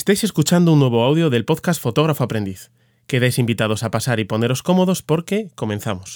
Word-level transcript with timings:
Estáis 0.00 0.24
escuchando 0.24 0.72
un 0.72 0.78
nuevo 0.78 1.04
audio 1.04 1.28
del 1.28 1.44
podcast 1.44 1.78
Fotógrafo 1.78 2.24
Aprendiz. 2.24 2.70
Quedáis 3.06 3.38
invitados 3.38 3.82
a 3.82 3.90
pasar 3.90 4.18
y 4.18 4.24
poneros 4.24 4.62
cómodos 4.62 5.02
porque 5.02 5.50
comenzamos. 5.54 6.14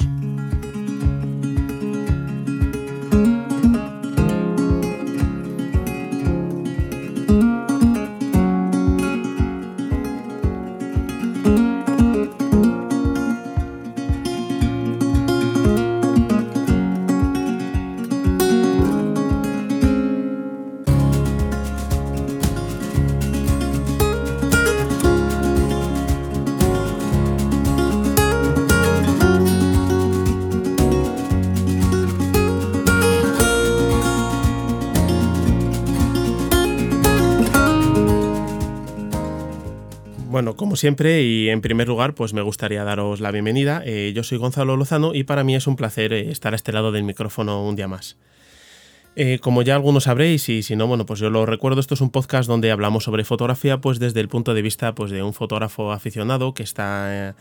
Siempre 40.84 41.22
y 41.22 41.48
en 41.48 41.62
primer 41.62 41.88
lugar, 41.88 42.14
pues 42.14 42.34
me 42.34 42.42
gustaría 42.42 42.84
daros 42.84 43.20
la 43.20 43.30
bienvenida. 43.30 43.82
Eh, 43.86 44.12
yo 44.14 44.22
soy 44.22 44.36
Gonzalo 44.36 44.76
Lozano 44.76 45.14
y 45.14 45.24
para 45.24 45.42
mí 45.42 45.56
es 45.56 45.66
un 45.66 45.76
placer 45.76 46.12
eh, 46.12 46.30
estar 46.30 46.52
a 46.52 46.56
este 46.56 46.72
lado 46.72 46.92
del 46.92 47.04
micrófono 47.04 47.66
un 47.66 47.74
día 47.74 47.88
más. 47.88 48.18
Eh, 49.16 49.38
como 49.38 49.62
ya 49.62 49.76
algunos 49.76 50.04
sabréis 50.04 50.46
y 50.50 50.62
si 50.62 50.76
no, 50.76 50.86
bueno, 50.86 51.06
pues 51.06 51.20
yo 51.20 51.30
lo 51.30 51.46
recuerdo, 51.46 51.80
esto 51.80 51.94
es 51.94 52.02
un 52.02 52.10
podcast 52.10 52.46
donde 52.46 52.70
hablamos 52.70 53.04
sobre 53.04 53.24
fotografía 53.24 53.80
pues 53.80 53.98
desde 53.98 54.20
el 54.20 54.28
punto 54.28 54.52
de 54.52 54.60
vista 54.60 54.94
pues 54.94 55.10
de 55.10 55.22
un 55.22 55.32
fotógrafo 55.32 55.90
aficionado 55.90 56.52
que 56.52 56.64
está 56.64 57.34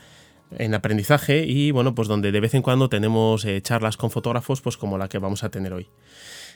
en 0.58 0.74
aprendizaje 0.74 1.44
y 1.46 1.72
bueno, 1.72 1.96
pues 1.96 2.08
donde 2.08 2.32
de 2.32 2.40
vez 2.40 2.54
en 2.54 2.62
cuando 2.62 2.88
tenemos 2.88 3.46
charlas 3.62 3.98
con 3.98 4.10
fotógrafos 4.10 4.62
pues 4.62 4.78
como 4.78 4.98
la 4.98 5.10
que 5.10 5.18
vamos 5.18 5.44
a 5.44 5.50
tener 5.50 5.74
hoy. 5.74 5.90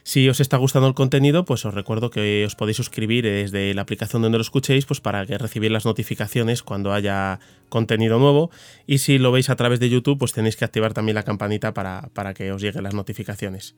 Si 0.07 0.29
os 0.29 0.39
está 0.39 0.55
gustando 0.55 0.87
el 0.87 0.93
contenido, 0.93 1.43
pues 1.43 1.65
os 1.65 1.73
recuerdo 1.73 2.09
que 2.09 2.45
os 2.45 2.55
podéis 2.55 2.77
suscribir 2.77 3.25
desde 3.25 3.73
la 3.73 3.81
aplicación 3.81 4.21
donde 4.21 4.37
lo 4.37 4.41
escuchéis, 4.41 4.85
pues 4.85 5.01
para 5.01 5.25
que 5.25 5.37
recibir 5.37 5.69
las 5.69 5.83
notificaciones 5.83 6.63
cuando 6.63 6.93
haya 6.93 7.41
contenido 7.67 8.17
nuevo. 8.17 8.49
Y 8.85 8.99
si 8.99 9.17
lo 9.17 9.33
veis 9.33 9.49
a 9.49 9.57
través 9.57 9.81
de 9.81 9.89
YouTube, 9.89 10.17
pues 10.17 10.31
tenéis 10.31 10.55
que 10.55 10.63
activar 10.63 10.93
también 10.93 11.15
la 11.15 11.23
campanita 11.23 11.73
para, 11.73 12.33
que 12.33 12.53
os 12.53 12.61
lleguen 12.61 12.83
las 12.83 12.93
notificaciones. 12.93 13.75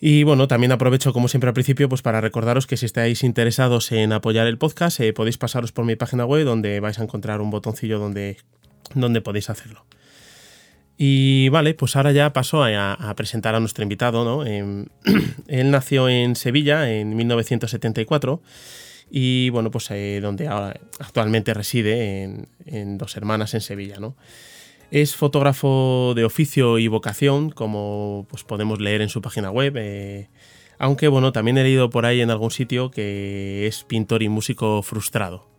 Y 0.00 0.22
bueno, 0.22 0.46
también 0.46 0.70
aprovecho 0.70 1.12
como 1.12 1.26
siempre 1.26 1.48
al 1.48 1.54
principio 1.54 1.88
pues 1.88 2.00
para 2.00 2.20
recordaros 2.20 2.68
que 2.68 2.76
si 2.76 2.86
estáis 2.86 3.24
interesados 3.24 3.90
en 3.90 4.12
apoyar 4.12 4.46
el 4.46 4.56
podcast 4.56 5.00
eh, 5.00 5.12
podéis 5.12 5.36
pasaros 5.36 5.72
por 5.72 5.84
mi 5.84 5.96
página 5.96 6.26
web 6.26 6.44
donde 6.44 6.78
vais 6.78 7.00
a 7.00 7.02
encontrar 7.02 7.40
un 7.40 7.50
botoncillo 7.50 7.98
donde, 7.98 8.36
donde 8.94 9.20
podéis 9.20 9.50
hacerlo. 9.50 9.84
Y 10.96 11.48
vale, 11.48 11.74
pues 11.74 11.96
ahora 11.96 12.12
ya 12.12 12.32
paso 12.32 12.62
a, 12.64 13.14
presentar 13.16 13.54
a 13.54 13.60
nuestro 13.60 13.82
invitado. 13.82 14.24
¿no? 14.24 14.44
Em, 14.46 14.86
él 15.48 15.70
nació 15.70 16.08
en 16.08 16.36
Sevilla 16.36 16.90
en 16.90 17.16
1974 17.16 18.42
y 19.10 19.50
bueno, 19.50 19.70
pues 19.70 19.90
eh, 19.90 20.20
donde 20.22 20.48
ahora 20.48 20.80
actualmente 20.98 21.52
reside 21.54 22.46
en, 22.66 22.98
Dos 22.98 23.16
Hermanas 23.16 23.54
en 23.54 23.60
Sevilla. 23.60 23.96
¿no? 23.98 24.16
Es 24.90 25.14
fotógrafo 25.14 26.14
de 26.16 26.24
oficio 26.24 26.78
y 26.78 26.88
vocación, 26.88 27.50
como 27.50 28.26
pues, 28.30 28.44
podemos 28.44 28.80
leer 28.80 29.02
en 29.02 29.08
su 29.08 29.20
página 29.20 29.50
web. 29.50 29.74
Eh, 29.76 30.28
aunque 30.78 31.08
bueno, 31.08 31.32
también 31.32 31.58
he 31.58 31.62
leído 31.62 31.90
por 31.90 32.06
ahí 32.06 32.20
en 32.20 32.30
algún 32.30 32.50
sitio 32.50 32.90
que 32.90 33.66
es 33.66 33.84
pintor 33.84 34.22
y 34.22 34.28
músico 34.28 34.82
frustrado. 34.82 35.51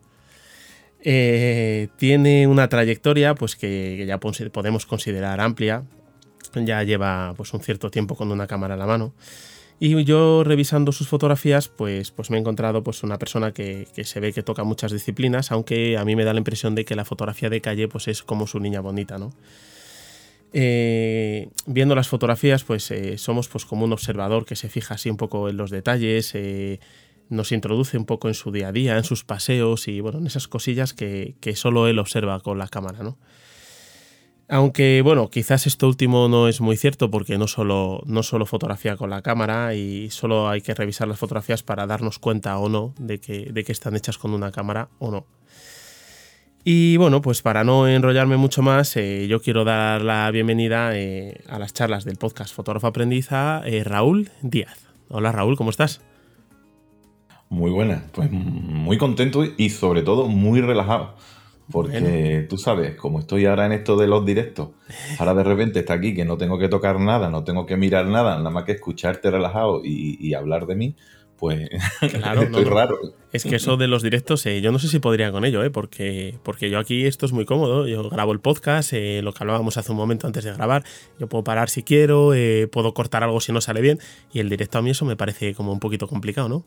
Eh, 1.05 1.89
tiene 1.97 2.47
una 2.47 2.69
trayectoria 2.69 3.35
pues, 3.35 3.57
que, 3.57 4.05
ya 4.07 4.19
podemos 4.19 4.85
considerar 4.85 5.41
amplia. 5.41 5.83
Ya 6.55 6.83
lleva 6.83 7.33
pues, 7.35 7.53
un 7.53 7.61
cierto 7.61 7.89
tiempo 7.91 8.15
con 8.15 8.31
una 8.31 8.47
cámara 8.47 8.75
a 8.75 8.77
la 8.77 8.85
mano. 8.85 9.13
Y 9.79 10.01
yo 10.05 10.43
revisando 10.45 10.93
sus 10.93 11.09
fotografías, 11.09 11.67
pues, 11.67 12.11
pues 12.11 12.29
me 12.29 12.37
he 12.37 12.39
encontrado 12.39 12.83
pues, 12.83 13.03
una 13.03 13.17
persona 13.19 13.51
que, 13.51 13.87
se 14.03 14.19
ve 14.21 14.31
que 14.31 14.43
toca 14.43 14.63
muchas 14.63 14.93
disciplinas, 14.93 15.51
aunque 15.51 15.97
a 15.97 16.05
mí 16.05 16.15
me 16.15 16.23
da 16.23 16.31
la 16.31 16.39
impresión 16.39 16.73
de 16.73 16.85
que 16.85 16.95
la 16.95 17.03
fotografía 17.03 17.49
de 17.49 17.59
calle 17.59 17.89
pues, 17.89 18.07
es 18.07 18.23
como 18.23 18.47
su 18.47 18.59
niña 18.59 18.79
bonita, 18.79 19.17
¿no? 19.17 19.33
Eh, 20.55 21.49
viendo 21.65 21.95
las 21.95 22.07
fotografías, 22.07 22.63
pues 22.63 22.91
eh, 22.91 23.17
somos 23.17 23.49
pues, 23.49 23.65
como 23.65 23.83
un 23.85 23.91
observador 23.91 24.45
que 24.45 24.55
se 24.55 24.69
fija 24.69 24.93
así 24.93 25.09
un 25.09 25.17
poco 25.17 25.49
en 25.49 25.57
los 25.57 25.71
detalles, 25.71 26.33
nos 27.33 27.51
introduce 27.51 27.97
un 27.97 28.05
poco 28.05 28.27
en 28.27 28.33
su 28.33 28.51
día 28.51 28.69
a 28.69 28.71
día, 28.71 28.97
en 28.97 29.03
sus 29.03 29.23
paseos 29.23 29.87
y 29.87 29.99
bueno, 29.99 30.19
en 30.19 30.27
esas 30.27 30.47
cosillas 30.47 30.93
que, 30.93 31.35
solo 31.55 31.87
él 31.87 31.99
observa 31.99 32.39
con 32.39 32.57
la 32.57 32.67
cámara, 32.67 33.03
¿no? 33.03 33.17
Aunque 34.49 35.01
bueno, 35.03 35.29
quizás 35.29 35.67
esto 35.67 35.87
último 35.87 36.27
no 36.27 36.47
es 36.47 36.61
muy 36.61 36.77
cierto 36.77 37.09
porque 37.09 37.37
no 37.37 37.47
solo, 37.47 38.03
no 38.05 38.23
solo 38.23 38.45
fotografía 38.45 38.97
con 38.97 39.09
la 39.09 39.21
cámara 39.21 39.73
y 39.73 40.09
solo 40.09 40.49
hay 40.49 40.61
que 40.61 40.73
revisar 40.73 41.07
las 41.07 41.17
fotografías 41.17 41.63
para 41.63 41.87
darnos 41.87 42.19
cuenta 42.19 42.57
o 42.59 42.69
no 42.69 42.93
de 42.99 43.19
que, 43.19 43.51
de 43.51 43.63
que 43.63 43.71
están 43.71 43.95
hechas 43.95 44.17
con 44.17 44.33
una 44.33 44.51
cámara 44.51 44.89
o 44.99 45.11
no. 45.11 45.25
Y 46.65 46.95
bueno, 46.97 47.21
pues 47.21 47.41
para 47.41 47.63
no 47.63 47.87
enrollarme 47.87 48.37
mucho 48.37 48.61
más, 48.61 48.95
eh, 48.95 49.27
yo 49.27 49.41
quiero 49.41 49.65
dar 49.65 50.01
la 50.01 50.31
bienvenida 50.31 50.95
eh, 50.95 51.41
a 51.49 51.59
las 51.59 51.73
charlas 51.73 52.05
del 52.05 52.15
podcast 52.15 52.55
Fotógrafo 52.55 52.87
Aprendiz 52.87 53.31
a 53.31 53.63
eh, 53.65 53.83
Raúl 53.83 54.29
Díaz. 54.41 54.87
Hola 55.09 55.33
Raúl, 55.33 55.57
¿cómo 55.57 55.71
estás? 55.71 56.01
Muy 57.53 57.69
buena, 57.69 58.03
pues 58.13 58.31
muy 58.31 58.97
contento 58.97 59.43
y 59.45 59.69
sobre 59.69 60.01
todo 60.01 60.27
muy 60.27 60.59
relajado. 60.59 61.13
Porque 61.71 62.47
tú 62.49 62.57
sabes, 62.57 62.95
como 62.95 63.19
estoy 63.19 63.45
ahora 63.45 63.67
en 63.67 63.73
esto 63.73 63.95
de 63.95 64.07
los 64.07 64.25
directos, 64.25 64.69
ahora 65.19 65.35
de 65.35 65.43
repente 65.43 65.79
está 65.79 65.93
aquí 65.93 66.15
que 66.15 66.25
no 66.25 66.35
tengo 66.37 66.57
que 66.57 66.67
tocar 66.67 66.99
nada, 66.99 67.29
no 67.29 67.43
tengo 67.43 67.67
que 67.67 67.77
mirar 67.77 68.07
nada, 68.07 68.37
nada 68.37 68.49
más 68.49 68.63
que 68.63 68.71
escucharte 68.71 69.29
relajado 69.29 69.81
y, 69.83 70.33
hablar 70.33 70.65
de 70.65 70.75
mí, 70.75 70.95
pues 71.37 71.69
claro, 72.11 72.41
estoy 72.41 72.63
raro. 72.63 72.97
Es 73.31 73.43
que 73.43 73.57
eso 73.57 73.77
de 73.77 73.87
los 73.87 74.01
directos, 74.01 74.43
eh, 74.47 74.59
yo 74.61 74.71
no 74.71 74.79
sé 74.79 74.87
si 74.87 74.97
podría 74.97 75.31
con 75.31 75.45
ello, 75.45 75.63
eh, 75.63 75.69
porque, 75.69 76.39
porque 76.41 76.71
yo 76.71 76.79
aquí 76.79 77.05
esto 77.05 77.27
es 77.27 77.33
muy 77.33 77.45
cómodo. 77.45 77.87
Yo 77.87 78.09
grabo 78.09 78.31
el 78.31 78.39
podcast, 78.39 78.93
eh, 78.93 79.21
lo 79.21 79.31
que 79.31 79.43
hablábamos 79.43 79.77
hace 79.77 79.91
un 79.91 79.97
momento 79.97 80.25
antes 80.25 80.43
de 80.43 80.53
grabar. 80.53 80.83
Yo 81.19 81.27
puedo 81.27 81.43
parar 81.43 81.69
si 81.69 81.83
quiero, 81.83 82.33
eh, 82.33 82.67
puedo 82.67 82.95
cortar 82.95 83.23
algo 83.23 83.39
si 83.41 83.51
no 83.51 83.61
sale 83.61 83.81
bien. 83.81 83.99
Y 84.33 84.39
el 84.39 84.49
directo 84.49 84.79
a 84.79 84.81
mí 84.81 84.89
eso 84.89 85.05
me 85.05 85.15
parece 85.15 85.53
como 85.53 85.71
un 85.71 85.79
poquito 85.79 86.07
complicado, 86.07 86.49
¿no? 86.49 86.65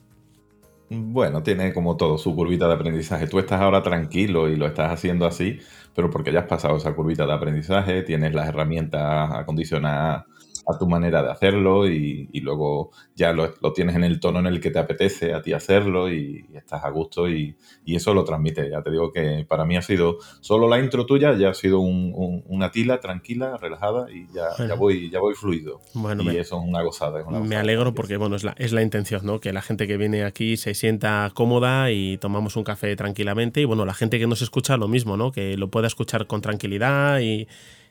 Bueno, 0.89 1.43
tiene 1.43 1.73
como 1.73 1.97
todo 1.97 2.17
su 2.17 2.35
curvita 2.37 2.69
de 2.69 2.75
aprendizaje. 2.75 3.27
Tú 3.27 3.41
estás 3.41 3.61
ahora 3.61 3.83
tranquilo 3.83 4.49
y 4.49 4.55
lo 4.57 4.67
estás 4.67 4.93
haciendo 4.93 5.27
así, 5.27 5.59
pero 5.95 6.11
porque 6.11 6.31
ya 6.33 6.41
has 6.41 6.47
pasado 6.47 6.77
esa 6.77 6.95
curvita 6.95 7.27
de 7.27 7.33
aprendizaje, 7.33 8.03
tienes 8.03 8.35
las 8.35 8.49
herramientas 8.49 9.33
acondicionadas 9.35 10.27
a 10.67 10.79
tu 10.79 10.87
manera 10.87 11.23
de 11.23 11.31
hacerlo 11.31 11.89
y, 11.89 12.29
luego 12.41 12.91
ya 13.15 13.33
lo, 13.33 13.53
tienes 13.73 13.97
en 13.97 14.05
el 14.05 14.21
tono 14.21 14.41
en 14.41 14.47
el 14.47 14.61
que 14.61 14.71
te 14.71 14.79
apetece 14.79 15.33
a 15.33 15.43
ti 15.43 15.53
hacerlo 15.53 16.13
y, 16.13 16.47
estás 16.55 16.85
a 16.85 16.91
gusto 16.91 17.29
y, 17.29 17.57
eso 17.87 18.13
lo 18.13 18.25
transmite. 18.25 18.69
Ya 18.71 18.83
te 18.83 18.91
digo 18.91 19.13
que 19.13 19.47
para 19.49 19.65
mí 19.65 19.77
ha 19.77 19.83
sido 19.83 20.19
solo 20.41 20.69
la 20.69 20.79
intro 20.79 21.07
tuya, 21.07 21.35
ya 21.37 21.51
ha 21.51 21.55
sido 21.55 21.81
una 21.81 22.71
tila 22.71 23.01
tranquila, 23.01 23.57
relajada 23.57 24.11
y 24.11 24.27
ya, 24.35 24.75
voy, 24.75 25.11
ya 25.11 25.21
voy 25.21 25.35
fluido. 25.35 25.81
Bueno, 25.95 26.23
y 26.25 26.37
eso 26.37 26.59
es 26.59 26.69
una 26.69 26.83
gozada. 26.83 27.25
me 27.25 27.57
alegro 27.57 27.95
porque 27.95 28.17
bueno, 28.17 28.37
es 28.37 28.45
la, 28.45 28.55
es 28.59 28.73
la 28.73 28.83
intención, 28.83 29.25
¿no? 29.25 29.41
Que 29.41 29.53
la 29.53 29.63
gente 29.63 29.87
que 29.87 29.97
viene 29.97 30.25
aquí 30.25 30.57
se 30.57 30.75
sienta 30.75 31.31
cómoda 31.35 31.91
y 31.91 32.19
tomamos 32.19 32.57
un 32.57 32.65
café 32.65 32.95
tranquilamente 32.97 33.61
y 33.61 33.65
bueno, 33.65 33.85
la 33.85 33.95
gente 33.95 34.19
que 34.19 34.27
nos 34.27 34.43
escucha 34.43 34.77
lo 34.77 34.89
mismo, 34.89 35.17
¿no? 35.17 35.33
Que 35.33 35.57
lo 35.57 35.69
pueda 35.69 35.87
escuchar 35.87 36.27
con 36.27 36.43
tranquilidad 36.43 37.21
y 37.21 37.47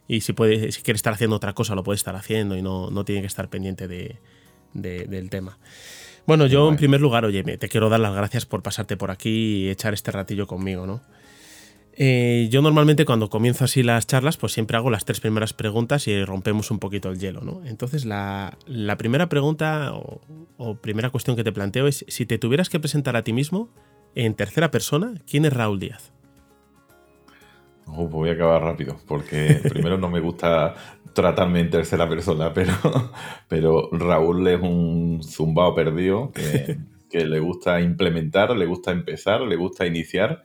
y 0.08 0.22
si, 0.22 0.34
puede, 0.34 0.72
si 0.72 0.82
quiere 0.82 0.96
estar 0.96 1.14
haciendo 1.14 1.36
otra 1.36 1.54
cosa, 1.54 1.76
lo 1.76 1.84
puede 1.84 1.96
estar 1.96 2.16
haciendo 2.16 2.56
y 2.56 2.62
no, 2.62 2.90
no 2.92 3.06
tiene 3.06 3.22
que 3.22 3.28
estar 3.28 3.50
pendiente 3.50 3.88
de, 3.88 4.20
del 4.74 5.30
tema. 5.30 5.58
Bueno, 6.28 6.48
yo 6.48 6.68
en 6.70 6.76
primer 6.76 7.02
lugar, 7.02 7.26
oye, 7.26 7.44
te 7.44 7.70
quiero 7.70 7.90
dar 7.90 8.00
las 8.00 8.16
gracias 8.16 8.46
por 8.46 8.64
pasarte 8.64 8.98
por 8.98 9.12
aquí 9.12 9.66
y 9.66 9.70
echar 9.70 9.94
este 9.94 10.12
ratillo 10.12 10.48
conmigo, 10.48 10.88
¿no? 10.88 11.02
Eh, 11.98 12.50
yo 12.52 12.62
normalmente 12.62 13.06
cuando 13.06 13.30
comienzo 13.30 13.64
así 13.64 13.82
las 13.82 14.06
charlas, 14.06 14.36
pues 14.36 14.52
siempre 14.52 14.76
hago 14.76 14.90
las 14.90 15.06
tres 15.06 15.22
primeras 15.22 15.54
preguntas 15.54 16.08
y 16.08 16.26
rompemos 16.26 16.70
un 16.70 16.80
poquito 16.80 17.10
el 17.10 17.20
hielo, 17.20 17.42
¿no? 17.42 17.62
Entonces, 17.66 18.04
la, 18.04 18.58
la 18.66 18.98
primera 18.98 19.30
pregunta 19.30 19.94
o, 19.94 20.20
o, 20.58 20.76
primera 20.76 21.10
cuestión 21.10 21.38
que 21.38 21.46
te 21.46 21.54
planteo 21.54 21.88
es, 21.88 22.04
si 22.10 22.26
te 22.26 22.38
tuvieras 22.38 22.70
que 22.70 22.82
presentar 22.82 23.16
a 23.16 23.24
ti 23.24 23.32
mismo 23.32 23.70
en 24.14 24.34
tercera 24.34 24.72
persona, 24.72 25.14
¿quién 25.26 25.46
es 25.46 25.54
Raúl 25.54 25.80
Díaz? 25.80 26.12
Oh, 27.88 28.10
pues 28.10 28.12
voy 28.12 28.30
a 28.30 28.34
acabar 28.34 28.62
rápido, 28.62 28.98
porque 29.08 29.60
primero 29.70 29.98
no 29.98 30.10
me 30.10 30.20
gusta 30.20 30.76
tratarme 31.14 31.62
en 31.62 31.70
tercera 31.70 32.08
persona, 32.10 32.54
pero, 32.54 32.74
pero 33.48 33.90
Raúl 33.92 34.48
es 34.48 34.62
un 34.62 35.22
zumbao 35.24 35.74
perdido 35.74 36.32
que, 36.32 36.78
le 37.26 37.40
gusta 37.40 37.80
implementar, 37.80 38.56
le 38.56 38.66
gusta 38.66 38.92
empezar, 38.92 39.42
le 39.42 39.56
gusta 39.56 39.86
iniciar, 39.86 40.44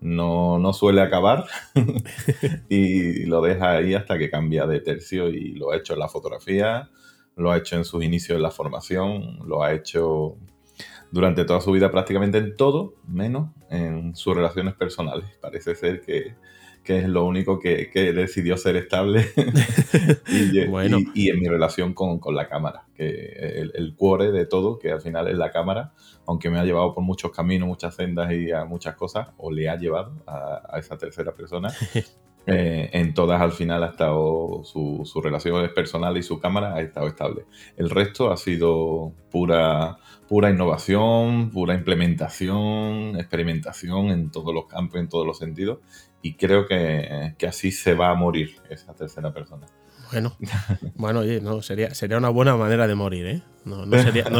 no, 0.00 0.58
no 0.58 0.72
suele 0.72 1.00
acabar 1.00 1.46
y 2.68 3.24
lo 3.24 3.40
deja 3.40 3.72
ahí 3.72 3.94
hasta 3.94 4.18
que 4.18 4.30
cambia 4.30 4.66
de 4.66 4.80
tercio 4.80 5.28
y 5.28 5.54
lo 5.54 5.72
ha 5.72 5.76
hecho 5.76 5.94
en 5.94 5.98
la 5.98 6.08
fotografía, 6.08 6.90
lo 7.36 7.50
ha 7.50 7.58
hecho 7.58 7.76
en 7.76 7.84
sus 7.84 8.04
inicios 8.04 8.36
en 8.36 8.42
la 8.42 8.50
formación, 8.50 9.40
lo 9.44 9.64
ha 9.64 9.72
hecho 9.72 10.36
durante 11.10 11.44
toda 11.44 11.60
su 11.60 11.72
vida 11.72 11.90
prácticamente 11.90 12.38
en 12.38 12.56
todo, 12.56 12.94
menos 13.06 13.50
en 13.70 14.14
sus 14.16 14.34
relaciones 14.34 14.74
personales. 14.74 15.26
Parece 15.40 15.74
ser 15.74 16.00
que, 16.00 16.34
es 16.86 17.08
lo 17.08 17.24
único 17.24 17.58
que, 17.58 17.90
decidió 18.14 18.56
ser 18.56 18.76
estable 18.76 19.26
y, 20.28 20.66
bueno. 20.66 20.98
y, 21.14 21.30
en 21.30 21.40
mi 21.40 21.48
relación 21.48 21.94
con, 21.94 22.20
la 22.34 22.48
cámara, 22.48 22.86
que 22.94 23.08
el, 23.54 23.72
el, 23.74 23.94
cuore 23.94 24.32
de 24.32 24.46
todo, 24.46 24.78
que 24.78 24.90
al 24.90 25.00
final 25.00 25.28
es 25.28 25.36
la 25.36 25.50
cámara, 25.50 25.92
aunque 26.26 26.50
me 26.50 26.58
ha 26.58 26.64
llevado 26.64 26.94
por 26.94 27.04
muchos 27.04 27.30
caminos, 27.30 27.68
muchas 27.68 27.94
sendas 27.94 28.32
y 28.32 28.50
a 28.50 28.64
muchas 28.64 28.96
cosas, 28.96 29.28
o 29.36 29.50
le 29.50 29.68
ha 29.68 29.76
llevado 29.76 30.22
a, 30.26 30.78
esa 30.78 30.98
tercera 30.98 31.32
persona, 31.32 31.72
eh, 32.46 32.90
en 32.92 33.14
todas 33.14 33.40
al 33.40 33.52
final 33.52 33.84
ha 33.84 33.88
estado 33.88 34.62
su, 34.64 35.02
su 35.04 35.20
relación 35.20 35.70
personal 35.74 36.16
y 36.16 36.22
su 36.22 36.40
cámara 36.40 36.74
ha 36.74 36.80
estado 36.80 37.06
estable. 37.06 37.44
El 37.76 37.90
resto 37.90 38.32
ha 38.32 38.36
sido 38.36 39.12
pura 39.30 39.98
pura 40.32 40.48
innovación, 40.48 41.50
pura 41.50 41.74
implementación, 41.74 43.18
experimentación 43.18 44.06
en 44.06 44.30
todos 44.30 44.54
los 44.54 44.64
campos, 44.64 44.98
en 44.98 45.10
todos 45.10 45.26
los 45.26 45.36
sentidos. 45.36 45.80
Y 46.22 46.34
creo 46.34 46.66
que, 46.66 47.34
así 47.46 47.72
se 47.72 47.94
va 47.94 48.10
a 48.10 48.14
morir 48.14 48.56
esa 48.70 48.94
tercera 48.94 49.32
persona. 49.32 49.66
Bueno, 50.10 50.36
bueno, 50.94 51.20
oye, 51.20 51.40
no, 51.40 51.62
sería, 51.62 51.94
sería 51.94 52.18
una 52.18 52.28
buena 52.28 52.56
manera 52.56 52.86
de 52.86 52.94
morir, 52.94 53.26
¿eh? 53.26 53.42
No, 53.64 53.84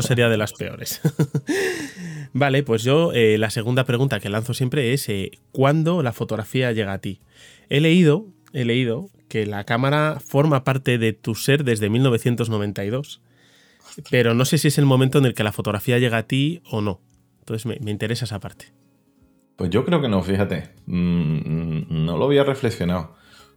sería, 0.00 0.29
de 0.29 0.37
las 0.37 0.52
peores. 0.52 1.00
vale, 2.32 2.62
pues 2.62 2.82
yo 2.82 3.12
eh, 3.12 3.38
la 3.38 3.50
segunda 3.50 3.84
pregunta 3.84 4.20
que 4.20 4.29
lanzo 4.29 4.52
siempre 4.52 4.93
es 4.93 5.08
eh, 5.08 5.31
¿cuándo 5.52 6.02
la 6.02 6.12
fotografía 6.12 6.73
llega 6.73 6.93
a 6.93 6.99
ti? 6.99 7.20
He 7.69 7.81
leído, 7.81 8.26
he 8.52 8.64
leído 8.64 9.11
que 9.29 9.46
la 9.46 9.64
cámara 9.64 10.19
forma 10.25 10.64
parte 10.64 10.99
de 10.99 11.12
tu 11.12 11.34
ser 11.34 11.64
desde 11.64 11.88
1992 11.88 13.23
pero 14.11 14.34
no 14.34 14.44
sé 14.44 14.58
si 14.58 14.69
es 14.69 14.79
el 14.79 14.87
momento 14.87 15.19
en 15.19 15.26
el 15.26 15.34
que 15.34 15.44
la 15.44 15.52
fotografía 15.52 15.99
llega 15.99 16.19
a 16.19 16.23
ti 16.26 16.62
o 16.70 16.81
no. 16.81 17.00
Entonces 17.40 17.67
me, 17.67 17.90
interesa 17.90 18.25
esa 18.25 18.40
parte. 18.40 18.73
Pues 19.56 19.70
yo 19.70 19.84
creo 19.84 20.00
que 20.00 20.08
no, 20.08 20.22
fíjate. 20.22 20.70
Mm, 20.87 22.04
no 22.04 22.16
lo 22.16 22.25
había 22.25 22.44
reflexionado. 22.44 23.14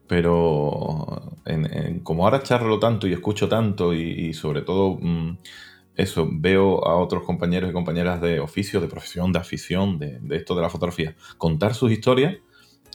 Pero 0.08 1.36
como 2.04 2.26
ahora 2.26 2.44
charlo 2.44 2.80
tanto 2.80 3.08
y 3.08 3.14
escucho 3.14 3.50
tanto 3.50 3.94
y, 3.94 4.34
sobre 4.34 4.62
todo 4.62 4.98
mm, 5.02 5.38
eso, 5.96 6.28
veo 6.32 6.86
a 6.86 6.96
otros 6.98 7.24
compañeros 7.24 7.70
y 7.70 7.74
compañeras 7.74 8.22
de 8.22 8.40
oficio, 8.40 8.82
de 8.82 8.88
profesión, 8.88 9.32
de 9.32 9.40
afición, 9.40 9.98
de, 9.98 10.20
esto 10.32 10.56
de 10.56 10.62
la 10.62 10.70
fotografía, 10.70 11.16
contar 11.38 11.74
sus 11.74 11.92
historias, 11.92 12.38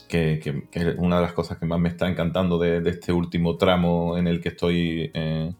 que, 0.07 0.67
es 0.71 0.95
una 0.97 1.17
de 1.17 1.21
las 1.23 1.33
cosas 1.33 1.57
que 1.57 1.65
más 1.65 1.79
me 1.79 1.89
está 1.89 2.09
encantando 2.09 2.57
de, 2.57 2.77
este 2.89 3.11
último 3.11 3.57
tramo 3.57 4.17
en 4.17 4.27
el 4.27 4.39
que 4.39 4.49
estoy 4.49 5.11
eh, 5.13 5.53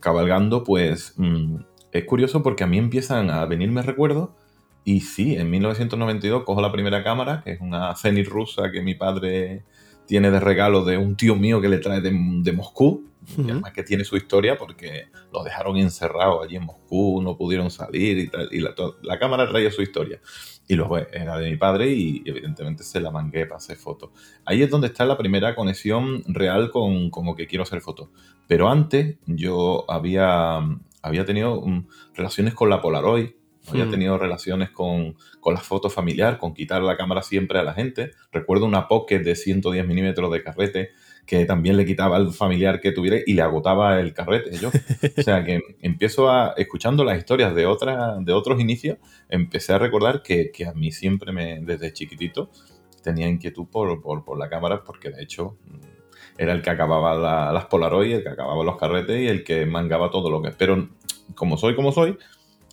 cabalgando, 0.00 0.62
pues 0.64 1.14
mm, 1.16 1.56
es 1.92 2.04
curioso 2.04 2.42
porque 2.42 2.64
a 2.64 2.66
mí 2.66 2.78
empiezan 2.78 3.30
a 3.30 3.44
venirme 3.46 3.82
recuerdos. 3.82 4.30
Y 4.84 5.00
sí, 5.00 5.34
en 5.34 5.50
1992 5.50 6.44
cojo 6.44 6.60
la 6.60 6.70
primera 6.70 7.02
cámara, 7.02 7.42
que 7.42 7.52
es 7.52 7.60
una 7.60 7.94
Zenit 7.96 8.28
rusa 8.28 8.70
que 8.70 8.82
mi 8.82 8.94
padre 8.94 9.64
tiene 10.06 10.30
de 10.30 10.40
regalo 10.40 10.84
de 10.84 10.98
un 10.98 11.16
tío 11.16 11.34
mío 11.34 11.60
que 11.60 11.68
le 11.68 11.78
trae 11.78 12.00
de, 12.00 12.12
Moscú. 12.52 13.08
Y 13.38 13.50
además 13.50 13.72
que 13.72 13.82
tiene 13.82 14.04
su 14.04 14.18
historia 14.18 14.58
porque 14.58 15.06
lo 15.32 15.42
dejaron 15.42 15.78
encerrado 15.78 16.42
allí 16.42 16.56
en 16.56 16.64
Moscú, 16.64 17.22
no 17.22 17.38
pudieron 17.38 17.70
salir 17.70 18.18
y 18.18 18.28
tal. 18.28 18.48
Y 18.52 18.60
la, 18.60 18.74
la 19.02 19.18
cámara 19.18 19.48
traía 19.48 19.70
su 19.70 19.80
historia. 19.80 20.20
Y 20.66 20.74
luego 20.74 20.98
era 20.98 21.38
de 21.38 21.50
mi 21.50 21.56
padre 21.56 21.90
y 21.90 22.22
evidentemente 22.24 22.84
se 22.84 23.00
la 23.00 23.10
mangué 23.10 23.46
para 23.46 23.56
hacer 23.56 23.76
fotos. 23.76 24.10
Ahí 24.44 24.62
es 24.62 24.70
donde 24.70 24.88
está 24.88 25.06
la 25.06 25.16
primera 25.16 25.54
conexión 25.54 26.22
real 26.26 26.70
con, 26.70 27.10
lo 27.24 27.34
que 27.34 27.46
quiero 27.46 27.62
hacer 27.62 27.80
fotos. 27.80 28.08
Pero 28.46 28.68
antes 28.68 29.16
yo 29.26 29.84
había, 29.88 30.60
había 31.02 31.24
tenido 31.24 31.62
mm, 31.62 31.86
relaciones 32.14 32.52
con 32.52 32.68
la 32.68 32.82
Polaroid, 32.82 33.30
había 33.68 33.86
hmm. 33.86 33.90
tenido 33.90 34.18
relaciones 34.18 34.70
con, 34.70 35.16
con 35.40 35.54
la 35.54 35.60
foto 35.60 35.90
familiar, 35.90 36.38
con 36.38 36.54
quitar 36.54 36.82
la 36.82 36.96
cámara 36.96 37.22
siempre 37.22 37.58
a 37.58 37.62
la 37.62 37.74
gente. 37.74 38.10
Recuerdo 38.32 38.66
una 38.66 38.88
Pocket 38.88 39.20
de 39.20 39.36
110 39.36 39.86
milímetros 39.86 40.32
de 40.32 40.42
carrete 40.42 40.90
que 41.26 41.44
también 41.46 41.76
le 41.76 41.86
quitaba 41.86 42.16
al 42.16 42.32
familiar 42.32 42.80
que 42.80 42.92
tuviera 42.92 43.16
y 43.24 43.32
le 43.32 43.42
agotaba 43.42 43.98
el 44.00 44.12
carrete 44.12 44.56
yo. 44.58 44.68
O 44.68 45.22
sea 45.22 45.44
que 45.44 45.60
empiezo 45.80 46.30
a, 46.30 46.54
escuchando 46.56 47.04
las 47.04 47.18
historias 47.18 47.54
de, 47.54 47.66
otra, 47.66 48.16
de 48.20 48.32
otros 48.32 48.60
inicios, 48.60 48.98
empecé 49.28 49.72
a 49.72 49.78
recordar 49.78 50.22
que, 50.22 50.50
que 50.52 50.66
a 50.66 50.74
mí 50.74 50.92
siempre 50.92 51.32
me, 51.32 51.60
desde 51.60 51.92
chiquitito, 51.92 52.50
tenía 53.02 53.28
inquietud 53.28 53.66
por, 53.70 54.02
por, 54.02 54.24
por 54.24 54.38
la 54.38 54.48
cámara 54.48 54.82
porque 54.84 55.10
de 55.10 55.22
hecho 55.22 55.56
era 56.36 56.52
el 56.52 56.62
que 56.62 56.70
acababa 56.70 57.52
las 57.52 57.66
Polaroid, 57.66 58.14
el 58.14 58.22
que 58.22 58.28
acababa 58.28 58.64
los 58.64 58.76
carretes 58.76 59.20
y 59.20 59.28
el 59.28 59.44
que 59.44 59.66
mangaba 59.66 60.10
todo 60.10 60.30
lo 60.30 60.42
que... 60.42 60.50
Pero 60.50 60.88
como 61.34 61.56
soy 61.56 61.74
como 61.74 61.92
soy, 61.92 62.18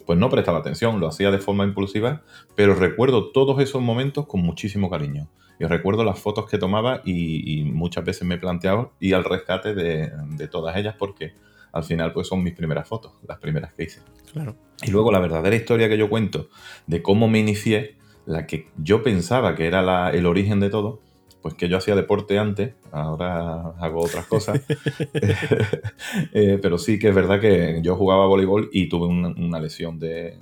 pues 0.06 0.20
no 0.20 0.30
prestaba 0.30 0.60
atención, 0.60 1.00
lo 1.00 1.08
hacía 1.08 1.32
de 1.32 1.40
forma 1.40 1.64
impulsiva, 1.64 2.22
pero 2.56 2.76
recuerdo 2.76 3.32
todos 3.32 3.62
esos 3.62 3.82
momentos 3.82 4.28
con 4.28 4.42
muchísimo 4.42 4.90
cariño. 4.90 5.30
Y 5.60 5.66
recuerdo 5.66 6.04
las 6.04 6.20
fotos 6.20 6.50
que 6.50 6.58
tomaba 6.58 7.02
y, 7.06 7.64
muchas 7.66 8.04
veces 8.04 8.28
me 8.28 8.36
he 8.36 8.38
planteado 8.40 8.94
ir 9.00 9.14
al 9.14 9.24
rescate 9.24 9.76
de, 9.76 10.12
de, 10.32 10.48
todas 10.48 10.76
ellas 10.76 10.96
porque 10.98 11.36
al 11.72 11.84
final 11.84 12.14
pues 12.14 12.28
son 12.28 12.42
mis 12.44 12.56
primeras 12.56 12.88
fotos, 12.88 13.14
las 13.28 13.38
primeras 13.38 13.72
que 13.74 13.84
hice. 13.84 14.02
Claro. 14.34 14.56
Y 14.82 14.90
luego 14.90 15.12
la 15.12 15.20
verdadera 15.20 15.56
historia 15.56 15.88
que 15.88 16.00
yo 16.00 16.10
cuento 16.10 16.50
de 16.88 17.04
cómo 17.04 17.28
me 17.28 17.38
inicié, 17.38 17.96
la 18.26 18.48
que 18.48 18.70
yo 18.78 19.04
pensaba 19.04 19.56
que 19.56 19.68
era 19.68 19.84
la, 19.84 20.10
el 20.10 20.26
origen 20.26 20.60
de 20.60 20.72
todo, 20.72 21.00
pues 21.42 21.56
que 21.56 21.68
yo 21.68 21.78
hacía 21.78 21.96
deporte 21.96 22.38
antes, 22.38 22.76
ahora 22.92 23.74
hago 23.80 24.02
otras 24.02 24.26
cosas. 24.28 24.62
Eh, 26.34 26.60
pero 26.62 26.78
sí 26.78 27.00
que 27.00 27.10
es 27.10 27.16
verdad 27.16 27.40
que 27.40 27.80
yo 27.82 27.96
jugaba 27.96 28.26
voleibol 28.26 28.70
y 28.72 28.90
tuve 28.90 29.08
una, 29.08 29.60
lesión 29.60 30.00
de, 30.00 30.40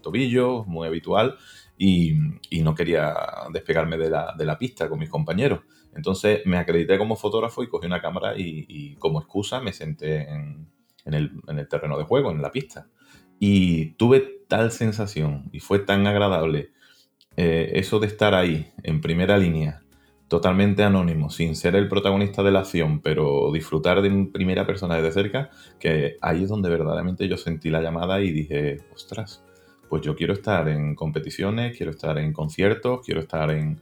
tobillo 0.00 0.64
muy 0.64 0.86
habitual 0.86 1.36
y, 1.76 2.14
no 2.62 2.74
quería 2.74 3.14
despegarme 3.52 3.96
de 3.98 4.10
la, 4.10 4.58
pista 4.58 4.88
con 4.88 4.98
mis 4.98 5.08
compañeros. 5.08 5.60
Entonces 5.94 6.40
me 6.46 6.56
acredité 6.56 6.98
como 6.98 7.16
fotógrafo 7.16 7.62
y 7.62 7.68
cogí 7.68 7.86
una 7.86 8.00
cámara 8.00 8.34
y, 8.36 8.94
como 8.96 9.20
excusa 9.20 9.60
me 9.60 9.72
senté 9.72 10.28
en, 10.28 10.68
el, 11.04 11.68
terreno 11.68 11.98
de 11.98 12.04
juego, 12.04 12.30
en 12.30 12.42
la 12.42 12.52
pista. 12.52 12.88
Y 13.38 13.94
tuve 13.94 14.44
tal 14.48 14.70
sensación 14.70 15.48
y 15.52 15.60
fue 15.60 15.80
tan 15.80 16.06
agradable 16.06 16.70
eh, 17.36 17.72
eso 17.74 17.98
de 17.98 18.06
estar 18.06 18.34
ahí, 18.34 18.72
en 18.82 19.00
primera 19.00 19.36
línea, 19.38 19.81
totalmente 20.32 20.82
anónimo, 20.82 21.28
sin 21.28 21.54
ser 21.54 21.76
el 21.76 21.88
protagonista 21.88 22.42
de 22.42 22.50
la 22.50 22.60
acción, 22.60 23.02
pero 23.02 23.52
disfrutar 23.52 24.00
de 24.00 24.30
primera 24.32 24.66
persona 24.66 24.96
desde 24.96 25.12
cerca, 25.12 25.50
que 25.78 26.16
ahí 26.22 26.44
es 26.44 26.48
donde 26.48 26.70
verdaderamente 26.70 27.28
yo 27.28 27.36
sentí 27.36 27.68
la 27.68 27.82
llamada 27.82 28.18
y 28.22 28.32
dije, 28.32 28.78
ostras, 28.94 29.44
pues 29.90 30.00
yo 30.00 30.16
quiero 30.16 30.32
estar 30.32 30.70
en 30.70 30.94
competiciones, 30.94 31.76
quiero 31.76 31.92
estar 31.92 32.16
en 32.16 32.32
conciertos, 32.32 33.04
quiero 33.04 33.20
estar 33.20 33.50
en, 33.50 33.78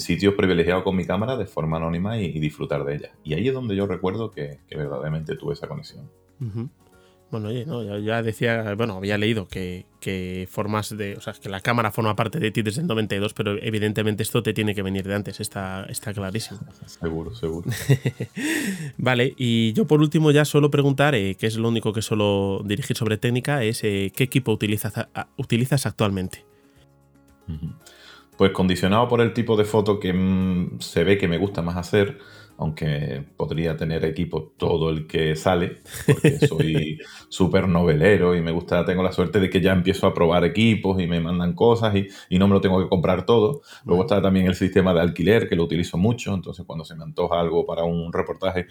sitios 0.00 0.34
privilegiados 0.34 0.82
con 0.82 0.96
mi 0.96 1.04
cámara 1.04 1.36
de 1.36 1.46
forma 1.46 1.76
anónima 1.76 2.18
y, 2.18 2.40
disfrutar 2.40 2.82
de 2.82 2.96
ella. 2.96 3.12
Y 3.22 3.34
ahí 3.34 3.46
es 3.46 3.54
donde 3.54 3.76
yo 3.76 3.86
recuerdo 3.86 4.32
que, 4.32 4.58
verdaderamente 4.68 5.36
tuve 5.36 5.52
esa 5.52 5.68
conexión. 5.68 6.10
Bueno, 7.34 7.48
oye, 7.48 7.66
no, 7.66 7.98
ya, 7.98 8.22
decía, 8.22 8.76
bueno, 8.76 8.94
había 8.94 9.18
leído 9.18 9.48
que, 9.48 10.46
formas 10.48 10.96
de, 10.96 11.16
o 11.16 11.20
sea, 11.20 11.32
que 11.32 11.48
la 11.48 11.60
cámara 11.60 11.90
forma 11.90 12.14
parte 12.14 12.38
de 12.38 12.52
ti 12.52 12.62
desde 12.62 12.82
el 12.82 12.86
92, 12.86 13.34
pero 13.34 13.60
evidentemente 13.60 14.22
esto 14.22 14.40
te 14.40 14.52
tiene 14.52 14.72
que 14.72 14.82
venir 14.82 15.04
de 15.04 15.16
antes, 15.16 15.40
está, 15.40 15.84
está 15.88 16.14
clarísimo. 16.14 16.60
Seguro, 16.86 17.34
seguro. 17.34 17.68
vale, 18.98 19.34
y 19.36 19.72
yo 19.72 19.84
por 19.84 20.00
último 20.00 20.30
ya 20.30 20.44
suelo 20.44 20.70
preguntar, 20.70 21.16
eh, 21.16 21.34
que 21.34 21.48
es 21.48 21.56
lo 21.56 21.68
único 21.68 21.92
que 21.92 22.02
suelo 22.02 22.62
dirigir 22.64 22.96
sobre 22.96 23.16
técnica, 23.16 23.64
es 23.64 23.82
eh, 23.82 24.12
¿qué 24.14 24.22
equipo 24.22 24.52
utilizas, 24.52 24.94
utilizas 25.36 25.86
actualmente? 25.86 26.44
Pues 28.36 28.52
condicionado 28.52 29.08
por 29.08 29.20
el 29.20 29.32
tipo 29.32 29.56
de 29.56 29.64
foto 29.64 29.98
que 29.98 30.12
mm, 30.12 30.78
se 30.78 31.02
ve 31.02 31.18
que 31.18 31.26
me 31.26 31.38
gusta 31.38 31.62
más 31.62 31.76
hacer, 31.76 32.20
aunque 32.56 33.24
podría 33.36 33.76
tener 33.76 34.04
equipo 34.04 34.54
todo 34.56 34.90
el 34.90 35.06
que 35.06 35.34
sale, 35.36 35.82
porque 36.06 36.38
soy 36.46 36.98
súper 37.28 37.68
novelero 37.68 38.34
y 38.34 38.42
me 38.42 38.52
gusta, 38.52 38.84
tengo 38.84 39.02
la 39.02 39.12
suerte 39.12 39.40
de 39.40 39.50
que 39.50 39.60
ya 39.60 39.72
empiezo 39.72 40.06
a 40.06 40.14
probar 40.14 40.44
equipos 40.44 41.00
y 41.00 41.06
me 41.06 41.20
mandan 41.20 41.54
cosas 41.54 41.94
y, 41.96 42.08
y, 42.28 42.38
no 42.38 42.46
me 42.46 42.54
lo 42.54 42.60
tengo 42.60 42.82
que 42.82 42.88
comprar 42.88 43.26
todo. 43.26 43.62
Luego 43.84 44.02
está 44.02 44.22
también 44.22 44.46
el 44.46 44.54
sistema 44.54 44.94
de 44.94 45.00
alquiler, 45.00 45.48
que 45.48 45.56
lo 45.56 45.64
utilizo 45.64 45.98
mucho, 45.98 46.34
entonces 46.34 46.64
cuando 46.64 46.84
se 46.84 46.94
me 46.94 47.02
antoja 47.02 47.40
algo 47.40 47.66
para 47.66 47.84
un 47.84 48.12
reportaje, 48.12 48.66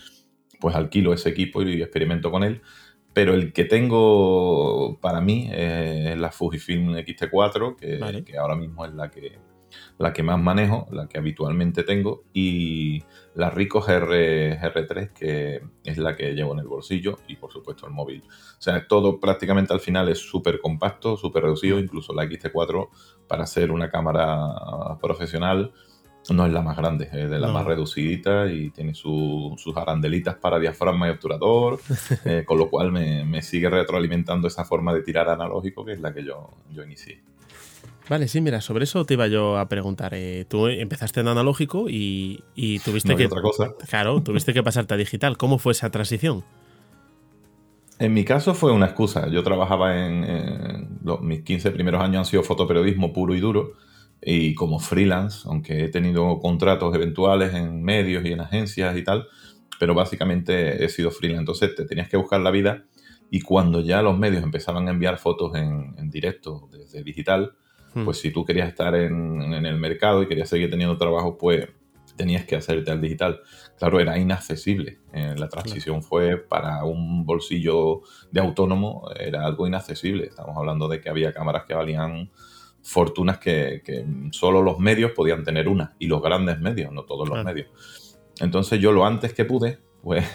pues 0.60 0.76
alquilo 0.76 1.14
ese 1.14 1.30
equipo 1.30 1.62
y 1.62 1.82
experimento 1.82 2.32
con 2.32 2.44
él. 2.44 2.62
Pero 3.14 3.36
el 3.36 3.54
que 3.54 3.66
tengo 3.66 5.00
para 5.00 5.22
mí 5.22 5.48
es 5.54 6.18
la 6.18 6.32
Fujifilm 6.32 6.96
X-T4, 6.98 7.76
que, 7.76 8.24
que 8.24 8.38
ahora 8.38 8.56
mismo 8.56 8.86
es 8.86 8.94
la 8.94 9.12
que 9.12 9.38
la 9.98 10.14
que 10.14 10.24
más 10.24 10.40
manejo, 10.42 10.88
la 10.92 11.08
que 11.08 11.18
habitualmente 11.18 11.84
tengo, 11.84 12.24
y 12.34 13.04
la 13.36 13.50
Rico 13.50 13.82
GR, 13.82 14.60
GR3, 14.60 15.14
que 15.14 15.62
es 15.84 15.98
la 15.98 16.16
que 16.16 16.34
llevo 16.34 16.54
en 16.54 16.60
el 16.60 16.68
bolsillo, 16.68 17.20
y 17.28 17.36
por 17.36 17.52
supuesto 17.52 17.88
el 17.88 17.94
móvil. 17.94 18.24
O 18.28 18.62
sea, 18.62 18.88
todo 18.88 19.20
prácticamente 19.20 19.74
al 19.74 19.80
final 19.80 20.10
es 20.10 20.20
súper 20.20 20.60
compacto, 20.60 21.18
súper 21.18 21.44
reducido, 21.44 21.80
incluso 21.80 22.14
la 22.14 22.26
XT4 22.26 22.90
para 23.28 23.46
ser 23.46 23.72
una 23.72 23.90
cámara 23.90 24.98
profesional 25.02 25.74
no 26.32 26.46
es 26.46 26.54
la 26.54 26.62
más 26.62 26.78
grande, 26.78 27.10
es 27.12 27.30
de 27.30 27.40
la 27.40 27.50
más 27.50 27.66
reducidita 27.66 28.48
y 28.48 28.70
tiene 28.70 28.94
sus 28.94 29.76
arandelitas 29.76 30.36
para 30.36 30.60
diafragma 30.60 31.08
y 31.08 31.12
obturador, 31.12 31.80
eh, 32.26 32.44
con 32.46 32.58
lo 32.58 32.70
cual 32.70 32.92
me, 32.92 33.42
sigue 33.42 33.70
retroalimentando 33.70 34.48
esa 34.48 34.64
forma 34.64 34.94
de 34.94 35.02
tirar 35.02 35.28
analógico 35.28 35.84
que 35.84 35.94
es 35.94 36.00
la 36.00 36.14
que 36.14 36.24
yo, 36.24 36.52
yo 36.72 36.84
inicié. 36.84 37.22
Vale, 38.10 38.28
sí, 38.28 38.42
mira, 38.42 38.60
sobre 38.62 38.84
eso 38.84 39.06
te 39.06 39.14
iba 39.14 39.28
yo 39.28 39.58
a 39.58 39.68
preguntar. 39.70 40.14
Eh, 40.14 40.46
tú 40.48 40.68
empezaste 40.68 41.22
en 41.22 41.30
analógico 41.30 41.86
y, 41.90 42.44
tuviste 42.84 43.16
que. 43.16 43.28
Otra 43.28 43.42
cosa. 43.42 43.74
Claro, 43.90 44.22
tuviste 44.22 44.54
que 44.54 44.62
pasarte 44.62 44.94
a 44.94 44.98
digital. 44.98 45.38
¿Cómo 45.38 45.58
fue 45.58 45.72
esa 45.72 45.90
transición? 45.90 46.44
En 48.00 48.14
mi 48.14 48.26
caso 48.26 48.54
fue 48.54 48.72
una 48.72 48.88
excusa. 48.88 49.30
Yo 49.30 49.44
trabajaba 49.44 50.06
en. 50.06 51.00
mis 51.22 51.44
15 51.44 51.72
primeros 51.72 52.02
años 52.02 52.20
han 52.20 52.26
sido 52.26 52.44
fotoperiodismo 52.44 53.14
puro 53.14 53.36
y 53.36 53.40
duro 53.40 53.74
y 54.26 54.56
como 54.56 54.80
freelance, 54.80 55.42
aunque 55.46 55.86
he 55.86 55.90
tenido 55.90 56.40
contratos 56.40 56.94
eventuales 56.96 57.54
en 57.54 57.84
medios 57.84 58.24
y 58.26 58.32
en 58.32 58.40
agencias 58.40 58.96
y 58.98 59.04
tal, 59.04 59.28
pero 59.80 59.94
básicamente 59.94 60.84
he 60.84 60.90
sido 60.90 61.12
freelance. 61.12 61.42
Entonces 61.42 61.76
te 61.76 61.86
tenías 61.86 62.10
que 62.10 62.18
buscar 62.18 62.40
la 62.42 62.52
vida 62.52 62.86
y 63.30 63.42
cuando 63.42 63.82
ya 63.82 64.02
los 64.02 64.18
medios 64.18 64.44
empezaban 64.44 64.88
a 64.88 64.92
enviar 64.92 65.18
fotos 65.18 65.56
en, 65.56 66.10
directo 66.10 66.70
desde 66.72 67.04
digital, 67.04 67.54
hmm. 67.94 68.06
pues 68.06 68.18
si 68.18 68.32
tú 68.32 68.46
querías 68.46 68.68
estar 68.68 68.96
en, 68.96 69.54
el 69.54 69.78
mercado 69.78 70.24
y 70.24 70.28
querías 70.28 70.50
seguir 70.50 70.70
teniendo 70.70 70.98
trabajo, 70.98 71.38
pues 71.38 71.68
tenías 72.16 72.46
que 72.46 72.56
hacerte 72.56 72.92
al 72.92 73.02
digital. 73.02 73.42
Claro, 73.78 74.00
era 74.00 74.18
inaccesible. 74.20 75.00
Eh, 75.14 75.36
la 75.38 75.50
transición 75.50 76.04
fue 76.04 76.38
para 76.38 76.84
un 76.84 77.26
bolsillo 77.26 78.02
de 78.32 78.40
autónomo, 78.40 79.10
era 79.20 79.46
algo 79.46 79.68
inaccesible. 79.68 80.26
Estamos 80.26 80.56
hablando 80.56 80.88
de 80.88 81.02
que 81.02 81.10
había 81.10 81.34
cámaras 81.34 81.64
que 81.66 81.74
valían 81.74 82.30
fortunas 82.84 83.40
que, 83.40 83.82
solo 84.32 84.62
los 84.62 84.78
medios 84.78 85.12
podían 85.12 85.44
tener 85.44 85.68
una, 85.68 85.96
y 86.00 86.08
los 86.08 86.22
grandes 86.22 86.60
medios, 86.60 86.92
no 86.92 87.04
todos 87.04 87.28
los 87.28 87.44
medios. 87.44 88.20
Entonces 88.40 88.80
yo 88.80 88.92
lo 88.92 89.06
antes 89.06 89.34
que 89.34 89.46
pude, 89.46 89.80
pues 90.02 90.26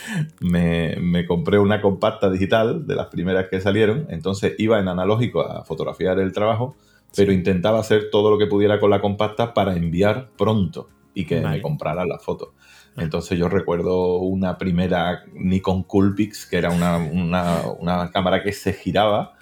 me, 0.40 1.24
compré 1.26 1.58
una 1.58 1.80
compacta 1.80 2.28
digital 2.28 2.86
de 2.86 2.96
las 2.96 3.06
primeras 3.06 3.48
que 3.48 3.60
salieron, 3.60 4.06
entonces 4.10 4.54
iba 4.58 4.78
en 4.80 4.88
analógico 4.88 5.42
a 5.42 5.64
fotografiar 5.64 6.18
el 6.18 6.32
trabajo, 6.32 6.76
pero 7.16 7.32
intentaba 7.32 7.80
hacer 7.80 8.10
todo 8.10 8.30
lo 8.30 8.38
que 8.38 8.46
pudiera 8.46 8.80
con 8.80 8.90
la 8.90 9.00
compacta 9.00 9.54
para 9.54 9.76
enviar 9.76 10.30
pronto 10.36 10.88
y 11.14 11.26
que 11.26 11.40
me 11.40 11.60
compraran 11.60 12.08
las 12.08 12.22
fotos. 12.22 12.50
Entonces 12.96 13.38
yo 13.38 13.48
recuerdo 13.48 14.18
una 14.18 14.58
primera 14.58 15.24
Nikon 15.32 15.82
Coolpix, 15.84 16.44
que 16.46 16.58
era 16.58 16.70
una, 16.70 18.10
cámara 18.12 18.42
que 18.42 18.52
se 18.52 18.72
giraba, 18.72 19.34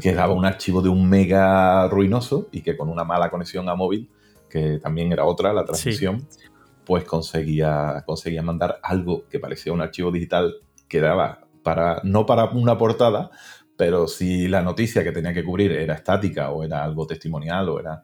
que 0.00 0.14
daba 0.14 0.34
un 0.34 0.44
archivo 0.44 0.82
de 0.82 0.88
un 0.88 1.08
mega 1.08 1.86
ruinoso 1.88 2.48
y 2.50 2.62
que 2.62 2.76
con 2.76 2.88
una 2.88 3.04
mala 3.04 3.30
conexión 3.30 3.68
a 3.68 3.76
móvil, 3.76 4.10
que 4.48 4.78
también 4.78 5.12
era 5.12 5.24
otra, 5.24 5.52
la 5.52 5.64
transmisión, 5.64 6.26
pues 6.84 7.04
conseguía, 7.04 8.02
conseguía 8.04 8.42
mandar 8.42 8.80
algo 8.82 9.24
que 9.28 9.38
parecía 9.38 9.72
un 9.72 9.80
archivo 9.80 10.10
digital 10.10 10.56
que 10.88 11.00
daba 11.00 11.46
para, 11.62 12.00
no 12.02 12.26
para 12.26 12.46
una 12.46 12.76
portada, 12.76 13.30
pero 13.76 14.06
si 14.06 14.48
la 14.48 14.62
noticia 14.62 15.02
que 15.02 15.12
tenía 15.12 15.34
que 15.34 15.44
cubrir 15.44 15.72
era 15.72 15.94
estática 15.94 16.50
o 16.50 16.62
era 16.62 16.84
algo 16.84 17.06
testimonial 17.06 17.68
o 17.68 17.80
era 17.80 18.02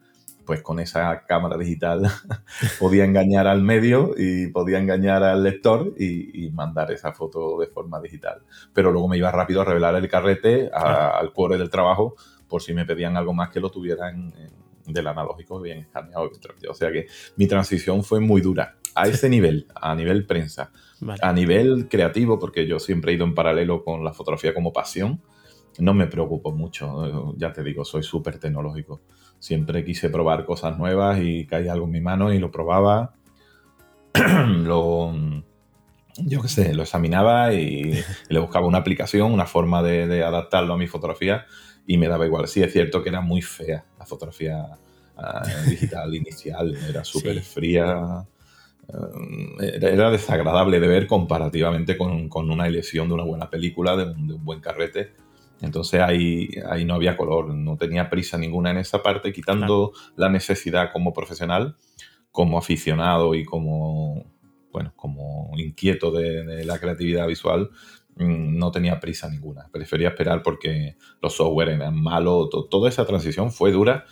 pues 0.48 0.62
con 0.62 0.80
esa 0.80 1.26
cámara 1.26 1.58
digital 1.58 2.02
podía 2.80 3.04
engañar 3.04 3.46
al 3.46 3.60
medio 3.60 4.14
y 4.16 4.46
podía 4.46 4.78
engañar 4.78 5.22
al 5.22 5.42
lector 5.42 5.92
y, 5.98 6.48
mandar 6.52 6.90
esa 6.90 7.12
foto 7.12 7.58
de 7.60 7.66
forma 7.66 8.00
digital. 8.00 8.42
Pero 8.72 8.90
luego 8.90 9.08
me 9.08 9.18
iba 9.18 9.30
rápido 9.30 9.60
a 9.60 9.64
revelar 9.64 9.94
el 9.94 10.08
carrete 10.08 10.70
al 10.72 11.32
cuore 11.34 11.58
del 11.58 11.68
trabajo 11.68 12.16
por 12.48 12.62
si 12.62 12.72
me 12.72 12.86
pedían 12.86 13.18
algo 13.18 13.34
más 13.34 13.50
que 13.50 13.60
lo 13.60 13.70
tuvieran 13.70 14.32
del 14.86 15.06
analógico 15.06 15.60
bien 15.60 15.80
escaneado. 15.80 16.30
O 16.68 16.74
sea 16.74 16.90
que 16.90 17.06
mi 17.36 17.46
transición 17.46 18.02
fue 18.02 18.20
muy 18.20 18.40
dura. 18.40 18.76
A 18.94 19.06
ese 19.06 19.28
nivel, 19.28 19.66
a 19.74 19.94
nivel 19.94 20.26
prensa, 20.26 20.72
a 21.20 21.32
nivel 21.32 21.88
creativo, 21.88 22.38
porque 22.38 22.66
yo 22.66 22.80
siempre 22.80 23.12
he 23.12 23.14
ido 23.14 23.24
en 23.24 23.34
paralelo 23.34 23.84
con 23.84 24.02
la 24.02 24.12
fotografía 24.12 24.54
como 24.54 24.72
pasión, 24.72 25.20
no 25.78 25.94
me 25.94 26.06
preocupo 26.06 26.52
mucho. 26.52 27.34
Ya 27.36 27.52
te 27.52 27.62
digo, 27.62 27.84
soy 27.84 28.02
súper 28.02 28.38
tecnológico 28.38 29.00
siempre 29.38 29.84
quise 29.84 30.10
probar 30.10 30.44
cosas 30.44 30.78
nuevas 30.78 31.18
y 31.22 31.46
caía 31.46 31.72
algo 31.72 31.86
en 31.86 31.92
mi 31.92 32.00
mano 32.00 32.32
y 32.32 32.38
lo 32.38 32.50
probaba. 32.50 33.14
lo, 34.14 35.12
yo 36.16 36.42
qué 36.42 36.48
sé, 36.48 36.74
lo 36.74 36.82
examinaba 36.82 37.52
y, 37.54 38.02
le 38.28 38.38
buscaba 38.38 38.66
una 38.66 38.78
aplicación, 38.78 39.32
una 39.32 39.46
forma 39.46 39.82
de, 39.82 40.22
adaptarlo 40.22 40.74
a 40.74 40.78
mi 40.78 40.86
fotografía 40.86 41.46
y 41.86 41.98
me 41.98 42.08
daba 42.08 42.26
igual. 42.26 42.48
Sí, 42.48 42.62
es 42.62 42.72
cierto 42.72 43.02
que 43.02 43.10
era 43.10 43.20
muy 43.20 43.42
fea 43.42 43.84
la 43.98 44.06
fotografía 44.06 44.66
ah, 45.16 45.42
digital 45.66 46.14
inicial, 46.14 46.76
era 46.88 47.04
súper 47.04 47.40
fría. 47.40 48.26
Eh, 49.60 49.78
era, 49.82 50.10
desagradable 50.10 50.80
de 50.80 50.88
ver 50.88 51.06
comparativamente 51.06 51.98
con, 51.98 52.30
una 52.50 52.66
elección 52.66 53.08
de 53.08 53.14
una 53.14 53.24
buena 53.24 53.50
película, 53.50 53.96
de 53.96 54.04
un 54.04 54.44
buen 54.44 54.60
carrete 54.60 55.27
entonces 55.60 56.00
ahí, 56.00 56.50
ahí 56.70 56.84
no 56.84 56.94
había 56.94 57.16
color, 57.16 57.52
no 57.52 57.76
tenía 57.76 58.10
prisa 58.10 58.38
ninguna 58.38 58.70
en 58.70 58.78
esa 58.78 59.02
parte, 59.02 59.32
quitando 59.32 59.92
la 60.16 60.28
necesidad 60.28 60.92
como 60.92 61.12
profesional, 61.12 61.76
como 62.30 62.58
aficionado 62.58 63.34
y 63.34 63.44
como, 63.44 64.24
bueno, 64.72 64.92
como 64.94 65.50
inquieto 65.56 66.12
de, 66.12 66.64
la 66.64 66.78
creatividad 66.78 67.26
visual, 67.26 67.70
mm, 68.16 68.56
no 68.56 68.70
tenía 68.70 69.00
prisa 69.00 69.28
ninguna. 69.28 69.68
Prefería 69.72 70.08
esperar 70.08 70.42
porque 70.42 70.96
los 71.20 71.34
software 71.34 71.70
eran 71.70 72.00
malos, 72.00 72.50
toda 72.70 72.88
esa 72.88 73.04
transición 73.04 73.50
fue 73.50 73.72
dura. 73.72 74.04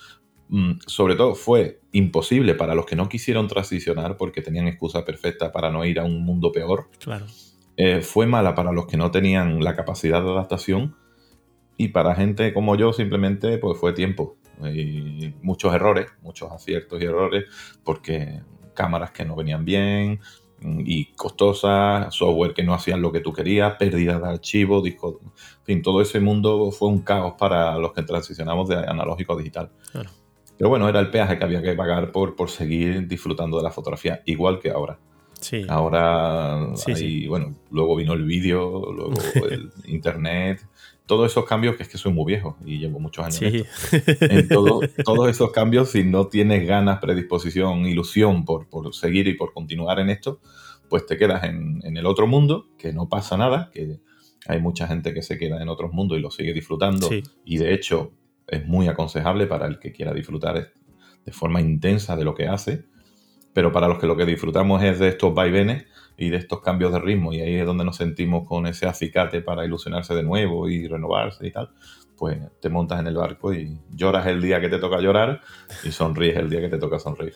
Mm, 0.48 0.78
sobre 0.86 1.14
todo 1.16 1.34
fue 1.34 1.80
imposible 1.92 2.54
para 2.54 2.74
los 2.74 2.86
que 2.86 2.96
no 2.96 3.08
quisieron 3.08 3.48
transicionar 3.48 4.16
porque 4.16 4.42
tenían 4.42 4.68
excusa 4.68 5.04
perfecta 5.04 5.50
para 5.52 5.70
no 5.70 5.84
ir 5.84 6.00
a 6.00 6.04
un 6.04 6.24
mundo 6.24 6.50
peor. 6.50 6.88
Claro. 6.98 7.26
Eh, 7.76 8.00
fue 8.00 8.26
mala 8.26 8.54
para 8.54 8.72
los 8.72 8.86
que 8.86 8.96
no 8.96 9.10
tenían 9.10 9.62
la 9.62 9.76
capacidad 9.76 10.22
de 10.22 10.30
adaptación 10.30 10.96
y 11.76 11.88
para 11.88 12.14
gente 12.14 12.52
como 12.52 12.76
yo 12.76 12.92
simplemente 12.92 13.59
pues 13.59 13.78
fue 13.78 13.92
tiempo 13.92 14.37
y 14.64 15.35
muchos 15.42 15.75
errores, 15.75 16.06
muchos 16.23 16.50
aciertos 16.50 17.00
y 17.00 17.04
errores 17.04 17.45
porque 17.85 18.40
cámaras 18.75 19.11
que 19.11 19.25
no 19.25 19.37
venían 19.37 19.64
bien 19.64 20.21
y 20.61 21.12
costosas, 21.12 22.14
software 22.14 22.54
que 22.54 22.62
no 22.62 22.75
hacían 22.75 23.02
lo 23.02 23.12
que 23.12 23.21
tú 23.21 23.33
querías, 23.33 23.75
pérdida 23.75 24.18
de 24.18 24.28
archivos, 24.28 24.83
discos, 24.83 25.16
en 25.23 25.64
fin, 25.64 25.83
todo 25.83 26.00
ese 26.00 26.21
mundo 26.21 26.71
fue 26.71 26.88
un 26.88 27.00
caos 27.00 27.35
para 27.38 27.76
los 27.78 27.92
que 27.92 28.02
transicionamos 28.02 28.68
de 28.68 28.76
analógico 28.76 29.35
a 29.35 29.37
digital. 29.37 29.71
Pero 30.56 30.71
bueno, 30.71 30.88
era 30.88 31.00
el 31.00 31.11
peaje 31.11 31.38
que 31.38 31.45
había 31.45 31.62
que 31.62 31.75
pagar 31.75 32.11
por, 32.11 32.35
por 32.35 32.49
seguir 32.49 33.06
disfrutando 33.06 33.59
de 33.59 33.64
la 33.64 33.71
fotografía, 33.71 34.23
igual 34.25 34.59
que 34.59 34.71
ahora. 34.71 34.99
Sí. 35.38 35.66
Ahora, 35.68 36.73
bueno, 37.28 37.54
luego 37.71 37.97
vino 37.97 38.14
el 38.14 38.25
vídeo, 38.25 38.90
luego 38.92 39.12
el 39.50 39.71
internet, 39.85 40.66
todos 41.06 41.30
esos 41.30 41.44
cambios, 41.44 41.76
que 41.76 41.84
es 41.84 41.88
que 41.88 41.98
soy 41.98 42.12
muy 42.12 42.26
viejo 42.26 42.56
y 42.64 42.78
llevo 42.78 42.98
muchos 42.98 43.25
años 43.25 43.42
en, 43.42 44.38
esto. 44.38 44.80
todos 45.04 45.28
esos 45.28 45.52
cambios, 45.52 45.90
si 45.90 46.04
no 46.04 46.26
tienes 46.26 46.66
ganas, 46.66 46.98
predisposición, 46.98 47.86
ilusión 47.86 48.44
por, 48.44 48.66
seguir 48.92 49.28
y 49.28 49.34
por 49.34 49.52
continuar 49.52 50.00
en 50.00 50.10
esto, 50.10 50.40
pues 50.88 51.06
te 51.06 51.16
quedas 51.16 51.44
en, 51.44 51.80
el 51.84 52.06
otro 52.06 52.26
mundo, 52.26 52.68
que 52.76 52.92
no 52.92 53.08
pasa 53.08 53.36
nada, 53.36 53.70
que 53.72 54.00
hay 54.48 54.60
mucha 54.60 54.86
gente 54.88 55.14
que 55.14 55.22
se 55.22 55.38
queda 55.38 55.62
en 55.62 55.68
otros 55.68 55.92
mundos 55.92 56.18
y 56.18 56.20
lo 56.20 56.30
sigue 56.30 56.52
disfrutando. 56.52 57.08
Y 57.44 57.58
de 57.58 57.72
hecho 57.72 58.12
es 58.48 58.66
muy 58.66 58.88
aconsejable 58.88 59.46
para 59.46 59.66
el 59.66 59.78
que 59.78 59.92
quiera 59.92 60.12
disfrutar 60.12 60.72
de 61.25 61.32
forma 61.32 61.60
intensa 61.60 62.16
de 62.16 62.25
lo 62.25 62.34
que 62.34 62.46
hace. 62.46 62.84
Pero 63.52 63.72
para 63.72 63.88
los 63.88 63.98
que 63.98 64.06
lo 64.06 64.16
que 64.16 64.26
disfrutamos 64.26 64.82
es 64.82 64.98
de 64.98 65.08
estos 65.08 65.34
vaivenes, 65.34 65.86
y 66.16 66.30
de 66.30 66.37
estos 66.37 66.61
cambios 66.61 66.92
de 66.92 66.99
ritmo, 66.99 67.32
y 67.32 67.40
ahí 67.40 67.54
es 67.56 67.66
donde 67.66 67.85
nos 67.85 67.96
sentimos 67.96 68.46
con 68.46 68.66
ese 68.66 68.87
acicate 68.87 69.42
para 69.42 69.64
ilusionarse 69.64 70.14
de 70.14 70.23
nuevo 70.23 70.68
y 70.68 70.88
renovarse 70.88 71.46
y 71.46 71.50
tal, 71.50 71.70
pues 72.16 72.38
te 72.61 72.70
montas 72.70 73.00
en 73.00 73.06
el 73.06 73.16
barco 73.16 73.52
y 73.52 73.78
lloras 73.90 74.26
el 74.26 74.40
día 74.40 74.61
que 74.61 74.68
te 74.68 74.78
toca 74.78 75.00
llorar 75.00 75.42
y 75.85 75.92
sonríes 75.92 76.37
el 76.37 76.49
día 76.49 76.61
que 76.61 76.68
te 76.68 76.78
toca 76.78 76.99
sonreír. 76.99 77.35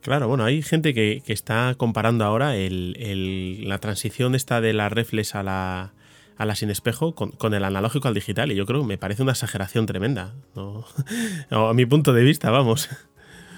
Claro, 0.00 0.28
bueno, 0.28 0.44
hay 0.44 0.62
gente 0.62 0.94
que, 0.94 1.22
está 1.26 1.74
comparando 1.76 2.24
ahora 2.24 2.56
el, 2.56 3.68
la 3.68 3.78
transición 3.78 4.34
esta 4.34 4.60
de 4.60 4.72
la 4.72 4.88
reflex 4.88 5.34
a 5.34 5.42
la, 5.42 5.92
a 6.36 6.44
la 6.46 6.54
sin 6.54 6.70
espejo 6.70 7.14
con, 7.14 7.54
el 7.54 7.64
analógico 7.64 8.08
al 8.08 8.14
digital 8.14 8.50
y 8.52 8.54
yo 8.54 8.64
creo 8.64 8.80
que 8.80 8.86
me 8.86 8.98
parece 8.98 9.22
una 9.22 9.32
exageración 9.32 9.86
tremenda. 9.86 10.34
a 11.50 11.72
mi 11.74 11.86
punto 11.86 12.12
de 12.12 12.22
vista, 12.22 12.50
vamos. 12.50 12.88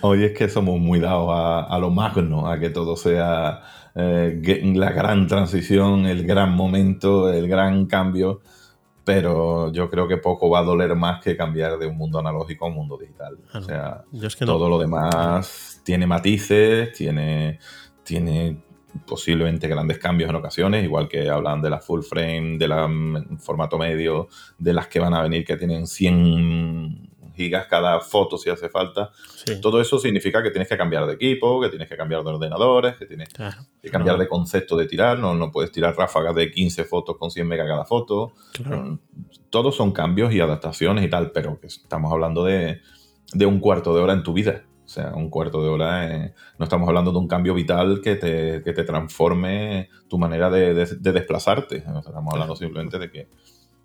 Hoy 0.03 0.25
es 0.25 0.33
que 0.33 0.49
somos 0.49 0.81
muy 0.81 0.99
dados 0.99 1.29
a, 1.31 1.61
a 1.63 1.79
lo 1.79 1.91
magno, 1.91 2.49
a 2.49 2.59
que 2.59 2.71
todo 2.71 2.97
sea 2.97 3.63
eh, 3.95 4.63
la 4.75 4.93
gran 4.93 5.27
transición, 5.27 6.07
el 6.07 6.27
gran 6.27 6.53
momento, 6.53 7.33
el 7.33 7.49
gran 7.49 7.87
cambio, 7.87 8.41
pero 9.05 9.73
yo 9.73 9.91
creo 9.91 10.07
que 10.07 10.19
poco 10.19 10.49
va 10.51 10.61
a 10.61 10.65
doler 10.65 10.95
más 10.95 11.23
que 11.23 11.37
cambiar 11.37 11.79
de 11.79 11.87
un 11.87 11.97
mundo 11.97 12.19
analógico 12.19 12.67
a 12.67 12.69
un 12.69 12.75
mundo 12.75 12.97
digital. 12.97 13.39
Ah, 13.53 13.59
o 13.59 13.63
sea, 13.63 14.05
todo 14.45 14.69
lo 14.69 14.79
demás 14.79 15.81
tiene 15.85 16.07
matices, 16.07 16.93
tiene, 16.93 17.59
tiene 18.05 18.63
posiblemente 19.07 19.69
grandes 19.69 19.99
cambios 19.99 20.31
en 20.31 20.37
ocasiones, 20.37 20.85
igual 20.85 21.09
que 21.09 21.29
hablan 21.29 21.63
de 21.63 21.71
la 21.71 21.81
full 21.81 22.03
frame, 22.03 22.59
de 22.59 22.69
la 22.69 22.87
mm, 22.87 23.39
formato 23.39 23.79
medio, 23.79 24.29
de 24.59 24.73
las 24.73 24.89
que 24.89 25.01
van 25.01 25.15
a 25.15 25.23
venir 25.23 25.45
que 25.45 25.57
tienen 25.57 25.87
100 25.87 27.10
gigas 27.41 27.67
cada 27.67 28.01
foto 28.01 28.37
si 28.37 28.51
hace 28.51 28.69
falta. 28.69 29.11
Todo 29.63 29.81
eso 29.81 29.99
significa 29.99 30.43
que 30.43 30.51
tienes 30.51 30.69
que 30.69 30.77
cambiar 30.77 31.07
de 31.07 31.15
equipo, 31.15 31.61
que 31.61 31.71
tienes 31.71 31.89
que 31.89 31.97
cambiar 31.97 32.23
de 32.23 32.31
ordenadores, 32.31 32.97
que 32.97 33.07
tienes 33.07 33.29
que 33.31 33.91
cambiar 33.91 34.19
de 34.19 34.29
concepto 34.29 34.77
de 34.77 34.87
tirar. 34.87 35.19
No, 35.19 35.35
no 35.35 35.51
puedes 35.51 35.73
tirar 35.73 35.97
ráfagas 35.97 36.35
de 36.35 36.51
15 36.51 36.85
fotos 36.85 37.17
con 37.17 37.31
100 37.31 37.49
megas 37.49 37.67
cada 37.67 37.85
foto. 37.87 38.33
Mm, 38.65 38.95
todos 39.49 39.75
son 39.75 39.93
cambios 39.93 40.33
y 40.35 40.41
adaptaciones 40.41 41.05
y 41.05 41.09
tal, 41.09 41.31
pero 41.33 41.59
que 41.59 41.69
estamos 41.69 42.13
hablando 42.13 42.45
de, 42.45 42.81
de 43.33 43.47
un 43.47 43.59
cuarto 43.61 43.95
de 43.95 44.03
hora 44.03 44.13
en 44.13 44.23
tu 44.23 44.33
vida. 44.35 44.65
O 44.85 44.93
sea, 44.93 45.13
un 45.15 45.31
cuarto 45.31 45.63
de 45.63 45.69
hora, 45.69 46.35
no 46.59 46.65
estamos 46.65 46.89
hablando 46.89 47.13
de 47.13 47.19
un 47.19 47.29
cambio 47.29 47.55
vital 47.55 48.01
que 48.03 48.17
te, 48.17 48.61
que 48.65 48.73
te 48.73 48.83
transforme 48.83 49.89
tu 50.09 50.19
manera 50.19 50.51
de, 50.51 50.75
de, 50.75 51.13
desplazarte. 51.13 51.77
Estamos 51.77 52.35
hablando 52.35 52.57
simplemente 52.57 52.99
de 52.99 53.09
que, 53.09 53.29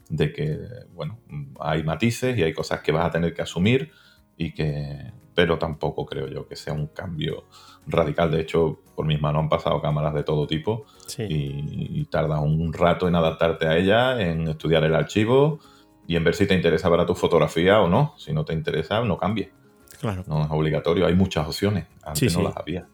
de 0.10 0.32
que, 0.32 0.60
bueno, 0.94 1.20
hay 1.60 1.84
matices 1.84 2.38
y 2.38 2.44
hay 2.44 2.54
cosas 2.54 2.82
que 2.82 2.92
vas 2.92 3.06
a 3.06 3.12
tener 3.12 3.34
que 3.34 3.42
asumir 3.42 3.92
y 4.38 4.54
que, 4.54 5.12
pero 5.34 5.58
tampoco 5.58 6.06
creo 6.06 6.28
yo 6.28 6.48
que 6.48 6.56
sea 6.56 6.74
un 6.74 6.88
cambio 6.88 7.46
radical. 7.88 8.32
De 8.32 8.42
hecho, 8.42 8.80
por 8.96 9.06
mis 9.06 9.22
manos 9.22 9.44
han 9.44 9.50
pasado 9.50 9.82
cámaras 9.82 10.14
de 10.14 10.24
todo 10.24 10.48
tipo 10.48 10.86
y, 11.18 12.00
y 12.02 12.06
tardas 12.06 12.40
un 12.42 12.72
rato 12.74 13.08
en 13.08 13.16
adaptarte 13.16 13.68
a 13.68 13.78
ella, 13.78 14.22
en 14.22 14.48
estudiar 14.48 14.84
el 14.84 14.96
archivo 14.96 15.60
y 16.08 16.16
en 16.16 16.24
ver 16.24 16.36
si 16.36 16.46
te 16.46 16.54
interesa 16.54 16.90
para 16.90 17.06
tu 17.06 17.16
fotografía 17.16 17.80
o 17.82 17.90
no. 17.90 18.14
Si 18.18 18.32
no 18.34 18.46
te 18.46 18.54
interesa, 18.54 19.02
no 19.02 19.18
cambie. 19.18 19.52
Claro. 20.00 20.24
No 20.28 20.44
es 20.44 20.52
obligatorio, 20.52 21.08
hay 21.08 21.16
muchas 21.16 21.48
opciones. 21.48 21.86
Antes 22.04 22.36
no 22.36 22.44
las 22.44 22.58
había. 22.58 22.88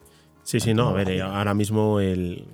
Sí, 0.44 0.60
sí, 0.60 0.74
no. 0.74 0.90
A 0.90 0.94
ver, 0.94 1.22
ahora 1.22 1.54
mismo 1.54 2.00
el 2.00 2.46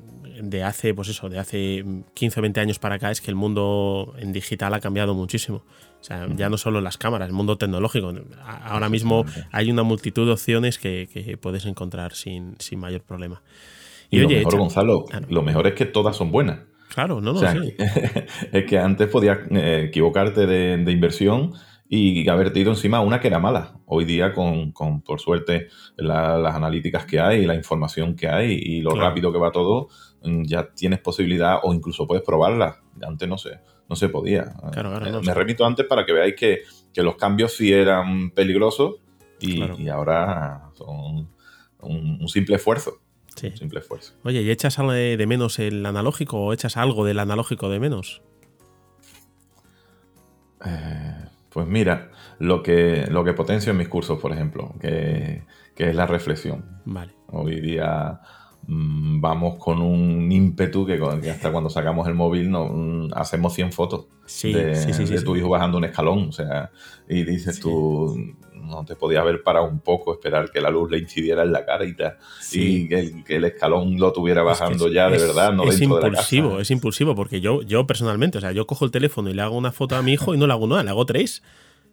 de 0.41 0.63
hace, 0.63 0.93
pues 0.93 1.09
eso, 1.09 1.29
de 1.29 1.39
hace 1.39 1.83
15 2.13 2.39
o 2.39 2.41
20 2.41 2.59
años 2.59 2.79
para 2.79 2.95
acá 2.95 3.11
es 3.11 3.21
que 3.21 3.31
el 3.31 3.35
mundo 3.35 4.13
en 4.17 4.33
digital 4.33 4.73
ha 4.73 4.79
cambiado 4.79 5.13
muchísimo. 5.13 5.63
O 5.99 6.03
sea, 6.03 6.27
ya 6.35 6.49
no 6.49 6.57
solo 6.57 6.79
las 6.81 6.97
cámaras, 6.97 7.27
el 7.27 7.33
mundo 7.33 7.57
tecnológico. 7.57 8.13
Ahora 8.45 8.89
mismo 8.89 9.25
hay 9.51 9.71
una 9.71 9.83
multitud 9.83 10.25
de 10.25 10.33
opciones 10.33 10.77
que, 10.77 11.37
puedes 11.41 11.65
encontrar 11.65 12.13
sin, 12.13 12.55
sin, 12.59 12.79
mayor 12.79 13.01
problema. 13.01 13.41
Y, 14.09 14.19
lo 14.19 14.29
mejor, 14.29 14.57
Gonzalo, 14.57 15.05
lo 15.29 15.41
mejor 15.41 15.67
es 15.67 15.73
que 15.73 15.85
todas 15.85 16.15
son 16.15 16.31
buenas. 16.31 16.59
Claro, 16.93 17.19
no, 17.19 17.33
no, 17.33 17.41
Es 18.51 18.65
que 18.65 18.79
antes 18.79 19.07
podías 19.09 19.39
eh, 19.51 19.85
equivocarte 19.89 20.45
de, 20.45 20.77
de 20.77 20.91
inversión 20.91 21.53
y 21.89 22.27
haber 22.29 22.55
ido 22.55 22.71
encima 22.71 23.01
una 23.01 23.19
que 23.19 23.27
era 23.27 23.39
mala. 23.39 23.79
Hoy 23.85 24.05
día, 24.05 24.33
con, 24.33 24.73
por 24.73 25.19
suerte, 25.19 25.67
las 25.95 26.55
analíticas 26.55 27.05
que 27.05 27.19
hay, 27.19 27.45
la 27.45 27.55
información 27.55 28.15
que 28.15 28.27
hay 28.27 28.51
y 28.51 28.81
lo 28.81 28.91
rápido 28.91 29.31
que 29.31 29.39
va 29.39 29.51
todo, 29.51 29.87
ya 30.21 30.69
tienes 30.73 30.99
posibilidad 30.99 31.59
o 31.63 31.73
incluso 31.73 32.07
puedes 32.07 32.23
probarla. 32.23 32.81
Antes 33.01 33.27
no 33.27 33.37
se, 33.37 33.59
no 33.89 33.95
se 33.95 34.09
podía. 34.09 34.53
Eh, 34.75 35.21
me 35.23 35.33
remito 35.33 35.65
antes 35.65 35.85
para 35.85 36.05
que 36.05 36.13
veáis 36.13 36.35
que, 36.35 36.63
los 36.95 37.15
cambios 37.15 37.53
sí 37.53 37.71
eran 37.71 38.31
peligrosos 38.31 38.95
y, 39.39 39.87
ahora 39.87 40.71
son 40.73 41.29
un, 41.81 42.27
simple 42.27 42.55
esfuerzo. 42.55 42.99
Un 43.43 43.55
simple 43.55 43.79
esfuerzo. 43.81 44.13
Oye, 44.23 44.41
¿y 44.41 44.49
echas 44.49 44.79
algo 44.79 44.93
de 44.93 45.25
menos 45.27 45.59
el 45.59 45.85
analógico 45.85 46.39
o 46.39 46.53
echas 46.53 46.75
algo 46.75 47.05
del 47.05 47.19
analógico 47.19 47.69
de 47.69 47.79
menos? 47.79 48.23
Eh, 50.65 51.25
pues 51.49 51.67
mira, 51.67 52.11
lo 52.39 52.63
que, 52.63 53.07
lo 53.09 53.23
que 53.23 53.33
potencio 53.33 53.71
en 53.71 53.77
mis 53.77 53.87
cursos, 53.87 54.19
por 54.19 54.31
ejemplo, 54.31 54.73
que, 54.79 55.43
es 55.75 55.95
la 55.95 56.07
reflexión. 56.07 56.81
Vale. 56.85 57.13
Hoy 57.27 57.61
día 57.61 58.19
mm, 58.67 59.19
vamos 59.19 59.55
con 59.57 59.81
un 59.81 60.31
ímpetu 60.31 60.85
que, 60.85 60.99
hasta 61.29 61.51
cuando 61.51 61.69
sacamos 61.69 62.07
el 62.07 62.13
móvil 62.13 62.51
no, 62.51 62.65
mm, 62.65 63.09
hacemos 63.13 63.53
100 63.53 63.71
fotos 63.71 64.05
de, 64.43 65.21
tu 65.23 65.35
hijo 65.35 65.49
bajando 65.49 65.77
un 65.77 65.85
escalón. 65.85 66.29
O 66.29 66.31
sea, 66.31 66.71
y 67.07 67.23
dices 67.23 67.59
tú, 67.59 68.15
no 68.67 68.85
te 68.85 68.95
podías 68.95 69.21
haber 69.21 69.41
parado 69.41 69.65
un 69.65 69.79
poco, 69.79 70.13
esperar 70.13 70.51
que 70.51 70.61
la 70.61 70.69
luz 70.69 70.91
le 70.91 70.99
incidiera 70.99 71.43
en 71.43 71.51
la 71.51 71.65
cara 71.65 71.85
y, 71.85 71.95
y 72.53 72.87
que, 72.87 73.35
el, 73.35 73.45
escalón 73.45 73.97
lo 73.97 74.11
tuviera 74.11 74.43
bajando 74.43 74.89
ya 74.89 75.09
de 75.09 75.17
verdad, 75.17 75.53
no 75.53 75.63
es 75.63 75.81
impulsivo, 75.81 76.59
Es 76.59 76.71
impulsivo, 76.71 77.15
porque 77.15 77.41
yo, 77.41 77.61
yo 77.61 77.87
personalmente, 77.87 78.37
o 78.37 78.41
sea, 78.41 78.51
yo 78.51 78.67
cojo 78.67 78.85
el 78.85 78.91
teléfono 78.91 79.29
y 79.29 79.33
le 79.33 79.41
hago 79.41 79.57
una 79.57 79.71
foto 79.71 79.95
a 79.95 80.01
mi 80.01 80.13
hijo 80.13 80.35
y 80.35 80.37
no 80.37 80.47
le 80.47 80.53
hago 80.53 80.67
nada, 80.67 80.83
le 80.83 80.89
hago 80.89 81.05
tres. 81.05 81.41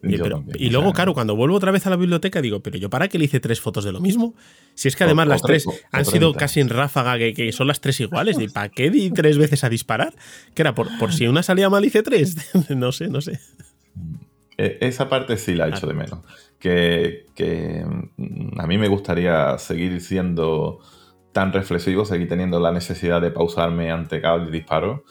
Y, 0.03 0.69
luego, 0.69 0.93
claro, 0.93 1.15
cuando 1.15 1.35
vuelvo 1.35 1.57
otra 1.57 1.71
vez 1.71 1.87
a 1.87 1.91
la 1.91 1.97
biblioteca, 1.97 2.43
digo, 2.43 2.61
pero 2.61 2.77
yo 2.77 2.91
para 2.91 3.09
qué 3.09 3.19
le 3.19 3.25
hice 3.25 3.41
tres 3.41 3.61
fotos 3.61 3.85
de 3.85 3.93
lo 3.93 4.01
mismo. 4.01 4.35
Si 4.75 4.89
es 4.89 4.97
que 4.97 5.05
además 5.05 5.29
las 5.29 5.41
tres 5.41 5.67
han 5.93 6.05
sido 6.05 6.35
casi 6.35 6.61
en 6.61 6.69
ráfaga, 6.69 7.17
que, 7.19 7.53
son 7.53 7.69
las 7.69 7.81
tres 7.81 8.01
iguales. 8.01 8.39
¿Y 8.39 8.49
para 8.49 8.69
qué 8.69 8.91
di 8.91 9.11
tres 9.11 9.39
veces 9.39 9.65
a 9.65 9.71
disparar? 9.71 10.15
Que 10.55 10.61
era 10.61 10.75
por, 10.75 10.89
por 10.99 11.13
si 11.13 11.27
una 11.27 11.43
salía 11.43 11.71
mal, 11.71 11.85
hice 11.85 12.03
tres. 12.03 12.37
no 12.69 12.93
sé, 12.93 13.09
no 13.09 13.23
sé. 13.23 13.41
E, 14.59 14.79
esa 14.83 15.09
parte 15.09 15.39
sí 15.39 15.55
la 15.55 15.67
he 15.67 15.71
hecho 15.71 15.87
de 15.87 15.95
menos 15.95 16.21
que, 16.65 17.85
mm, 18.17 18.61
a 18.61 18.67
mí 18.67 18.79
me 18.79 18.89
gustaría 18.89 19.59
seguir 19.59 20.01
siendo 20.01 20.81
tan 21.33 21.53
reflexivo, 21.53 22.05
seguir 22.05 22.29
teniendo 22.29 22.61
la 22.61 22.73
necesidad 22.73 23.21
de 23.21 23.31
pausarme 23.31 23.91
ante 23.91 24.21
cada 24.21 24.39
disparo 24.47 25.05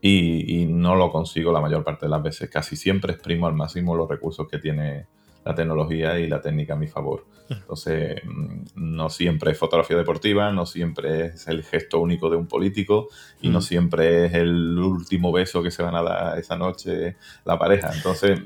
y, 0.00 0.66
no 0.66 0.94
lo 0.94 1.10
consigo 1.10 1.52
la 1.52 1.60
mayor 1.60 1.84
parte 1.84 2.06
de 2.06 2.10
las 2.10 2.22
veces. 2.22 2.50
Casi 2.50 2.76
siempre 2.76 3.12
exprimo 3.12 3.46
al 3.46 3.54
máximo 3.54 3.96
los 3.96 4.08
recursos 4.08 4.46
que 4.48 4.58
tiene 4.58 5.06
la 5.44 5.54
tecnología 5.54 6.18
y 6.18 6.28
la 6.28 6.40
técnica 6.40 6.74
a 6.74 6.76
mi 6.76 6.86
favor. 6.86 7.24
Entonces, 7.48 8.20
mm, 8.24 8.64
no 8.76 9.08
siempre 9.08 9.52
es 9.52 9.58
fotografía 9.58 9.96
deportiva, 9.96 10.52
no 10.52 10.66
siempre 10.66 11.26
es 11.26 11.48
el 11.48 11.64
gesto 11.64 11.98
único 12.00 12.28
de 12.28 12.36
un 12.36 12.46
político 12.46 13.08
y 13.40 13.48
no 13.48 13.60
siempre 13.60 14.26
es 14.26 14.34
el 14.34 14.78
último 14.78 15.32
beso 15.32 15.62
que 15.62 15.70
se 15.70 15.82
van 15.82 15.96
a 15.96 16.02
dar 16.02 16.38
esa 16.38 16.56
noche 16.56 17.16
la 17.44 17.58
pareja. 17.58 17.90
Entonces, 17.94 18.40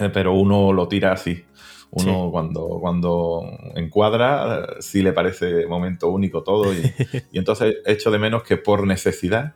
eh, 0.00 0.10
pero 0.12 0.32
uno 0.32 0.72
lo 0.72 0.88
tira 0.88 1.12
así. 1.12 1.44
Uno 1.90 2.30
cuando, 2.30 2.78
cuando 2.80 3.42
encuadra, 3.74 4.80
sí 4.80 5.02
le 5.02 5.12
parece 5.12 5.66
momento 5.66 6.08
único 6.08 6.42
todo. 6.42 6.74
Y, 6.74 6.78
y, 7.32 7.38
entonces 7.38 7.76
echo 7.86 8.10
de 8.10 8.18
menos 8.18 8.42
que 8.42 8.56
por 8.56 8.86
necesidad, 8.86 9.54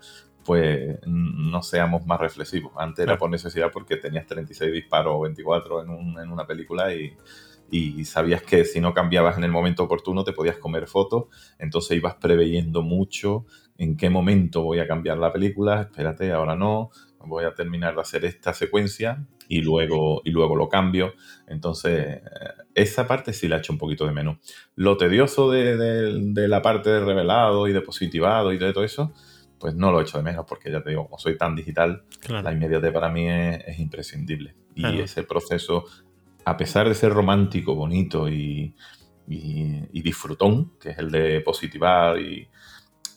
pues 0.50 0.98
no 1.06 1.62
seamos 1.62 2.04
más 2.06 2.18
reflexivos. 2.18 2.72
Antes 2.76 3.04
era 3.04 3.16
por 3.16 3.30
necesidad 3.30 3.70
porque 3.72 3.96
tenías 3.96 4.26
36 4.26 4.72
disparos 4.72 5.14
o 5.16 5.20
24 5.20 5.84
en, 5.84 5.90
un, 5.90 6.18
en 6.18 6.32
una 6.32 6.44
película 6.44 6.92
y, 6.92 7.16
y 7.70 8.04
sabías 8.04 8.42
que 8.42 8.64
si 8.64 8.80
no 8.80 8.92
cambiabas 8.92 9.38
en 9.38 9.44
el 9.44 9.52
momento 9.52 9.84
oportuno 9.84 10.24
te 10.24 10.32
podías 10.32 10.56
comer 10.56 10.88
fotos, 10.88 11.26
entonces 11.60 11.98
ibas 11.98 12.16
preveyendo 12.16 12.82
mucho 12.82 13.46
en 13.78 13.96
qué 13.96 14.10
momento 14.10 14.62
voy 14.62 14.80
a 14.80 14.88
cambiar 14.88 15.18
la 15.18 15.32
película, 15.32 15.82
espérate, 15.82 16.32
ahora 16.32 16.56
no, 16.56 16.90
voy 17.20 17.44
a 17.44 17.54
terminar 17.54 17.94
de 17.94 18.00
hacer 18.00 18.24
esta 18.24 18.52
secuencia 18.52 19.24
y 19.48 19.62
luego, 19.62 20.20
y 20.24 20.30
luego 20.30 20.56
lo 20.56 20.68
cambio. 20.68 21.14
Entonces, 21.46 22.22
esa 22.74 23.06
parte 23.06 23.32
sí 23.32 23.46
la 23.46 23.56
he 23.56 23.58
hecho 23.60 23.72
un 23.72 23.78
poquito 23.78 24.04
de 24.04 24.12
menos. 24.12 24.38
Lo 24.74 24.96
tedioso 24.96 25.50
de, 25.50 26.48
la 26.48 26.62
parte 26.62 26.90
de 26.90 27.00
revelado 27.00 27.68
y 27.68 27.72
de 27.72 27.80
positivado 27.80 28.52
y 28.52 28.58
de 28.58 28.72
todo 28.72 28.84
eso, 28.84 29.12
pues 29.60 29.74
no 29.74 29.92
lo 29.92 30.00
he 30.00 30.02
hecho 30.02 30.18
de 30.18 30.24
menos 30.24 30.46
porque 30.48 30.72
ya 30.72 30.82
te 30.82 30.90
digo, 30.90 31.04
como 31.04 31.18
soy 31.18 31.36
tan 31.36 31.54
digital, 31.54 32.04
la 32.28 32.52
inmediatez 32.52 32.92
para 32.92 33.10
mí 33.10 33.28
es, 33.28 33.78
imprescindible. 33.78 34.56
Y 34.74 34.98
ese 35.00 35.22
proceso, 35.22 35.84
a 36.44 36.56
pesar 36.56 36.88
de 36.88 36.94
ser 36.94 37.12
romántico, 37.12 37.74
bonito 37.74 38.28
y, 38.28 38.74
y 39.28 40.02
disfrutón, 40.02 40.72
que 40.80 40.90
es 40.90 40.98
el 40.98 41.10
de 41.10 41.40
positivar 41.42 42.18
y, 42.18 42.48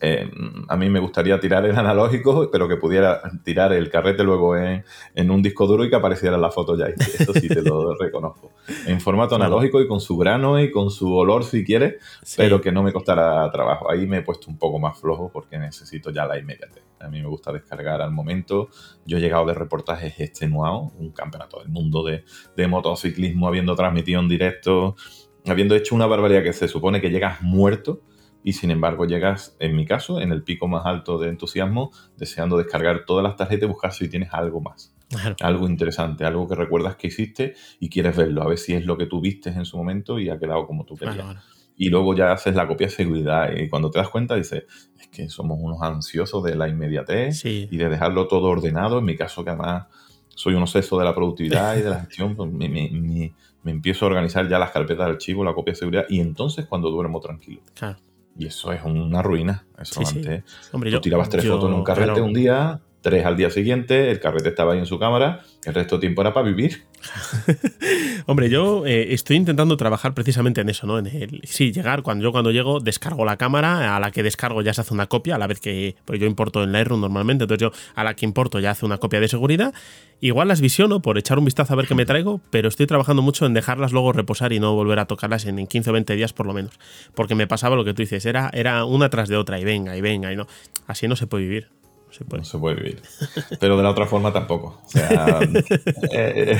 eh, 0.01 0.29
a 0.67 0.75
mí 0.75 0.89
me 0.89 0.99
gustaría 0.99 1.39
tirar 1.39 1.65
el 1.65 1.77
analógico, 1.77 2.49
pero 2.51 2.67
que 2.67 2.77
pudiera 2.77 3.21
tirar 3.43 3.73
el 3.73 3.89
carrete 3.89 4.23
luego 4.23 4.57
en, 4.57 4.83
un 5.31 5.41
disco 5.41 5.65
duro 5.65 5.85
y 5.85 5.89
que 5.89 5.95
apareciera 5.95 6.37
la 6.37 6.51
foto 6.51 6.77
ya. 6.77 6.87
Eso 6.87 7.33
sí 7.33 7.47
te 7.47 7.61
lo 7.61 7.95
reconozco. 7.99 8.51
En 8.85 8.99
formato 8.99 9.35
analógico 9.35 9.81
y 9.81 9.87
con 9.87 10.01
su 10.01 10.17
grano 10.17 10.59
y 10.59 10.71
con 10.71 10.89
su 10.89 11.15
olor 11.15 11.43
si 11.43 11.63
quieres, 11.63 11.95
pero 12.35 12.59
que 12.59 12.71
no 12.71 12.83
me 12.83 12.91
costara 12.91 13.49
trabajo. 13.51 13.89
Ahí 13.89 14.05
me 14.07 14.17
he 14.17 14.21
puesto 14.21 14.49
un 14.49 14.57
poco 14.57 14.79
más 14.79 14.99
flojo 14.99 15.29
porque 15.31 15.57
necesito 15.57 16.11
ya 16.11 16.25
la 16.25 16.37
inmediatez. 16.37 16.83
A 16.99 17.07
mí 17.09 17.21
me 17.21 17.27
gusta 17.27 17.51
descargar 17.51 18.01
al 18.01 18.11
momento. 18.11 18.69
Yo 19.05 19.17
he 19.17 19.21
llegado 19.21 19.45
de 19.45 19.53
reportajes 19.53 20.19
extenuados, 20.19 20.91
un 20.97 21.11
campeonato 21.11 21.59
del 21.59 21.69
mundo 21.69 22.03
de, 22.03 22.23
de 22.55 22.67
motociclismo, 22.67 23.47
habiendo 23.47 23.75
transmitido 23.75 24.21
en 24.21 24.29
directo, 24.29 24.95
habiendo 25.45 25.75
hecho 25.75 25.95
una 25.95 26.07
barbaridad 26.07 26.43
que 26.43 26.53
se 26.53 26.67
supone 26.67 27.01
que 27.01 27.09
llegas 27.09 27.41
muerto 27.41 28.01
y 28.43 28.53
sin 28.53 28.71
embargo 28.71 29.05
llegas, 29.05 29.55
en 29.59 29.75
mi 29.75 29.85
caso, 29.85 30.19
en 30.19 30.31
el 30.31 30.43
pico 30.43 30.67
más 30.67 30.85
alto 30.85 31.17
de 31.17 31.29
entusiasmo, 31.29 31.91
deseando 32.17 32.57
descargar 32.57 33.05
todas 33.05 33.23
las 33.23 33.35
tarjetas 33.35 33.63
y 33.63 33.71
buscar 33.71 33.93
si 33.93 34.09
tienes 34.09 34.29
algo 34.33 34.61
más. 34.61 34.93
Algo 35.41 35.67
interesante, 35.67 36.25
algo 36.25 36.47
que 36.47 36.55
recuerdas 36.55 36.95
que 36.95 37.07
hiciste 37.07 37.55
y 37.79 37.89
quieres 37.89 38.17
verlo, 38.17 38.41
a 38.41 38.47
ver 38.47 38.57
si 38.57 38.73
es 38.73 38.85
lo 38.85 38.97
que 38.97 39.05
tú 39.05 39.21
viste 39.21 39.49
en 39.49 39.65
su 39.65 39.77
momento 39.77 40.19
y 40.19 40.29
ha 40.29 40.39
quedado 40.39 40.65
como 40.65 40.85
tú 40.85 40.95
querías. 40.95 41.37
Y 41.75 41.89
luego 41.89 42.15
ya 42.15 42.31
haces 42.31 42.55
la 42.55 42.67
copia 42.67 42.87
de 42.87 42.93
seguridad 42.93 43.51
y 43.55 43.67
cuando 43.67 43.89
te 43.89 43.99
das 43.99 44.09
cuenta 44.09 44.35
dices, 44.35 44.63
es 44.99 45.07
que 45.07 45.29
somos 45.29 45.57
unos 45.59 45.81
ansiosos 45.81 46.43
de 46.43 46.55
la 46.55 46.67
inmediatez 46.67 47.45
y 47.45 47.77
de 47.77 47.89
dejarlo 47.89 48.27
todo 48.27 48.47
ordenado. 48.47 48.99
En 48.99 49.05
mi 49.05 49.15
caso, 49.15 49.43
que 49.43 49.51
además 49.51 49.85
soy 50.29 50.55
un 50.55 50.63
obseso 50.63 50.97
de 50.97 51.05
la 51.05 51.15
productividad 51.15 51.77
y 51.77 51.81
de 51.81 51.89
la 51.89 51.99
gestión, 51.99 52.35
pues 52.35 52.51
me, 52.51 52.69
me, 52.69 53.33
empiezo 53.65 54.05
a 54.05 54.09
organizar 54.09 54.47
ya 54.49 54.59
las 54.59 54.71
carpetas 54.71 55.05
de 55.05 55.13
archivo, 55.13 55.43
la 55.43 55.53
copia 55.53 55.73
de 55.73 55.79
seguridad 55.79 56.05
y 56.09 56.19
entonces 56.19 56.65
cuando 56.65 56.89
duermo 56.89 57.19
tranquilo. 57.19 57.61
Claro. 57.75 57.97
Y 58.37 58.47
eso 58.47 58.71
es 58.71 58.81
una 58.83 59.21
ruina. 59.21 59.65
Eso 59.77 60.01
antes. 60.05 60.43
Hombre, 60.71 60.91
tú 60.91 61.01
tirabas 61.01 61.29
tres 61.29 61.47
fotos 61.47 61.69
en 61.69 61.75
un 61.75 61.83
carrete 61.83 62.21
un 62.21 62.33
día 62.33 62.79
tres 63.03 63.25
al 63.25 63.35
día 63.35 63.51
siguiente, 63.51 64.09
el 64.09 64.19
carrete 64.19 64.49
estaba 64.49 64.73
ahí 64.73 64.79
en 64.79 64.85
su 64.85 64.97
cámara, 64.97 65.41
el 65.65 65.73
resto 65.73 65.95
del 65.95 66.01
tiempo 66.01 66.21
era 66.21 66.33
para 66.33 66.47
vivir. 66.47 66.85
Hombre, 68.25 68.49
yo 68.49 68.85
eh, 68.85 69.13
estoy 69.13 69.35
intentando 69.35 69.75
trabajar 69.75 70.13
precisamente 70.13 70.61
en 70.61 70.69
eso, 70.69 70.87
¿no? 70.87 70.97
En 70.97 71.07
el, 71.07 71.41
sí, 71.43 71.73
llegar, 71.73 72.01
cuando 72.01 72.23
yo 72.23 72.31
cuando 72.31 72.51
llego 72.51 72.79
descargo 72.79 73.25
la 73.25 73.35
cámara, 73.35 73.95
a 73.95 73.99
la 73.99 74.09
que 74.11 74.23
descargo 74.23 74.61
ya 74.61 74.73
se 74.73 74.81
hace 74.81 74.93
una 74.93 75.07
copia, 75.07 75.35
a 75.35 75.37
la 75.37 75.47
vez 75.47 75.59
que 75.59 75.97
pues 76.05 76.17
yo 76.19 76.25
importo 76.25 76.63
en 76.63 76.71
Lightroom 76.71 77.01
normalmente, 77.01 77.43
entonces 77.43 77.61
yo 77.61 77.71
a 77.93 78.05
la 78.05 78.15
que 78.15 78.25
importo 78.25 78.59
ya 78.61 78.71
hace 78.71 78.85
una 78.85 78.97
copia 78.97 79.19
de 79.19 79.27
seguridad. 79.27 79.73
Igual 80.21 80.47
las 80.47 80.61
visiono 80.61 81.01
por 81.01 81.17
echar 81.17 81.37
un 81.37 81.43
vistazo 81.43 81.73
a 81.73 81.75
ver 81.75 81.87
qué 81.87 81.95
me 81.95 82.05
traigo, 82.05 82.39
pero 82.51 82.69
estoy 82.69 82.87
trabajando 82.87 83.21
mucho 83.21 83.45
en 83.45 83.53
dejarlas 83.53 83.91
luego 83.91 84.13
reposar 84.13 84.53
y 84.53 84.61
no 84.61 84.73
volver 84.73 84.99
a 84.99 85.05
tocarlas 85.05 85.45
en 85.45 85.67
15 85.67 85.89
o 85.89 85.93
20 85.93 86.15
días 86.15 86.31
por 86.31 86.45
lo 86.45 86.53
menos. 86.53 86.79
Porque 87.13 87.35
me 87.35 87.47
pasaba 87.47 87.75
lo 87.75 87.83
que 87.83 87.93
tú 87.93 88.01
dices, 88.01 88.25
era, 88.25 88.49
era 88.53 88.85
una 88.85 89.09
tras 89.09 89.27
de 89.27 89.35
otra 89.35 89.59
y 89.59 89.65
venga 89.65 89.97
y 89.97 90.01
venga 90.01 90.31
y 90.31 90.37
no. 90.37 90.47
Así 90.87 91.09
no 91.09 91.17
se 91.17 91.27
puede 91.27 91.43
vivir. 91.43 91.82
Se 92.13 92.25
puede. 92.25 92.41
No 92.41 92.45
se 92.45 92.59
puede 92.59 92.75
vivir. 92.75 93.01
Pero 93.59 93.75
de 93.75 93.83
la 93.83 93.89
otra 93.89 94.05
forma 94.05 94.31
tampoco. 94.31 94.79
O 94.85 94.89
sea, 94.89 95.39
eh, 96.11 96.55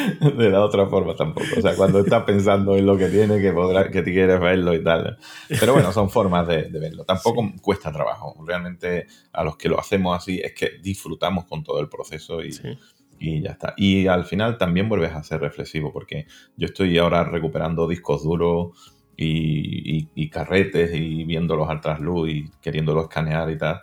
de 0.36 0.50
la 0.50 0.62
otra 0.62 0.86
forma 0.86 1.16
tampoco. 1.16 1.46
O 1.56 1.62
sea, 1.62 1.74
cuando 1.74 2.00
estás 2.00 2.24
pensando 2.24 2.76
en 2.76 2.84
lo 2.84 2.98
que 2.98 3.08
tiene, 3.08 3.40
que, 3.40 3.52
podrá, 3.52 3.90
que 3.90 4.02
te 4.02 4.12
quieres 4.12 4.38
verlo 4.38 4.74
y 4.74 4.84
tal. 4.84 5.18
Pero 5.48 5.72
bueno, 5.72 5.92
son 5.92 6.10
formas 6.10 6.46
de, 6.46 6.68
verlo. 6.68 7.04
Tampoco 7.04 7.50
cuesta 7.62 7.90
trabajo. 7.90 8.36
Realmente 8.46 9.06
a 9.32 9.44
los 9.44 9.56
que 9.56 9.70
lo 9.70 9.80
hacemos 9.80 10.14
así 10.14 10.40
es 10.44 10.52
que 10.52 10.72
disfrutamos 10.82 11.46
con 11.46 11.64
todo 11.64 11.80
el 11.80 11.88
proceso 11.88 12.44
y, 12.44 12.50
y 13.18 13.40
ya 13.40 13.52
está. 13.52 13.72
Y 13.78 14.08
al 14.08 14.26
final 14.26 14.58
también 14.58 14.90
vuelves 14.90 15.12
a 15.12 15.22
ser 15.22 15.40
reflexivo 15.40 15.90
porque 15.90 16.26
yo 16.56 16.66
estoy 16.66 16.98
ahora 16.98 17.24
recuperando 17.24 17.88
discos 17.88 18.24
duros 18.24 18.92
y, 19.16 20.08
y 20.14 20.28
carretes 20.28 20.90
y 20.94 21.24
viéndolos 21.24 21.70
al 21.70 21.80
trasluz 21.80 22.28
y 22.28 22.50
queriéndolos 22.60 23.04
escanear 23.04 23.50
y 23.50 23.56
tal 23.56 23.80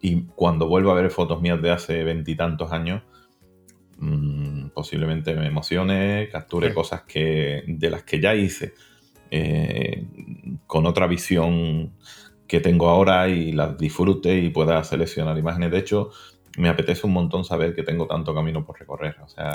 y 0.00 0.22
cuando 0.34 0.66
vuelvo 0.66 0.90
a 0.90 0.94
ver 0.94 1.10
fotos 1.10 1.40
mías 1.42 1.60
de 1.60 1.70
hace 1.70 2.04
veintitantos 2.04 2.72
años, 2.72 3.02
mm, 3.98 4.68
posiblemente 4.68 5.34
me 5.34 5.46
emocione, 5.46 6.28
capture 6.30 6.72
cosas 6.72 7.02
que, 7.02 7.64
de 7.66 7.90
las 7.90 8.02
que 8.04 8.20
ya 8.20 8.34
hice, 8.34 8.74
eh, 9.30 10.06
con 10.66 10.86
otra 10.86 11.06
visión 11.06 11.92
que 12.46 12.60
tengo 12.60 12.88
ahora 12.88 13.28
y 13.28 13.52
las 13.52 13.78
disfrute 13.78 14.38
y 14.38 14.50
pueda 14.50 14.82
seleccionar 14.82 15.38
imágenes. 15.38 15.70
De 15.70 15.78
hecho, 15.78 16.10
me 16.58 16.68
apetece 16.68 17.06
un 17.06 17.12
montón 17.12 17.44
saber 17.44 17.74
que 17.74 17.82
tengo 17.82 18.06
tanto 18.06 18.34
camino 18.34 18.64
por 18.64 18.78
recorrer. 18.78 19.16
O 19.22 19.28
sea, 19.28 19.52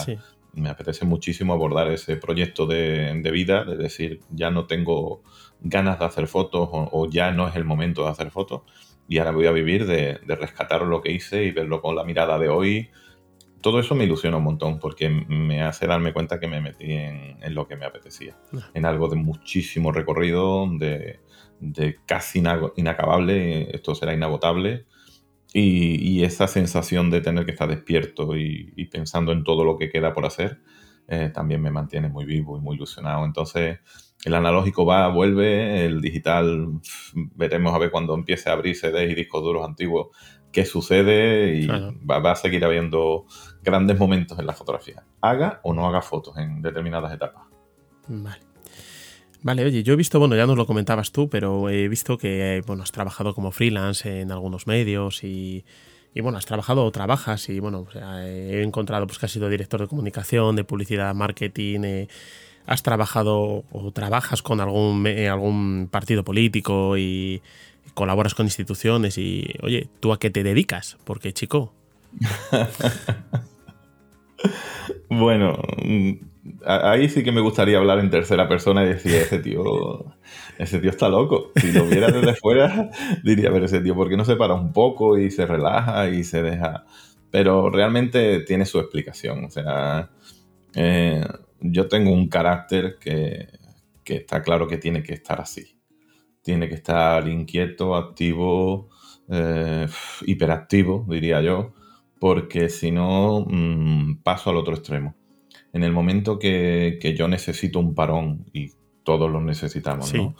me 0.53 0.69
apetece 0.69 1.05
muchísimo 1.05 1.53
abordar 1.53 1.89
ese 1.91 2.15
proyecto 2.15 2.65
de, 2.65 3.29
vida, 3.33 3.65
de 3.65 3.75
decir, 3.75 4.21
ya 4.29 4.49
no 4.49 4.65
tengo 4.65 5.21
ganas 5.59 5.99
de 5.99 6.05
hacer 6.05 6.27
fotos 6.27 6.69
o, 6.71 7.09
ya 7.09 7.31
no 7.31 7.47
es 7.47 7.55
el 7.55 7.65
momento 7.65 8.03
de 8.03 8.11
hacer 8.11 8.31
fotos 8.31 8.61
y 9.07 9.17
ahora 9.19 9.31
voy 9.31 9.45
a 9.47 9.51
vivir 9.51 9.85
de, 9.85 10.19
rescatar 10.27 10.81
lo 10.83 11.01
que 11.01 11.11
hice 11.11 11.43
y 11.43 11.51
verlo 11.51 11.81
con 11.81 11.95
la 11.95 12.03
mirada 12.03 12.39
de 12.39 12.49
hoy. 12.49 12.89
Todo 13.61 13.79
eso 13.79 13.95
me 13.95 14.03
ilusiona 14.03 14.37
un 14.37 14.43
montón 14.43 14.79
porque 14.79 15.09
me 15.09 15.63
hace 15.63 15.87
darme 15.87 16.13
cuenta 16.13 16.39
que 16.39 16.47
me 16.47 16.61
metí 16.61 16.91
en, 16.91 17.53
lo 17.53 17.67
que 17.67 17.75
me 17.75 17.85
apetecía, 17.85 18.35
en 18.73 18.85
algo 18.85 19.07
de 19.07 19.15
muchísimo 19.15 19.91
recorrido, 19.91 20.67
de, 20.77 21.19
casi 22.05 22.43
inacabable, 22.75 23.75
esto 23.75 23.95
será 23.95 24.13
inagotable. 24.13 24.85
Y, 25.53 26.23
esa 26.23 26.47
sensación 26.47 27.09
de 27.11 27.21
tener 27.21 27.45
que 27.45 27.51
estar 27.51 27.69
despierto 27.69 28.35
y, 28.35 28.85
pensando 28.91 29.31
en 29.31 29.43
todo 29.43 29.63
lo 29.63 29.77
que 29.77 29.89
queda 29.89 30.13
por 30.13 30.25
hacer, 30.25 30.59
eh, 31.07 31.31
también 31.33 31.61
me 31.61 31.71
mantiene 31.71 32.09
muy 32.09 32.25
vivo 32.25 32.57
y 32.57 32.61
muy 32.61 32.75
ilusionado. 32.75 33.25
Entonces, 33.25 33.79
el 34.25 34.33
analógico 34.33 34.85
va, 34.85 35.07
vuelve, 35.07 35.85
el 35.85 36.01
digital 36.01 36.81
veremos 37.13 37.73
a 37.73 37.77
ver 37.77 37.91
cuando 37.91 38.15
empiece 38.15 38.49
a 38.49 38.53
abrir 38.53 38.75
CDs 38.75 39.11
y 39.11 39.15
discos 39.15 39.43
duros 39.43 39.63
antiguos 39.63 40.07
qué 40.51 40.65
sucede 40.65 41.53
y 41.59 41.67
va, 41.67 42.31
a 42.31 42.35
seguir 42.35 42.63
habiendo 42.63 43.25
grandes 43.61 43.99
momentos 43.99 44.39
en 44.39 44.47
la 44.47 44.53
fotografía. 44.53 45.03
Haga 45.21 45.59
o 45.63 45.73
no 45.73 45.85
haga 45.85 46.01
fotos 46.01 46.37
en 46.37 46.61
determinadas 46.61 47.13
etapas. 47.13 47.43
Vale. 48.07 48.41
Vale, 49.41 49.63
oye, 49.63 49.83
yo 49.83 49.93
he 49.93 49.95
visto, 49.95 50.17
bueno, 50.17 50.35
ya 50.35 50.47
nos 50.47 50.57
lo 50.57 50.65
comentabas 50.65 51.11
tú, 51.11 51.29
pero 51.29 51.69
he 51.69 51.87
visto 51.87 52.17
que, 52.17 52.63
bueno, 52.65 52.81
has 52.81 52.91
trabajado 52.91 53.35
como 53.35 53.51
freelance 53.51 54.21
en 54.21 54.31
algunos 54.31 54.65
medios 54.65 55.23
y, 55.23 55.63
bueno, 56.19 56.39
has 56.39 56.45
trabajado 56.45 56.83
o 56.83 56.91
trabajas 56.91 57.49
y, 57.49 57.59
bueno, 57.59 57.85
he 57.93 58.63
encontrado 58.63 59.05
pues 59.05 59.19
que 59.19 59.27
has 59.27 59.31
sido 59.31 59.49
director 59.49 59.81
de 59.81 59.87
comunicación, 59.87 60.55
de 60.55 60.63
publicidad, 60.63 61.13
marketing, 61.13 61.81
eh, 61.83 62.07
has 62.67 62.83
trabajado 62.83 63.63
o 63.71 63.91
trabajas 63.91 64.41
con 64.41 64.59
algún, 64.59 65.05
algún 65.07 65.87
partido 65.91 66.23
político 66.23 66.97
y 66.97 67.41
colaboras 67.93 68.33
con 68.33 68.45
instituciones 68.45 69.17
y, 69.17 69.53
oye, 69.61 69.87
¿tú 69.99 70.13
a 70.13 70.19
qué 70.19 70.29
te 70.29 70.43
dedicas? 70.43 70.97
Porque, 71.03 71.33
chico. 71.33 71.73
bueno, 75.09 75.59
mm, 75.83 76.13
ahí 76.65 77.09
sí 77.09 77.23
que 77.23 77.31
me 77.31 77.41
gustaría 77.41 77.77
hablar 77.77 77.99
en 77.99 78.09
tercera 78.09 78.47
persona 78.47 78.83
y 78.83 78.89
decir, 78.89 79.15
ese 79.15 79.39
tío, 79.39 80.05
ese 80.57 80.79
tío 80.79 80.89
está 80.89 81.09
loco. 81.09 81.51
Si 81.55 81.71
lo 81.71 81.85
viera 81.85 82.11
desde 82.11 82.35
fuera, 82.35 82.89
diría, 83.23 83.51
pero 83.51 83.65
ese 83.65 83.81
tío, 83.81 83.95
¿por 83.95 84.09
qué 84.09 84.17
no 84.17 84.25
se 84.25 84.35
para 84.35 84.53
un 84.53 84.73
poco 84.73 85.17
y 85.17 85.31
se 85.31 85.45
relaja 85.45 86.09
y 86.09 86.23
se 86.23 86.41
deja? 86.41 86.85
Pero 87.31 87.69
realmente 87.69 88.41
tiene 88.41 88.65
su 88.65 88.79
explicación. 88.79 89.45
O 89.45 89.49
sea, 89.49 90.09
eh, 90.73 91.25
yo 91.71 91.87
tengo 91.87 92.11
un 92.11 92.27
carácter 92.27 92.97
que, 92.99 93.47
está 94.05 94.41
claro 94.41 94.67
que 94.67 94.77
tiene 94.77 95.03
que 95.03 95.13
estar 95.13 95.41
así. 95.41 95.77
Tiene 96.41 96.67
que 96.69 96.75
estar 96.75 97.27
inquieto, 97.27 97.95
activo, 97.95 98.89
eh, 99.29 99.87
hiperactivo, 100.25 101.05
diría 101.09 101.41
yo, 101.41 101.73
porque 102.19 102.69
si 102.69 102.91
no 102.91 103.45
mm, 103.47 104.21
paso 104.23 104.49
al 104.49 104.57
otro 104.57 104.75
extremo. 104.75 105.15
En 105.73 105.83
el 105.83 105.91
momento 105.91 106.39
que, 106.39 107.15
yo 107.17 107.27
necesito 107.27 107.79
un 107.79 107.95
parón, 107.95 108.45
y 108.53 108.71
todos 109.03 109.29
lo 109.29 109.41
necesitamos, 109.41 110.13
¿no? 110.13 110.35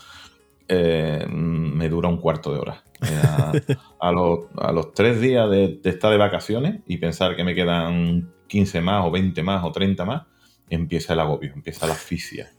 Eh, 0.68 1.26
me 1.30 1.90
dura 1.90 2.10
un 2.10 2.18
cuarto 2.18 2.54
de 2.54 2.60
hora. 2.60 2.84
Eh, 3.02 3.76
a, 4.00 4.12
los, 4.12 4.94
tres 4.94 5.22
días 5.22 5.50
de, 5.50 5.80
de, 5.82 5.90
estar 5.90 6.12
de 6.12 6.18
vacaciones 6.18 6.82
y 6.88 6.98
pensar 6.98 7.36
que 7.36 7.44
me 7.44 7.54
quedan 7.54 8.32
15 8.48 8.82
más 8.82 9.06
o 9.06 9.12
20 9.12 9.44
más 9.44 9.64
o 9.64 9.72
30 9.72 10.06
más, 10.06 10.24
empieza 10.69 11.13
el 11.13 11.19
agobio, 11.19 11.51
empieza 11.54 11.88
la 11.88 11.93
asfixia. 11.93 12.51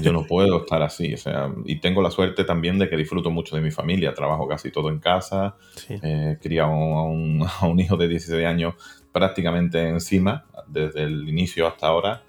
Yo 0.00 0.12
no 0.12 0.24
puedo 0.26 0.60
estar 0.60 0.82
así, 0.82 1.12
o 1.14 1.16
sea, 1.16 1.52
y 1.64 1.76
tengo 1.80 2.02
la 2.02 2.10
suerte 2.10 2.44
también 2.44 2.78
de 2.78 2.88
que 2.88 2.96
disfruto 2.96 3.30
mucho 3.30 3.56
de 3.56 3.62
mi 3.62 3.70
familia, 3.70 4.14
trabajo 4.14 4.46
casi 4.46 4.70
todo 4.70 4.88
en 4.88 4.98
casa, 4.98 5.56
sí. 5.74 5.98
eh, 6.02 6.60
a 6.60 6.66
un, 6.66 7.44
a 7.60 7.66
un, 7.66 7.80
hijo 7.80 7.96
de 7.96 8.08
16 8.08 8.46
años 8.46 8.74
prácticamente 9.12 9.88
encima, 9.88 10.44
desde 10.68 11.02
el 11.02 11.28
inicio 11.28 11.66
hasta 11.66 11.88
ahora, 11.88 12.22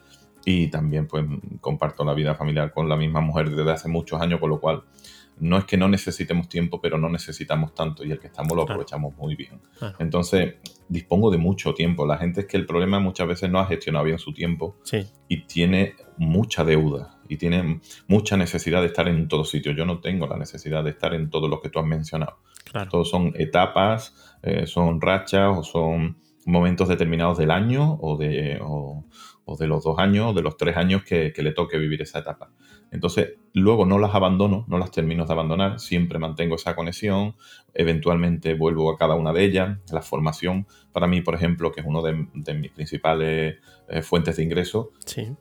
y 0.43 0.67
también 0.67 1.07
pues 1.07 1.23
comparto 1.59 2.03
la 2.03 2.15
vida 2.15 2.33
familiar 2.33 2.73
con 2.73 2.89
la 2.89 2.95
misma 2.95 3.21
mujer 3.21 3.51
desde 3.51 3.71
hace 3.71 3.87
muchos 3.87 4.19
años, 4.19 4.39
con 4.39 4.49
lo 4.49 4.59
cual 4.59 4.83
no 5.41 5.57
es 5.57 5.65
que 5.65 5.75
no 5.75 5.89
necesitemos 5.89 6.47
tiempo, 6.47 6.79
pero 6.79 6.99
no 6.99 7.09
necesitamos 7.09 7.73
tanto 7.73 8.05
y 8.05 8.11
el 8.11 8.19
que 8.19 8.27
estamos 8.27 8.55
lo 8.55 8.61
aprovechamos 8.61 9.15
muy 9.17 9.35
bien. 9.35 9.59
Entonces, 9.97 10.55
dispongo 10.87 11.31
de 11.31 11.39
mucho 11.39 11.73
tiempo. 11.73 12.05
La 12.05 12.19
gente 12.19 12.41
es 12.41 12.47
que 12.47 12.57
el 12.57 12.67
problema 12.67 12.99
muchas 12.99 13.27
veces 13.27 13.49
no 13.49 13.59
ha 13.59 13.65
gestionado 13.65 14.05
bien 14.05 14.19
su 14.19 14.33
tiempo 14.33 14.77
y 15.27 15.47
tiene 15.47 15.95
mucha 16.17 16.63
deuda 16.63 17.19
y 17.27 17.37
tiene 17.37 17.81
mucha 18.07 18.37
necesidad 18.37 18.81
de 18.81 18.87
estar 18.87 19.07
en 19.07 19.27
todos 19.27 19.49
sitios. 19.49 19.75
Yo 19.75 19.83
no 19.83 19.99
tengo 19.99 20.27
la 20.27 20.37
necesidad 20.37 20.83
de 20.83 20.91
estar 20.91 21.15
en 21.15 21.31
todos 21.31 21.49
los 21.49 21.59
que 21.59 21.69
tú 21.69 21.79
has 21.79 21.87
mencionado. 21.87 22.37
Todos 22.91 23.09
son 23.09 23.33
etapas, 23.35 24.37
eh, 24.43 24.67
son 24.67 25.01
rachas 25.01 25.57
o 25.57 25.63
son 25.63 26.17
momentos 26.45 26.87
determinados 26.87 27.39
del 27.39 27.49
año 27.49 27.97
o 27.99 28.15
de, 28.15 28.59
o, 28.61 29.05
de 29.59 29.67
los 29.67 29.83
dos 29.83 29.97
años 29.97 30.27
o 30.27 30.33
de 30.33 30.43
los 30.43 30.55
tres 30.55 30.77
años 30.77 31.03
que, 31.03 31.33
que 31.33 31.41
le 31.41 31.51
toque 31.51 31.79
vivir 31.79 32.03
esa 32.03 32.19
etapa. 32.19 32.51
Entonces, 32.91 33.35
luego 33.53 33.85
no 33.85 33.97
las 33.97 34.13
abandono, 34.13 34.65
no 34.67 34.77
las 34.77 34.91
termino 34.91 35.25
de 35.25 35.31
abandonar, 35.31 35.79
siempre 35.79 36.19
mantengo 36.19 36.55
esa 36.55 36.75
conexión, 36.75 37.35
eventualmente 37.73 38.53
vuelvo 38.53 38.91
a 38.91 38.97
cada 38.97 39.15
una 39.15 39.31
de 39.31 39.45
ellas. 39.45 39.77
La 39.91 40.01
formación, 40.01 40.67
para 40.91 41.07
mí, 41.07 41.21
por 41.21 41.33
ejemplo, 41.33 41.71
que 41.71 41.79
es 41.79 41.87
una 41.87 42.01
de, 42.01 42.53
mis 42.53 42.71
principales 42.71 43.57
eh, 43.87 44.01
fuentes 44.01 44.35
de 44.35 44.43
ingreso, 44.43 44.91
sí. 45.05 45.33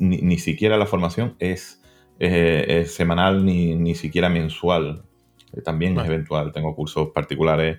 ni, 0.00 0.38
siquiera 0.38 0.76
la 0.76 0.86
formación 0.86 1.36
es, 1.38 1.80
eh, 2.18 2.84
semanal 2.88 3.44
ni, 3.44 3.76
ni, 3.76 3.94
siquiera 3.94 4.28
mensual. 4.28 5.04
Eh, 5.52 5.62
también 5.62 5.96
es 5.98 6.06
eventual. 6.06 6.50
Tengo 6.52 6.74
cursos 6.74 7.10
particulares 7.10 7.78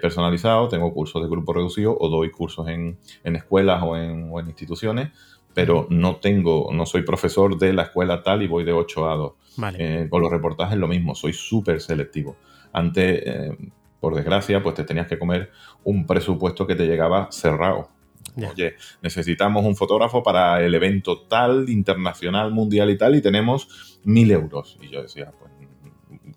personalizados, 0.00 0.70
tengo 0.70 0.92
cursos 0.94 1.22
de 1.22 1.28
grupo 1.28 1.52
reducido 1.52 1.96
o 1.98 2.08
doy 2.08 2.30
cursos 2.30 2.68
en, 2.68 2.98
escuelas 3.22 3.82
o 3.82 3.96
en 3.98 4.32
instituciones 4.46 5.10
pero 5.56 5.86
no 5.88 6.16
tengo, 6.16 6.68
no 6.70 6.84
soy 6.84 7.00
profesor 7.00 7.56
de 7.56 7.72
la 7.72 7.84
escuela 7.84 8.22
tal 8.22 8.42
y 8.42 8.46
voy 8.46 8.62
de 8.62 8.74
8 8.74 9.10
a 9.10 9.16
2. 9.16 9.32
Eh, 9.78 10.06
con 10.10 10.20
los 10.20 10.30
reportajes 10.30 10.76
lo 10.76 10.86
mismo, 10.86 11.14
soy 11.14 11.32
súper 11.32 11.80
selectivo. 11.80 12.36
Antes, 12.74 13.22
eh, 13.24 13.56
por 13.98 14.14
desgracia, 14.14 14.62
pues 14.62 14.74
te 14.74 14.84
tenías 14.84 15.06
que 15.06 15.18
comer 15.18 15.50
un 15.82 16.06
presupuesto 16.06 16.66
que 16.66 16.74
te 16.74 16.86
llegaba 16.86 17.28
cerrado. 17.32 17.88
Oye, 18.36 18.74
necesitamos 19.00 19.64
un 19.64 19.76
fotógrafo 19.76 20.22
para 20.22 20.62
el 20.62 20.74
evento 20.74 21.22
tal, 21.22 21.70
internacional, 21.70 22.50
mundial 22.50 22.90
y 22.90 22.98
tal, 22.98 23.14
y 23.14 23.22
tenemos 23.22 23.98
mil 24.04 24.30
euros. 24.30 24.76
Y 24.82 24.90
yo 24.90 25.00
decía, 25.00 25.32
pues 25.38 25.52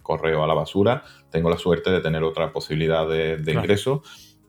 correo 0.01 0.43
a 0.43 0.47
la 0.47 0.53
basura, 0.53 1.03
tengo 1.29 1.49
la 1.49 1.57
suerte 1.57 1.91
de 1.91 1.99
tener 1.99 2.23
otra 2.23 2.51
posibilidad 2.51 3.07
de, 3.07 3.35
ingreso 3.51 4.01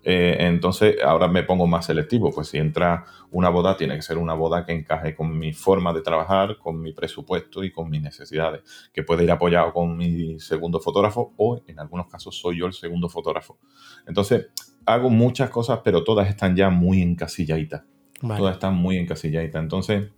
Eh, 0.02 0.36
entonces, 0.40 0.96
ahora 1.04 1.28
me 1.28 1.42
pongo 1.42 1.66
más 1.66 1.86
selectivo. 1.86 2.30
Pues 2.30 2.48
si 2.48 2.58
entra 2.58 3.04
una 3.30 3.48
boda, 3.48 3.76
tiene 3.76 3.96
que 3.96 4.02
ser 4.02 4.18
una 4.18 4.34
boda 4.34 4.64
que 4.64 4.72
encaje 4.72 5.14
con 5.14 5.38
mi 5.38 5.52
forma 5.52 5.92
de 5.92 6.00
trabajar, 6.00 6.58
con 6.58 6.80
mi 6.80 6.92
presupuesto 6.92 7.62
y 7.62 7.70
con 7.70 7.90
mis 7.90 8.02
necesidades. 8.02 8.62
Que 8.92 9.02
puede 9.02 9.24
ir 9.24 9.30
apoyado 9.30 9.72
con 9.72 9.96
mi 9.96 10.38
segundo 10.40 10.80
fotógrafo 10.80 11.34
o 11.36 11.62
en 11.66 11.78
algunos 11.78 12.06
casos 12.06 12.36
soy 12.36 12.58
yo 12.58 12.66
el 12.66 12.72
segundo 12.72 13.08
fotógrafo. 13.08 13.58
Entonces, 14.06 14.48
hago 14.86 15.10
muchas 15.10 15.50
cosas, 15.50 15.80
pero 15.84 16.04
todas 16.04 16.28
están 16.28 16.56
ya 16.56 16.70
muy 16.70 17.02
encasilladitas. 17.02 17.82
Todas 18.20 18.54
están 18.54 18.74
muy 18.74 18.98
encasilladitas. 18.98 19.62
Entonces, 19.62 20.10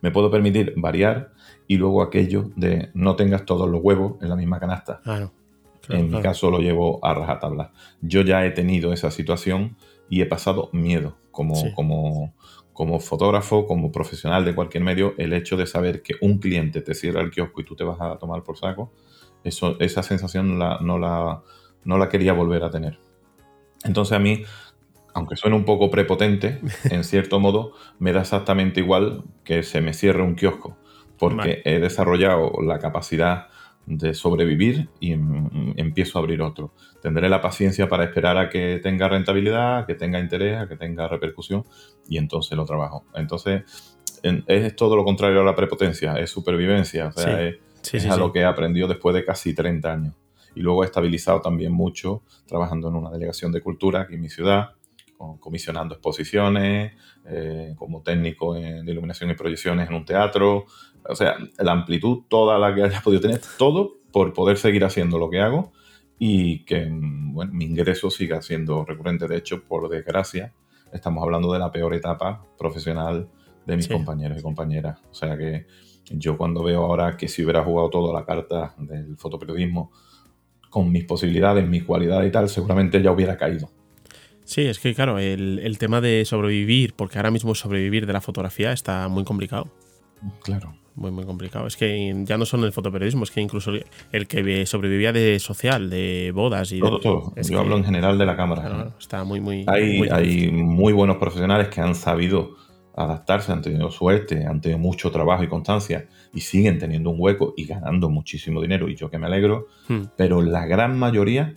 me 0.00 0.10
puedo 0.10 0.30
permitir 0.30 0.74
variar 0.76 1.32
y 1.66 1.76
luego 1.76 2.02
aquello 2.02 2.50
de 2.56 2.90
no 2.94 3.16
tengas 3.16 3.44
todos 3.44 3.68
los 3.68 3.82
huevos 3.82 4.14
en 4.22 4.28
la 4.28 4.36
misma 4.36 4.58
canasta. 4.58 5.00
Claro 5.02 5.32
en 5.88 6.10
mi 6.10 6.20
caso 6.20 6.50
lo 6.50 6.58
llevo 6.58 7.04
a 7.04 7.14
rajatabla. 7.14 7.72
Yo 8.00 8.22
ya 8.22 8.44
he 8.44 8.50
tenido 8.50 8.92
esa 8.92 9.10
situación 9.10 9.76
y 10.08 10.22
he 10.22 10.26
pasado 10.26 10.70
miedo 10.72 11.16
como, 11.30 11.74
como, 11.74 12.34
como 12.72 13.00
fotógrafo, 13.00 13.66
como 13.66 13.92
profesional 13.92 14.44
de 14.44 14.54
cualquier 14.54 14.84
medio, 14.84 15.14
el 15.18 15.32
hecho 15.32 15.56
de 15.56 15.66
saber 15.66 16.02
que 16.02 16.14
un 16.20 16.38
cliente 16.38 16.80
te 16.80 16.94
cierra 16.94 17.20
el 17.20 17.30
kiosco 17.30 17.60
y 17.60 17.64
tú 17.64 17.76
te 17.76 17.84
vas 17.84 18.00
a 18.00 18.16
tomar 18.18 18.42
por 18.42 18.56
saco, 18.56 18.92
eso, 19.42 19.76
esa 19.80 20.02
sensación 20.02 20.58
no, 20.58 20.98
la, 20.98 21.42
no 21.84 21.98
la 21.98 22.08
quería 22.08 22.32
volver 22.32 22.64
a 22.64 22.70
tener. 22.70 22.98
Entonces 23.84 24.16
a 24.16 24.18
mí, 24.18 24.42
aunque 25.12 25.36
suene 25.36 25.56
un 25.56 25.64
poco 25.64 25.90
prepotente, 25.90 26.60
en 26.90 27.04
cierto 27.04 27.40
modo 27.40 27.72
me 27.98 28.12
da 28.12 28.22
exactamente 28.22 28.80
igual 28.80 29.24
que 29.44 29.62
se 29.62 29.80
me 29.80 29.92
cierre 29.92 30.22
un 30.22 30.34
kiosco, 30.34 30.76
porque 31.18 31.62
he 31.64 31.78
desarrollado 31.78 32.52
la 32.62 32.78
capacidad 32.78 33.48
de 33.86 34.14
sobrevivir 34.14 34.88
y 35.00 35.12
em, 35.12 35.74
empiezo 35.76 36.18
a 36.18 36.22
abrir 36.22 36.42
otro. 36.42 36.72
Tendré 37.02 37.28
la 37.28 37.40
paciencia 37.40 37.88
para 37.88 38.04
esperar 38.04 38.38
a 38.38 38.48
que 38.48 38.80
tenga 38.82 39.08
rentabilidad, 39.08 39.86
que 39.86 39.94
tenga 39.94 40.18
interés, 40.18 40.58
a 40.58 40.68
que 40.68 40.76
tenga 40.76 41.08
repercusión 41.08 41.64
y 42.08 42.18
entonces 42.18 42.56
lo 42.56 42.64
trabajo. 42.64 43.04
Entonces 43.14 43.64
es 44.46 44.76
todo 44.76 44.96
lo 44.96 45.04
contrario 45.04 45.40
a 45.40 45.44
la 45.44 45.54
prepotencia, 45.54 46.14
es 46.18 46.30
supervivencia, 46.30 47.08
o 47.08 47.12
sea, 47.12 47.42
es, 47.42 48.06
a 48.06 48.16
lo 48.16 48.32
que 48.32 48.40
he 48.40 48.44
aprendido 48.44 48.88
después 48.88 49.14
de 49.14 49.24
casi 49.24 49.54
30 49.54 49.92
años. 49.92 50.14
Y 50.54 50.60
luego 50.60 50.82
he 50.82 50.86
estabilizado 50.86 51.40
también 51.40 51.72
mucho 51.72 52.22
trabajando 52.46 52.88
en 52.88 52.94
una 52.94 53.10
delegación 53.10 53.52
de 53.52 53.60
cultura 53.60 54.02
aquí 54.02 54.14
en 54.14 54.22
mi 54.22 54.30
ciudad, 54.30 54.70
comisionando 55.40 55.94
exposiciones, 55.94 56.92
eh, 57.26 57.74
como 57.76 58.02
técnico 58.02 58.54
de 58.54 58.82
iluminación 58.86 59.30
y 59.30 59.34
proyecciones 59.34 59.88
en 59.88 59.94
un 59.94 60.04
teatro, 60.04 60.66
o 61.08 61.14
sea, 61.14 61.36
la 61.58 61.72
amplitud, 61.72 62.22
toda 62.28 62.58
la 62.58 62.74
que 62.74 62.82
haya 62.82 63.00
podido 63.00 63.20
tener, 63.20 63.40
todo 63.58 63.98
por 64.12 64.32
poder 64.32 64.56
seguir 64.56 64.84
haciendo 64.84 65.18
lo 65.18 65.30
que 65.30 65.40
hago 65.40 65.72
y 66.18 66.64
que 66.64 66.88
bueno, 66.90 67.52
mi 67.52 67.64
ingreso 67.64 68.10
siga 68.10 68.40
siendo 68.42 68.84
recurrente. 68.84 69.26
De 69.26 69.36
hecho, 69.36 69.64
por 69.64 69.88
desgracia, 69.88 70.52
estamos 70.92 71.22
hablando 71.22 71.52
de 71.52 71.58
la 71.58 71.70
peor 71.72 71.94
etapa 71.94 72.44
profesional 72.58 73.28
de 73.66 73.76
mis 73.76 73.88
compañeros 73.88 74.38
y 74.38 74.42
compañeras. 74.42 75.00
O 75.10 75.14
sea 75.14 75.36
que 75.36 75.66
yo 76.10 76.36
cuando 76.36 76.62
veo 76.62 76.84
ahora 76.84 77.16
que 77.16 77.28
si 77.28 77.42
hubiera 77.42 77.64
jugado 77.64 77.90
toda 77.90 78.12
la 78.12 78.24
carta 78.24 78.74
del 78.78 79.16
fotoperiodismo 79.16 79.90
con 80.70 80.90
mis 80.90 81.04
posibilidades, 81.04 81.66
mis 81.66 81.84
cualidades 81.84 82.28
y 82.28 82.32
tal, 82.32 82.48
seguramente 82.48 83.02
ya 83.02 83.12
hubiera 83.12 83.36
caído. 83.36 83.70
Sí, 84.44 84.62
es 84.62 84.78
que 84.78 84.94
claro, 84.94 85.18
el, 85.18 85.58
el 85.60 85.78
tema 85.78 86.00
de 86.00 86.24
sobrevivir, 86.26 86.94
porque 86.94 87.18
ahora 87.18 87.30
mismo 87.30 87.54
sobrevivir 87.54 88.06
de 88.06 88.12
la 88.12 88.20
fotografía 88.20 88.72
está 88.72 89.08
muy 89.08 89.24
complicado. 89.24 89.70
Claro 90.42 90.74
muy, 90.96 91.10
muy 91.10 91.24
complicado. 91.24 91.66
Es 91.66 91.76
que 91.76 92.14
ya 92.24 92.38
no 92.38 92.46
solo 92.46 92.66
el 92.66 92.72
fotoperiodismo, 92.72 93.24
es 93.24 93.30
que 93.30 93.40
incluso 93.40 93.72
el 94.12 94.26
que 94.26 94.66
sobrevivía 94.66 95.12
de 95.12 95.38
social, 95.38 95.90
de 95.90 96.32
bodas 96.34 96.72
y 96.72 96.80
todo, 96.80 97.00
todo. 97.00 97.34
Yo 97.36 97.60
hablo 97.60 97.76
en 97.76 97.84
general 97.84 98.18
de 98.18 98.26
la 98.26 98.36
cámara. 98.36 98.94
está 98.98 99.24
muy, 99.24 99.40
muy 99.40 99.64
hay, 99.66 99.98
muy 99.98 100.08
hay 100.08 100.50
muy 100.50 100.92
buenos 100.92 101.16
profesionales 101.16 101.68
que 101.68 101.80
han 101.80 101.94
sabido 101.94 102.56
adaptarse, 102.96 103.50
han 103.50 103.60
tenido 103.60 103.90
suerte, 103.90 104.46
han 104.46 104.60
tenido 104.60 104.78
mucho 104.78 105.10
trabajo 105.10 105.42
y 105.42 105.48
constancia 105.48 106.06
y 106.32 106.42
siguen 106.42 106.78
teniendo 106.78 107.10
un 107.10 107.16
hueco 107.18 107.54
y 107.56 107.64
ganando 107.64 108.08
muchísimo 108.08 108.60
dinero. 108.60 108.88
Y 108.88 108.94
yo 108.94 109.10
que 109.10 109.18
me 109.18 109.26
alegro, 109.26 109.66
hmm. 109.88 110.02
pero 110.16 110.42
la 110.42 110.64
gran 110.66 110.96
mayoría 110.96 111.56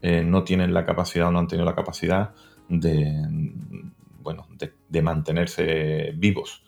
eh, 0.00 0.24
no 0.24 0.42
tienen 0.42 0.74
la 0.74 0.84
capacidad 0.84 1.28
o 1.28 1.30
no 1.30 1.38
han 1.38 1.46
tenido 1.46 1.64
la 1.64 1.76
capacidad 1.76 2.34
de, 2.68 3.12
bueno, 4.22 4.48
de 4.88 5.02
mantenerse 5.02 6.12
vivos 6.16 6.62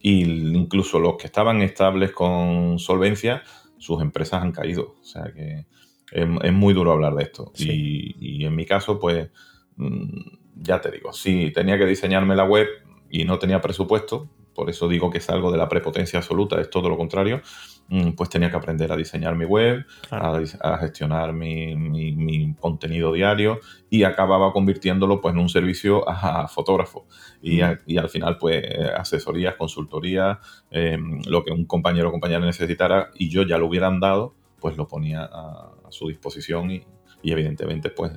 y 0.00 0.22
incluso 0.22 0.98
los 0.98 1.16
que 1.16 1.26
estaban 1.26 1.60
estables 1.62 2.12
con 2.12 2.78
solvencia, 2.78 3.42
sus 3.78 4.00
empresas 4.00 4.42
han 4.42 4.52
caído. 4.52 4.96
O 5.00 5.04
sea 5.04 5.32
que 5.32 5.66
es, 6.10 6.52
muy 6.52 6.74
duro 6.74 6.92
hablar 6.92 7.14
de 7.14 7.24
esto. 7.24 7.52
Y, 7.56 8.44
en 8.44 8.54
mi 8.54 8.64
caso, 8.64 8.98
pues, 8.98 9.30
mm, 9.76 10.20
ya 10.56 10.80
te 10.80 10.90
digo, 10.90 11.12
si 11.12 11.50
tenía 11.52 11.78
que 11.78 11.86
diseñarme 11.86 12.34
la 12.34 12.44
web 12.44 12.66
y 13.10 13.24
no 13.24 13.38
tenía 13.38 13.60
presupuesto, 13.60 14.28
por 14.54 14.70
eso 14.70 14.88
digo 14.88 15.10
que 15.10 15.18
es 15.18 15.30
algo 15.30 15.52
de 15.52 15.58
la 15.58 15.68
prepotencia 15.68 16.18
absoluta, 16.18 16.60
es 16.60 16.70
todo 16.70 16.88
lo 16.88 16.96
contrario, 16.96 17.42
pues 18.16 18.30
tenía 18.30 18.50
que 18.50 18.56
aprender 18.56 18.92
a 18.92 18.96
diseñar 18.96 19.34
mi 19.36 19.44
web, 19.44 19.84
a, 20.10 20.78
gestionar 20.78 21.32
mi, 21.32 22.54
contenido 22.60 23.12
diario 23.12 23.60
y 23.88 24.04
acababa 24.04 24.52
convirtiéndolo 24.52 25.20
pues 25.20 25.34
en 25.34 25.40
un 25.40 25.48
servicio 25.48 26.08
a, 26.08 26.46
fotógrafo. 26.48 27.06
Y, 27.42 27.60
al 27.60 28.08
final 28.08 28.38
pues 28.38 28.64
asesorías, 28.96 29.56
consultorías, 29.56 30.38
em, 30.70 31.20
lo 31.26 31.44
que 31.44 31.50
un 31.52 31.64
compañero 31.64 32.08
o 32.08 32.12
compañera 32.12 32.44
necesitara 32.44 33.10
y 33.14 33.28
yo 33.28 33.42
ya 33.42 33.58
lo 33.58 33.66
hubieran 33.66 33.98
dado, 34.00 34.34
pues 34.60 34.76
lo 34.76 34.86
ponía 34.86 35.28
a, 35.30 35.72
su 35.88 36.06
disposición 36.06 36.70
y, 36.70 36.84
y 37.22 37.32
evidentemente 37.32 37.90
pues 37.90 38.12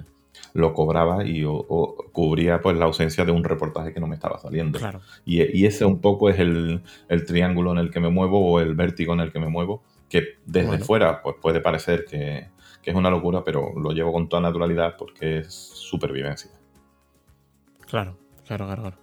lo 0.53 0.73
cobraba 0.73 1.25
y 1.25 1.43
o, 1.45 1.95
cubría 2.11 2.61
pues 2.61 2.77
la 2.77 2.85
ausencia 2.85 3.25
de 3.25 3.31
un 3.31 3.43
reportaje 3.43 3.93
que 3.93 3.99
no 3.99 4.07
me 4.07 4.15
estaba 4.15 4.39
saliendo. 4.39 4.79
Y, 5.25 5.65
ese 5.65 5.85
un 5.85 5.99
poco 5.99 6.29
es 6.29 6.39
el, 6.39 6.83
triángulo 7.25 7.71
en 7.71 7.79
el 7.79 7.91
que 7.91 7.99
me 7.99 8.09
muevo 8.09 8.39
o 8.39 8.59
el 8.59 8.75
vértigo 8.75 9.13
en 9.13 9.19
el 9.19 9.31
que 9.31 9.39
me 9.39 9.47
muevo, 9.47 9.83
que 10.09 10.37
desde 10.45 10.77
fuera 10.79 11.21
pues 11.21 11.35
puede 11.41 11.59
parecer 11.59 12.05
que, 12.05 12.51
es 12.83 12.95
una 12.95 13.09
locura, 13.09 13.43
pero 13.45 13.71
lo 13.79 13.91
llevo 13.91 14.11
con 14.11 14.27
toda 14.27 14.41
naturalidad 14.41 14.95
porque 14.97 15.39
es 15.39 15.53
supervivencia. 15.53 16.51
Claro, 17.87 18.17
claro, 18.45 18.65
claro, 18.65 18.81
claro. 18.81 18.97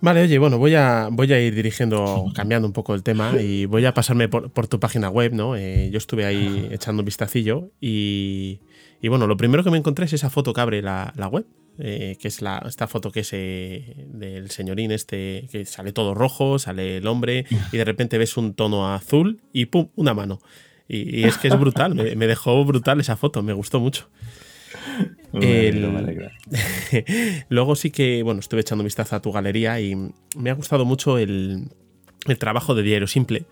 Vale, 0.00 0.22
oye, 0.22 0.38
bueno, 0.38 0.58
voy 0.58 0.76
a, 0.76 1.08
voy 1.10 1.32
a 1.32 1.40
ir 1.40 1.54
dirigiendo, 1.54 2.26
cambiando 2.34 2.68
un 2.68 2.72
poco 2.72 2.94
el 2.94 3.02
tema 3.02 3.32
y 3.40 3.66
voy 3.66 3.84
a 3.86 3.94
pasarme 3.94 4.28
por, 4.28 4.68
tu 4.68 4.78
página 4.78 5.08
web, 5.08 5.32
¿no? 5.32 5.56
Eh, 5.56 5.88
yo 5.90 5.98
estuve 5.98 6.24
ahí 6.24 6.68
echando 6.70 7.00
un 7.00 7.06
vistacillo 7.06 7.70
y, 7.80 8.60
y 9.00 9.08
bueno, 9.08 9.26
lo 9.26 9.36
primero 9.36 9.62
que 9.62 9.70
me 9.70 9.78
encontré 9.78 10.06
es 10.06 10.12
esa 10.12 10.30
foto 10.30 10.52
que 10.52 10.60
abre 10.60 10.82
la, 10.82 11.12
web, 11.30 11.46
eh, 11.78 12.16
que 12.20 12.28
es 12.28 12.42
la, 12.42 12.62
esta 12.66 12.88
foto 12.88 13.12
que 13.12 13.20
es 13.20 13.30
eh, 13.32 14.06
del 14.08 14.50
señorín 14.50 14.90
este, 14.90 15.48
que 15.52 15.64
sale 15.64 15.92
todo 15.92 16.14
rojo, 16.14 16.58
sale 16.58 16.96
el 16.96 17.06
hombre 17.06 17.46
y 17.72 17.76
de 17.76 17.84
repente 17.84 18.18
ves 18.18 18.36
un 18.36 18.54
tono 18.54 18.92
azul 18.92 19.40
y 19.52 19.66
¡pum! 19.66 19.88
una 19.94 20.14
mano. 20.14 20.40
Y, 20.90 21.24
es 21.24 21.36
que 21.36 21.48
es 21.48 21.58
brutal, 21.58 21.94
me, 21.94 22.26
dejó 22.26 22.64
brutal 22.64 22.98
esa 22.98 23.16
foto, 23.16 23.42
me 23.42 23.52
gustó 23.52 23.78
mucho. 23.78 24.08
Luego 27.50 27.76
sí 27.76 27.90
que, 27.90 28.22
bueno, 28.22 28.40
estuve 28.40 28.62
echando 28.62 28.80
un 28.80 28.86
vistazo 28.86 29.14
a 29.14 29.20
tu 29.20 29.30
galería 29.30 29.78
y 29.82 29.94
me 30.34 30.48
ha 30.48 30.54
gustado 30.54 30.86
mucho 30.86 31.18
el, 31.18 31.68
el 32.26 32.38
trabajo 32.38 32.74
de 32.74 32.82
Diario 32.82 33.06
Simple, 33.06 33.44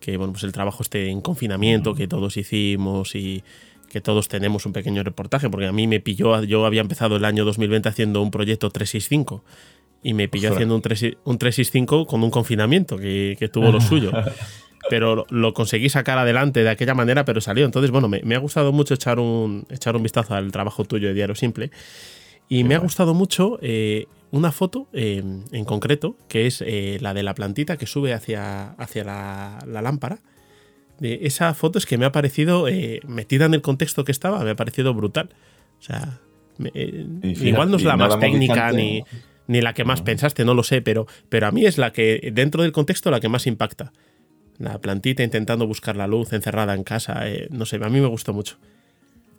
que 0.00 0.16
bueno, 0.16 0.32
pues 0.32 0.42
el 0.42 0.50
trabajo 0.50 0.82
este 0.82 1.08
en 1.08 1.20
confinamiento 1.20 1.94
que 1.94 2.08
todos 2.08 2.36
hicimos 2.36 3.14
y 3.14 3.44
que 3.92 4.00
todos 4.00 4.26
tenemos 4.28 4.64
un 4.64 4.72
pequeño 4.72 5.02
reportaje, 5.02 5.50
porque 5.50 5.66
a 5.66 5.72
mí 5.72 5.86
me 5.86 6.00
pilló, 6.00 6.42
yo 6.44 6.64
había 6.64 6.80
empezado 6.80 7.16
el 7.16 7.24
año 7.26 7.44
2020 7.44 7.90
haciendo 7.90 8.22
un 8.22 8.30
proyecto 8.30 8.70
365 8.70 9.44
y 10.02 10.14
me 10.14 10.28
pilló 10.28 10.52
haciendo 10.52 10.74
un, 10.74 10.80
365 10.80 12.06
con 12.06 12.24
un 12.24 12.30
confinamiento 12.30 12.96
que, 12.96 13.50
tuvo 13.52 13.70
lo 13.70 13.80
suyo. 13.80 14.10
pero 14.90 15.26
lo, 15.28 15.52
conseguí 15.54 15.90
sacar 15.90 16.18
adelante 16.18 16.64
de 16.64 16.70
aquella 16.70 16.94
manera, 16.94 17.24
pero 17.24 17.40
salió. 17.40 17.66
Entonces, 17.66 17.90
bueno, 17.90 18.08
me, 18.08 18.34
ha 18.34 18.38
gustado 18.38 18.72
mucho 18.72 18.94
echar 18.94 19.20
un, 19.20 19.66
echar 19.68 19.94
un 19.94 20.02
vistazo 20.02 20.34
al 20.34 20.50
trabajo 20.50 20.84
tuyo 20.84 21.08
de 21.08 21.14
Diario 21.14 21.34
Simple. 21.34 21.70
Y 22.48 22.64
me 22.64 22.74
ha 22.74 22.78
gustado 22.78 23.14
mucho 23.14 23.58
eh, 23.62 24.06
una 24.30 24.50
foto 24.52 24.88
eh, 24.92 25.22
en 25.52 25.64
concreto, 25.64 26.16
que 26.28 26.46
es 26.46 26.64
eh, 26.66 26.98
la 27.00 27.14
de 27.14 27.22
la 27.22 27.34
plantita 27.34 27.76
que 27.76 27.86
sube 27.86 28.12
hacia, 28.14 28.70
hacia 28.72 29.04
la, 29.04 29.58
la 29.66 29.82
lámpara 29.82 30.18
esa 31.02 31.52
foto 31.54 31.78
es 31.78 31.86
que 31.86 31.98
me 31.98 32.04
ha 32.04 32.12
parecido, 32.12 32.68
eh, 32.68 33.00
metida 33.06 33.46
en 33.46 33.54
el 33.54 33.62
contexto 33.62 34.04
que 34.04 34.12
estaba, 34.12 34.42
me 34.44 34.50
ha 34.50 34.56
parecido 34.56 34.94
brutal. 34.94 35.30
O 35.80 35.82
sea, 35.82 36.20
eh, 36.74 37.06
igual 37.22 37.70
no 37.70 37.76
es 37.76 37.84
la 37.84 37.96
más 37.96 38.18
técnica 38.18 38.72
ni, 38.72 39.04
la 39.48 39.74
que 39.74 39.84
más 39.84 40.02
pensaste, 40.02 40.44
no 40.44 40.54
lo 40.54 40.62
sé, 40.62 40.80
pero, 40.80 41.06
pero 41.28 41.46
a 41.46 41.50
mí 41.50 41.66
es 41.66 41.76
la 41.76 41.92
que, 41.92 42.30
dentro 42.32 42.62
del 42.62 42.72
contexto, 42.72 43.10
la 43.10 43.20
que 43.20 43.28
más 43.28 43.46
impacta. 43.46 43.92
La 44.58 44.78
plantita 44.80 45.22
intentando 45.22 45.66
buscar 45.66 45.96
la 45.96 46.06
luz 46.06 46.32
encerrada 46.32 46.74
en 46.74 46.84
casa, 46.84 47.28
eh, 47.28 47.48
no 47.50 47.66
sé, 47.66 47.76
a 47.76 47.88
mí 47.88 48.00
me 48.00 48.06
gustó 48.06 48.32
mucho. 48.32 48.56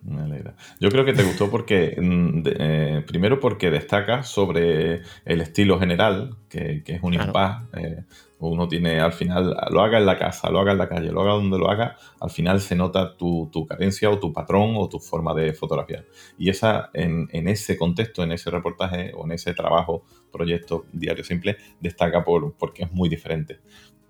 Me 0.06 0.21
alegra. 0.21 0.56
Yo 0.80 0.89
creo 0.89 1.06
que 1.06 1.13
te 1.13 1.23
gustó 1.23 1.49
porque, 1.49 1.95
mm, 1.97 2.41
eh, 2.45 3.04
primero 3.08 3.39
porque 3.39 3.71
destaca 3.71 4.23
sobre 4.23 5.02
el 5.23 5.41
estilo 5.41 5.80
general, 5.80 6.36
que, 6.49 6.84
es 6.86 7.02
un 7.02 7.13
impas. 7.13 7.63
Eh, 7.78 8.04
uno 8.48 8.68
tiene 8.68 9.00
al 9.00 9.14
final, 9.14 9.56
lo 9.70 9.82
haga 9.82 9.98
en 9.98 10.06
la 10.06 10.18
casa, 10.18 10.50
lo 10.50 10.60
haga 10.60 10.72
en 10.72 10.78
la 10.78 10.90
calle, 10.90 11.12
lo 11.12 11.22
haga 11.22 11.34
donde 11.34 11.58
lo 11.58 11.70
haga, 11.70 11.98
al 12.20 12.30
final 12.30 12.62
se 12.62 12.76
nota 12.76 13.16
tu, 13.16 13.50
carencia 13.68 14.10
o 14.10 14.20
tu 14.20 14.34
patrón 14.34 14.74
o 14.76 14.90
tu 14.90 15.00
forma 15.00 15.34
de 15.34 15.54
fotografiar. 15.54 16.06
Y 16.38 16.50
esa, 16.50 16.90
en, 16.94 17.28
ese 17.48 17.78
contexto, 17.78 18.24
en 18.24 18.32
ese 18.32 18.50
reportaje 18.50 19.12
o 19.16 19.26
en 19.26 19.34
ese 19.34 19.54
trabajo, 19.54 20.04
proyecto 20.32 20.86
diario 20.92 21.24
simple, 21.24 21.58
destaca 21.80 22.24
por, 22.24 22.54
porque 22.54 22.84
es 22.84 22.92
muy 22.92 23.10
diferente. 23.10 23.60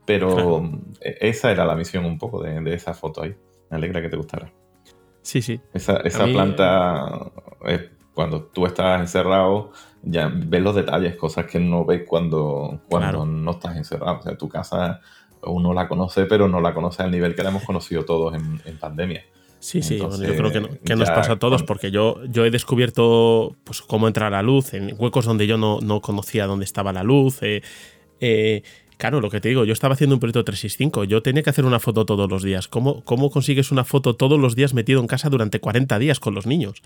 Pero 0.06 0.70
e, 1.02 1.18
esa 1.22 1.52
era 1.52 1.66
la 1.66 1.76
misión 1.76 2.06
un 2.06 2.18
poco 2.18 2.42
de, 2.42 2.60
de 2.60 2.74
esa 2.74 2.94
foto 2.94 3.22
ahí. 3.24 3.36
Me 3.70 3.78
alegra 3.78 4.02
que 4.02 4.10
te 4.10 4.18
gustara. 4.18 4.52
Sí, 5.24 5.42
sí. 5.42 5.60
Esa, 5.74 6.02
planta, 6.26 7.32
cuando 8.14 8.44
tú 8.44 8.66
estás 8.66 9.00
encerrado, 9.00 9.72
ya 10.04 10.32
ves 10.34 10.62
los 10.62 10.76
detalles, 10.76 11.16
cosas 11.16 11.46
que 11.46 11.60
no 11.60 11.86
ves 11.86 12.04
cuando, 12.08 12.82
cuando 12.90 13.26
no 13.26 13.52
estás 13.52 13.76
encerrado. 13.78 14.20
O 14.20 14.22
sea, 14.22 14.38
tu 14.38 14.50
casa 14.50 15.02
uno 15.46 15.74
la 15.74 15.88
conoce, 15.88 16.26
pero 16.26 16.48
no 16.48 16.62
la 16.62 16.74
conoce 16.74 17.04
al 17.04 17.12
nivel 17.12 17.36
que 17.36 17.44
la 17.44 17.50
hemos 17.50 17.64
conocido 17.64 18.06
todos 18.06 18.36
en, 18.36 18.78
pandemia. 18.78 19.24
Sí, 19.60 19.82
sí, 19.82 19.98
yo 19.98 20.10
creo 20.10 20.52
que, 20.52 20.96
nos 20.96 21.10
pasa 21.10 21.34
a 21.34 21.40
todos, 21.40 21.64
porque 21.64 21.90
yo, 21.90 22.24
yo 22.26 22.46
he 22.46 22.52
descubierto 22.52 23.56
pues, 23.64 23.82
cómo 23.82 24.08
entra 24.08 24.30
la 24.30 24.42
luz 24.42 24.74
en 24.74 24.94
huecos 24.98 25.26
donde 25.26 25.48
yo 25.48 25.58
no, 25.58 26.02
conocía 26.02 26.48
dónde 26.48 26.66
estaba 26.66 26.92
la 26.92 27.04
luz. 27.04 27.42
Eh, 27.42 27.62
eh, 28.20 28.64
Claro, 28.98 29.20
lo 29.20 29.30
que 29.30 29.42
te 29.42 29.50
digo, 29.50 29.66
yo 29.66 29.74
estaba 29.74 29.96
haciendo 29.96 30.16
un 30.16 30.20
proyecto 30.20 30.46
365, 30.46 31.04
yo 31.04 31.22
tenía 31.22 31.44
que 31.44 31.50
hacer 31.50 31.66
una 31.66 31.80
foto 31.80 32.06
todos 32.06 32.30
los 32.30 32.42
días. 32.42 32.70
¿Cómo, 32.70 33.04
cómo 33.04 33.32
consigues 33.32 33.72
una 33.72 33.84
foto 33.84 34.16
todos 34.16 34.40
los 34.40 34.56
días 34.56 34.74
metido 34.74 35.02
en 35.02 35.08
casa 35.08 35.30
durante 35.30 35.60
40 35.60 36.00
días 36.00 36.22
con 36.22 36.34
los 36.34 36.46
niños? 36.46 36.82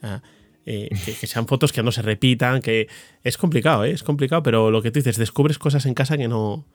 Ah, 0.00 0.22
eh, 0.66 0.88
que, 1.04 1.26
sean 1.26 1.46
fotos 1.46 1.72
que 1.72 1.82
no 1.82 1.92
se 1.92 2.02
repitan, 2.02 2.60
que 2.60 2.88
es 3.22 3.38
complicado, 3.38 3.84
¿eh? 3.84 3.90
es 3.90 4.02
complicado, 4.02 4.42
pero 4.42 4.70
lo 4.70 4.82
que 4.82 4.90
tú 4.90 4.98
dices, 4.98 5.16
descubres 5.16 5.58
cosas 5.58 5.86
en 5.86 5.94
casa 5.94 6.16
que 6.16 6.28
no, 6.28 6.66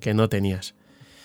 que 0.00 0.14
no 0.14 0.28
tenías. 0.28 0.74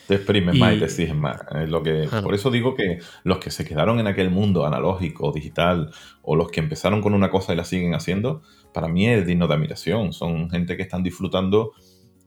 Te 0.07 0.15
exprimes 0.15 0.57
más 0.57 0.75
y 0.75 0.79
te 0.79 0.85
exiges 0.85 1.15
más. 1.15 1.39
lo 1.67 1.81
que, 1.81 2.09
Por 2.23 2.35
eso 2.35 2.51
digo 2.51 2.75
que 2.75 2.99
los 3.23 3.37
que 3.37 3.51
se 3.51 3.63
quedaron 3.63 3.99
en 3.99 4.07
aquel 4.07 4.29
mundo 4.29 4.65
analógico, 4.65 5.31
digital, 5.31 5.91
o 6.21 6.35
los 6.35 6.49
que 6.49 6.59
empezaron 6.59 7.01
con 7.01 7.13
una 7.13 7.29
cosa 7.29 7.53
y 7.53 7.55
la 7.55 7.63
siguen 7.63 7.93
haciendo, 7.93 8.41
para 8.73 8.89
mí 8.89 9.07
es 9.07 9.25
digno 9.25 9.47
de 9.47 9.53
admiración. 9.53 10.11
Son 10.11 10.49
gente 10.49 10.75
que 10.75 10.83
están 10.83 11.03
disfrutando 11.03 11.71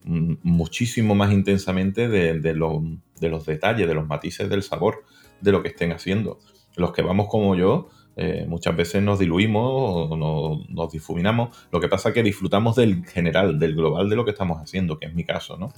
muchísimo 0.07 1.14
más 1.14 1.33
intensamente 1.33 2.09
de, 2.09 2.55
los 2.55 3.46
detalles, 3.46 3.88
de 3.88 3.94
los 3.94 4.07
matices 4.07 4.49
del 4.49 4.62
sabor 4.62 5.05
de 5.40 5.53
lo 5.53 5.62
que 5.62 5.68
estén 5.68 5.92
haciendo. 5.92 6.38
Los 6.77 6.92
que 6.92 7.03
vamos 7.03 7.27
como 7.29 7.57
yo, 7.57 7.88
eh, 8.18 8.46
muchas 8.48 8.74
veces 8.74 9.02
nos 9.02 9.18
diluimos 9.18 10.11
o 10.11 10.66
nos, 10.68 10.90
difuminamos. 10.90 11.55
Lo 11.70 11.81
que 11.81 11.88
pasa 11.88 12.09
es 12.09 12.14
que 12.14 12.22
disfrutamos 12.22 12.74
del 12.74 13.05
general, 13.05 13.59
del 13.59 13.74
global 13.74 14.09
de 14.09 14.16
lo 14.16 14.24
que 14.24 14.31
estamos 14.31 14.59
haciendo, 14.59 14.98
que 14.98 15.07
es 15.07 15.14
mi 15.14 15.24
caso, 15.24 15.59
¿no? 15.59 15.70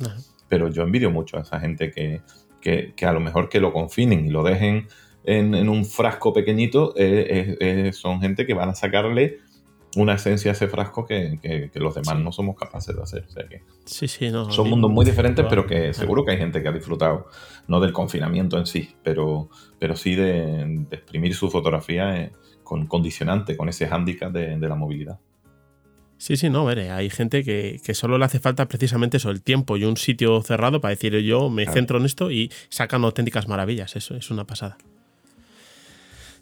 Pero 0.49 0.69
yo 0.69 0.85
envidio 0.85 1.11
mucho 1.11 1.37
a 1.37 1.41
esa 1.41 1.59
gente 1.59 1.91
que, 1.91 2.23
a 3.05 3.13
lo 3.13 3.19
mejor 3.19 3.49
que 3.49 3.59
lo 3.59 3.73
confinen 3.73 4.25
y 4.25 4.31
lo 4.31 4.45
dejen 4.45 4.87
en, 5.25 5.69
un 5.69 5.85
frasco 5.85 6.33
pequeñito, 6.33 6.95
eh, 6.97 7.57
eh, 7.61 7.93
son 7.93 8.21
gente 8.21 8.47
que 8.47 8.55
van 8.55 8.69
a 8.69 8.75
sacarle 8.77 9.41
una 9.97 10.15
esencia 10.15 10.53
a 10.53 10.55
ese 10.55 10.69
frasco 10.69 11.07
que, 11.07 11.71
los 11.75 11.95
demás 11.95 12.19
no 12.21 12.31
somos 12.31 12.57
capaces 12.57 12.95
de 12.95 13.03
hacer. 13.03 13.27
sí, 13.85 14.07
sí, 14.07 14.31
no, 14.31 14.51
son 14.53 14.71
mundos 14.71 14.91
muy 14.91 15.05
diferentes, 15.05 15.45
pero 15.49 15.67
que 15.67 15.93
seguro 15.93 16.25
que 16.25 16.33
hay 16.33 16.39
gente 16.39 16.63
que 16.63 16.69
ha 16.69 16.73
disfrutado, 16.73 17.27
no 17.69 17.81
del 17.81 17.93
confinamiento 17.93 18.59
en 18.59 18.67
sí, 18.67 18.91
pero, 19.05 19.49
pero 19.79 19.95
sí 19.95 20.15
de, 20.15 20.87
exprimir 20.91 21.35
su 21.35 21.51
fotografía 21.51 22.21
eh, 22.21 22.33
con 22.65 22.87
condicionante, 22.87 23.57
con 23.57 23.69
ese 23.69 23.87
hándicap 23.87 24.33
de, 24.33 24.59
la 24.59 24.75
movilidad. 24.75 25.21
Sí, 26.17 26.37
sí, 26.37 26.51
no, 26.51 26.65
veré, 26.65 26.91
hay 26.91 27.11
gente 27.11 27.45
que, 27.45 27.95
solo 27.95 28.19
le 28.19 28.25
hace 28.25 28.41
falta 28.41 28.67
precisamente 28.67 29.19
eso, 29.19 29.31
el 29.31 29.43
tiempo 29.43 29.77
y 29.77 29.85
un 29.85 29.97
sitio 29.97 30.43
cerrado 30.43 30.81
para 30.81 30.91
decir 30.91 31.17
yo 31.21 31.49
me 31.49 31.67
centro 31.67 31.99
en 31.99 32.07
esto 32.07 32.33
y 32.33 32.51
sacan 32.71 33.05
auténticas 33.05 33.47
maravillas, 33.47 33.95
eso 33.95 34.17
es 34.17 34.31
una 34.31 34.45
pasada. 34.45 34.79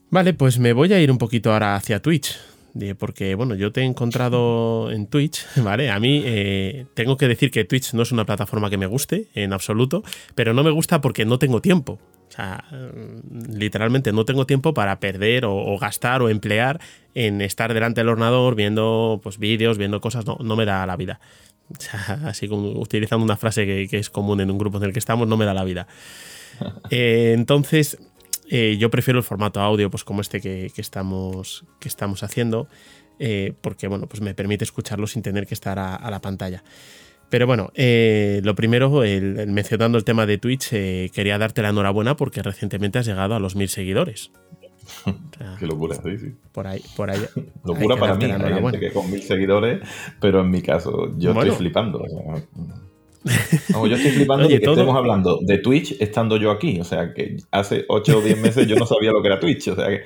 Vale, 0.08 0.32
pues 0.32 0.58
me 0.58 0.72
voy 0.72 0.92
a 0.92 1.00
ir 1.00 1.10
un 1.10 1.18
poquito 1.18 1.52
ahora 1.52 1.74
hacia 1.74 2.00
Twitch 2.00 2.38
porque 2.98 3.34
bueno, 3.34 3.54
yo 3.54 3.72
te 3.72 3.80
he 3.80 3.84
encontrado 3.84 4.90
en 4.90 5.06
Twitch, 5.06 5.46
¿vale? 5.62 5.90
A 5.90 5.98
mí 6.00 6.22
eh, 6.24 6.86
tengo 6.94 7.16
que 7.16 7.28
decir 7.28 7.50
que 7.50 7.64
Twitch 7.64 7.94
no 7.94 8.02
es 8.02 8.12
una 8.12 8.24
plataforma 8.24 8.70
que 8.70 8.78
me 8.78 8.86
guste 8.86 9.28
en 9.34 9.52
absoluto, 9.52 10.02
pero 10.34 10.54
no 10.54 10.62
me 10.62 10.70
gusta 10.70 11.00
porque 11.00 11.24
no 11.24 11.38
tengo 11.38 11.60
tiempo. 11.60 11.98
O 12.28 12.32
sea, 12.32 12.64
mm, 12.70 13.56
literalmente 13.56 14.12
no 14.12 14.24
tengo 14.24 14.46
tiempo 14.46 14.74
para 14.74 14.98
perder 15.00 15.44
o, 15.46 15.78
gastar 15.78 16.22
o 16.22 16.28
emplear 16.28 16.80
en 17.14 17.40
estar 17.40 17.72
delante 17.72 18.00
del 18.00 18.08
ordenador 18.08 18.54
viendo 18.54 19.20
pues, 19.22 19.38
vídeos, 19.38 19.78
viendo 19.78 20.00
cosas, 20.00 20.26
no, 20.26 20.38
no 20.40 20.56
me 20.56 20.64
da 20.64 20.86
la 20.86 20.96
vida. 20.96 21.20
O 21.68 21.80
sea, 21.80 22.20
así 22.26 22.46
como 22.46 22.78
utilizando 22.78 23.24
una 23.24 23.36
frase 23.36 23.66
que, 23.66 23.98
es 23.98 24.08
común 24.08 24.40
en 24.40 24.52
un 24.52 24.58
grupo 24.58 24.78
en 24.78 24.84
el 24.84 24.92
que 24.92 25.00
estamos, 25.00 25.26
no 25.26 25.36
me 25.36 25.44
da 25.44 25.54
la 25.54 25.64
vida. 25.64 25.86
Eh, 26.90 27.32
entonces, 27.34 27.98
eh, 28.48 28.76
yo 28.78 28.90
prefiero 28.90 29.18
el 29.18 29.24
formato 29.24 29.60
audio, 29.60 29.90
pues 29.90 30.04
como 30.04 30.20
este 30.20 30.40
que, 30.40 30.70
estamos, 30.76 31.64
que 31.80 31.88
estamos 31.88 32.22
haciendo, 32.22 32.68
eh, 33.18 33.54
porque 33.60 33.88
bueno, 33.88 34.06
pues 34.06 34.20
me 34.20 34.34
permite 34.34 34.64
escucharlo 34.64 35.06
sin 35.06 35.22
tener 35.22 35.46
que 35.46 35.54
estar 35.54 35.78
a, 35.78 36.10
la 36.10 36.20
pantalla. 36.20 36.62
Pero 37.28 37.46
bueno, 37.46 37.72
eh, 37.74 38.40
lo 38.44 38.54
primero, 38.54 39.02
mencionando 39.48 39.98
el 39.98 40.04
tema 40.04 40.26
de 40.26 40.38
Twitch, 40.38 40.70
quería 40.70 41.38
darte 41.38 41.60
la 41.60 41.70
enhorabuena 41.70 42.16
porque 42.16 42.40
recientemente 42.42 43.00
has 43.00 43.06
llegado 43.06 43.34
a 43.34 43.40
los 43.40 43.56
mil 43.56 43.68
seguidores. 43.68 44.30
Qué 45.58 45.66
locura, 45.66 45.96
sí, 45.96 46.18
sí. 46.18 46.34
Por 46.52 46.66
ahí, 46.66 46.80
por 46.96 47.10
ahí. 47.10 47.20
locura 47.64 47.96
para 47.96 48.14
mí, 48.14 48.24
hay 48.24 48.62
gente 48.62 48.78
que 48.78 48.92
con 48.92 49.10
mil 49.10 49.22
seguidores, 49.22 49.80
pero 50.20 50.42
en 50.42 50.50
mi 50.50 50.62
caso, 50.62 51.12
yo 51.18 51.32
estoy 51.32 51.50
flipando 51.50 52.04
yo 53.26 53.96
estoy 53.96 54.10
flipando 54.12 54.48
de 54.48 54.60
que 54.60 54.64
estemos 54.64 54.96
hablando 54.96 55.40
de 55.42 55.58
Twitch 55.58 55.96
estando 56.00 56.36
yo 56.36 56.50
aquí. 56.50 56.80
O 56.80 56.84
sea, 56.84 57.12
que 57.12 57.36
hace 57.50 57.84
8 57.88 58.18
o 58.18 58.20
10 58.20 58.38
meses 58.40 58.66
yo 58.66 58.76
no 58.76 58.86
sabía 58.86 59.10
lo 59.10 59.22
que 59.22 59.28
era 59.28 59.40
Twitch. 59.40 59.68
O 59.68 59.74
sea 59.74 59.88
que... 59.88 60.04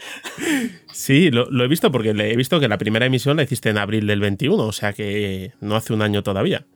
Sí, 0.93 1.31
lo, 1.31 1.47
he 1.65 1.69
visto 1.69 1.91
porque 1.93 2.11
he 2.11 2.37
visto 2.37 2.61
que 2.61 2.69
la 2.69 2.79
primera 2.79 3.07
emisión 3.07 3.37
la 3.37 3.43
hiciste 3.43 3.71
en 3.71 3.79
abril 3.79 4.07
del 4.07 4.21
21, 4.21 4.63
o 4.63 4.73
sea 4.73 4.93
que 4.93 5.53
no 5.61 5.77
hace 5.77 5.93
un 5.93 6.03
año 6.03 6.23
todavía. 6.23 6.67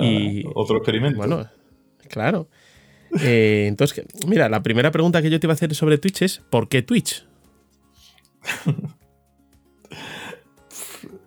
y, 0.00 0.44
otro 0.54 0.78
experimento. 0.78 1.18
Bueno, 1.18 1.46
claro. 2.08 2.48
Eh, 3.20 3.66
entonces, 3.68 4.04
mira, 4.26 4.48
la 4.48 4.62
primera 4.62 4.90
pregunta 4.90 5.22
que 5.22 5.30
yo 5.30 5.40
te 5.40 5.46
iba 5.46 5.52
a 5.52 5.54
hacer 5.54 5.74
sobre 5.74 5.98
Twitch 5.98 6.22
es: 6.22 6.42
¿por 6.50 6.68
qué 6.68 6.82
Twitch? 6.82 7.26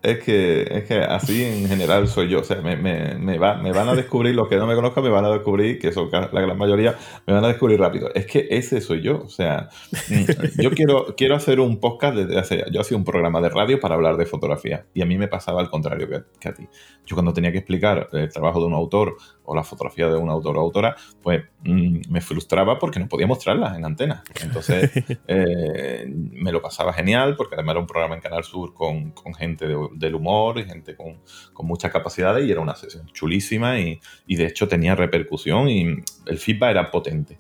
Es 0.04 0.18
que, 0.24 0.64
es 0.64 0.86
que 0.86 1.00
así 1.00 1.44
en 1.44 1.68
general 1.68 2.08
soy 2.08 2.30
yo. 2.30 2.40
O 2.40 2.44
sea, 2.44 2.60
me, 2.62 2.76
me, 2.76 3.16
me, 3.16 3.38
va, 3.38 3.56
me 3.56 3.72
van 3.72 3.88
a 3.88 3.94
descubrir, 3.94 4.34
los 4.34 4.48
que 4.48 4.58
no 4.58 4.66
me 4.66 4.74
conozcan 4.74 5.04
me 5.04 5.12
van 5.12 5.26
a 5.26 5.30
descubrir, 5.30 5.78
que 5.78 5.92
son 5.92 6.10
la 6.12 6.28
gran 6.28 6.58
mayoría, 6.58 6.98
me 7.28 7.34
van 7.34 7.46
a 7.46 7.50
descubrir 7.50 7.80
rápido. 7.80 8.10
Es 8.16 8.26
que 8.26 8.48
ese 8.50 8.82
soy 8.82 9.02
yo. 9.02 9.22
O 9.22 9.30
sea, 9.30 9.70
mm, 10.10 10.62
yo 10.62 10.72
quiero, 10.72 11.14
quiero 11.16 11.36
hacer 11.36 11.60
un 11.60 11.80
podcast 11.80 12.16
desde 12.16 12.40
hace. 12.40 12.66
Yo 12.72 12.82
hacía 12.82 12.98
un 12.98 13.06
programa 13.06 13.42
de 13.42 13.50
radio 13.50 13.80
para 13.80 13.94
hablar 13.94 14.18
de 14.18 14.26
fotografía. 14.26 14.86
Y 14.96 15.04
a 15.04 15.06
mí 15.06 15.20
me 15.20 15.28
pasaba 15.28 15.62
al 15.62 15.70
contrario 15.70 16.08
que, 16.40 16.50
a 16.50 16.54
ti. 16.54 16.68
Yo 17.06 17.16
cuando 17.16 17.34
tenía 17.34 17.52
que 17.52 17.60
explicar 17.60 18.10
el 18.12 18.30
trabajo 18.30 18.60
de 18.60 18.66
un 18.66 18.74
autor 18.74 19.18
o 19.44 19.56
la 19.56 19.64
fotografía 19.64 20.08
de 20.08 20.16
un 20.16 20.30
autor 20.30 20.58
o 20.58 20.62
autora, 20.62 20.96
pues 21.22 21.44
mm, 21.64 22.10
me 22.10 22.22
frustraba 22.22 22.80
porque 22.80 23.00
no 23.00 23.08
podía 23.08 23.28
mostrarlas 23.28 23.78
en 23.78 23.86
antena. 23.86 24.24
Entonces, 24.42 24.92
eh, 25.28 26.06
me 26.08 26.52
lo 26.52 26.60
pasaba 26.60 26.92
genial 26.92 27.36
porque 27.36 27.54
además 27.54 27.74
era 27.74 27.82
un 27.82 27.88
programa 27.88 28.16
en 28.16 28.22
Canal 28.22 28.44
Sur 28.44 28.74
con, 28.74 29.12
con 29.12 29.36
gente 29.36 29.68
de 29.68 29.91
del 29.96 30.16
humor 30.16 30.60
y 30.60 30.64
gente 30.64 30.96
con, 30.96 31.22
muchas 31.66 31.92
capacidades 31.92 32.48
y 32.48 32.52
era 32.52 32.60
una 32.60 32.76
sesión 32.76 33.06
chulísima 33.08 33.80
y, 33.80 34.00
de 34.28 34.46
hecho 34.46 34.68
tenía 34.68 34.96
repercusión 34.96 35.70
y 35.70 35.84
el 36.26 36.38
feedback 36.38 36.72
era 36.72 36.92
potente. 36.92 37.38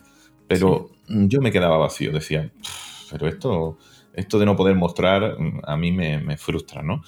Pero 0.47 0.89
yo 1.07 1.41
me 1.41 1.51
quedaba 1.51 1.77
vacío, 1.77 2.11
decía, 2.11 2.51
pero 3.09 3.27
esto, 3.27 3.77
esto 4.13 4.37
de 4.37 4.45
no 4.45 4.55
poder 4.55 4.75
mostrar 4.75 5.39
mm, 5.39 5.61
a 5.63 5.77
mí 5.77 5.91
me, 5.91 6.37
frustra, 6.37 6.83
¿no? 6.83 7.01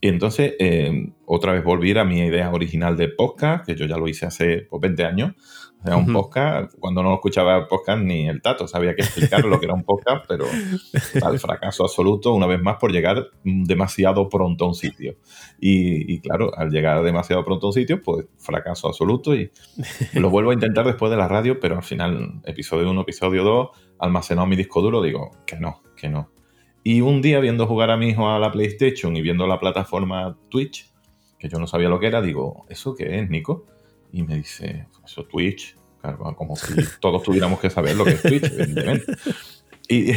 Y 0.00 0.08
entonces, 0.08 0.54
eh, 0.60 1.10
otra 1.26 1.52
vez 1.52 1.64
volví 1.64 1.96
a 1.98 2.04
mi 2.04 2.20
idea 2.20 2.50
original 2.52 2.96
de 2.96 3.08
podcast, 3.08 3.66
que 3.66 3.74
yo 3.74 3.86
ya 3.86 3.96
lo 3.96 4.06
hice 4.06 4.26
hace 4.26 4.68
20 4.70 4.70
pues, 4.70 5.00
años, 5.00 5.34
o 5.80 5.86
sea, 5.86 5.96
un 5.96 6.12
podcast, 6.12 6.74
cuando 6.80 7.04
no 7.04 7.14
escuchaba 7.14 7.68
podcast 7.68 8.02
ni 8.02 8.28
el 8.28 8.42
tato, 8.42 8.66
sabía 8.66 8.96
que 8.96 9.02
explicar 9.02 9.44
lo 9.44 9.60
que 9.60 9.66
era 9.66 9.74
un 9.74 9.84
podcast, 9.84 10.24
pero 10.26 10.44
al 11.22 11.38
fracaso 11.38 11.84
absoluto, 11.84 12.32
una 12.32 12.46
vez 12.46 12.60
más, 12.60 12.78
por 12.78 12.90
llegar 12.90 13.28
demasiado 13.44 14.28
pronto 14.28 14.64
a 14.64 14.68
un 14.68 14.74
sitio. 14.74 15.16
Y, 15.60 16.20
claro, 16.20 16.50
al 16.56 16.70
llegar 16.70 17.02
demasiado 17.04 17.44
pronto 17.44 17.66
a 17.66 17.70
un 17.70 17.74
sitio, 17.74 18.02
pues 18.02 18.26
fracaso 18.38 18.88
absoluto 18.88 19.36
y 19.36 19.52
lo 20.14 20.30
vuelvo 20.30 20.50
a 20.50 20.54
intentar 20.54 20.84
después 20.84 21.10
de 21.12 21.16
la 21.16 21.28
radio, 21.28 21.60
pero 21.60 21.76
al 21.76 21.84
final, 21.84 22.40
episodio 22.44 22.90
1, 22.90 23.00
episodio 23.02 23.44
2, 23.44 23.68
almacenado 24.00 24.48
mi 24.48 24.56
disco 24.56 24.82
duro, 24.82 25.00
digo 25.00 25.30
que 25.46 25.60
no, 25.60 25.82
que 25.96 26.08
no. 26.08 26.32
Y 26.82 27.02
un 27.02 27.22
día 27.22 27.38
viendo 27.38 27.68
jugar 27.68 27.90
a 27.90 27.96
mi 27.96 28.08
hijo 28.08 28.28
a 28.28 28.40
la 28.40 28.50
PlayStation 28.50 29.14
y 29.16 29.22
viendo 29.22 29.46
la 29.46 29.60
plataforma 29.60 30.36
Twitch, 30.48 30.92
que 31.38 31.48
yo 31.48 31.60
no 31.60 31.68
sabía 31.68 31.88
lo 31.88 32.00
que 32.00 32.08
era, 32.08 32.20
digo, 32.20 32.64
¿eso 32.68 32.96
qué 32.96 33.20
es, 33.20 33.30
Nico? 33.30 33.66
Y 34.12 34.22
me 34.22 34.36
dice, 34.36 34.86
eso 35.04 35.24
Twitch, 35.24 35.76
claro, 36.00 36.34
como 36.36 36.56
si 36.56 36.74
todos 37.00 37.22
tuviéramos 37.22 37.60
que 37.60 37.70
saber 37.70 37.96
lo 37.96 38.04
que 38.04 38.12
es 38.12 38.22
Twitch, 38.22 38.44
evidentemente. 38.52 39.12
Y, 39.90 40.10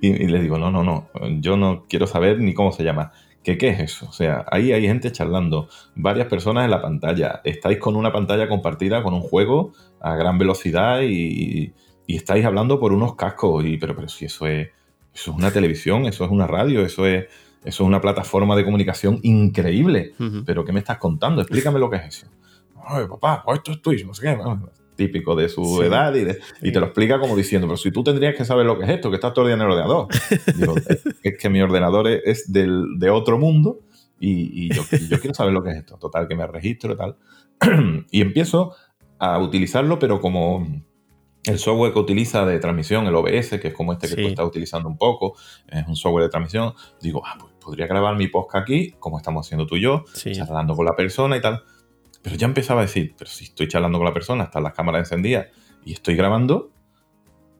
y, 0.00 0.28
le 0.28 0.40
digo, 0.40 0.56
no, 0.56 0.70
no, 0.70 0.84
no, 0.84 1.08
yo 1.40 1.56
no 1.56 1.86
quiero 1.88 2.06
saber 2.06 2.38
ni 2.38 2.54
cómo 2.54 2.70
se 2.70 2.84
llama. 2.84 3.10
¿Qué, 3.42 3.58
¿Qué 3.58 3.70
es 3.70 3.80
eso? 3.80 4.06
O 4.08 4.12
sea, 4.12 4.46
ahí 4.52 4.70
hay 4.70 4.82
gente 4.82 5.10
charlando, 5.10 5.68
varias 5.96 6.28
personas 6.28 6.64
en 6.64 6.70
la 6.70 6.80
pantalla, 6.80 7.40
estáis 7.42 7.78
con 7.78 7.96
una 7.96 8.12
pantalla 8.12 8.48
compartida 8.48 9.02
con 9.02 9.14
un 9.14 9.20
juego 9.22 9.72
a 10.00 10.14
gran 10.14 10.38
velocidad 10.38 11.00
y, 11.02 11.74
y 12.08 12.16
estáis 12.16 12.44
hablando 12.46 12.80
por 12.80 12.92
unos 12.94 13.14
cascos, 13.16 13.64
y, 13.66 13.76
pero, 13.76 13.94
pero 13.94 14.08
si 14.08 14.24
eso 14.24 14.46
es, 14.46 14.68
eso 15.14 15.30
es 15.30 15.36
una 15.36 15.50
televisión, 15.50 16.06
eso 16.06 16.24
es 16.24 16.30
una 16.30 16.46
radio, 16.46 16.80
eso 16.80 17.06
es, 17.06 17.26
eso 17.62 17.82
es 17.82 17.86
una 17.86 18.00
plataforma 18.00 18.56
de 18.56 18.64
comunicación 18.64 19.20
increíble. 19.22 20.14
Pero 20.46 20.64
¿qué 20.64 20.72
me 20.72 20.78
estás 20.78 20.96
contando? 20.96 21.42
Explícame 21.42 21.78
lo 21.78 21.90
que 21.90 21.96
es 21.96 22.06
eso. 22.06 22.26
Ay, 22.88 23.06
papá, 23.06 23.42
pues 23.44 23.58
esto 23.58 23.72
es 23.72 23.82
Twitch, 23.82 24.06
no 24.06 24.14
sé 24.14 24.22
qué. 24.22 24.38
Típico 24.96 25.36
de 25.36 25.48
su 25.48 25.82
edad 25.82 26.12
y, 26.14 26.72
te 26.72 26.80
lo 26.80 26.86
explica 26.86 27.20
como 27.20 27.36
diciendo, 27.36 27.68
pero 27.68 27.76
si 27.76 27.92
tú 27.92 28.02
tendrías 28.02 28.34
que 28.34 28.44
saber 28.44 28.66
lo 28.66 28.78
que 28.78 28.84
es 28.84 28.90
esto, 28.90 29.10
que 29.10 29.16
estás 29.16 29.32
todo 29.32 29.44
el 29.44 29.50
día 29.50 29.54
en 29.54 29.60
el 29.60 29.68
ordenador. 29.68 30.08
Digo, 30.56 30.74
es, 31.22 31.38
que 31.38 31.48
mi 31.48 31.60
ordenador 31.60 32.08
es 32.08 32.50
del, 32.52 32.98
de 32.98 33.10
otro 33.10 33.38
mundo 33.38 33.80
y, 34.18 34.74
yo, 34.74 34.82
yo, 35.08 35.20
quiero 35.20 35.34
saber 35.34 35.52
lo 35.52 35.62
que 35.62 35.70
es 35.70 35.76
esto. 35.76 35.98
Total, 35.98 36.26
que 36.26 36.34
me 36.34 36.46
registro 36.46 36.94
y 36.94 36.96
tal. 36.96 37.16
y 38.10 38.20
empiezo 38.22 38.74
a 39.18 39.38
utilizarlo, 39.38 39.98
pero 39.98 40.20
como 40.20 40.66
el 41.44 41.58
software 41.58 41.92
que 41.92 41.98
utiliza 41.98 42.44
de 42.44 42.58
transmisión, 42.58 43.06
el 43.06 43.14
OBS, 43.14 43.58
que 43.60 43.68
es 43.68 43.74
como 43.74 43.92
este 43.92 44.08
que 44.08 44.16
tú 44.16 44.28
estás 44.28 44.46
utilizando 44.46 44.88
un 44.88 44.98
poco, 44.98 45.36
es 45.68 45.86
un 45.86 45.96
software 45.96 46.24
de 46.24 46.30
transmisión, 46.30 46.74
digo, 47.00 47.22
ah, 47.24 47.36
pues 47.38 47.52
podría 47.60 47.86
grabar 47.86 48.16
mi 48.16 48.28
podcast 48.28 48.62
aquí, 48.62 48.94
como 48.98 49.18
estamos 49.18 49.46
haciendo 49.46 49.66
tú 49.66 49.76
y 49.76 49.82
yo, 49.82 50.04
charlando 50.14 50.74
con 50.74 50.84
la 50.84 50.96
persona 50.96 51.36
y 51.36 51.40
tal. 51.40 51.62
Pero 52.28 52.36
ya 52.38 52.46
empezaba 52.46 52.82
a 52.82 52.84
decir, 52.84 53.14
pero 53.16 53.30
si 53.30 53.44
estoy 53.44 53.68
charlando 53.68 53.98
con 53.98 54.04
la 54.04 54.12
persona, 54.12 54.44
están 54.44 54.62
las 54.62 54.74
cámaras 54.74 55.00
encendidas 55.00 55.46
y 55.82 55.94
estoy 55.94 56.14
grabando, 56.14 56.70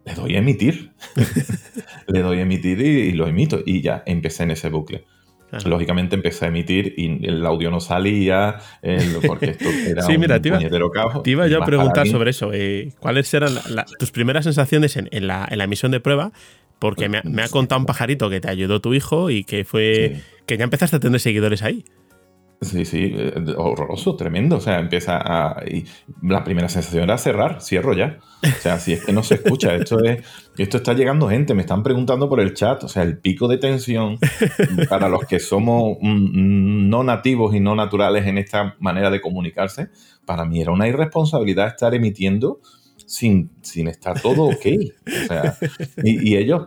le 0.05 0.15
doy 0.15 0.37
a 0.37 0.41
emitir. 0.41 0.93
le 2.07 2.21
doy 2.21 2.39
a 2.41 2.43
emitir 2.43 2.79
y, 2.83 3.13
lo 3.13 3.27
emito. 3.27 3.63
Y 3.65 3.81
ya 3.81 4.03
empecé 4.05 4.43
en 4.43 4.51
ese 4.51 4.69
bucle. 4.69 5.07
Lógicamente 5.65 6.17
empecé 6.17 6.45
a 6.45 6.49
emitir 6.49 6.93
y 6.99 7.27
el 7.27 7.47
audio 7.47 7.71
no 7.71 7.81
salía, 7.81 8.59
porque 9.27 9.53
esto 9.53 9.71
era 9.87 10.03
sí, 10.03 10.19
mira, 10.19 10.37
un 10.37 10.43
te 10.43 10.49
iba, 10.49 10.59
Te 11.23 11.31
iba 11.31 11.49
yo 11.49 11.63
a 11.63 11.65
preguntar 11.65 12.07
sobre 12.07 12.29
eso. 12.33 12.51
Eh, 12.53 12.93
¿Cuáles 12.99 13.33
eran 13.33 13.53
tus 13.99 14.11
primeras 14.11 14.45
sensaciones 14.45 14.99
en, 14.99 15.27
la, 15.27 15.49
emisión 15.51 15.93
de 15.93 16.01
prueba? 16.01 16.33
Porque 16.79 17.09
me, 17.09 17.43
ha 17.43 17.49
contado 17.49 17.81
un 17.81 17.87
pajarito 17.87 18.29
que 18.29 18.43
te 18.43 18.51
ayudó 18.51 18.83
tu 18.83 18.93
hijo 18.93 19.31
y 19.31 19.45
que 19.45 19.65
fue 19.65 20.21
que 20.45 20.59
ya 20.59 20.65
empezaste 20.65 20.97
a 20.97 21.01
tener 21.01 21.21
seguidores 21.21 21.63
ahí. 21.63 21.87
Sí, 22.61 22.85
sí, 22.85 23.13
eh, 23.15 23.33
horroroso, 23.57 24.17
tremendo. 24.17 24.57
O 24.57 24.61
sea, 24.61 24.81
empieza 24.81 25.17
a. 25.17 25.63
la 26.23 26.43
primera 26.43 26.69
sensación 26.69 27.05
era 27.05 27.17
cerrar, 27.17 27.63
cierro 27.63 27.95
ya. 27.95 28.19
O 28.43 28.61
sea, 28.61 28.81
si 28.81 28.93
es 28.93 29.05
que 29.05 29.13
no 29.13 29.23
se 29.23 29.35
escucha, 29.35 29.75
esto 29.77 30.03
es. 30.03 30.25
Esto 30.57 30.79
está 30.79 30.93
llegando 30.93 31.29
gente, 31.29 31.55
me 31.55 31.61
están 31.61 31.85
preguntando 31.85 32.29
por 32.29 32.41
el 32.41 32.55
chat. 32.55 32.83
O 32.83 32.89
sea, 32.89 33.05
el 33.05 33.19
pico 33.19 33.47
de 33.47 33.59
tensión 33.59 34.19
para 34.89 35.09
los 35.09 35.25
que 35.25 35.39
somos 35.39 35.99
mm, 36.01 36.89
no 36.89 37.05
nativos 37.05 37.55
y 37.55 37.61
no 37.61 37.77
naturales 37.77 38.27
en 38.27 38.39
esta 38.39 38.75
manera 38.81 39.11
de 39.11 39.21
comunicarse, 39.21 39.91
para 40.25 40.45
mí 40.45 40.61
era 40.61 40.73
una 40.73 40.89
irresponsabilidad 40.89 41.69
estar 41.69 41.95
emitiendo 41.95 42.61
sin, 43.07 43.53
sin 43.63 43.87
estar 43.87 44.21
todo 44.21 44.47
ok. 44.47 44.67
O 45.07 45.27
sea, 45.29 45.57
y, 46.03 46.31
y 46.31 46.37
ellos, 46.37 46.67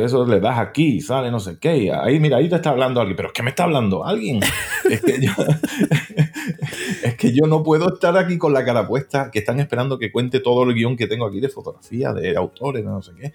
eso 0.00 0.26
le 0.26 0.40
das 0.40 0.58
aquí, 0.58 1.00
sale 1.00 1.30
no 1.30 1.40
sé 1.40 1.58
qué. 1.58 1.92
Ahí, 1.92 2.18
mira, 2.18 2.38
ahí 2.38 2.48
te 2.48 2.56
está 2.56 2.70
hablando 2.70 3.00
alguien. 3.00 3.16
¿Pero 3.16 3.32
qué 3.32 3.42
me 3.42 3.50
está 3.50 3.64
hablando? 3.64 4.04
¿Alguien? 4.04 4.40
es, 4.90 5.00
que 5.02 5.20
yo, 5.20 5.32
es 7.02 7.14
que 7.16 7.32
yo 7.32 7.46
no 7.46 7.62
puedo 7.62 7.94
estar 7.94 8.16
aquí 8.16 8.38
con 8.38 8.52
la 8.52 8.64
cara 8.64 8.86
puesta, 8.86 9.30
que 9.30 9.40
están 9.40 9.60
esperando 9.60 9.98
que 9.98 10.10
cuente 10.10 10.40
todo 10.40 10.62
el 10.64 10.74
guion 10.74 10.96
que 10.96 11.06
tengo 11.06 11.26
aquí 11.26 11.40
de 11.40 11.48
fotografía, 11.48 12.12
de 12.12 12.36
autores, 12.36 12.84
de 12.84 12.90
no 12.90 13.02
sé 13.02 13.12
qué. 13.20 13.32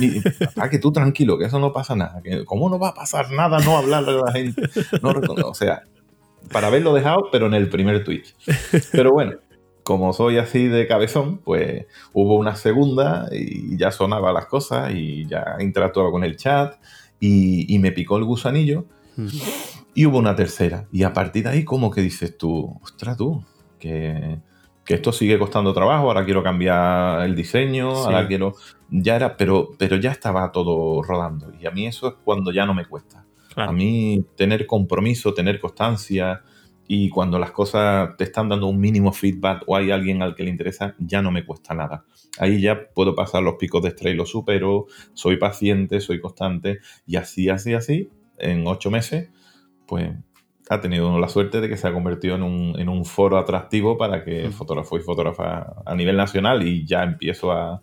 Y, 0.00 0.20
para 0.54 0.68
que 0.68 0.78
tú 0.78 0.92
tranquilo, 0.92 1.38
que 1.38 1.46
eso 1.46 1.58
no 1.58 1.72
pasa 1.72 1.94
nada. 1.94 2.20
Que, 2.22 2.44
¿Cómo 2.44 2.68
no 2.68 2.78
va 2.78 2.88
a 2.88 2.94
pasar 2.94 3.30
nada 3.30 3.58
no 3.60 3.76
hablarle 3.76 4.12
a 4.12 4.24
la 4.26 4.32
gente? 4.32 4.62
No, 5.02 5.12
o 5.46 5.54
sea, 5.54 5.82
para 6.52 6.68
haberlo 6.68 6.94
dejado, 6.94 7.28
pero 7.30 7.46
en 7.46 7.54
el 7.54 7.68
primer 7.68 8.04
Twitch. 8.04 8.34
Pero 8.92 9.12
bueno, 9.12 9.32
como 9.84 10.14
soy 10.14 10.38
así 10.38 10.66
de 10.66 10.86
cabezón, 10.86 11.38
pues 11.38 11.86
hubo 12.12 12.36
una 12.36 12.56
segunda 12.56 13.28
y 13.30 13.76
ya 13.76 13.92
sonaba 13.92 14.32
las 14.32 14.46
cosas 14.46 14.92
y 14.94 15.26
ya 15.26 15.56
interactuaba 15.60 16.10
con 16.10 16.24
el 16.24 16.36
chat 16.36 16.76
y, 17.20 17.78
me 17.78 17.92
picó 17.92 18.16
el 18.16 18.24
gusanillo. 18.24 18.86
Y 19.94 20.06
hubo 20.06 20.18
una 20.18 20.34
tercera. 20.34 20.88
Y 20.90 21.04
a 21.04 21.12
partir 21.12 21.44
de 21.44 21.50
ahí, 21.50 21.64
como 21.64 21.90
que 21.90 22.00
dices 22.00 22.36
tú, 22.36 22.78
ostras 22.82 23.16
tú, 23.16 23.44
que, 23.78 24.40
esto 24.86 25.12
sigue 25.12 25.38
costando 25.38 25.72
trabajo, 25.72 26.08
ahora 26.08 26.24
quiero 26.24 26.42
cambiar 26.42 27.22
el 27.22 27.34
diseño, 27.34 27.90
ahora 27.90 28.26
quiero... 28.26 28.54
Ya 28.90 29.16
era, 29.16 29.36
pero, 29.36 29.70
pero 29.78 29.96
ya 29.96 30.10
estaba 30.10 30.50
todo 30.52 31.02
rodando. 31.02 31.52
Y 31.60 31.66
a 31.66 31.70
mí 31.70 31.86
eso 31.86 32.08
es 32.08 32.14
cuando 32.24 32.52
ya 32.52 32.66
no 32.66 32.74
me 32.74 32.84
cuesta. 32.86 33.24
A 33.56 33.72
mí 33.72 34.24
tener 34.36 34.66
compromiso, 34.66 35.32
tener 35.32 35.60
constancia, 35.60 36.42
y 36.86 37.08
cuando 37.08 37.38
las 37.38 37.50
cosas 37.50 38.16
te 38.16 38.24
están 38.24 38.48
dando 38.48 38.66
un 38.66 38.78
mínimo 38.78 39.12
feedback 39.12 39.64
o 39.66 39.76
hay 39.76 39.90
alguien 39.90 40.22
al 40.22 40.34
que 40.34 40.42
le 40.42 40.50
interesa, 40.50 40.94
ya 40.98 41.22
no 41.22 41.30
me 41.30 41.44
cuesta 41.44 41.74
nada. 41.74 42.04
Ahí 42.38 42.60
ya 42.60 42.88
puedo 42.94 43.14
pasar 43.14 43.42
los 43.42 43.54
picos 43.54 43.82
de 43.82 43.88
estrés 43.88 44.14
y 44.14 44.16
los 44.16 44.30
supero, 44.30 44.86
soy 45.14 45.36
paciente, 45.36 46.00
soy 46.00 46.20
constante 46.20 46.80
y 47.06 47.16
así, 47.16 47.48
así, 47.48 47.74
así, 47.74 48.10
en 48.38 48.66
ocho 48.66 48.90
meses, 48.90 49.30
pues 49.86 50.10
ha 50.68 50.80
tenido 50.80 51.18
la 51.18 51.28
suerte 51.28 51.60
de 51.60 51.68
que 51.68 51.76
se 51.76 51.86
ha 51.86 51.92
convertido 51.92 52.36
en 52.36 52.42
un, 52.42 53.04
foro 53.04 53.36
atractivo 53.38 53.98
para 53.98 54.24
que 54.24 54.48
mm. 54.48 54.52
fotógrafo 54.52 54.96
y 54.96 55.00
fotógrafa 55.00 55.74
a 55.84 55.94
nivel 55.94 56.16
nacional 56.16 56.66
y 56.66 56.86
ya 56.86 57.02
empiezo 57.02 57.52
a, 57.52 57.82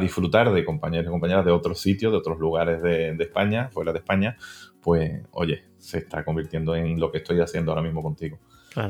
disfrutar 0.00 0.52
de 0.52 0.66
compañeros 0.66 1.06
y 1.06 1.10
compañeras 1.10 1.46
de 1.46 1.50
otros 1.50 1.80
sitios, 1.80 2.12
de 2.12 2.18
otros 2.18 2.38
lugares 2.38 2.82
de, 2.82 3.14
de 3.14 3.24
España, 3.24 3.70
fuera 3.72 3.90
de 3.90 4.00
España, 4.00 4.36
pues 4.82 5.22
oye, 5.30 5.67
se 5.88 5.98
está 5.98 6.22
convirtiendo 6.22 6.76
en 6.76 7.00
lo 7.00 7.10
que 7.10 7.18
estoy 7.18 7.40
haciendo 7.40 7.72
ahora 7.72 7.82
mismo 7.82 8.02
contigo. 8.02 8.38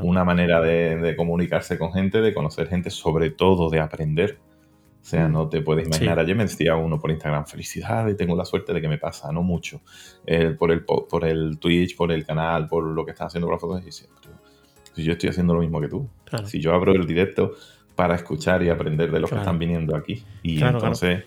Una 0.02 0.24
manera 0.24 0.60
de, 0.60 1.14
comunicarse 1.16 1.78
con 1.78 1.92
gente, 1.92 2.20
de 2.20 2.34
conocer 2.34 2.68
gente, 2.68 2.90
sobre 2.90 3.30
todo 3.30 3.70
de 3.70 3.78
aprender. 3.78 4.38
O 5.00 5.04
sea, 5.04 5.28
mm. 5.28 5.32
no 5.32 5.48
te 5.48 5.62
puedes 5.62 5.86
imaginar. 5.86 6.18
Ayer 6.18 6.34
me 6.34 6.42
decía 6.42 6.74
uno 6.74 6.98
por 6.98 7.12
Instagram, 7.12 7.46
felicidades, 7.46 8.16
tengo 8.16 8.36
la 8.36 8.44
suerte 8.44 8.74
de 8.74 8.80
que 8.80 8.88
me 8.88 8.98
pasa, 8.98 9.30
no 9.30 9.42
mucho. 9.42 9.80
por, 10.58 10.72
el, 10.72 10.84
por 10.84 11.24
el 11.24 11.58
Twitch, 11.60 11.96
por 11.96 12.10
el 12.10 12.26
canal, 12.26 12.66
por 12.66 12.82
lo 12.82 13.04
que 13.04 13.12
estás 13.12 13.28
haciendo 13.28 13.46
con 13.46 13.54
las 13.54 13.60
fotos. 13.60 13.86
Y 13.86 13.92
si 13.92 15.04
yo 15.04 15.12
estoy 15.12 15.30
haciendo 15.30 15.54
lo 15.54 15.60
mismo 15.60 15.80
que 15.80 15.88
tú. 15.88 16.08
Si 16.46 16.60
yo 16.60 16.74
abro 16.74 16.92
el 16.92 17.06
directo 17.06 17.52
para 17.94 18.16
escuchar 18.16 18.64
y 18.64 18.70
aprender 18.70 19.12
de 19.12 19.20
los 19.20 19.30
que 19.30 19.36
están 19.36 19.58
viniendo 19.58 19.96
aquí. 19.96 20.24
Y 20.42 20.62
entonces 20.62 21.22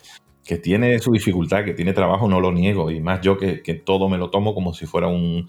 que 0.52 0.58
tiene 0.58 0.99
su 0.99 1.14
dificultad, 1.14 1.64
que 1.64 1.74
tiene 1.74 1.93
trabajo, 1.93 2.28
no 2.28 2.41
lo 2.41 2.52
niego. 2.52 2.91
Y 2.91 2.99
más 2.99 3.22
yo 3.22 3.38
que, 3.38 3.62
todo 3.86 4.10
me 4.10 4.18
lo 4.18 4.30
tomo 4.30 4.54
como 4.54 4.74
si 4.74 4.86
fuera 4.86 5.08
un, 5.08 5.47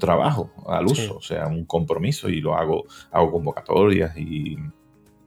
trabajo 0.00 0.50
al 0.66 0.86
uso, 0.86 1.18
o 1.18 1.20
sea, 1.20 1.46
un 1.46 1.66
compromiso 1.66 2.28
y 2.28 2.40
lo 2.40 2.56
hago, 2.56 2.82
hago 3.12 3.30
convocatorias 3.30 4.18
y, 4.18 4.56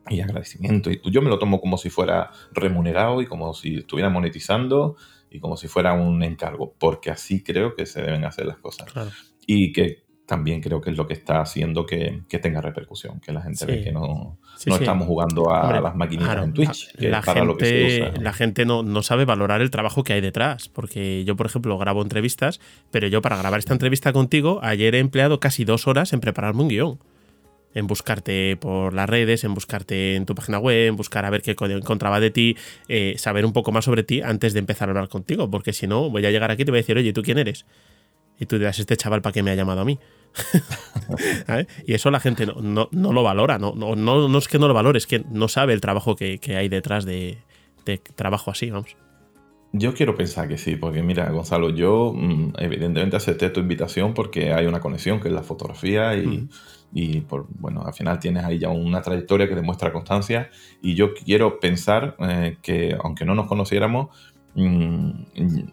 y 0.09 0.19
agradecimiento. 0.19 0.91
Y 0.91 0.99
yo 1.09 1.21
me 1.21 1.29
lo 1.29 1.39
tomo 1.39 1.61
como 1.61 1.77
si 1.77 1.89
fuera 1.89 2.31
remunerado 2.51 3.21
y 3.21 3.27
como 3.27 3.53
si 3.53 3.77
estuviera 3.77 4.09
monetizando 4.09 4.97
y 5.31 5.39
como 5.39 5.55
si 5.55 5.69
fuera 5.69 5.93
un 5.93 6.21
encargo, 6.21 6.73
porque 6.77 7.09
así 7.09 7.41
creo 7.41 7.75
que 7.75 7.85
se 7.85 8.01
deben 8.01 8.25
hacer 8.25 8.45
las 8.45 8.57
cosas. 8.57 8.93
Y 9.45 9.71
que 9.71 10.03
también 10.27 10.59
creo 10.61 10.81
que 10.81 10.91
es 10.91 10.97
lo 10.97 11.07
que 11.07 11.13
está 11.13 11.39
haciendo 11.39 11.85
que, 11.85 12.21
tenga 12.41 12.59
repercusión, 12.59 13.21
que 13.21 13.31
la 13.31 13.41
gente 13.41 13.65
ve 13.65 13.81
que 13.81 13.93
no, 13.93 14.37
no 14.65 14.75
estamos 14.75 15.07
jugando 15.07 15.49
a 15.49 15.79
las 15.79 15.95
maquinitas 15.95 16.43
en 16.43 16.53
Twitch, 16.53 16.93
la 16.99 17.21
gente, 17.23 18.11
La 18.19 18.33
gente 18.33 18.65
no, 18.65 18.83
no, 18.83 19.01
sabe 19.03 19.23
valorar 19.23 19.61
el 19.61 19.71
trabajo 19.71 20.03
que 20.03 20.11
hay 20.11 20.21
detrás, 20.21 20.67
porque 20.67 21.23
yo, 21.23 21.37
por 21.37 21.45
ejemplo, 21.45 21.77
grabo 21.77 22.01
entrevistas, 22.01 22.59
pero 22.91 23.07
yo 23.07 23.21
para 23.21 23.37
grabar 23.37 23.59
esta 23.59 23.71
entrevista 23.71 24.11
contigo, 24.11 24.59
ayer 24.63 24.95
he 24.95 24.99
empleado 24.99 25.39
casi 25.39 25.63
dos 25.63 25.87
horas 25.87 26.11
en 26.11 26.19
prepararme 26.19 26.61
un 26.61 26.67
guion. 26.67 26.99
En 27.73 27.85
buscarte 27.85 28.57
por 28.57 28.93
las 28.93 29.07
redes, 29.07 29.43
en 29.43 29.53
buscarte 29.53 30.15
en 30.15 30.25
tu 30.25 30.35
página 30.35 30.57
web, 30.57 30.87
en 30.87 30.95
buscar 30.95 31.25
a 31.25 31.29
ver 31.29 31.41
qué 31.41 31.55
encontraba 31.59 32.19
de 32.19 32.31
ti, 32.31 32.57
eh, 32.87 33.13
saber 33.17 33.45
un 33.45 33.53
poco 33.53 33.71
más 33.71 33.85
sobre 33.85 34.03
ti 34.03 34.21
antes 34.21 34.53
de 34.53 34.59
empezar 34.59 34.89
a 34.89 34.91
hablar 34.91 35.09
contigo, 35.09 35.49
porque 35.49 35.73
si 35.73 35.85
no, 35.85 36.09
voy 36.09 36.25
a 36.25 36.31
llegar 36.31 36.49
aquí 36.49 36.63
y 36.63 36.65
te 36.65 36.71
voy 36.71 36.79
a 36.79 36.81
decir, 36.81 36.97
oye, 36.97 37.13
¿tú 37.13 37.21
quién 37.21 37.37
eres? 37.37 37.65
Y 38.39 38.45
tú 38.45 38.57
dirás, 38.57 38.79
este 38.79 38.97
chaval, 38.97 39.21
¿para 39.21 39.33
qué 39.33 39.43
me 39.43 39.51
ha 39.51 39.55
llamado 39.55 39.81
a 39.81 39.85
mí? 39.85 39.99
y 41.87 41.93
eso 41.93 42.11
la 42.11 42.19
gente 42.19 42.45
no, 42.45 42.89
lo 42.91 43.23
valora, 43.23 43.57
no, 43.57 43.73
no, 43.75 43.95
no, 43.95 44.37
es 44.37 44.47
que 44.47 44.59
no 44.59 44.67
lo 44.67 44.73
valore, 44.73 44.97
es 44.97 45.07
que 45.07 45.23
no 45.31 45.47
sabe 45.47 45.73
el 45.73 45.81
trabajo 45.81 46.15
que, 46.15 46.39
hay 46.55 46.69
detrás 46.69 47.05
de, 47.05 47.39
trabajo 48.15 48.51
así, 48.51 48.69
vamos. 48.69 48.95
Yo 49.73 49.93
quiero 49.93 50.15
pensar 50.15 50.47
que 50.47 50.57
sí, 50.57 50.75
porque 50.75 51.03
mira, 51.03 51.29
Gonzalo, 51.29 51.69
yo 51.69 52.13
mm, 52.15 52.53
evidentemente 52.59 53.17
acepté 53.17 53.49
tu 53.49 53.59
invitación 53.59 54.13
porque 54.13 54.53
hay 54.53 54.65
una 54.65 54.79
conexión 54.79 55.19
que 55.19 55.27
es 55.27 55.33
la 55.33 55.43
fotografía 55.43 56.15
y, 56.15 56.47
y 56.93 57.21
por, 57.21 57.47
bueno, 57.49 57.83
al 57.85 57.93
final 57.93 58.17
tienes 58.19 58.45
ahí 58.45 58.59
ya 58.59 58.69
una 58.69 59.01
trayectoria 59.01 59.47
que 59.47 59.55
demuestra 59.55 59.91
constancia 59.91 60.49
y 60.81 60.95
yo 60.95 61.13
quiero 61.13 61.59
pensar 61.59 62.15
eh, 62.19 62.57
que 62.61 62.97
aunque 63.03 63.25
no 63.25 63.35
nos 63.35 63.47
conociéramos, 63.47 64.09
Mm, 64.09 64.36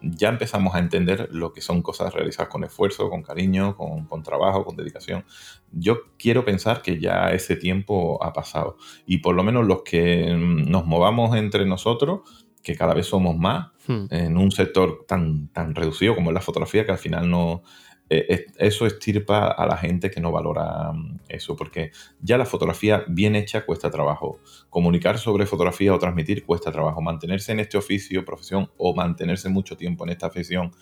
ya 0.03 0.29
empezamos 0.29 0.75
a 0.75 0.79
entender 0.79 1.29
lo 1.33 1.55
que 1.55 1.63
son 1.63 1.81
cosas 1.81 2.13
realizadas 2.13 2.51
con 2.51 2.65
esfuerzo, 2.65 3.09
con 3.09 3.23
cariño, 3.23 3.77
con, 3.77 4.23
trabajo, 4.23 4.65
con 4.65 4.77
dedicación. 4.77 5.25
Yo 5.73 6.01
quiero 6.19 6.45
pensar 6.45 6.83
que 6.83 7.01
ya 7.01 7.31
ese 7.31 7.57
tiempo 7.57 8.23
ha 8.23 8.35
pasado 8.35 8.77
y 9.07 9.19
por 9.19 9.35
lo 9.35 9.43
menos 9.43 9.67
los 9.67 9.83
que 9.83 10.35
mm, 10.35 10.71
nos 10.71 10.85
movamos 10.85 11.35
entre 11.37 11.65
nosotros 11.65 12.21
que 12.63 12.77
cada 12.77 12.95
vez 12.95 13.07
somos 13.07 13.37
más 13.37 13.69
hmm. 13.87 14.07
en 14.11 14.37
un 14.37 14.51
sector 14.51 15.05
tan, 15.07 15.49
tan 15.49 15.75
reducido 15.75 16.15
como 16.15 16.31
es 16.31 16.35
la 16.35 16.41
fotografía, 16.41 16.85
que 16.85 16.93
al 16.93 16.99
final 16.99 17.31
no, 17.31 17.63
eso 18.09 18.87
estirpa 18.87 19.49
a 19.49 19.67
la 19.67 19.77
gente 19.77 20.11
que 20.11 20.21
no 20.21 20.31
valora 20.31 20.93
mm, 20.93 21.21
eso, 21.29 21.57
porque 21.57 21.91
ya 22.21 22.37
la 22.39 22.45
fotografía 22.45 23.05
bien 23.09 23.35
hecha 23.35 23.65
cuesta 23.65 23.91
trabajo. 23.91 24.41
Comunicar 24.71 25.19
sobre 25.19 25.47
fotografía 25.47 25.95
o 25.95 25.99
transmitir 25.99 26.45
cuesta 26.45 26.71
trabajo. 26.71 27.01
Mantenerse 27.01 27.53
en 27.53 27.61
este 27.61 27.79
oficio, 27.79 28.25
profesión, 28.25 28.71
o 28.77 28.95
mantenerse 28.95 29.49
mucho 29.49 29.77
tiempo 29.77 30.05
en 30.05 30.11
esta 30.11 30.27
afición 30.27 30.73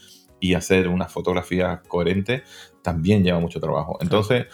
y 0.41 0.55
hacer 0.55 0.89
una 0.89 1.07
fotografía 1.07 1.83
coherente 1.87 2.43
también 2.83 3.23
lleva 3.23 3.39
mucho 3.39 3.61
trabajo. 3.61 3.97
Entonces, 4.01 4.47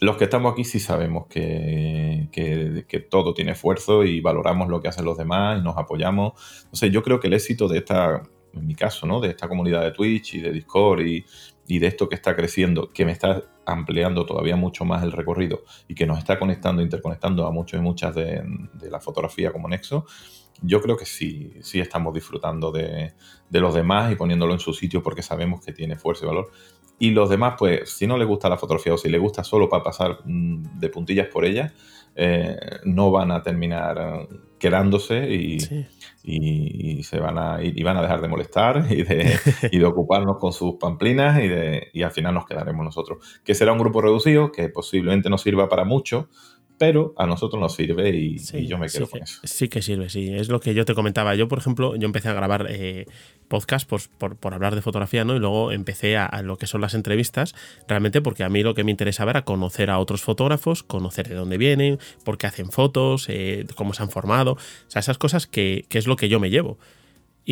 los 0.00 0.16
que 0.16 0.24
estamos 0.24 0.52
aquí 0.52 0.64
sí 0.64 0.80
sabemos 0.80 1.26
que, 1.28 2.28
que, 2.32 3.00
todo 3.00 3.34
tiene 3.34 3.52
esfuerzo 3.52 4.04
y 4.04 4.20
valoramos 4.20 4.68
lo 4.68 4.80
que 4.80 4.88
hacen 4.88 5.04
los 5.04 5.16
demás 5.16 5.60
y 5.60 5.62
nos 5.62 5.76
apoyamos. 5.76 6.32
Entonces, 6.64 6.90
yo 6.90 7.02
creo 7.02 7.20
que 7.20 7.28
el 7.28 7.34
éxito 7.34 7.68
de 7.68 7.78
esta, 7.78 8.22
en 8.54 8.66
mi 8.66 8.74
caso, 8.74 9.06
¿no? 9.06 9.20
De 9.20 9.28
esta 9.28 9.46
comunidad 9.46 9.82
de 9.82 9.92
Twitch 9.92 10.34
y 10.34 10.40
de 10.40 10.52
Discord 10.52 11.02
y, 11.02 11.24
y 11.70 11.78
de 11.78 11.86
esto 11.86 12.08
que 12.08 12.16
está 12.16 12.34
creciendo, 12.34 12.88
que 12.88 13.04
me 13.04 13.12
está 13.12 13.44
ampliando 13.64 14.26
todavía 14.26 14.56
mucho 14.56 14.84
más 14.84 15.04
el 15.04 15.12
recorrido 15.12 15.62
y 15.86 15.94
que 15.94 16.04
nos 16.04 16.18
está 16.18 16.36
conectando, 16.36 16.82
interconectando 16.82 17.46
a 17.46 17.52
muchos 17.52 17.78
y 17.78 17.82
muchas 17.82 18.12
de, 18.16 18.42
la 18.90 18.98
fotografía 18.98 19.52
como 19.52 19.68
nexo, 19.68 20.04
yo 20.62 20.82
creo 20.82 20.96
que 20.96 21.06
sí, 21.06 21.52
sí 21.62 21.78
estamos 21.78 22.12
disfrutando 22.12 22.72
de, 22.72 23.14
los 23.50 23.72
demás 23.72 24.10
y 24.10 24.16
poniéndolo 24.16 24.52
en 24.52 24.58
su 24.58 24.72
sitio 24.72 25.00
porque 25.00 25.22
sabemos 25.22 25.64
que 25.64 25.72
tiene 25.72 25.94
fuerza 25.94 26.24
y 26.24 26.28
valor. 26.28 26.50
Y 26.98 27.12
los 27.12 27.30
demás, 27.30 27.54
pues, 27.56 27.88
si 27.88 28.08
no 28.08 28.18
les 28.18 28.26
gusta 28.26 28.48
la 28.48 28.58
fotografía 28.58 28.92
o 28.92 28.98
si 28.98 29.08
les 29.08 29.20
gusta 29.20 29.44
solo 29.44 29.68
para 29.68 29.84
pasar 29.84 30.18
mm, 30.24 30.80
de 30.80 30.88
puntillas 30.88 31.28
por 31.28 31.44
ella, 31.44 31.72
eh, 32.22 32.54
no 32.84 33.10
van 33.10 33.30
a 33.30 33.42
terminar 33.42 33.96
eh, 33.98 34.28
quedándose 34.58 35.26
y, 35.30 35.56
y, 36.22 37.02
se 37.02 37.18
van 37.18 37.38
a, 37.38 37.62
y 37.62 37.82
van 37.82 37.96
a 37.96 38.02
dejar 38.02 38.20
de 38.20 38.28
molestar 38.28 38.84
y 38.90 39.04
de, 39.04 39.38
y 39.72 39.78
de 39.78 39.84
ocuparnos 39.86 40.36
con 40.38 40.52
sus 40.52 40.74
pamplinas 40.74 41.42
y, 41.42 41.48
de, 41.48 41.88
y 41.94 42.02
al 42.02 42.10
final 42.10 42.34
nos 42.34 42.44
quedaremos 42.44 42.84
nosotros. 42.84 43.40
Que 43.42 43.54
será 43.54 43.72
un 43.72 43.78
grupo 43.78 44.02
reducido 44.02 44.52
que 44.52 44.68
posiblemente 44.68 45.30
no 45.30 45.38
sirva 45.38 45.70
para 45.70 45.84
mucho, 45.84 46.28
pero 46.80 47.12
a 47.18 47.26
nosotros 47.26 47.60
nos 47.60 47.74
sirve 47.74 48.08
y, 48.08 48.38
yo 48.66 48.78
me 48.78 48.88
quedo 48.88 49.06
con 49.06 49.22
eso. 49.22 49.38
Sí 49.44 49.68
que 49.68 49.82
sirve, 49.82 50.08
sí. 50.08 50.32
Es 50.32 50.48
lo 50.48 50.60
que 50.60 50.72
yo 50.72 50.86
te 50.86 50.94
comentaba. 50.94 51.34
Yo, 51.34 51.46
por 51.46 51.58
ejemplo, 51.58 51.94
yo 51.94 52.06
empecé 52.06 52.30
a 52.30 52.32
grabar 52.32 52.68
eh, 52.70 53.04
podcast 53.48 53.86
por, 53.86 54.00
por, 54.38 54.54
hablar 54.54 54.74
de 54.74 54.80
fotografía, 54.80 55.22
¿no? 55.26 55.36
Y 55.36 55.40
luego 55.40 55.72
empecé 55.72 56.16
a, 56.16 56.40
lo 56.40 56.56
que 56.56 56.66
son 56.66 56.80
las 56.80 56.94
entrevistas, 56.94 57.54
realmente 57.86 58.22
porque 58.22 58.44
a 58.44 58.48
mí 58.48 58.62
lo 58.62 58.72
que 58.72 58.82
me 58.82 58.92
interesaba 58.92 59.32
era 59.32 59.44
conocer 59.44 59.90
a 59.90 59.98
otros 59.98 60.22
fotógrafos, 60.22 60.82
conocer 60.82 61.28
de 61.28 61.34
dónde 61.34 61.58
vienen, 61.58 61.98
por 62.24 62.38
qué 62.38 62.46
hacen 62.46 62.70
fotos, 62.70 63.26
eh, 63.28 63.66
cómo 63.74 63.92
se 63.92 64.02
han 64.02 64.08
formado. 64.08 64.52
O 64.52 64.58
sea, 64.86 65.00
esas 65.00 65.18
cosas 65.18 65.46
que, 65.46 65.84
que 65.90 65.98
es 65.98 66.06
lo 66.06 66.16
que 66.16 66.30
yo 66.30 66.40
me 66.40 66.48
llevo 66.48 66.78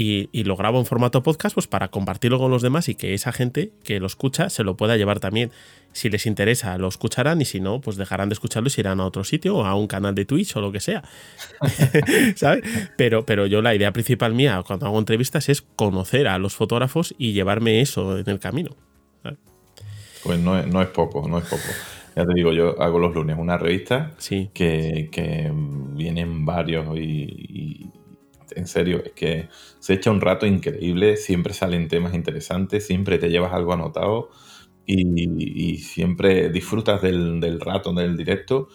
y, 0.01 0.44
lo 0.44 0.57
grabo 0.57 0.78
en 0.78 0.86
formato 0.86 1.24
podcast 1.24 1.55
pues 1.55 1.66
para 1.66 1.88
compartirlo 1.88 2.38
con 2.38 2.53
los 2.53 2.62
demás 2.62 2.88
y 2.88 2.94
que 2.94 3.14
esa 3.14 3.32
gente 3.32 3.72
que 3.82 3.99
lo 3.99 4.07
escucha 4.07 4.49
se 4.49 4.62
lo 4.62 4.76
pueda 4.76 4.96
llevar 4.96 5.18
también. 5.18 5.51
Si 5.92 6.09
les 6.09 6.26
interesa, 6.26 6.78
lo 6.78 6.86
escucharán 6.86 7.40
y 7.40 7.44
si 7.44 7.59
no, 7.59 7.80
pues 7.80 7.96
dejarán 7.96 8.28
de 8.28 8.34
escucharlo 8.34 8.68
y 8.68 8.70
se 8.70 8.80
irán 8.80 9.01
a 9.01 9.07
otro 9.07 9.24
sitio 9.24 9.57
o 9.57 9.64
a 9.64 9.74
un 9.74 9.88
canal 9.88 10.14
de 10.14 10.24
Twitch 10.24 10.55
o 10.55 10.61
lo 10.61 10.70
que 10.70 10.78
sea. 10.78 11.03
¿Sabes? 12.36 12.62
Pero, 12.96 13.26
pero 13.26 13.46
yo 13.46 13.61
la 13.61 13.74
idea 13.74 13.92
principal 13.92 14.34
mía 14.34 14.62
cuando 14.64 14.86
hago 14.86 14.99
entrevistas 15.01 15.49
es 15.49 15.62
conocer 15.62 16.28
a 16.28 16.38
los 16.38 16.55
fotógrafos 16.55 17.14
y 17.18 17.32
llevarme 17.32 17.80
eso 17.80 18.18
en 18.18 18.28
el 18.30 18.38
camino. 18.38 18.76
Pues 20.22 20.38
no 20.38 20.59
es, 20.59 20.66
no 20.66 20.80
es 20.80 20.88
poco, 20.88 21.26
no 21.28 21.38
es 21.38 21.44
poco. 21.44 21.62
Ya 22.14 22.24
te 22.24 22.34
digo, 22.34 22.53
yo 22.53 22.80
hago 22.80 22.99
los 22.99 23.14
lunes 23.14 23.36
una 23.38 23.59
revista 23.59 24.12
sí. 24.18 24.51
que, 24.53 25.09
que, 25.11 25.51
vienen 25.55 26.44
varios 26.44 26.86
y, 26.96 27.90
en 28.59 28.67
serio, 28.67 29.03
es 29.05 29.13
que 29.13 29.49
se 29.79 29.95
echa 29.95 30.11
un 30.11 30.21
rato 30.21 30.47
increíble, 30.47 31.17
siempre 31.17 31.55
salen 31.55 31.89
temas 31.89 32.15
interesantes, 32.15 32.87
siempre 32.87 33.19
te 33.19 33.31
llevas 33.31 33.53
algo 33.53 33.73
anotado 33.73 34.31
y, 34.85 35.77
siempre 35.79 36.49
disfrutas 36.51 37.03
del, 37.03 37.61
rato, 37.61 37.93
del 37.93 38.17
directo. 38.17 38.69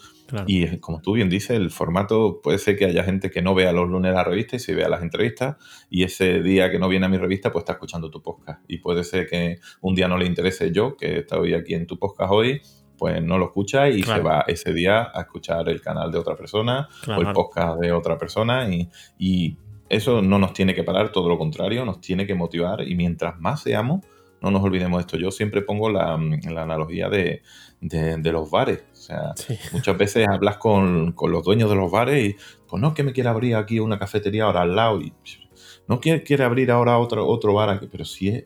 Y 0.46 0.78
como 0.78 1.00
tú 1.00 1.12
bien 1.12 1.28
dices, 1.28 1.50
el 1.50 1.70
formato 1.70 2.40
puede 2.42 2.58
ser 2.58 2.76
que 2.76 2.86
haya 2.86 3.04
gente 3.04 3.30
que 3.30 3.42
no 3.42 3.54
vea 3.54 3.72
los 3.72 3.88
lunes 3.88 4.14
la 4.14 4.24
revista 4.24 4.56
y 4.56 4.58
se 4.58 4.74
vea 4.74 4.88
las 4.88 5.02
entrevistas 5.02 5.56
y 5.90 6.02
ese 6.02 6.42
día 6.42 6.70
que 6.70 6.78
no 6.78 6.88
viene 6.88 7.06
a 7.06 7.08
mi 7.08 7.18
revista 7.18 7.52
pues 7.52 7.62
está 7.62 7.74
escuchando 7.74 8.10
tu 8.10 8.22
podcast. 8.22 8.62
Y 8.66 8.78
puede 8.78 9.04
ser 9.04 9.28
que 9.28 9.58
un 9.80 9.94
día 9.94 10.08
no 10.08 10.16
le 10.16 10.26
interese 10.26 10.72
yo, 10.72 10.96
que 10.96 11.18
estoy 11.18 11.54
aquí 11.54 11.74
en 11.74 11.86
tu 11.86 11.98
podcast 11.98 12.32
hoy, 12.32 12.62
pues 12.96 13.22
no 13.22 13.38
lo 13.38 13.46
escucha 13.46 13.88
y 13.88 14.02
se 14.02 14.20
va 14.20 14.44
ese 14.46 14.72
día 14.72 15.10
a 15.12 15.22
escuchar 15.22 15.68
el 15.68 15.80
canal 15.80 16.10
de 16.10 16.18
otra 16.18 16.36
persona 16.36 16.88
o 17.06 17.20
el 17.20 17.32
podcast 17.32 17.80
de 17.80 17.92
otra 17.92 18.16
persona 18.16 18.68
y, 18.68 18.88
y, 19.18 19.58
eso 19.88 20.22
no 20.22 20.38
nos 20.38 20.52
tiene 20.52 20.74
que 20.74 20.84
parar, 20.84 21.12
todo 21.12 21.28
lo 21.28 21.38
contrario, 21.38 21.84
nos 21.84 22.00
tiene 22.00 22.26
que 22.26 22.34
motivar 22.34 22.86
y 22.86 22.94
mientras 22.94 23.38
más 23.38 23.62
seamos, 23.62 24.04
no 24.40 24.50
nos 24.50 24.62
olvidemos 24.62 24.98
de 24.98 25.00
esto. 25.00 25.16
Yo 25.16 25.30
siempre 25.30 25.62
pongo 25.62 25.88
la, 25.88 26.14
analogía 26.14 27.08
de, 27.08 27.42
los 27.80 28.50
bares. 28.50 28.84
O 28.92 28.96
sea, 28.96 29.34
muchas 29.72 29.96
veces 29.96 30.28
hablas 30.28 30.58
con, 30.58 31.14
los 31.16 31.44
dueños 31.44 31.70
de 31.70 31.76
los 31.76 31.90
bares 31.90 32.24
y, 32.24 32.36
pues 32.68 32.80
no, 32.80 32.92
que 32.92 33.02
me 33.02 33.12
quiere 33.12 33.30
abrir 33.30 33.56
aquí 33.56 33.80
una 33.80 33.98
cafetería 33.98 34.44
ahora 34.44 34.62
al 34.62 34.76
lado 34.76 35.00
y 35.00 35.12
no 35.88 36.00
quiere, 36.00 36.22
quiere 36.22 36.44
abrir 36.44 36.70
ahora 36.70 36.98
otro, 36.98 37.26
otro 37.26 37.54
bar 37.54 37.70
aquí, 37.70 37.88
pero 37.90 38.04
si 38.04 38.28
es 38.28 38.44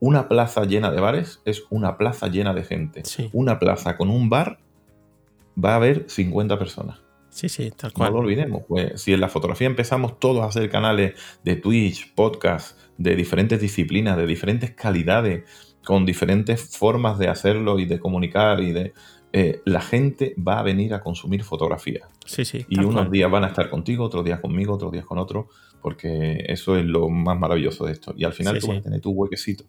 una 0.00 0.28
plaza 0.28 0.64
llena 0.64 0.90
de 0.90 1.00
bares, 1.00 1.40
es 1.44 1.64
una 1.70 1.96
plaza 1.96 2.28
llena 2.28 2.52
de 2.52 2.64
gente. 2.64 3.02
Una 3.32 3.58
plaza 3.58 3.96
con 3.96 4.10
un 4.10 4.28
bar 4.28 4.58
va 5.62 5.72
a 5.72 5.76
haber 5.76 6.04
50 6.08 6.58
personas. 6.58 7.05
Sí, 7.36 7.50
sí, 7.50 7.70
tal 7.70 7.92
cual. 7.92 8.08
No 8.08 8.16
lo 8.16 8.22
olvidemos. 8.22 8.62
Pues 8.66 8.98
si 9.02 9.12
en 9.12 9.20
la 9.20 9.28
fotografía 9.28 9.66
empezamos 9.66 10.18
todos 10.18 10.42
a 10.42 10.46
hacer 10.46 10.70
canales 10.70 11.12
de 11.44 11.56
Twitch, 11.56 12.14
podcast, 12.14 12.78
de 12.96 13.14
diferentes 13.14 13.60
disciplinas, 13.60 14.16
de 14.16 14.26
diferentes 14.26 14.70
calidades, 14.70 15.44
con 15.84 16.06
diferentes 16.06 16.74
formas 16.78 17.18
de 17.18 17.28
hacerlo 17.28 17.78
y 17.78 17.84
de 17.84 18.00
comunicar 18.00 18.60
y 18.60 18.72
de... 18.72 18.94
Eh, 19.34 19.60
la 19.66 19.82
gente 19.82 20.34
va 20.38 20.60
a 20.60 20.62
venir 20.62 20.94
a 20.94 21.02
consumir 21.02 21.42
fotografía. 21.42 22.08
Sí, 22.24 22.46
sí. 22.46 22.64
Y 22.70 22.80
unos 22.80 23.10
días 23.10 23.30
van 23.30 23.44
a 23.44 23.48
estar 23.48 23.68
contigo, 23.68 24.04
otros 24.04 24.24
días 24.24 24.40
conmigo, 24.40 24.72
otros 24.72 24.92
días 24.92 25.04
con 25.04 25.18
otro, 25.18 25.48
porque 25.82 26.42
eso 26.48 26.74
es 26.78 26.86
lo 26.86 27.10
más 27.10 27.38
maravilloso 27.38 27.84
de 27.84 27.92
esto. 27.92 28.14
Y 28.16 28.24
al 28.24 28.32
final 28.32 28.58
tú 28.58 28.68
vas 28.68 28.78
a 28.78 28.82
tener 28.82 29.02
tu 29.02 29.10
huequecito. 29.10 29.64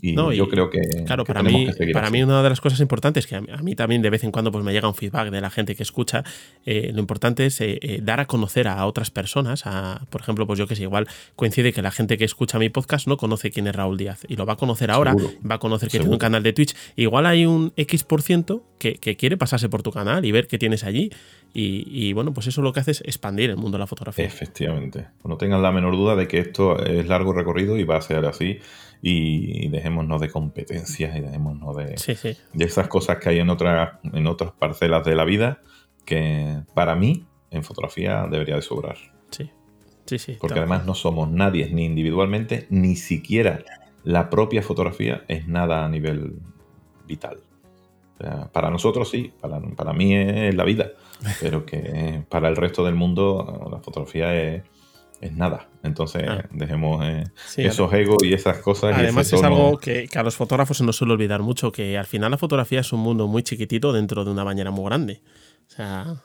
Y 0.00 0.14
yo 0.14 0.48
creo 0.48 0.70
que. 0.70 0.80
Claro, 1.06 1.24
para, 1.24 1.42
mí, 1.42 1.68
para 1.92 2.10
mí, 2.10 2.22
una 2.22 2.42
de 2.42 2.48
las 2.48 2.60
cosas 2.60 2.78
importantes, 2.80 3.26
que 3.26 3.34
a 3.34 3.40
mí, 3.40 3.74
también 3.74 4.00
de 4.00 4.10
vez 4.10 4.22
en 4.22 4.30
cuando 4.30 4.52
pues, 4.52 4.64
me 4.64 4.72
llega 4.72 4.86
un 4.86 4.94
feedback 4.94 5.30
de 5.30 5.40
la 5.40 5.50
gente 5.50 5.74
que 5.74 5.82
escucha, 5.82 6.22
eh, 6.64 6.92
lo 6.94 7.00
importante 7.00 7.46
es 7.46 7.60
eh, 7.60 7.78
eh, 7.82 8.00
dar 8.00 8.20
a 8.20 8.26
conocer 8.26 8.68
a 8.68 8.86
otras 8.86 9.10
personas. 9.10 9.62
A, 9.66 10.06
por 10.10 10.20
ejemplo, 10.20 10.46
pues 10.46 10.58
yo 10.58 10.68
que 10.68 10.76
sé, 10.76 10.82
igual 10.82 11.08
coincide 11.34 11.72
que 11.72 11.82
la 11.82 11.90
gente 11.90 12.16
que 12.16 12.24
escucha 12.24 12.60
mi 12.60 12.68
podcast 12.68 13.08
no 13.08 13.16
conoce 13.16 13.50
quién 13.50 13.66
es 13.66 13.74
Raúl 13.74 13.96
Díaz 13.96 14.24
y 14.28 14.36
lo 14.36 14.46
va 14.46 14.52
a 14.52 14.56
conocer 14.56 14.92
ahora, 14.92 15.16
va 15.48 15.56
a 15.56 15.58
conocer 15.58 15.88
que 15.88 15.98
tiene 15.98 16.12
un 16.12 16.18
canal 16.18 16.44
de 16.44 16.52
Twitch. 16.52 16.76
Igual 16.94 17.26
hay 17.26 17.46
un 17.46 17.72
X% 17.76 18.06
por 18.06 18.22
ciento 18.22 18.62
que, 18.78 19.16
quiere 19.16 19.36
pasarse 19.36 19.68
por 19.68 19.82
tu 19.82 19.90
canal 19.90 20.24
y 20.24 20.32
ver 20.32 20.46
qué 20.46 20.58
tienes 20.58 20.84
allí. 20.84 21.10
Y, 21.54 22.12
bueno, 22.12 22.32
pues 22.32 22.46
eso 22.46 22.62
lo 22.62 22.72
que 22.72 22.80
hace 22.80 22.92
es 22.92 23.00
expandir 23.00 23.50
el 23.50 23.56
mundo 23.56 23.78
de 23.78 23.80
la 23.80 23.86
fotografía. 23.88 24.24
Efectivamente. 24.24 25.08
No 25.24 25.36
tengan 25.36 25.60
la 25.60 25.72
menor 25.72 25.96
duda 25.96 26.14
de 26.14 26.28
que 26.28 26.38
esto 26.38 26.78
es 26.84 27.08
largo 27.08 27.32
recorrido 27.32 27.76
y 27.76 27.82
va 27.82 27.96
a 27.96 28.00
ser 28.00 28.24
así 28.26 28.60
y 29.02 29.68
dejémonos 29.68 30.20
de 30.20 30.30
competencias 30.30 31.16
y 31.16 31.20
dejémonos 31.20 31.76
de, 31.76 31.96
de 32.52 32.64
esas 32.64 32.88
cosas 32.88 33.18
que 33.18 33.30
hay 33.30 33.38
en, 33.40 33.50
otras 33.50 33.98
en 34.04 34.26
otras 34.26 34.52
parcelas 34.52 35.04
de 35.04 35.16
la 35.16 35.24
vida 35.24 35.62
que 36.04 36.62
para 36.74 36.94
mí 36.94 37.26
en 37.50 37.64
fotografía 37.64 38.26
debería 38.30 38.56
de 38.56 38.62
sobrar. 38.62 38.96
Sí, 39.30 39.50
sí, 40.06 40.18
sí. 40.18 40.36
Porque 40.40 40.58
además 40.58 40.86
no 40.86 40.94
somos 40.94 41.28
nadie, 41.30 41.70
ni 41.70 41.84
individualmente, 41.84 42.66
ni 42.70 42.96
siquiera 42.96 43.64
la 44.04 44.30
propia 44.30 44.62
fotografía 44.62 45.24
es 45.28 45.48
nada 45.48 45.84
a 45.84 45.88
nivel 45.88 46.36
vital. 47.06 47.40
para 48.52 48.70
nosotros 48.70 49.10
sí, 49.10 49.32
para, 49.40 49.60
para 49.60 49.92
mí 49.92 50.14
es 50.14 50.54
la 50.54 50.64
vida, 50.64 50.92
pero 51.40 51.66
que 51.66 52.22
para 52.28 52.48
el 52.48 52.56
resto 52.56 52.84
del 52.84 52.94
mundo 52.94 53.68
la 53.70 53.80
fotografía 53.80 54.34
es 54.34 54.62
es 55.20 55.32
nada. 55.32 55.68
Entonces, 55.82 56.24
ah. 56.28 56.44
dejemos 56.50 57.04
eh, 57.04 57.24
esos 57.56 57.92
egos 57.92 58.18
y 58.22 58.32
esas 58.32 58.58
cosas. 58.58 58.96
Además, 58.96 59.32
es 59.32 59.42
algo 59.42 59.78
que, 59.78 60.08
a 60.14 60.22
los 60.22 60.36
fotógrafos 60.36 60.78
se 60.78 60.84
nos 60.84 60.96
suele 60.96 61.14
olvidar 61.14 61.42
mucho, 61.42 61.72
que 61.72 61.98
al 61.98 62.06
final 62.06 62.30
la 62.30 62.38
fotografía 62.38 62.80
es 62.80 62.92
un 62.92 63.00
mundo 63.00 63.26
muy 63.26 63.42
chiquitito 63.42 63.92
dentro 63.92 64.24
de 64.24 64.30
una 64.30 64.44
bañera 64.44 64.70
muy 64.70 64.84
grande. 64.84 65.20
O 65.66 65.70
sea, 65.70 66.16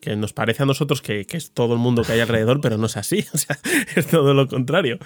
que 0.00 0.16
nos 0.16 0.32
parece 0.32 0.62
a 0.62 0.66
nosotros 0.66 1.02
que, 1.02 1.26
es 1.28 1.52
todo 1.52 1.72
el 1.72 1.78
mundo 1.78 2.02
que 2.02 2.12
hay 2.12 2.20
alrededor, 2.20 2.60
pero 2.60 2.78
no 2.78 2.86
es 2.86 2.96
así. 2.96 3.24
O 3.34 3.38
sea, 3.38 3.58
es 3.94 4.06
todo 4.06 4.34
lo 4.34 4.46
contrario. 4.48 4.98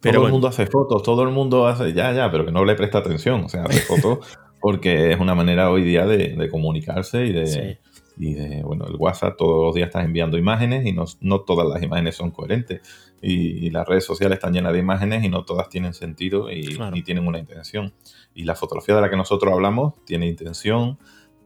Pero 0.00 0.16
todo 0.16 0.26
el 0.26 0.32
mundo 0.32 0.48
hace 0.48 0.66
fotos, 0.66 1.02
todo 1.02 1.22
el 1.22 1.30
mundo 1.30 1.66
hace, 1.66 1.92
ya, 1.94 2.12
ya, 2.12 2.30
pero 2.30 2.44
que 2.44 2.52
no 2.52 2.64
le 2.64 2.74
presta 2.74 2.98
atención. 2.98 3.44
O 3.44 3.48
sea, 3.48 3.64
hace 3.64 3.80
fotos 3.80 4.18
porque 4.60 5.12
es 5.12 5.20
una 5.20 5.34
manera 5.34 5.70
hoy 5.70 5.82
día 5.82 6.06
de, 6.06 6.48
comunicarse 6.50 7.26
y 7.26 7.32
de, 7.32 7.78
y 8.16 8.34
de, 8.34 8.62
bueno, 8.62 8.86
el 8.86 8.96
WhatsApp 8.96 9.36
todos 9.36 9.66
los 9.66 9.74
días 9.74 9.88
estás 9.88 10.04
enviando 10.04 10.38
imágenes 10.38 10.86
y 10.86 10.92
no, 10.92 11.04
no 11.20 11.40
todas 11.40 11.66
las 11.68 11.82
imágenes 11.82 12.16
son 12.16 12.30
coherentes. 12.30 12.80
Y, 13.20 13.70
las 13.70 13.88
redes 13.88 14.04
sociales 14.04 14.36
están 14.36 14.52
llenas 14.52 14.72
de 14.72 14.78
imágenes 14.78 15.24
y 15.24 15.28
no 15.28 15.44
todas 15.44 15.68
tienen 15.68 15.94
sentido 15.94 16.50
y 16.50 16.78
ni 16.92 17.02
tienen 17.02 17.26
una 17.26 17.38
intención. 17.38 17.92
Y 18.34 18.44
la 18.44 18.54
fotografía 18.54 18.94
de 18.94 19.00
la 19.00 19.10
que 19.10 19.16
nosotros 19.16 19.52
hablamos 19.52 19.94
tiene 20.04 20.26
intención, 20.26 20.98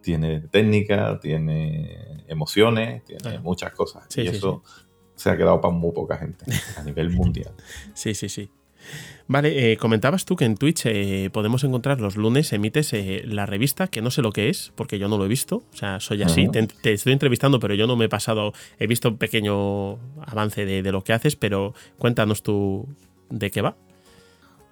tiene 0.03 0.41
técnica, 0.41 1.21
tiene 1.21 2.25
emociones, 2.27 3.05
tiene 3.05 3.39
muchas 3.39 3.73
cosas. 3.73 4.05
y 4.17 4.27
eso 4.27 4.63
se 5.15 5.31
ha 5.31 5.37
quedado 5.37 5.61
para 5.61 5.73
muy 5.73 5.93
poca 5.93 6.17
gente 6.17 6.45
a 6.77 6.83
nivel 6.83 7.11
mundial. 7.11 7.53
Sí, 7.95 8.15
sí, 8.15 8.29
sí. 8.29 8.51
Vale, 9.29 9.73
eh, 9.73 9.77
comentabas 9.77 10.25
tú 10.25 10.37
que 10.37 10.47
en 10.47 10.57
Twitch 10.57 10.87
eh, 10.87 11.29
podemos 11.31 11.63
encontrar 11.63 12.01
los 12.01 12.17
lunes, 12.17 12.51
emites 12.55 12.95
eh, 12.95 13.23
la 13.27 13.45
revista, 13.45 13.87
que 13.87 14.01
no 14.01 14.11
sé 14.11 14.23
lo 14.23 14.33
que 14.33 14.49
es, 14.49 14.73
porque 14.75 14.99
yo 14.99 15.07
no 15.09 15.19
lo 15.19 15.27
he 15.27 15.29
visto. 15.29 15.65
O 15.71 15.77
sea, 15.77 16.01
soy 16.01 16.23
así, 16.23 16.49
te, 16.49 16.95
estoy 16.95 17.13
entrevistando, 17.13 17.61
pero 17.61 17.75
yo 17.75 17.87
no 17.87 17.95
me 17.95 18.07
he 18.07 18.09
pasado, 18.09 18.55
he 18.79 18.87
visto 18.87 19.11
un 19.11 19.19
pequeño 19.19 19.99
avance 20.27 20.65
de, 20.65 20.91
lo 20.91 21.05
que 21.05 21.13
haces, 21.13 21.37
pero 21.37 21.75
cuéntanos 21.99 22.43
tú 22.43 22.89
de 23.29 23.51
qué 23.51 23.61
va. 23.61 23.77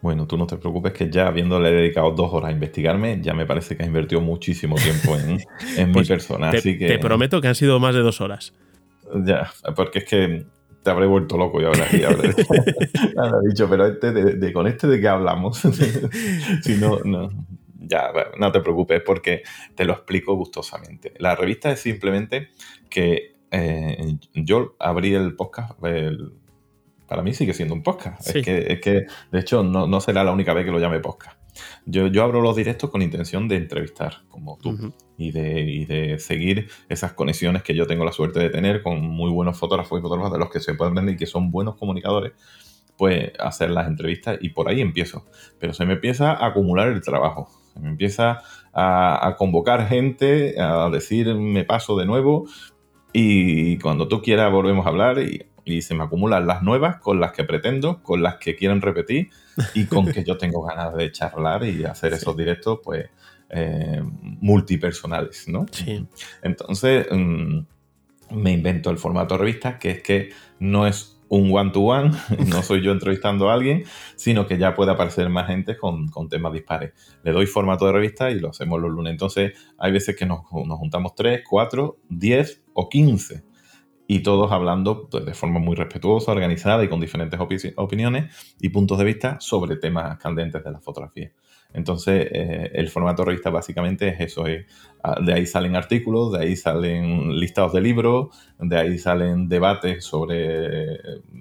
Bueno, 0.00 0.26
tú 0.26 0.38
no 0.38 0.46
te 0.46 0.56
preocupes 0.56 0.94
que 0.94 1.10
ya 1.10 1.26
habiéndole 1.26 1.70
dedicado 1.70 2.12
dos 2.12 2.32
horas 2.32 2.48
a 2.48 2.52
investigarme, 2.52 3.20
ya 3.20 3.34
me 3.34 3.44
parece 3.44 3.76
que 3.76 3.82
has 3.82 3.88
invertido 3.88 4.22
muchísimo 4.22 4.76
tiempo 4.76 5.18
en, 5.18 5.36
mi 5.88 5.92
pues 5.92 6.08
persona. 6.08 6.48
así 6.48 6.78
que... 6.78 6.86
te 6.86 6.98
prometo 6.98 7.42
que 7.42 7.48
han 7.48 7.54
sido 7.54 7.78
más 7.78 7.94
de 7.94 8.00
dos 8.00 8.22
horas. 8.22 8.54
Ya, 9.22 9.52
porque 9.74 9.98
es 9.98 10.04
que 10.06 10.46
te 10.86 10.92
habré 10.92 11.06
vuelto 11.06 11.36
loco 11.36 11.60
y 11.60 11.64
habré, 11.64 11.82
dicho, 13.48 13.68
pero 13.68 13.86
este 13.86 14.12
de, 14.12 14.52
con 14.52 14.68
este 14.68 14.86
de 14.86 15.00
qué 15.00 15.08
hablamos. 15.08 15.58
si 16.62 16.76
no, 16.76 17.00
no, 17.00 17.28
ya, 17.76 18.12
no 18.38 18.52
te 18.52 18.60
preocupes 18.60 19.02
porque 19.04 19.42
te 19.74 19.84
lo 19.84 19.94
explico 19.94 20.36
gustosamente. 20.36 21.12
La 21.18 21.34
revista 21.34 21.72
es 21.72 21.80
simplemente 21.80 22.50
que 22.88 23.34
eh, 23.50 24.16
yo 24.32 24.76
abrí 24.78 25.12
el 25.12 25.34
podcast, 25.34 25.72
para 27.08 27.22
mí 27.22 27.34
sigue 27.34 27.52
siendo 27.52 27.74
un 27.74 27.82
podcast. 27.82 28.24
Es, 28.28 28.44
que, 28.44 28.72
es, 28.72 28.80
que, 28.80 29.06
de 29.32 29.40
hecho, 29.40 29.64
no, 29.64 29.88
no 29.88 30.00
será 30.00 30.22
la 30.22 30.30
única 30.30 30.54
vez 30.54 30.64
que 30.64 30.70
lo 30.70 30.78
llame 30.78 31.00
podcast. 31.00 31.36
Yo, 31.84 32.06
yo 32.08 32.22
abro 32.22 32.40
los 32.40 32.56
directos 32.56 32.90
con 32.90 33.02
intención 33.02 33.48
de 33.48 33.56
entrevistar, 33.56 34.22
como 34.28 34.58
tú, 34.58 34.92
y, 35.16 35.32
de, 35.32 35.86
de 35.88 36.18
seguir 36.18 36.68
esas 36.88 37.12
conexiones 37.12 37.62
que 37.62 37.74
yo 37.74 37.86
tengo 37.86 38.04
la 38.04 38.12
suerte 38.12 38.40
de 38.40 38.50
tener 38.50 38.82
con 38.82 39.00
muy 39.00 39.30
buenos 39.30 39.58
fotógrafos 39.58 39.98
y 39.98 40.02
fotógrafos 40.02 40.32
de 40.32 40.38
los 40.38 40.50
que 40.50 40.60
se 40.60 40.74
pueden 40.74 40.94
vender 40.94 41.14
y 41.14 41.18
que 41.18 41.26
son 41.26 41.50
buenos 41.50 41.76
comunicadores, 41.76 42.32
pues 42.96 43.32
hacer 43.38 43.70
las 43.70 43.88
entrevistas 43.88 44.38
y 44.40 44.50
por 44.50 44.68
ahí 44.68 44.80
empiezo. 44.80 45.26
Pero 45.58 45.72
se 45.72 45.84
me 45.84 45.94
empieza 45.94 46.32
a 46.32 46.46
acumular 46.46 46.88
el 46.88 47.00
trabajo, 47.02 47.48
se 47.72 47.80
me 47.80 47.88
empieza 47.88 48.42
a, 48.72 49.26
a 49.26 49.36
convocar 49.36 49.88
gente, 49.88 50.60
a 50.60 50.88
decir 50.90 51.34
me 51.34 51.64
paso 51.64 51.96
de 51.96 52.06
nuevo 52.06 52.46
y 53.12 53.78
cuando 53.78 54.08
tú 54.08 54.20
quieras 54.20 54.52
volvemos 54.52 54.84
a 54.84 54.90
hablar 54.90 55.18
y 55.18 55.45
y 55.66 55.82
se 55.82 55.94
me 55.94 56.04
acumulan 56.04 56.46
las 56.46 56.62
nuevas 56.62 56.98
con 56.98 57.20
las 57.20 57.32
que 57.32 57.42
pretendo, 57.42 58.00
con 58.02 58.22
las 58.22 58.36
que 58.36 58.54
quieren 58.54 58.80
repetir 58.80 59.30
y 59.74 59.84
con 59.86 60.06
que 60.06 60.22
yo 60.22 60.38
tengo 60.38 60.62
ganas 60.62 60.94
de 60.94 61.10
charlar 61.10 61.64
y 61.64 61.84
hacer 61.84 62.12
esos 62.12 62.36
directos, 62.36 62.78
pues, 62.84 63.10
eh, 63.50 64.00
multipersonales, 64.22 65.48
¿no? 65.48 65.66
Sí. 65.72 66.06
Entonces, 66.42 67.08
mm, 67.10 67.58
me 68.30 68.52
invento 68.52 68.90
el 68.90 68.98
formato 68.98 69.36
revista, 69.36 69.76
que 69.80 69.90
es 69.90 70.02
que 70.02 70.30
no 70.60 70.86
es 70.86 71.20
un 71.28 71.50
one-to-one, 71.52 72.12
no 72.46 72.62
soy 72.62 72.80
yo 72.80 72.92
entrevistando 72.92 73.50
a 73.50 73.54
alguien, 73.54 73.82
sino 74.14 74.46
que 74.46 74.58
ya 74.58 74.72
puede 74.76 74.92
aparecer 74.92 75.28
más 75.30 75.48
gente 75.48 75.76
con, 75.76 76.08
temas 76.28 76.52
dispares. 76.52 76.92
Le 77.24 77.32
doy 77.32 77.46
formato 77.46 77.86
de 77.86 77.92
revista 77.92 78.30
y 78.30 78.38
lo 78.38 78.50
hacemos 78.50 78.80
los 78.80 78.92
lunes. 78.92 79.10
Entonces, 79.10 79.54
hay 79.78 79.90
veces 79.90 80.14
que 80.14 80.26
nos, 80.26 80.42
nos 80.52 80.78
juntamos 80.78 81.16
3, 81.16 81.42
4, 81.44 81.98
10 82.08 82.62
o 82.72 82.88
15 82.88 83.45
y 84.06 84.20
todos 84.22 84.52
hablando 84.52 85.08
pues, 85.08 85.24
de 85.24 85.34
forma 85.34 85.58
muy 85.58 85.74
respetuosa, 85.74 86.32
organizada 86.32 86.84
y 86.84 86.88
con 86.88 87.00
diferentes 87.00 87.38
opiniones 87.76 88.54
y 88.60 88.68
puntos 88.68 88.98
de 88.98 89.04
vista 89.04 89.38
sobre 89.40 89.76
temas 89.76 90.18
candentes 90.18 90.62
de 90.62 90.70
la 90.70 90.80
fotografía. 90.80 91.32
Entonces, 91.72 92.28
eh, 92.30 92.70
el 92.74 92.88
formato 92.88 93.24
revista 93.24 93.50
básicamente 93.50 94.08
es 94.08 94.20
eso. 94.20 94.44
Ah, 95.02 95.20
de 95.20 95.34
ahí 95.34 95.46
salen 95.46 95.76
artículos, 95.76 96.32
de 96.32 96.38
ahí 96.38 96.56
salen 96.56 97.38
listados 97.38 97.72
de 97.72 97.80
libros, 97.80 98.28
de 98.58 98.78
ahí 98.78 98.98
salen 98.98 99.48
debates 99.48 100.04
sobre 100.04 100.94
eh, 100.94 100.98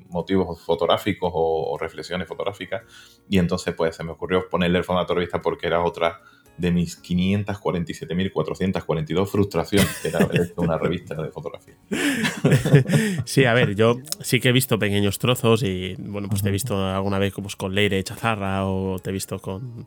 motivos 0.10 0.62
fotográficos 0.62 1.32
o, 1.34 1.72
o 1.72 1.78
reflexiones 1.78 2.28
fotográficas. 2.28 2.82
Y 3.30 3.38
entonces, 3.38 3.74
pues 3.76 3.96
se 3.96 4.04
me 4.04 4.12
ocurrió 4.12 4.50
ponerle 4.50 4.80
el 4.80 4.84
formato 4.84 5.14
revista 5.14 5.42
porque 5.42 5.68
era 5.68 5.84
otra 5.84 6.22
de 6.58 6.72
mis 6.72 7.04
547.442 7.04 9.28
frustraciones 9.28 10.00
que 10.02 10.08
era 10.08 10.26
una 10.56 10.78
revista 10.78 11.22
de 11.22 11.30
fotografía. 11.32 11.74
Sí, 13.26 13.44
a 13.46 13.54
ver, 13.54 13.76
yo 13.76 14.00
sí 14.22 14.40
que 14.40 14.50
he 14.50 14.52
visto 14.52 14.80
pequeños 14.80 15.20
trozos 15.20 15.62
y, 15.64 15.96
bueno, 15.98 16.28
pues 16.30 16.44
te 16.44 16.50
he 16.50 16.52
visto 16.52 16.86
alguna 16.86 17.18
vez 17.20 17.34
pues, 17.34 17.56
con 17.56 17.74
Leire 17.74 18.04
Chazarra 18.04 18.66
o 18.66 19.00
te 19.00 19.10
he 19.10 19.14
visto 19.14 19.40
con, 19.40 19.86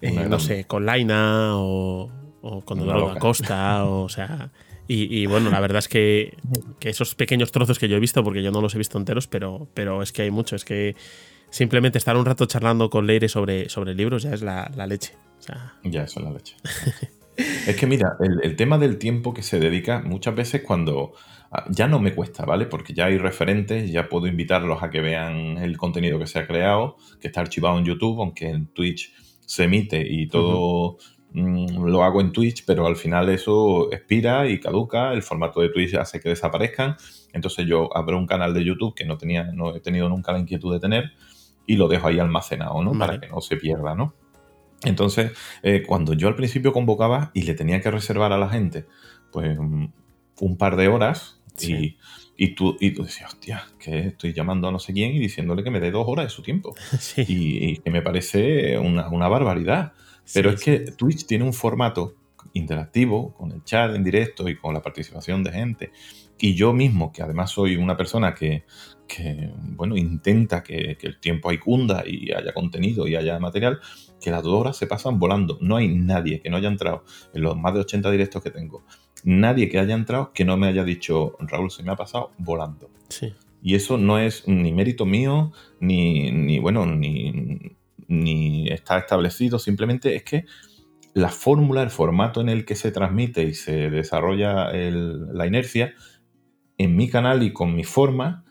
eh, 0.00 0.26
no 0.28 0.38
sé, 0.38 0.64
con 0.64 0.86
Laina 0.86 1.56
o, 1.56 2.10
con 2.64 2.78
Eduardo 2.80 3.10
Acosta, 3.10 3.84
o, 3.84 4.08
sea... 4.08 4.50
Y, 4.92 5.26
bueno, 5.26 5.50
la 5.50 5.60
verdad 5.60 5.78
es 5.78 5.86
que, 5.86 6.36
esos 6.80 7.14
pequeños 7.14 7.52
trozos 7.52 7.78
que 7.78 7.88
yo 7.88 7.96
he 7.96 8.00
visto, 8.00 8.24
porque 8.24 8.42
yo 8.42 8.50
no 8.50 8.60
los 8.60 8.74
he 8.74 8.78
visto 8.78 8.98
enteros, 8.98 9.28
pero, 9.28 9.68
pero 9.72 10.02
es 10.02 10.10
que 10.10 10.22
hay 10.22 10.32
mucho, 10.32 10.56
es 10.56 10.64
que 10.64 10.96
simplemente 11.50 11.98
estar 11.98 12.16
un 12.16 12.24
rato 12.24 12.46
charlando 12.46 12.90
con 12.90 13.06
Leire 13.06 13.28
sobre, 13.28 13.68
sobre 13.68 13.94
libros 13.94 14.22
ya 14.22 14.32
es 14.32 14.42
la 14.42 14.86
leche. 14.86 15.14
Ya, 15.84 16.02
eso 16.04 16.20
es 16.20 16.24
la 16.24 16.32
leche. 16.32 16.56
es 17.36 17.76
que 17.76 17.86
mira, 17.86 18.16
el, 18.20 18.56
tema 18.56 18.78
del 18.78 18.98
tiempo 18.98 19.32
que 19.32 19.42
se 19.42 19.58
dedica 19.58 20.02
muchas 20.02 20.34
veces 20.34 20.62
cuando 20.62 21.12
ah, 21.50 21.64
ya 21.70 21.88
no 21.88 21.98
me 22.00 22.14
cuesta, 22.14 22.44
¿vale? 22.44 22.66
Porque 22.66 22.92
ya 22.94 23.06
hay 23.06 23.18
referentes, 23.18 23.90
ya 23.90 24.08
puedo 24.08 24.26
invitarlos 24.26 24.82
a 24.82 24.90
que 24.90 25.00
vean 25.00 25.58
el 25.58 25.76
contenido 25.76 26.18
que 26.18 26.26
se 26.26 26.38
ha 26.38 26.46
creado, 26.46 26.96
que 27.20 27.28
está 27.28 27.40
archivado 27.40 27.78
en 27.78 27.84
YouTube, 27.84 28.20
aunque 28.20 28.50
en 28.50 28.66
Twitch 28.66 29.12
se 29.40 29.64
emite 29.64 30.06
y 30.08 30.28
todo 30.28 30.98
mm, 31.32 31.84
lo 31.84 32.04
hago 32.04 32.20
en 32.20 32.32
Twitch, 32.32 32.64
pero 32.66 32.86
al 32.86 32.96
final 32.96 33.28
eso 33.30 33.92
expira 33.92 34.48
y 34.48 34.60
caduca, 34.60 35.12
el 35.12 35.22
formato 35.22 35.60
de 35.60 35.70
Twitch 35.70 35.94
hace 35.94 36.20
que 36.20 36.28
desaparezcan. 36.28 36.96
Entonces 37.32 37.66
yo 37.66 37.96
abro 37.96 38.18
un 38.18 38.26
canal 38.26 38.52
de 38.52 38.64
YouTube 38.64 38.94
que 38.94 39.04
no 39.04 39.16
tenía, 39.16 39.44
no 39.44 39.74
he 39.74 39.80
tenido 39.80 40.08
nunca 40.08 40.32
la 40.32 40.38
inquietud 40.38 40.72
de 40.72 40.80
tener 40.80 41.12
y 41.70 41.76
lo 41.76 41.86
dejo 41.86 42.08
ahí 42.08 42.18
almacenado, 42.18 42.82
¿no? 42.82 42.98
Para 42.98 43.20
que 43.20 43.28
no 43.28 43.40
se 43.40 43.56
pierda, 43.56 43.94
¿no? 43.94 44.12
Entonces, 44.82 45.30
eh, 45.62 45.84
cuando 45.86 46.14
yo 46.14 46.26
al 46.26 46.34
principio 46.34 46.72
convocaba 46.72 47.30
y 47.32 47.42
le 47.42 47.54
tenía 47.54 47.80
que 47.80 47.92
reservar 47.92 48.32
a 48.32 48.38
la 48.38 48.48
gente, 48.48 48.86
pues 49.30 49.56
mm, 49.56 49.84
un 50.40 50.56
par 50.56 50.74
de 50.74 50.88
horas 50.88 51.40
y, 52.36 52.54
tú, 52.56 52.76
y 52.80 52.90
tú 52.90 53.04
decías, 53.04 53.34
hostia, 53.34 53.68
que 53.78 54.08
estoy 54.08 54.32
llamando 54.32 54.66
a 54.66 54.72
no 54.72 54.80
sé 54.80 54.92
quién 54.92 55.12
y 55.12 55.20
diciéndole 55.20 55.62
que 55.62 55.70
me 55.70 55.78
dé 55.78 55.92
dos 55.92 56.06
horas 56.08 56.24
de 56.24 56.30
su 56.30 56.42
tiempo. 56.42 56.74
Y, 57.16 57.76
que 57.76 57.90
me 57.92 58.02
parece 58.02 58.76
una, 58.76 59.28
barbaridad. 59.28 59.92
Pero 60.34 60.50
es 60.50 60.60
que 60.60 60.80
Twitch 60.80 61.24
tiene 61.24 61.44
un 61.44 61.52
formato 61.52 62.16
interactivo, 62.52 63.32
con 63.34 63.52
el 63.52 63.62
chat 63.62 63.94
en 63.94 64.02
directo 64.02 64.48
y 64.48 64.56
con 64.56 64.74
la 64.74 64.82
participación 64.82 65.44
de 65.44 65.52
gente. 65.52 65.92
Y 66.36 66.54
yo 66.54 66.72
mismo, 66.72 67.12
que 67.12 67.22
además 67.22 67.52
soy 67.52 67.76
una 67.76 67.96
persona 67.96 68.34
que, 68.34 68.64
que 69.10 69.50
bueno, 69.56 69.96
intenta 69.96 70.62
que, 70.62 70.96
que, 70.96 71.06
el 71.08 71.18
tiempo 71.18 71.50
ahí 71.50 71.58
cunda 71.58 72.04
y 72.06 72.30
haya 72.32 72.52
contenido 72.54 73.08
y 73.08 73.16
haya 73.16 73.38
material, 73.38 73.80
que 74.20 74.30
las 74.30 74.42
dos 74.42 74.54
horas 74.54 74.76
se 74.76 74.86
pasan 74.86 75.18
volando. 75.18 75.58
No 75.60 75.76
hay 75.76 75.88
nadie 75.88 76.40
que 76.40 76.50
no 76.50 76.56
haya 76.56 76.68
entrado 76.68 77.04
en 77.34 77.42
los 77.42 77.56
más 77.56 77.74
de 77.74 77.80
80 77.80 78.10
directos 78.10 78.42
que 78.42 78.50
tengo. 78.50 78.84
Nadie 79.24 79.68
que 79.68 79.78
haya 79.78 79.94
entrado 79.94 80.32
que 80.32 80.44
no 80.44 80.56
me 80.56 80.68
haya 80.68 80.84
dicho, 80.84 81.36
Raúl, 81.40 81.70
se 81.70 81.82
me 81.82 81.90
ha 81.92 81.96
pasado 81.96 82.30
volando. 82.38 82.90
Sí. 83.08 83.34
Y 83.62 83.74
eso 83.74 83.98
no 83.98 84.18
es 84.18 84.46
ni 84.46 84.72
mérito 84.72 85.04
mío, 85.04 85.52
ni, 85.80 86.30
ni 86.30 86.58
bueno, 86.58 86.86
ni, 86.86 87.58
ni 88.06 88.68
está 88.68 88.98
establecido. 88.98 89.58
Simplemente 89.58 90.14
es 90.14 90.22
que 90.22 90.44
la 91.12 91.28
fórmula, 91.28 91.82
el 91.82 91.90
formato 91.90 92.40
en 92.40 92.48
el 92.48 92.64
que 92.64 92.76
se 92.76 92.92
transmite 92.92 93.42
y 93.42 93.54
se 93.54 93.90
desarrolla 93.90 94.70
la 94.72 95.46
inercia, 95.46 95.94
en 96.78 96.96
mi 96.96 97.10
canal 97.10 97.42
y 97.42 97.52
con 97.52 97.74
mi 97.74 97.84
forma, 97.84 98.44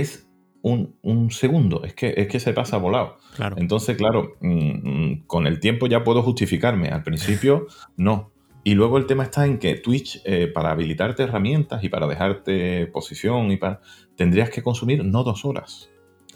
es 0.00 0.28
un, 0.62 1.30
segundo, 1.30 1.84
es 1.84 1.94
que, 1.94 2.14
es 2.16 2.26
que 2.26 2.40
se 2.40 2.54
pasa 2.54 2.78
volado. 2.78 3.18
Claro. 3.36 3.56
Entonces, 3.58 3.96
claro, 3.98 4.36
mm, 4.40 5.10
mm, 5.10 5.26
con 5.26 5.46
el 5.46 5.60
tiempo 5.60 5.86
ya 5.86 6.04
puedo 6.04 6.22
justificarme. 6.22 6.88
Al 6.88 7.02
principio, 7.02 7.66
no. 7.96 8.32
Y 8.64 8.74
luego 8.74 8.96
el 8.96 9.04
tema 9.04 9.24
está 9.24 9.44
en 9.44 9.58
que 9.58 9.74
Twitch, 9.74 10.22
eh, 10.24 10.46
para 10.46 10.70
habilitarte 10.70 11.24
herramientas 11.24 11.84
y 11.84 11.90
para 11.90 12.06
dejarte 12.06 12.86
posición, 12.86 13.50
y 13.50 13.58
para, 13.58 13.82
tendrías 14.16 14.48
que 14.48 14.62
consumir 14.62 15.04
no 15.04 15.22
dos 15.22 15.44
horas. 15.44 15.90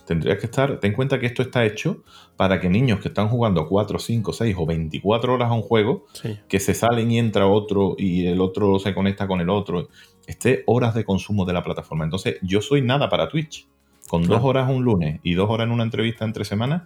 Tendrías 0.08 0.38
que 0.38 0.46
estar, 0.46 0.80
ten 0.80 0.92
en 0.92 0.96
cuenta 0.96 1.20
que 1.20 1.26
esto 1.26 1.42
está 1.42 1.66
hecho 1.66 2.02
para 2.38 2.58
que 2.60 2.70
niños 2.70 3.00
que 3.00 3.08
están 3.08 3.28
jugando 3.28 3.68
4, 3.68 3.98
5, 3.98 4.32
6 4.32 4.56
o 4.58 4.64
24 4.64 5.34
horas 5.34 5.50
a 5.50 5.52
un 5.52 5.60
juego, 5.60 6.06
que 6.48 6.60
se 6.60 6.72
salen 6.72 7.10
y 7.10 7.18
entra 7.18 7.46
otro 7.46 7.94
y 7.98 8.24
el 8.24 8.40
otro 8.40 8.78
se 8.78 8.94
conecta 8.94 9.28
con 9.28 9.42
el 9.42 9.50
otro, 9.50 9.90
esté 10.26 10.62
horas 10.64 10.94
de 10.94 11.04
consumo 11.04 11.44
de 11.44 11.52
la 11.52 11.62
plataforma. 11.62 12.04
Entonces, 12.04 12.38
yo 12.40 12.62
soy 12.62 12.80
nada 12.80 13.10
para 13.10 13.28
Twitch. 13.28 13.68
Con 14.08 14.26
dos 14.26 14.42
horas 14.42 14.70
un 14.70 14.82
lunes 14.82 15.20
y 15.22 15.34
dos 15.34 15.50
horas 15.50 15.66
en 15.66 15.72
una 15.72 15.82
entrevista 15.82 16.24
entre 16.24 16.46
semanas, 16.46 16.84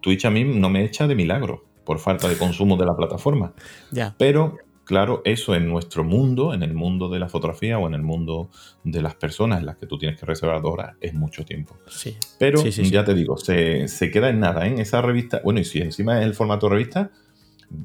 Twitch 0.00 0.24
a 0.24 0.30
mí 0.30 0.42
no 0.42 0.70
me 0.70 0.82
echa 0.82 1.06
de 1.06 1.14
milagro 1.14 1.66
por 1.84 1.98
falta 1.98 2.26
de 2.26 2.38
consumo 2.38 2.78
de 2.78 2.86
la 2.86 2.96
plataforma. 2.96 3.52
Ya. 3.90 4.14
Pero, 4.16 4.56
claro, 4.86 5.20
eso 5.24 5.54
en 5.54 5.68
nuestro 5.68 6.04
mundo, 6.04 6.54
en 6.54 6.62
el 6.62 6.72
mundo 6.72 7.10
de 7.10 7.18
la 7.18 7.28
fotografía 7.28 7.78
o 7.78 7.86
en 7.86 7.94
el 7.94 8.02
mundo 8.02 8.48
de 8.84 9.02
las 9.02 9.16
personas 9.16 9.58
en 9.58 9.66
las 9.66 9.76
que 9.76 9.86
tú 9.86 9.98
tienes 9.98 10.18
que 10.18 10.24
reservar 10.24 10.62
dos 10.62 10.72
horas, 10.72 10.96
es 11.00 11.12
mucho 11.12 11.44
tiempo. 11.44 11.76
Sí. 11.88 12.16
Pero, 12.38 12.64
ya 12.64 13.04
te 13.04 13.12
digo, 13.12 13.36
se, 13.36 13.86
queda 14.12 14.30
en 14.30 14.40
nada. 14.40 14.66
En 14.66 14.78
¿eh? 14.78 14.82
esa 14.82 15.02
revista, 15.02 15.42
bueno, 15.44 15.60
y 15.60 15.64
si 15.64 15.80
encima 15.80 16.20
es 16.20 16.24
el 16.24 16.34
formato 16.34 16.68
revista, 16.68 17.10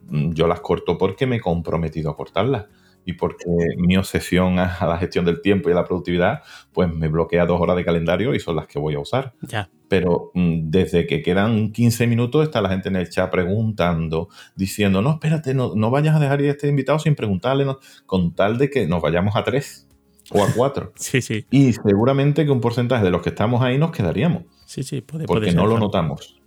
yo 0.10 0.48
las 0.48 0.62
corto 0.62 0.98
porque 0.98 1.26
me 1.26 1.38
he 1.38 1.42
comprometido 1.42 2.12
a 2.12 2.16
cortarlas. 2.16 2.68
Y 3.06 3.14
porque 3.14 3.46
mi 3.78 3.98
obsesión 3.98 4.60
a 4.60 4.86
la 4.86 4.98
gestión 4.98 5.26
del 5.26 5.42
tiempo 5.42 5.70
y 5.70 5.72
a 5.74 5.76
la 5.76 5.86
productividad, 5.86 6.42
pues 6.72 6.94
me 6.94 7.08
bloquea 7.08 7.46
dos 7.46 7.60
horas 7.60 7.76
de 7.76 7.86
calendario 7.86 8.36
y 8.36 8.40
son 8.40 8.56
las 8.56 8.68
que 8.68 8.80
voy 8.80 8.96
a 8.96 9.00
usar. 9.00 9.34
Ya. 9.42 9.70
Pero 9.88 10.32
mm, 10.34 10.70
desde 10.70 11.08
que 11.08 11.22
quedan 11.22 11.72
15 11.72 12.08
minutos 12.08 12.44
está 12.44 12.62
la 12.62 12.70
gente 12.70 12.90
en 12.90 12.96
el 12.96 13.10
chat 13.10 13.30
preguntando, 13.32 14.30
diciendo, 14.56 15.02
no, 15.02 15.12
espérate, 15.12 15.54
no, 15.54 15.74
no 15.76 15.90
vayas 15.90 16.16
a 16.16 16.20
dejar 16.20 16.42
ir 16.42 16.50
a 16.50 16.52
este 16.52 16.68
invitado 16.68 17.00
sin 17.00 17.16
preguntarle, 17.16 17.66
con 18.06 18.34
tal 18.34 18.58
de 18.58 18.70
que 18.70 18.88
nos 18.88 19.02
vayamos 19.02 19.36
a 19.36 19.44
tres 19.44 19.88
o 20.30 20.44
a 20.44 20.48
cuatro. 20.54 20.94
sí, 20.96 21.22
sí. 21.22 21.46
Y 21.50 21.74
seguramente 21.74 22.46
que 22.46 22.52
un 22.52 22.62
porcentaje 22.62 23.04
de 23.04 23.12
los 23.12 23.22
que 23.22 23.30
estamos 23.30 23.62
ahí 23.62 23.78
nos 23.78 23.92
quedaríamos. 23.92 24.44
Sí, 24.66 24.84
sí, 24.84 25.02
puede, 25.02 25.26
porque 25.26 25.42
puede 25.42 25.52
ser, 25.52 25.56
no 25.56 25.64
lo 25.64 25.72
claro. 25.72 25.86
notamos. 25.86 26.41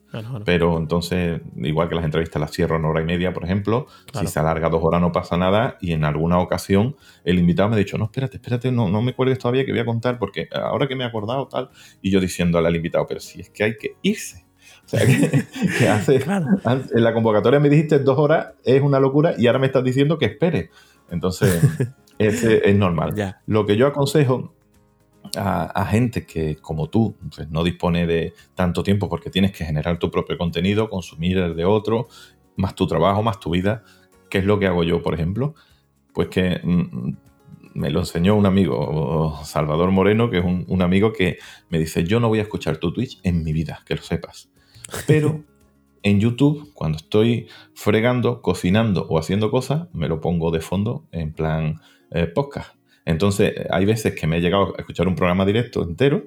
Pero 0.44 0.78
entonces, 0.78 1.40
igual 1.56 1.88
que 1.88 1.94
las 1.94 2.04
entrevistas 2.04 2.40
las 2.40 2.50
cierro 2.52 2.76
en 2.76 2.84
hora 2.84 3.00
y 3.00 3.04
media, 3.04 3.32
por 3.32 3.44
ejemplo, 3.44 3.86
Claro. 4.10 4.26
si 4.26 4.32
se 4.32 4.40
alarga 4.40 4.68
dos 4.68 4.80
horas 4.82 5.00
no 5.00 5.12
pasa 5.12 5.36
nada 5.36 5.76
y 5.80 5.92
en 5.92 6.04
alguna 6.04 6.38
ocasión 6.38 6.96
el 7.24 7.38
invitado 7.38 7.68
me 7.68 7.74
ha 7.76 7.78
dicho, 7.78 7.98
no, 7.98 8.04
espérate, 8.04 8.36
espérate, 8.36 8.70
no, 8.72 8.88
no 8.88 9.02
me 9.02 9.14
cuelgues 9.14 9.38
todavía 9.38 9.64
que 9.64 9.72
voy 9.72 9.80
a 9.80 9.84
contar 9.84 10.18
porque 10.18 10.48
ahora 10.52 10.86
que 10.88 10.96
me 10.96 11.04
he 11.04 11.06
acordado 11.06 11.48
tal, 11.48 11.70
y 12.02 12.10
yo 12.10 12.20
diciéndole 12.20 12.68
al 12.68 12.76
invitado, 12.76 13.06
pero 13.06 13.20
si 13.20 13.40
es 13.40 13.50
que 13.50 13.64
hay 13.64 13.76
que 13.76 13.96
irse. 14.02 14.44
O 14.84 14.88
sea, 14.88 15.06
que, 15.06 15.44
que 15.78 15.88
hace, 15.88 16.18
Claro. 16.20 16.46
en 16.94 17.02
la 17.04 17.12
convocatoria 17.14 17.58
me 17.60 17.68
dijiste 17.70 17.98
dos 17.98 18.18
horas, 18.18 18.48
es 18.64 18.82
una 18.82 19.00
locura 19.00 19.34
y 19.38 19.46
ahora 19.46 19.58
me 19.58 19.66
estás 19.66 19.82
diciendo 19.84 20.18
que 20.18 20.26
espere. 20.26 20.70
Entonces, 21.10 21.60
ese 22.18 22.68
es 22.68 22.76
normal. 22.76 23.14
Ya. 23.14 23.40
Lo 23.46 23.66
que 23.66 23.76
yo 23.76 23.86
aconsejo 23.86 24.53
a, 25.36 25.64
a 25.64 25.86
gente 25.86 26.26
que, 26.26 26.56
como 26.56 26.88
tú, 26.88 27.16
pues, 27.34 27.48
no 27.50 27.64
dispone 27.64 28.06
de 28.06 28.34
tanto 28.54 28.82
tiempo 28.82 29.08
porque 29.08 29.30
tienes 29.30 29.52
que 29.52 29.64
generar 29.64 29.98
tu 29.98 30.10
propio 30.10 30.36
contenido, 30.38 30.88
consumir 30.88 31.38
el 31.38 31.56
de 31.56 31.64
otro, 31.64 32.08
más 32.56 32.74
tu 32.74 32.86
trabajo, 32.86 33.22
más 33.22 33.40
tu 33.40 33.50
vida, 33.50 33.82
¿qué 34.30 34.38
es 34.38 34.44
lo 34.44 34.58
que 34.58 34.66
hago 34.66 34.84
yo, 34.84 35.02
por 35.02 35.14
ejemplo? 35.14 35.54
Pues 36.12 36.28
que 36.28 36.60
mm, 36.62 37.16
me 37.74 37.90
lo 37.90 38.00
enseñó 38.00 38.36
un 38.36 38.46
amigo, 38.46 39.40
Salvador 39.44 39.90
Moreno, 39.90 40.30
que 40.30 40.38
es 40.38 40.44
un, 40.44 40.64
un 40.68 40.82
amigo 40.82 41.12
que 41.12 41.38
me 41.68 41.78
dice, 41.78 42.04
yo 42.04 42.20
no 42.20 42.28
voy 42.28 42.38
a 42.38 42.42
escuchar 42.42 42.78
tu 42.78 42.92
Twitch 42.92 43.20
en 43.22 43.42
mi 43.42 43.52
vida, 43.52 43.82
que 43.84 43.96
lo 43.96 44.02
sepas. 44.02 44.50
Pero 45.06 45.44
en 46.02 46.20
YouTube, 46.20 46.72
cuando 46.74 46.98
estoy 46.98 47.48
fregando, 47.74 48.42
cocinando 48.42 49.06
o 49.08 49.18
haciendo 49.18 49.50
cosas, 49.50 49.88
me 49.92 50.08
lo 50.08 50.20
pongo 50.20 50.50
de 50.50 50.60
fondo 50.60 51.06
en 51.10 51.32
plan 51.32 51.80
eh, 52.10 52.26
podcast. 52.26 52.76
Entonces, 53.04 53.54
hay 53.70 53.84
veces 53.84 54.14
que 54.14 54.26
me 54.26 54.38
he 54.38 54.40
llegado 54.40 54.74
a 54.76 54.80
escuchar 54.80 55.08
un 55.08 55.14
programa 55.14 55.44
directo 55.44 55.82
entero 55.82 56.24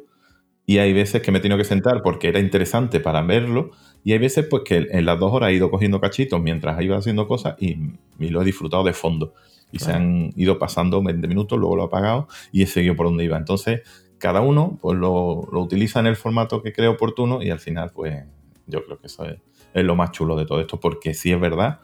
y 0.65 0.79
hay 0.79 0.93
veces 0.93 1.21
que 1.21 1.31
me 1.31 1.39
he 1.39 1.41
tenido 1.41 1.57
que 1.57 1.63
sentar 1.63 2.01
porque 2.03 2.27
era 2.27 2.39
interesante 2.39 2.99
para 2.99 3.21
verlo 3.21 3.71
y 4.03 4.11
hay 4.11 4.19
veces 4.19 4.45
pues 4.49 4.63
que 4.63 4.87
en 4.91 5.05
las 5.05 5.19
dos 5.19 5.33
horas 5.33 5.49
he 5.49 5.53
ido 5.53 5.71
cogiendo 5.71 5.99
cachitos 5.99 6.41
mientras 6.41 6.81
iba 6.81 6.97
haciendo 6.97 7.27
cosas 7.27 7.55
y, 7.59 7.77
y 8.19 8.29
lo 8.29 8.41
he 8.41 8.45
disfrutado 8.45 8.83
de 8.83 8.93
fondo. 8.93 9.33
Y 9.71 9.79
se 9.79 9.91
han 9.91 10.31
ido 10.37 10.59
pasando 10.59 11.03
20 11.03 11.27
minutos, 11.27 11.59
luego 11.59 11.75
lo 11.75 11.83
he 11.83 11.85
apagado 11.87 12.27
y 12.53 12.63
he 12.63 12.67
seguido 12.67 12.95
por 12.95 13.07
donde 13.07 13.25
iba. 13.25 13.37
Entonces, 13.37 13.81
cada 14.17 14.39
uno 14.41 14.77
pues 14.81 14.97
lo, 14.97 15.47
lo 15.51 15.61
utiliza 15.61 15.99
en 15.99 16.07
el 16.07 16.15
formato 16.15 16.61
que 16.61 16.71
cree 16.71 16.87
oportuno 16.87 17.41
y 17.41 17.49
al 17.49 17.59
final 17.59 17.91
pues 17.93 18.23
yo 18.65 18.83
creo 18.85 18.99
que 18.99 19.07
eso 19.07 19.25
es, 19.25 19.39
es 19.73 19.83
lo 19.83 19.95
más 19.95 20.11
chulo 20.11 20.35
de 20.37 20.45
todo 20.45 20.61
esto 20.61 20.79
porque 20.79 21.13
sí 21.13 21.31
es 21.31 21.39
verdad 21.39 21.79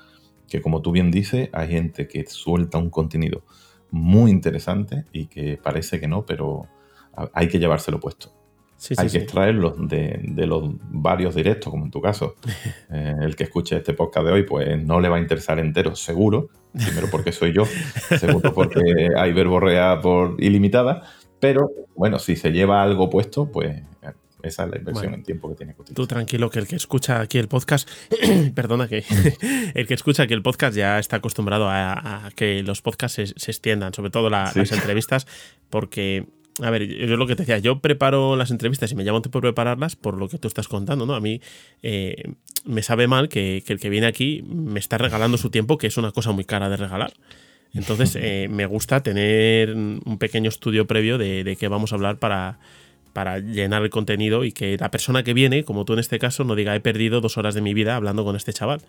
que 0.49 0.61
como 0.61 0.81
tú 0.81 0.91
bien 0.91 1.09
dices, 1.11 1.49
hay 1.51 1.69
gente 1.69 2.07
que 2.07 2.25
suelta 2.25 2.77
un 2.77 2.89
contenido 2.89 3.43
muy 3.93 4.31
interesante 4.31 5.05
y 5.13 5.27
que 5.27 5.59
parece 5.61 5.99
que 5.99 6.07
no, 6.07 6.25
pero 6.25 6.67
hay 7.31 7.47
que 7.47 7.59
llevárselo 7.59 7.99
puesto. 7.99 8.33
Sí, 8.75 8.95
sí, 8.95 9.01
hay 9.01 9.05
que 9.05 9.11
sí. 9.11 9.17
extraerlos 9.19 9.87
de, 9.87 10.19
de 10.23 10.47
los 10.47 10.63
varios 10.89 11.35
directos, 11.35 11.71
como 11.71 11.85
en 11.85 11.91
tu 11.91 12.01
caso. 12.01 12.35
Eh, 12.95 13.15
el 13.21 13.35
que 13.35 13.45
escuche 13.45 13.77
este 13.77 13.93
podcast 13.93 14.27
de 14.27 14.33
hoy, 14.33 14.43
pues 14.43 14.83
no 14.83 14.99
le 14.99 15.09
va 15.09 15.17
a 15.17 15.19
interesar 15.19 15.57
entero, 15.57 15.95
seguro. 15.95 16.49
Primero 16.73 17.07
porque 17.09 17.31
soy 17.31 17.51
yo, 17.51 17.63
segundo 18.19 18.53
porque 18.53 18.81
hay 19.17 19.33
verborrea 19.33 19.99
por 19.99 20.35
ilimitada. 20.37 21.01
Pero 21.39 21.71
bueno, 21.95 22.19
si 22.19 22.35
se 22.35 22.51
lleva 22.51 22.83
algo 22.83 23.09
puesto, 23.09 23.51
pues 23.51 23.81
esa 24.43 24.65
es 24.65 24.69
la 24.69 24.77
inversión 24.77 25.03
Bueno. 25.05 25.15
en 25.15 25.23
tiempo 25.23 25.49
que 25.49 25.55
tiene 25.55 25.73
que 25.73 25.93
Tú 25.93 26.05
tranquilo 26.05 26.49
que 26.49 26.59
el 26.59 26.67
que 26.67 26.75
escucha 26.75 27.19
aquí 27.21 27.37
el 27.39 27.47
podcast, 27.47 27.89
perdona 28.55 28.87
que 28.87 29.03
el 29.73 29.87
que 29.87 29.93
escucha 29.93 30.23
aquí 30.23 30.33
el 30.33 30.41
podcast 30.43 30.75
ya 30.75 30.99
está 30.99 31.15
acostumbrado 31.17 31.67
a, 31.69 32.25
a 32.27 32.31
que 32.31 32.61
los 32.63 32.81
podcasts 32.81 33.15
se, 33.15 33.27
se 33.27 33.51
extiendan, 33.51 33.93
sobre 33.93 34.09
todo 34.11 34.29
la- 34.29 34.51
Sí. 34.51 34.59
las 34.59 34.71
entrevistas, 34.73 35.25
porque, 35.69 36.25
a 36.61 36.69
ver, 36.69 36.85
yo, 36.87 37.17
lo 37.17 37.25
que 37.25 37.35
te 37.35 37.43
decía, 37.43 37.57
yo 37.59 37.79
preparo 37.79 38.35
las 38.35 38.51
entrevistas 38.51 38.91
y 38.91 38.95
me 38.95 39.03
llamo 39.03 39.21
tiempo 39.21 39.39
de 39.39 39.43
prepararlas 39.43 39.95
por 39.95 40.17
lo 40.17 40.27
que 40.29 40.37
tú 40.37 40.47
estás 40.47 40.67
contando, 40.67 41.05
¿no? 41.05 41.15
A 41.15 41.19
mí 41.21 41.41
eh, 41.81 42.33
me 42.65 42.83
sabe 42.83 43.07
mal 43.07 43.29
que, 43.29 43.63
que 43.65 43.73
el 43.73 43.79
que 43.79 43.89
viene 43.89 44.07
aquí 44.07 44.43
me 44.47 44.79
está 44.79 44.97
regalando 44.97 45.37
su 45.37 45.49
tiempo, 45.49 45.77
que 45.77 45.87
es 45.87 45.97
una 45.97 46.11
cosa 46.11 46.31
muy 46.31 46.43
cara 46.45 46.69
de 46.69 46.77
regalar. 46.77 47.13
Entonces, 47.73 48.15
eh, 48.21 48.47
me 48.51 48.65
gusta 48.67 49.01
tener 49.01 49.73
un 49.73 50.17
pequeño 50.19 50.49
estudio 50.49 50.85
previo 50.85 51.17
de, 51.17 51.43
de 51.43 51.55
qué 51.55 51.67
vamos 51.69 51.91
a 51.91 51.95
hablar 51.95 52.19
para, 52.19 52.59
para 53.13 53.39
llenar 53.39 53.83
el 53.83 53.89
contenido 53.89 54.43
y 54.43 54.51
que 54.51 54.75
la 54.77 54.91
persona 54.91 55.23
que 55.23 55.33
viene, 55.33 55.63
como 55.63 55.85
tú 55.85 55.93
en 55.93 55.99
este 55.99 56.19
caso, 56.19 56.43
no 56.43 56.55
diga 56.55 56.75
he 56.75 56.79
perdido 56.79 57.21
dos 57.21 57.37
horas 57.37 57.53
de 57.53 57.61
mi 57.61 57.73
vida 57.73 57.95
hablando 57.95 58.25
con 58.25 58.35
este 58.35 58.51
chaval. 58.51 58.81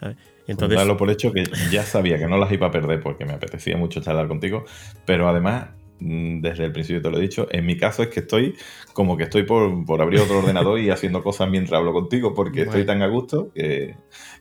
¿sabes? 0.00 0.16
Entonces, 0.46 0.76
Darlo 0.76 0.96
por 0.96 1.10
hecho 1.10 1.32
que 1.32 1.44
ya 1.70 1.84
sabía 1.84 2.18
que 2.18 2.26
no 2.26 2.36
las 2.36 2.52
iba 2.52 2.66
a 2.66 2.70
perder 2.70 3.00
porque 3.00 3.24
me 3.24 3.32
apetecía 3.32 3.76
mucho 3.76 4.00
charlar 4.02 4.28
contigo, 4.28 4.64
pero 5.06 5.28
además, 5.28 5.68
desde 6.00 6.64
el 6.64 6.72
principio 6.72 7.00
te 7.00 7.10
lo 7.10 7.18
he 7.18 7.22
dicho, 7.22 7.46
en 7.50 7.64
mi 7.66 7.76
caso 7.76 8.02
es 8.02 8.08
que 8.08 8.20
estoy 8.20 8.54
como 8.92 9.16
que 9.16 9.24
estoy 9.24 9.44
por, 9.44 9.84
por 9.86 10.02
abrir 10.02 10.20
otro 10.20 10.38
ordenador 10.40 10.78
y 10.78 10.90
haciendo 10.90 11.22
cosas 11.22 11.48
mientras 11.48 11.78
hablo 11.78 11.92
contigo 11.92 12.34
porque 12.34 12.62
estoy 12.62 12.84
tan 12.84 13.00
a 13.02 13.06
gusto 13.08 13.50
que, 13.54 13.96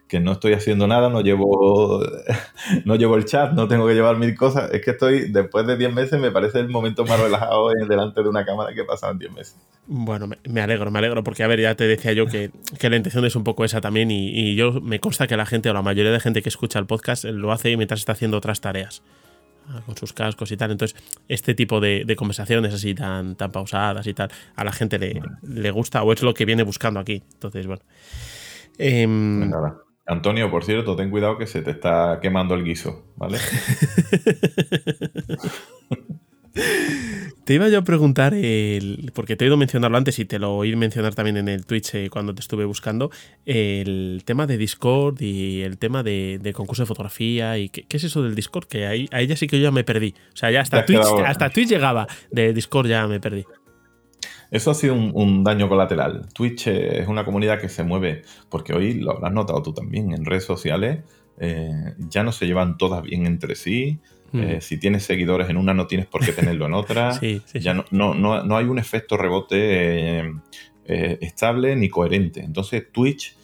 que 0.08 0.20
no 0.20 0.34
estoy 0.34 0.54
haciendo 0.54 0.88
nada, 0.88 1.10
no 1.10 1.22
llevo, 1.22 2.02
no 2.86 2.96
llevo 2.96 3.16
el 3.16 3.26
chat, 3.26 3.54
no 3.54 3.68
tengo 3.68 3.88
que 3.88 3.94
llevar 3.94 4.18
mil 4.18 4.36
cosas. 4.36 4.72
Es 4.74 4.82
que 4.84 4.92
estoy, 4.92 5.32
después 5.32 5.66
de 5.66 5.78
10 5.78 5.94
meses, 5.94 6.20
me 6.20 6.32
parece 6.32 6.60
el 6.60 6.70
momento 6.70 7.06
más 7.06 7.20
relajado 7.20 7.72
en- 7.80 7.88
delante 7.88 8.22
de 8.22 8.30
una 8.30 8.46
cámara 8.46 8.74
que 8.74 8.82
he 8.82 8.86
pasado 8.86 9.14
en 9.14 9.20
10 9.20 9.32
meses. 9.34 9.58
bueno, 9.88 10.28
me, 10.48 10.62
alegro, 10.62 10.92
me 10.92 11.00
alegro, 11.00 11.24
porque 11.24 11.44
a 11.44 11.48
ver, 11.48 11.62
ya 11.62 11.76
te 11.76 11.86
decía 11.88 12.14
yo 12.14 12.26
que, 12.28 12.52
que 12.80 12.90
la 12.90 12.96
intención 12.98 13.26
es 13.26 13.36
un 13.36 13.44
poco 13.44 13.66
esa 13.66 13.82
también 13.82 14.12
y, 14.12 14.30
y 14.30 14.56
yo 14.56 14.82
me 14.82 15.00
consta 15.00 15.28
que 15.28 15.38
la 15.38 15.46
gente 15.46 15.70
o 15.70 15.74
la 15.74 15.82
mayoría 15.82 16.12
de 16.12 16.20
gente 16.20 16.42
que 16.42 16.50
escucha 16.50 16.78
el 16.80 16.86
podcast 16.86 17.24
lo 17.26 17.52
hace 17.52 17.76
mientras 17.78 18.00
está 18.02 18.12
haciendo 18.12 18.38
otras 18.38 18.62
tareas. 18.62 19.02
Ah, 19.68 19.82
Con 19.86 19.98
sus 19.98 20.14
cascos 20.14 20.52
y 20.52 20.58
tal. 20.58 20.72
Entonces, 20.72 21.00
este 21.28 21.54
tipo 21.54 21.80
de, 21.80 22.04
de 22.06 22.16
conversaciones 22.16 22.74
así 22.74 22.94
tan, 22.94 23.36
tan 23.36 23.52
pausadas 23.52 24.06
y 24.08 24.14
tal, 24.14 24.30
a 24.56 24.64
la 24.64 24.72
gente 24.72 25.00
le, 25.00 25.22
le 25.42 25.72
gusta 25.72 26.04
o 26.04 26.14
es 26.14 26.22
lo 26.22 26.34
que 26.34 26.46
viene 26.46 26.64
buscando 26.64 27.00
aquí. 27.00 27.24
Entonces, 27.34 27.68
bueno. 27.68 27.82
Em, 28.78 29.54
ahora. 29.54 29.78
Antonio, 30.06 30.52
por 30.52 30.66
cierto, 30.66 30.98
ten 30.98 31.10
cuidado 31.10 31.38
que 31.38 31.48
se 31.48 31.62
te 31.62 31.72
está 31.72 32.20
quemando 32.22 32.56
el 32.56 32.66
guiso, 32.66 33.06
¿vale? 33.16 33.38
Te 37.46 37.54
iba 37.56 37.68
yo 37.68 37.80
a 37.80 37.82
preguntar, 37.84 38.34
el, 38.34 39.12
porque 39.14 39.36
te 39.36 39.44
he 39.44 39.48
ido 39.50 39.58
mencionarlo 39.58 39.98
antes 39.98 40.18
y 40.18 40.24
te 40.24 40.40
lo 40.40 40.56
oí 40.56 40.74
mencionar 40.78 41.14
también 41.14 41.36
en 41.36 41.50
el 41.50 41.66
Twitch 41.66 41.94
eh, 41.96 42.10
cuando 42.10 42.34
te 42.34 42.40
estuve 42.40 42.64
buscando, 42.64 43.12
el 43.46 44.22
tema 44.24 44.48
de 44.48 44.58
Discord 44.58 45.22
y 45.22 45.62
el 45.62 45.78
tema 45.78 46.04
de, 46.04 46.40
de 46.42 46.54
concurso 46.54 46.84
de 46.84 46.88
fotografía 46.88 47.58
y 47.58 47.68
qué, 47.68 47.84
qué 47.84 47.98
es 47.98 48.06
eso 48.06 48.24
del 48.24 48.34
Discord, 48.34 48.68
que 48.68 48.88
ahí, 48.88 49.10
ahí 49.12 49.28
ya 49.28 49.36
sí 49.36 49.48
que 49.48 49.58
yo 49.58 49.64
ya 49.64 49.72
me 49.72 49.84
perdí. 49.84 50.16
O 50.34 50.38
sea, 50.38 50.52
ya 50.52 50.62
hasta 50.62 50.80
has 50.80 50.86
Twitch, 50.86 51.02
hasta 51.26 51.50
Twitch 51.50 51.68
llegaba, 51.68 52.08
de 52.32 52.54
Discord 52.54 52.88
ya 52.88 53.08
me 53.08 53.20
perdí. 53.20 53.44
Eso 54.50 54.72
ha 54.72 54.74
sido 54.74 54.94
un, 54.94 55.12
un 55.14 55.44
daño 55.44 55.68
colateral. 55.68 56.28
Twitch 56.34 56.68
eh, 56.68 57.02
es 57.02 57.10
una 57.10 57.26
comunidad 57.26 57.60
que 57.60 57.68
se 57.68 57.84
mueve, 57.84 58.22
porque 58.50 58.72
hoy 58.72 58.94
lo 58.94 59.12
habrás 59.12 59.34
notado 59.34 59.62
tú 59.62 59.74
también, 59.74 60.14
en 60.14 60.24
redes 60.24 60.46
sociales 60.46 61.04
eh, 61.40 61.96
ya 61.98 62.24
no 62.24 62.32
se 62.32 62.46
llevan 62.46 62.78
todas 62.78 63.02
bien 63.04 63.26
entre 63.26 63.56
sí. 63.56 64.00
Eh, 64.34 64.62
si 64.62 64.78
tienes 64.80 65.04
seguidores 65.04 65.50
en 65.50 65.58
una, 65.58 65.74
no 65.74 65.86
tienes 65.86 66.08
por 66.08 66.26
qué 66.26 66.32
tenerlo 66.32 66.66
en 66.66 66.74
otra. 66.74 67.12
Mm. 67.12 67.14
Sí, 67.20 67.36
sí, 67.46 67.52
sí. 67.54 67.60
Ya 67.60 67.74
no, 67.74 67.86
no, 67.92 68.14
no, 68.16 68.44
no 68.44 68.58
hay 68.58 68.66
un 68.66 68.80
efecto 68.80 69.16
rebote 69.16 69.58
eh, 70.20 70.34
eh, 70.86 71.18
estable 71.22 71.76
ni 71.76 71.90
coherente. 71.90 72.42
Entonces, 72.42 72.92
Twitch, 72.92 73.36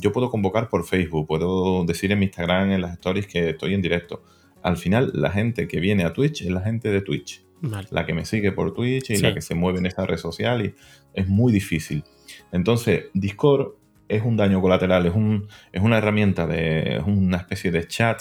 yo 0.00 0.12
puedo 0.12 0.30
convocar 0.30 0.68
por 0.68 0.84
Facebook, 0.86 1.26
puedo 1.26 1.84
decir 1.84 2.12
en 2.12 2.18
mi 2.20 2.26
Instagram, 2.26 2.70
en 2.70 2.80
las 2.80 2.92
stories 2.92 3.26
que 3.26 3.50
estoy 3.50 3.74
en 3.74 3.82
directo. 3.82 4.22
Al 4.62 4.76
final, 4.76 5.10
la 5.14 5.30
gente 5.30 5.66
que 5.66 5.80
viene 5.80 6.04
a 6.04 6.12
Twitch 6.12 6.42
es 6.42 6.50
la 6.50 6.60
gente 6.60 6.90
de 6.90 7.00
Twitch 7.00 7.44
Vale. 7.60 7.88
la 7.90 8.06
que 8.06 8.14
me 8.14 8.24
sigue 8.24 8.52
por 8.52 8.72
Twitch 8.72 9.10
y 9.10 9.16
Sí. 9.16 9.22
la 9.22 9.34
que 9.34 9.40
se 9.40 9.54
mueve 9.56 9.78
en 9.80 9.86
esta 9.86 10.06
red 10.06 10.16
social 10.16 10.64
y 10.64 10.74
es 11.12 11.26
muy 11.28 11.52
difícil. 11.52 12.04
Entonces, 12.52 13.06
Discord 13.14 13.72
es 14.08 14.22
un 14.22 14.36
daño 14.36 14.60
colateral, 14.60 15.06
es, 15.06 15.14
un, 15.14 15.48
es 15.72 15.82
una 15.82 15.98
herramienta, 15.98 16.46
de, 16.46 16.96
es 16.98 17.02
una 17.06 17.36
especie 17.38 17.70
de 17.70 17.86
chat, 17.86 18.20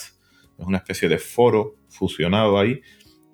es 0.58 0.66
una 0.66 0.78
especie 0.78 1.08
de 1.08 1.18
foro 1.20 1.76
fusionado 1.98 2.60
ahí 2.60 2.82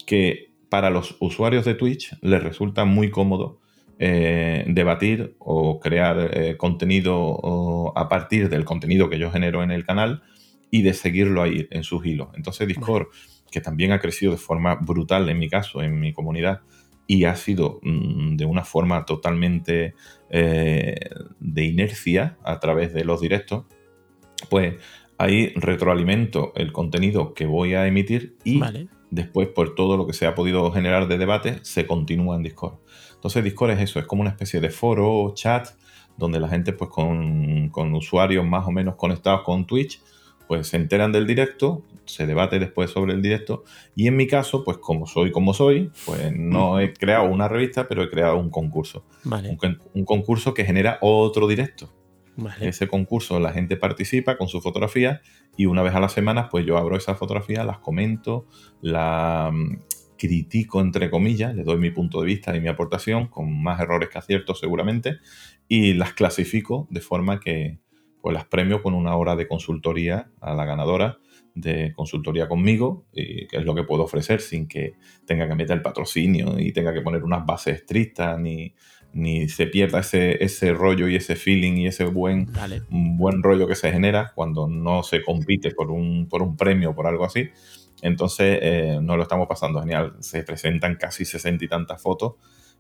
que 0.06 0.52
para 0.70 0.90
los 0.90 1.18
usuarios 1.20 1.66
de 1.66 1.76
Twitch 1.76 2.16
les 2.22 2.42
resulta 2.42 2.86
muy 2.86 3.12
cómodo 3.12 3.60
eh, 4.00 4.66
debatir 4.68 5.36
o 5.40 5.80
crear 5.80 6.32
eh, 6.34 6.58
contenido 6.58 7.94
a 7.96 8.10
partir 8.10 8.50
del 8.50 8.66
contenido 8.66 9.10
que 9.10 9.20
yo 9.20 9.30
genero 9.32 9.62
en 9.62 9.72
el 9.72 9.86
canal 9.86 10.24
y 10.72 10.82
de 10.82 10.94
seguirlo 10.94 11.44
ahí 11.44 11.68
en 11.70 11.84
sus 11.84 12.04
hilos. 12.06 12.30
Entonces 12.36 12.68
Discord, 12.68 13.08
que 13.52 13.62
también 13.62 13.92
ha 13.92 14.00
crecido 14.00 14.32
de 14.32 14.40
forma 14.40 14.76
brutal 14.76 15.30
en 15.30 15.38
mi 15.38 15.48
caso, 15.48 15.84
en 15.84 16.00
mi 16.00 16.12
comunidad, 16.12 16.62
y 17.06 17.26
ha 17.26 17.36
sido 17.36 17.80
mm, 17.84 18.36
de 18.38 18.46
una 18.46 18.64
forma 18.64 19.06
totalmente 19.06 19.94
eh, 20.30 20.96
de 21.40 21.64
inercia 21.64 22.38
a 22.44 22.60
través 22.60 22.94
de 22.94 23.06
los 23.06 23.22
directos, 23.22 23.66
pues 24.50 24.76
ahí 25.24 25.54
retroalimento 25.56 26.54
el 26.56 26.72
contenido 26.72 27.34
que 27.34 27.46
voy 27.46 27.74
a 27.74 27.88
emitir 27.88 28.38
y 28.44 28.62
después 29.10 29.48
por 29.48 29.76
todo 29.76 29.98
lo 29.98 30.08
que 30.08 30.14
se 30.14 30.26
ha 30.26 30.36
podido 30.36 30.72
generar 30.72 31.08
de 31.08 31.18
debate 31.18 31.60
se 31.64 31.88
continúa 31.88 32.36
en 32.36 32.44
Discord. 32.44 32.76
Entonces 33.16 33.44
Discord 33.44 33.72
es 33.72 33.82
eso, 33.82 34.00
es 34.00 34.06
como 34.06 34.22
una 34.22 34.32
especie 34.32 34.60
de 34.60 34.70
foro, 34.70 35.32
chat, 35.34 35.70
donde 36.18 36.40
la 36.40 36.48
gente 36.48 36.74
pues 36.74 36.90
con, 36.90 37.70
con 37.70 37.94
usuarios 37.94 38.46
más 38.46 38.68
o 38.68 38.72
menos 38.72 38.96
conectados 38.96 39.42
con 39.44 39.66
Twitch 39.66 40.02
pues 40.48 40.68
se 40.68 40.78
enteran 40.78 41.12
del 41.12 41.26
directo, 41.26 41.84
se 42.06 42.28
debate 42.28 42.60
después 42.60 42.92
sobre 42.92 43.14
el 43.14 43.22
directo 43.22 43.64
y 43.96 44.08
en 44.08 44.16
mi 44.16 44.28
caso, 44.28 44.64
pues 44.64 44.78
como 44.78 45.08
soy 45.08 45.32
como 45.32 45.54
soy, 45.54 45.92
pues 46.06 46.34
no 46.36 46.80
he 46.80 46.94
creado 46.94 47.26
una 47.26 47.48
revista, 47.48 47.88
pero 47.88 48.04
he 48.04 48.10
creado 48.10 48.38
un 48.38 48.50
concurso. 48.50 49.04
Un, 49.94 50.06
concurso 50.06 50.54
que 50.54 50.66
genera 50.66 50.98
otro 51.02 51.48
directo. 51.48 51.90
Ese 52.60 52.88
concurso 52.88 53.40
la 53.40 53.52
gente 53.52 53.78
participa 53.78 54.38
con 54.38 54.48
su 54.48 54.62
fotografía 54.62 55.22
y 55.56 55.68
una 55.68 55.84
vez 55.84 55.94
a 55.94 56.00
la 56.00 56.10
semana 56.10 56.50
pues 56.50 56.66
yo 56.66 56.78
abro 56.78 56.98
esa 56.98 57.16
fotografía, 57.16 57.64
las 57.64 57.80
comento, 57.80 58.48
la 58.82 59.52
mm, 59.54 59.80
critico 60.18 60.82
entre 60.82 61.10
comillas, 61.12 61.56
le 61.56 61.64
doy 61.64 61.78
mi 61.78 61.92
punto 61.92 62.22
de 62.22 62.28
vista 62.28 62.56
y 62.56 62.62
mi 62.62 62.70
aportación 62.70 63.28
con 63.28 63.62
más 63.62 63.80
errores 63.80 64.10
que 64.10 64.18
aciertos 64.18 64.60
seguramente 64.60 65.18
y 65.68 65.94
las 65.94 66.14
clasifico 66.14 66.88
de 66.90 67.02
forma 67.02 67.40
que, 67.40 67.80
pues 68.22 68.34
las 68.34 68.46
premio 68.46 68.82
con 68.82 68.94
una 68.94 69.16
hora 69.16 69.36
de 69.36 69.48
consultoría 69.48 70.32
a 70.42 70.54
la 70.54 70.66
ganadora 70.66 71.20
de 71.56 71.94
consultoría 71.94 72.48
conmigo, 72.48 73.06
que 73.12 73.48
es 73.52 73.64
lo 73.64 73.76
que 73.76 73.84
puedo 73.84 74.04
ofrecer 74.04 74.42
sin 74.42 74.68
que 74.68 74.94
tenga 75.26 75.48
que 75.48 75.56
meter 75.56 75.76
el 75.76 75.84
patrocinio 75.84 76.58
y 76.58 76.72
tenga 76.72 76.94
que 76.94 77.02
poner 77.02 77.24
unas 77.24 77.46
bases 77.46 77.76
estrictas, 77.76 78.40
ni, 78.40 78.74
ni 79.14 79.48
se 79.48 79.68
pierda 79.68 80.00
ese, 80.00 80.44
ese 80.44 80.74
rollo 80.74 81.08
y 81.08 81.16
ese 81.16 81.36
feeling 81.36 81.78
y 81.78 81.88
ese 81.88 82.06
buen, 82.06 82.52
buen 82.90 83.44
rollo 83.44 83.68
que 83.68 83.76
se 83.76 83.92
genera 83.92 84.32
cuando 84.36 84.68
no 84.68 85.04
se 85.04 85.24
compite 85.24 85.72
por 85.72 85.92
un, 85.92 86.28
por 86.28 86.42
un 86.42 86.58
premio 86.58 86.92
o 86.92 86.96
por 86.96 87.08
algo 87.08 87.24
así. 87.24 87.50
Entonces, 88.02 88.60
eh, 88.62 89.00
no 89.02 89.16
lo 89.16 89.24
estamos 89.24 89.48
pasando 89.48 89.80
genial. 89.80 90.16
Se 90.20 90.44
presentan 90.44 90.96
casi 90.96 91.26
sesenta 91.26 91.64
y 91.64 91.68
tantas 91.68 92.02
fotos 92.02 92.34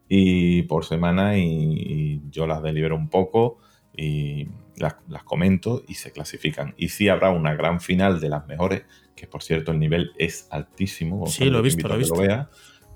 y 0.09 0.63
por 0.63 0.85
semana 0.85 1.37
y, 1.37 1.45
y 1.45 2.21
yo 2.29 2.45
las 2.47 2.61
delibero 2.61 2.95
un 2.95 3.09
poco 3.09 3.59
y 3.95 4.47
las, 4.75 4.95
comento 5.23 5.83
y 5.87 5.95
se 5.95 6.11
clasifican. 6.11 6.73
Y 6.77 6.89
sí 6.89 7.09
habrá 7.09 7.29
una 7.29 7.53
gran 7.55 7.79
final 7.79 8.19
de 8.19 8.29
las 8.29 8.47
mejores, 8.47 8.83
que 9.15 9.27
por 9.27 9.43
cierto 9.43 9.71
el 9.71 9.79
nivel 9.79 10.11
es 10.17 10.47
altísimo. 10.51 11.27
Sí, 11.27 11.45
lo 11.45 11.59
he 11.59 11.61
visto, 11.61 11.87
lo 11.87 11.95
he 11.95 11.99
visto. 11.99 12.15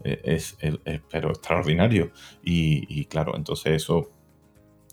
Es, 0.03 0.57
pero 1.09 1.29
extraordinario. 1.29 2.11
Y, 2.43 3.05
claro, 3.05 3.35
entonces 3.35 3.73
eso 3.73 4.11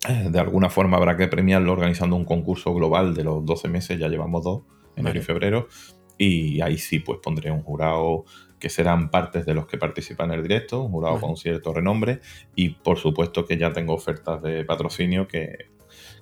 eh, 0.09 0.29
de 0.31 0.39
alguna 0.39 0.71
forma 0.71 0.97
habrá 0.97 1.17
que 1.17 1.29
premiarlo 1.29 1.73
organizando 1.73 2.17
un 2.17 2.25
concurso 2.25 2.75
global 2.75 3.15
de 3.15 3.25
los 3.25 3.45
12 3.45 3.69
meses, 3.69 3.99
ya 3.99 4.09
llevamos 4.09 4.45
dos, 4.45 4.63
enero 4.97 5.19
y 5.19 5.23
febrero. 5.23 5.69
Y 6.17 6.61
ahí 6.61 6.79
sí, 6.79 7.01
pues 7.01 7.19
pondré 7.23 7.51
un 7.51 7.63
jurado 7.63 8.25
que 8.61 8.71
serán 8.71 9.11
partes 9.11 9.45
de 9.45 9.55
los 9.55 9.67
que 9.67 9.79
participan 9.79 10.31
en 10.31 10.39
el 10.39 10.43
directo, 10.43 10.83
un 10.83 10.93
jurado 10.93 11.21
con 11.21 11.37
cierto 11.37 11.75
renombre 11.75 12.21
y 12.55 12.71
por 12.71 12.99
supuesto 12.99 13.45
que 13.45 13.59
ya 13.59 13.73
tengo 13.73 13.93
ofertas 13.93 14.41
de 14.43 14.65
patrocinio 14.65 15.29
que 15.29 15.75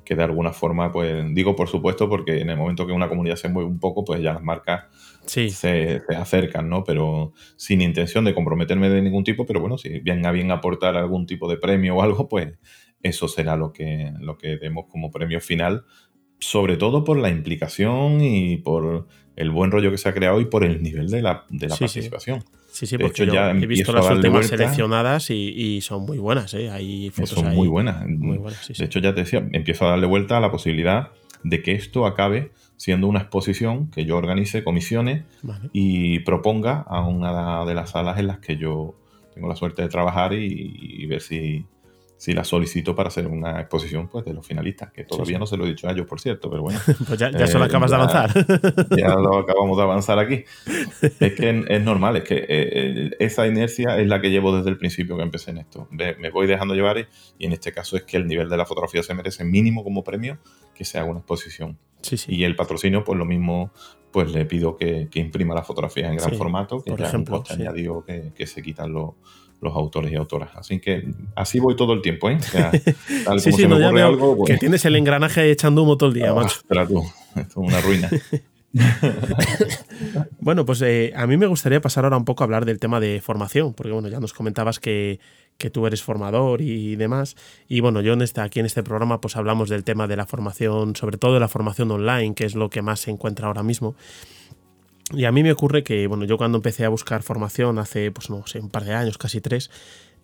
que 0.04 0.16
de 0.16 0.22
alguna 0.22 0.52
forma, 0.52 0.90
pues 0.90 1.24
digo 1.34 1.54
por 1.54 1.68
supuesto 1.68 2.08
porque 2.08 2.40
en 2.40 2.50
el 2.50 2.56
momento 2.56 2.86
que 2.86 2.92
una 2.92 3.08
comunidad 3.08 3.36
se 3.36 3.48
mueve 3.48 3.68
un 3.68 3.78
poco, 3.78 4.04
pues 4.04 4.20
ya 4.20 4.32
las 4.32 4.42
marcas 4.42 4.84
se, 5.26 6.02
acercan, 6.16 6.68
¿no? 6.68 6.84
Pero 6.84 7.32
sin 7.56 7.80
intención 7.80 8.24
de 8.24 8.34
comprometerme 8.34 8.88
de 8.88 9.02
ningún 9.02 9.24
tipo, 9.24 9.46
pero 9.46 9.60
bueno, 9.60 9.78
si 9.78 10.00
bien 10.00 10.24
a 10.26 10.32
bien 10.32 10.50
aportar 10.50 10.96
algún 10.96 11.26
tipo 11.26 11.48
de 11.48 11.56
premio 11.56 11.96
o 11.96 12.02
algo, 12.02 12.28
pues 12.28 12.58
eso 13.02 13.28
será 13.28 13.56
lo 13.56 13.72
que, 13.72 14.12
lo 14.20 14.36
que 14.38 14.56
demos 14.56 14.86
como 14.88 15.10
premio 15.10 15.40
final, 15.40 15.84
sobre 16.38 16.76
todo 16.76 17.04
por 17.04 17.18
la 17.18 17.30
implicación 17.30 18.20
y 18.20 18.58
por 18.58 19.06
el 19.36 19.50
buen 19.50 19.70
rollo 19.70 19.90
que 19.90 19.98
se 19.98 20.08
ha 20.08 20.14
creado 20.14 20.40
y 20.40 20.46
por 20.46 20.64
el 20.64 20.82
nivel 20.82 21.08
de 21.08 21.22
la, 21.22 21.44
de 21.48 21.68
la 21.68 21.76
participación. 21.76 22.44
Sí, 22.70 22.86
sí, 22.86 22.96
porque 22.96 23.26
yo 23.26 23.34
he 23.34 23.66
visto 23.66 23.92
las 23.92 24.10
últimas 24.10 24.46
seleccionadas 24.46 25.30
y, 25.30 25.80
son 25.82 26.06
muy 26.06 26.18
buenas, 26.18 26.54
¿eh? 26.54 26.70
Hay 26.70 27.10
fotos 27.10 27.30
son 27.30 27.54
muy 27.54 27.68
buenas. 27.68 28.04
de 28.06 28.84
hecho, 28.84 28.98
ya 28.98 29.14
te 29.14 29.20
decía, 29.20 29.46
empiezo 29.52 29.86
a 29.86 29.90
darle 29.90 30.06
vuelta 30.06 30.38
a 30.38 30.40
la 30.40 30.50
posibilidad 30.50 31.10
de 31.44 31.62
que 31.62 31.72
esto 31.72 32.06
acabe 32.06 32.52
siendo 32.82 33.06
una 33.06 33.20
exposición 33.20 33.92
que 33.92 34.04
yo 34.04 34.16
organice, 34.16 34.64
comisione 34.64 35.24
y 35.72 36.18
proponga 36.18 36.80
a 36.80 37.06
una 37.06 37.64
de 37.64 37.74
las 37.74 37.90
salas 37.90 38.18
en 38.18 38.26
las 38.26 38.40
que 38.40 38.56
yo 38.56 38.96
tengo 39.32 39.48
la 39.48 39.54
suerte 39.54 39.82
de 39.82 39.88
trabajar 39.88 40.32
y 40.32 41.06
ver 41.06 41.20
si, 41.20 41.64
si 42.22 42.34
la 42.34 42.44
solicito 42.44 42.94
para 42.94 43.08
hacer 43.08 43.26
una 43.26 43.60
exposición 43.60 44.06
pues, 44.06 44.24
de 44.24 44.32
los 44.32 44.46
finalistas, 44.46 44.92
que 44.92 45.02
todavía 45.02 45.40
no 45.40 45.46
se 45.48 45.56
lo 45.56 45.64
he 45.64 45.70
dicho 45.70 45.88
a 45.88 45.90
ellos, 45.90 46.06
por 46.06 46.20
cierto, 46.20 46.48
pero 46.48 46.62
bueno. 46.62 46.78
pues 47.08 47.18
ya, 47.18 47.32
ya 47.32 47.48
solo 47.48 47.64
acabas 47.64 47.90
de 47.90 47.96
avanzar. 47.96 48.32
ya 48.96 49.16
lo 49.16 49.38
acabamos 49.38 49.76
de 49.76 49.82
avanzar 49.82 50.20
aquí. 50.20 50.44
Es 51.18 51.32
que 51.32 51.64
es 51.68 51.82
normal, 51.82 52.18
es 52.18 52.22
que 52.22 52.36
eh, 52.36 52.46
eh, 52.48 53.10
esa 53.18 53.48
inercia 53.48 53.98
es 53.98 54.06
la 54.06 54.20
que 54.20 54.30
llevo 54.30 54.56
desde 54.56 54.70
el 54.70 54.78
principio 54.78 55.16
que 55.16 55.24
empecé 55.24 55.50
en 55.50 55.58
esto. 55.58 55.88
Me 55.90 56.30
voy 56.30 56.46
dejando 56.46 56.76
llevar 56.76 57.08
y, 57.38 57.44
en 57.44 57.52
este 57.52 57.72
caso 57.72 57.96
es 57.96 58.04
que 58.04 58.18
el 58.18 58.28
nivel 58.28 58.48
de 58.48 58.56
la 58.56 58.66
fotografía 58.66 59.02
se 59.02 59.14
merece 59.14 59.42
mínimo 59.42 59.82
como 59.82 60.04
premio 60.04 60.38
que 60.76 60.84
se 60.84 60.98
haga 60.98 61.10
una 61.10 61.18
exposición. 61.18 61.76
Y 62.28 62.44
el 62.44 62.54
patrocinio, 62.54 63.02
pues 63.02 63.18
lo 63.18 63.24
mismo, 63.24 63.72
pues 64.12 64.30
le 64.30 64.44
pido 64.44 64.76
que, 64.76 65.08
imprima 65.14 65.56
la 65.56 65.64
fotografía 65.64 66.08
en 66.08 66.18
gran 66.18 66.32
formato, 66.36 66.84
que 66.84 66.92
por 66.92 67.00
ya 67.00 67.08
ejemplo, 67.08 67.42
añadido 67.50 68.04
que, 68.04 68.30
que 68.32 68.46
se 68.46 68.62
quitan 68.62 68.92
los 68.92 69.14
los 69.62 69.74
autores 69.74 70.12
y 70.12 70.16
autoras. 70.16 70.50
Así 70.54 70.80
que 70.80 71.08
así 71.36 71.60
voy 71.60 71.76
todo 71.76 71.94
el 71.94 72.02
tiempo, 72.02 72.28
¿eh? 72.28 72.38
sí, 73.38 73.52
sí, 73.52 73.66
no, 73.66 73.78
ya 73.78 73.90
veo 73.92 74.08
algo, 74.08 74.36
pues 74.36 74.52
que 74.52 74.58
tienes 74.58 74.84
el 74.84 74.96
engranaje 74.96 75.50
echando 75.50 75.82
humo 75.84 75.96
todo 75.96 76.08
el 76.08 76.14
día, 76.16 76.30
ah, 76.30 76.34
macho. 76.34 76.60
Esto 76.68 77.02
es 77.36 77.56
una 77.56 77.80
ruina. 77.80 78.10
bueno, 80.40 80.66
pues 80.66 80.82
eh, 80.82 81.12
a 81.14 81.26
mí 81.26 81.36
me 81.36 81.46
gustaría 81.46 81.80
pasar 81.80 82.04
ahora 82.04 82.16
un 82.16 82.24
poco 82.24 82.42
a 82.42 82.46
hablar 82.46 82.64
del 82.64 82.78
tema 82.78 83.00
de 83.00 83.20
formación, 83.20 83.72
porque 83.72 83.92
bueno, 83.92 84.08
ya 84.08 84.18
nos 84.18 84.32
comentabas 84.32 84.80
que, 84.80 85.20
que 85.58 85.70
tú 85.70 85.86
eres 85.86 86.02
formador 86.02 86.60
y 86.60 86.96
demás. 86.96 87.36
Y 87.68 87.80
bueno, 87.80 88.00
yo 88.00 88.14
en 88.14 88.22
este, 88.22 88.40
aquí 88.40 88.60
en 88.60 88.66
este 88.66 88.82
programa 88.82 89.20
pues 89.20 89.36
hablamos 89.36 89.68
del 89.68 89.84
tema 89.84 90.08
de 90.08 90.16
la 90.16 90.26
formación, 90.26 90.96
sobre 90.96 91.18
todo 91.18 91.34
de 91.34 91.40
la 91.40 91.48
formación 91.48 91.90
online, 91.90 92.34
que 92.34 92.44
es 92.44 92.56
lo 92.56 92.68
que 92.68 92.82
más 92.82 93.00
se 93.00 93.10
encuentra 93.10 93.46
ahora 93.46 93.62
mismo. 93.62 93.94
Y 95.12 95.24
a 95.24 95.32
mí 95.32 95.42
me 95.42 95.52
ocurre 95.52 95.82
que, 95.82 96.06
bueno, 96.06 96.24
yo 96.24 96.38
cuando 96.38 96.58
empecé 96.58 96.84
a 96.84 96.88
buscar 96.88 97.22
formación 97.22 97.78
hace, 97.78 98.10
pues 98.10 98.30
no 98.30 98.46
sé, 98.46 98.60
un 98.60 98.70
par 98.70 98.84
de 98.84 98.94
años, 98.94 99.18
casi 99.18 99.40
tres, 99.40 99.70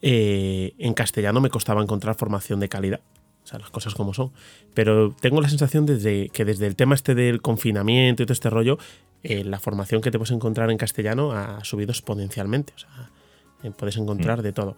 eh, 0.03 0.75
en 0.79 0.95
castellano 0.95 1.41
me 1.41 1.51
costaba 1.51 1.83
encontrar 1.83 2.15
formación 2.15 2.61
de 2.61 2.69
calidad. 2.69 3.01
O 3.45 3.47
sea, 3.47 3.59
las 3.59 3.71
cosas 3.71 3.95
como 3.95 4.15
son. 4.15 4.31
Pero 4.75 5.15
tengo 5.21 5.41
la 5.41 5.49
sensación 5.49 5.87
desde 5.87 6.29
que 6.29 6.45
desde 6.45 6.67
el 6.67 6.77
tema 6.77 6.95
este 6.95 7.15
del 7.15 7.41
confinamiento 7.41 8.23
y 8.23 8.27
todo 8.27 8.35
este 8.35 8.51
rollo, 8.51 8.79
eh, 9.23 9.45
la 9.45 9.59
formación 9.59 10.01
que 10.01 10.11
te 10.11 10.19
puedes 10.19 10.33
encontrar 10.33 10.71
en 10.71 10.79
castellano 10.79 11.33
ha 11.33 11.65
subido 11.65 11.91
exponencialmente. 11.91 12.73
O 12.77 12.79
sea, 12.79 13.11
eh, 13.63 13.73
puedes 13.77 13.97
encontrar 13.97 14.41
mm. 14.41 14.43
de 14.43 14.53
todo. 14.53 14.77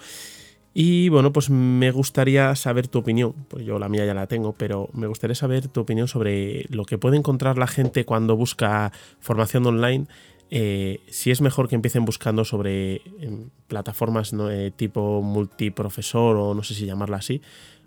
Y 0.72 1.08
bueno, 1.08 1.32
pues 1.32 1.50
me 1.50 1.90
gustaría 1.90 2.54
saber 2.54 2.86
tu 2.86 3.00
opinión, 3.00 3.34
pues 3.48 3.64
yo 3.64 3.78
la 3.78 3.88
mía 3.88 4.06
ya 4.06 4.14
la 4.14 4.28
tengo, 4.28 4.52
pero 4.52 4.88
me 4.92 5.08
gustaría 5.08 5.34
saber 5.34 5.66
tu 5.68 5.80
opinión 5.80 6.06
sobre 6.06 6.64
lo 6.68 6.84
que 6.84 6.96
puede 6.96 7.16
encontrar 7.16 7.58
la 7.58 7.66
gente 7.66 8.04
cuando 8.04 8.36
busca 8.36 8.92
formación 9.18 9.66
online. 9.66 10.06
Eh, 10.52 11.00
si 11.08 11.30
es 11.30 11.40
mejor 11.40 11.68
que 11.68 11.76
empiecen 11.76 12.04
buscando 12.04 12.44
sobre 12.44 13.02
em, 13.20 13.50
plataformas 13.68 14.32
eh, 14.50 14.72
tipo 14.74 15.22
multiprofesor 15.22 16.36
o 16.36 16.54
no 16.54 16.62
sé 16.62 16.74
si 16.74 16.86
llamarla 16.86 17.18
así, 17.18 17.40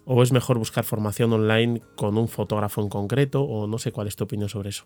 o 0.06 0.22
es 0.24 0.32
mejor 0.32 0.58
buscar 0.58 0.84
formación 0.84 1.32
online 1.32 1.82
con 1.96 2.18
un 2.18 2.28
fotógrafo 2.28 2.82
en 2.82 2.90
concreto, 2.90 3.44
o 3.44 3.68
no 3.68 3.78
sé 3.80 3.92
cuál 3.92 4.08
es 4.08 4.16
tu 4.16 4.26
opinión 4.26 4.50
sobre 4.50 4.70
eso. 4.70 4.86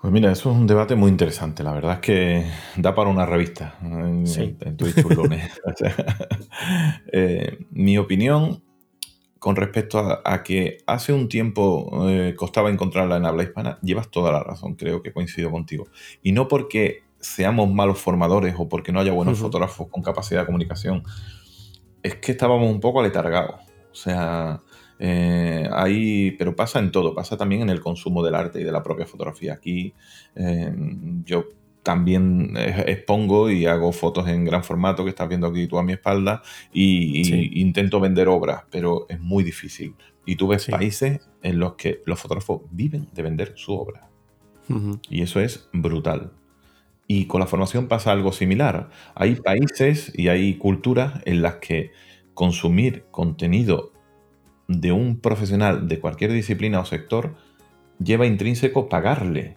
Pues 0.00 0.12
mira, 0.12 0.30
eso 0.30 0.50
es 0.50 0.56
un 0.56 0.66
debate 0.66 0.94
muy 0.94 1.10
interesante. 1.10 1.64
La 1.64 1.72
verdad 1.72 1.94
es 1.94 2.00
que 2.00 2.46
da 2.76 2.94
para 2.94 3.10
una 3.10 3.26
revista 3.26 3.76
en, 3.82 4.24
Twitch 4.76 5.04
lunes. 5.04 5.50
Eh, 7.12 7.58
mi 7.70 7.98
opinión 7.98 8.62
con 9.38 9.56
respecto 9.56 9.98
a, 10.24 10.42
que 10.42 10.78
hace 10.86 11.12
un 11.12 11.28
tiempo 11.28 12.08
eh, 12.08 12.34
costaba 12.36 12.70
encontrarla 12.70 13.16
en 13.16 13.24
habla 13.24 13.44
hispana, 13.44 13.78
llevas 13.82 14.10
toda 14.10 14.32
la 14.32 14.42
razón, 14.42 14.74
creo 14.74 15.02
que 15.02 15.12
coincido 15.12 15.50
contigo. 15.50 15.86
Y 16.22 16.32
no 16.32 16.48
porque 16.48 17.04
seamos 17.20 17.70
malos 17.72 17.98
formadores 17.98 18.54
o 18.58 18.68
porque 18.68 18.92
no 18.92 19.00
haya 19.00 19.12
buenos 19.12 19.38
fotógrafos 19.38 19.88
con 19.88 20.02
capacidad 20.02 20.40
de 20.40 20.46
comunicación, 20.46 21.04
es 22.02 22.16
que 22.16 22.32
estábamos 22.32 22.70
un 22.70 22.80
poco 22.80 23.00
aletargados. 23.00 23.60
O 23.90 23.94
sea, 23.94 24.60
eh, 24.98 25.68
ahí, 25.72 26.32
pero 26.32 26.56
pasa 26.56 26.78
en 26.78 26.90
todo, 26.90 27.14
pasa 27.14 27.36
también 27.36 27.62
en 27.62 27.70
el 27.70 27.80
consumo 27.80 28.22
del 28.24 28.34
arte 28.34 28.60
y 28.60 28.64
de 28.64 28.72
la 28.72 28.82
propia 28.82 29.06
fotografía. 29.06 29.54
Aquí 29.54 29.94
eh, 30.34 30.72
yo 31.24 31.46
también 31.82 32.54
expongo 32.56 33.50
y 33.50 33.66
hago 33.66 33.92
fotos 33.92 34.28
en 34.28 34.44
gran 34.44 34.62
formato 34.62 35.04
que 35.04 35.10
estás 35.10 35.28
viendo 35.28 35.46
aquí 35.46 35.66
tú 35.66 35.78
a 35.78 35.82
mi 35.82 35.92
espalda 35.92 36.42
y, 36.72 37.60
intento 37.60 38.00
vender 38.00 38.28
obras, 38.28 38.64
pero 38.70 39.06
es 39.08 39.20
muy 39.20 39.44
difícil. 39.44 39.94
Y 40.26 40.36
tú 40.36 40.48
ves 40.48 40.66
países 40.66 41.20
en 41.42 41.58
los 41.58 41.76
que 41.76 42.02
los 42.04 42.20
fotógrafos 42.20 42.60
viven 42.70 43.08
de 43.14 43.22
vender 43.22 43.52
su 43.56 43.72
obra. 43.72 44.10
Y 45.08 45.22
eso 45.22 45.40
es 45.40 45.70
brutal. 45.72 46.32
Y 47.06 47.24
con 47.24 47.40
la 47.40 47.46
formación 47.46 47.88
pasa 47.88 48.12
algo 48.12 48.32
similar. 48.32 48.90
Hay 49.14 49.36
países 49.36 50.12
y 50.14 50.28
hay 50.28 50.58
culturas 50.58 51.22
en 51.24 51.40
las 51.40 51.54
que 51.54 51.92
consumir 52.34 53.06
contenido 53.10 53.92
de 54.68 54.92
un 54.92 55.18
profesional 55.18 55.88
de 55.88 55.98
cualquier 55.98 56.32
disciplina 56.32 56.80
o 56.80 56.84
sector 56.84 57.34
lleva 57.98 58.26
intrínseco 58.26 58.88
pagarle. 58.88 59.56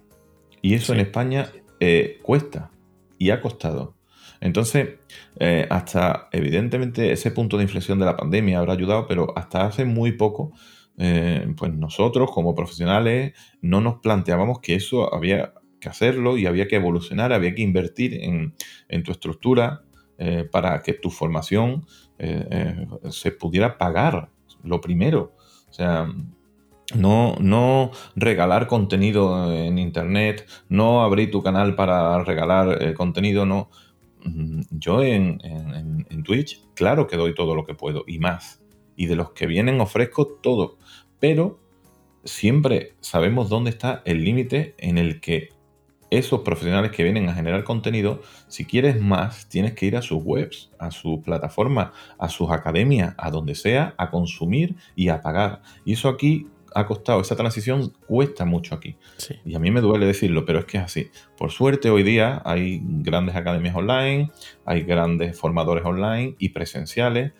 Y 0.62 0.74
eso 0.74 0.93
en 0.93 1.01
España 1.01 1.49
eh, 1.80 2.20
cuesta 2.24 2.72
y 3.18 3.30
ha 3.30 3.41
costado. 3.41 3.95
Entonces, 4.39 4.99
eh, 5.39 5.68
hasta 5.70 6.30
evidentemente 6.32 7.12
ese 7.12 7.30
punto 7.30 7.57
de 7.57 7.64
inflexión 7.64 7.99
de 7.99 8.05
la 8.05 8.18
pandemia 8.18 8.59
habrá 8.59 8.74
ayudado, 8.74 9.05
pero 9.07 9.38
hasta 9.38 9.66
hace 9.66 9.86
muy 9.86 10.14
poco, 10.14 10.53
eh, 10.97 11.45
pues 11.57 11.74
nosotros 11.74 12.32
como 12.32 12.55
profesionales 12.55 13.34
no 13.62 13.82
nos 13.82 13.99
planteábamos 13.99 14.59
que 14.59 14.76
eso 14.76 15.14
había 15.14 15.53
que 15.80 15.89
hacerlo 15.89 16.38
y 16.38 16.45
había 16.45 16.68
que 16.68 16.78
evolucionar, 16.78 17.34
había 17.34 17.53
que 17.53 17.62
invertir 17.62 18.14
en, 18.14 18.53
tu 19.03 19.12
estructura 19.12 19.84
para 20.51 20.84
que 20.84 20.93
tu 20.93 21.09
formación 21.09 21.88
se 23.09 23.32
pudiera 23.32 23.80
pagar 23.80 24.30
lo 24.64 24.82
primero. 24.82 25.34
O 25.70 25.74
sea, 25.74 26.07
no, 26.95 27.36
no 27.39 27.91
regalar 28.16 28.68
contenido 28.68 29.53
en 29.53 29.78
internet, 29.78 30.47
no 30.70 31.03
abrir 31.03 31.32
tu 31.32 31.41
canal 31.41 31.76
para 31.76 32.24
regalar 32.24 32.82
eh, 32.82 32.93
contenido, 32.93 33.45
no. 33.45 33.70
Mm, 34.24 34.62
yo 34.72 35.01
en, 35.01 35.39
en, 35.43 36.24
Twitch, 36.24 36.64
claro 36.76 37.07
que 37.07 37.18
doy 37.18 37.34
todo 37.34 37.55
lo 37.55 37.66
que 37.66 37.74
puedo 37.74 38.03
y 38.05 38.20
más. 38.20 38.62
Y 38.95 39.07
de 39.07 39.16
los 39.16 39.32
que 39.32 39.47
vienen 39.47 39.82
ofrezco 39.82 40.28
todo. 40.28 40.78
Pero 41.20 41.59
siempre 42.24 42.93
sabemos 42.99 43.49
dónde 43.49 43.72
está 43.72 44.01
el 44.05 44.24
límite 44.24 44.76
en 44.78 44.97
el 44.97 45.20
que 45.20 45.49
esos 46.12 46.41
profesionales 46.41 46.91
que 46.91 47.03
vienen 47.03 47.30
a 47.30 47.34
generar 47.34 47.64
contenido, 47.64 48.22
si 48.47 48.66
quieres 48.66 49.01
más, 49.01 49.47
tienes 49.47 49.74
que 49.74 49.86
ir 49.88 49.95
a 49.95 50.01
sus 50.01 50.22
webs, 50.22 50.70
a 50.78 50.91
sus 50.91 51.20
plataformas, 51.22 51.91
a 52.20 52.30
sus 52.30 52.51
academias, 52.51 53.16
a 53.18 53.32
donde 53.32 53.55
sea, 53.55 53.95
a 53.97 54.12
consumir 54.12 54.76
y 54.95 55.07
a 55.07 55.22
pagar. 55.22 55.62
Y 55.86 55.93
eso 55.93 56.09
aquí 56.09 56.47
ha 56.74 56.86
costado, 56.86 57.22
esa 57.22 57.36
transición 57.36 57.93
cuesta 58.07 58.45
mucho 58.45 58.76
aquí. 58.76 58.95
Y 59.45 59.55
a 59.55 59.59
mí 59.59 59.72
me 59.72 59.82
duele 59.82 60.05
decirlo, 60.05 60.45
pero 60.45 60.59
es 60.59 60.66
que 60.66 60.78
es 60.78 60.84
así. 60.84 61.09
Por 61.38 61.51
suerte 61.51 61.89
hoy 61.89 62.03
día 62.03 62.41
hay 62.45 62.82
grandes 62.84 63.36
academias 63.36 63.76
online, 63.76 64.32
hay 64.66 64.84
grandes 64.84 65.38
formadores 65.38 65.86
online 65.86 66.36
y 66.39 66.49
presenciales 66.49 67.34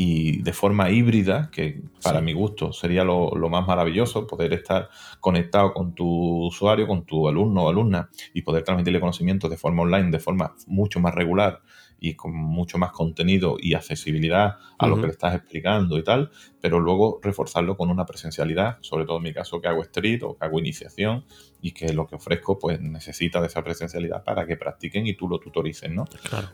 y 0.00 0.42
de 0.42 0.52
forma 0.52 0.90
híbrida, 0.90 1.50
que 1.50 1.82
para 2.04 2.20
mi 2.20 2.32
gusto 2.32 2.72
sería 2.72 3.02
lo, 3.02 3.34
lo, 3.34 3.48
más 3.48 3.66
maravilloso, 3.66 4.28
poder 4.28 4.52
estar 4.52 4.88
conectado 5.18 5.74
con 5.74 5.92
tu 5.92 6.46
usuario, 6.46 6.86
con 6.86 7.04
tu 7.04 7.28
alumno 7.28 7.64
o 7.64 7.68
alumna 7.68 8.08
y 8.32 8.42
poder 8.42 8.62
transmitirle 8.62 9.00
conocimientos 9.00 9.50
de 9.50 9.56
forma 9.56 9.82
online, 9.82 10.12
de 10.12 10.20
forma 10.20 10.54
mucho 10.68 11.00
más 11.00 11.16
regular 11.16 11.62
y 11.98 12.14
con 12.14 12.32
mucho 12.32 12.78
más 12.78 12.92
contenido 12.92 13.56
y 13.58 13.74
accesibilidad 13.74 14.58
a 14.78 14.86
lo 14.86 15.00
que 15.00 15.08
le 15.08 15.12
estás 15.12 15.34
explicando 15.34 15.98
y 15.98 16.04
tal, 16.04 16.30
pero 16.60 16.78
luego 16.78 17.18
reforzarlo 17.20 17.76
con 17.76 17.90
una 17.90 18.06
presencialidad, 18.06 18.78
sobre 18.82 19.04
todo 19.04 19.16
en 19.16 19.24
mi 19.24 19.32
caso 19.32 19.60
que 19.60 19.66
hago 19.66 19.82
street 19.82 20.22
o 20.22 20.36
que 20.36 20.44
hago 20.44 20.60
iniciación 20.60 21.24
y 21.60 21.72
que 21.72 21.92
lo 21.92 22.06
que 22.06 22.14
ofrezco 22.14 22.56
pues 22.56 22.80
necesita 22.80 23.40
de 23.40 23.48
esa 23.48 23.64
presencialidad 23.64 24.22
para 24.22 24.46
que 24.46 24.56
practiquen 24.56 25.08
y 25.08 25.14
tú 25.14 25.28
lo 25.28 25.40
tutorices, 25.40 25.90
¿no? 25.90 26.04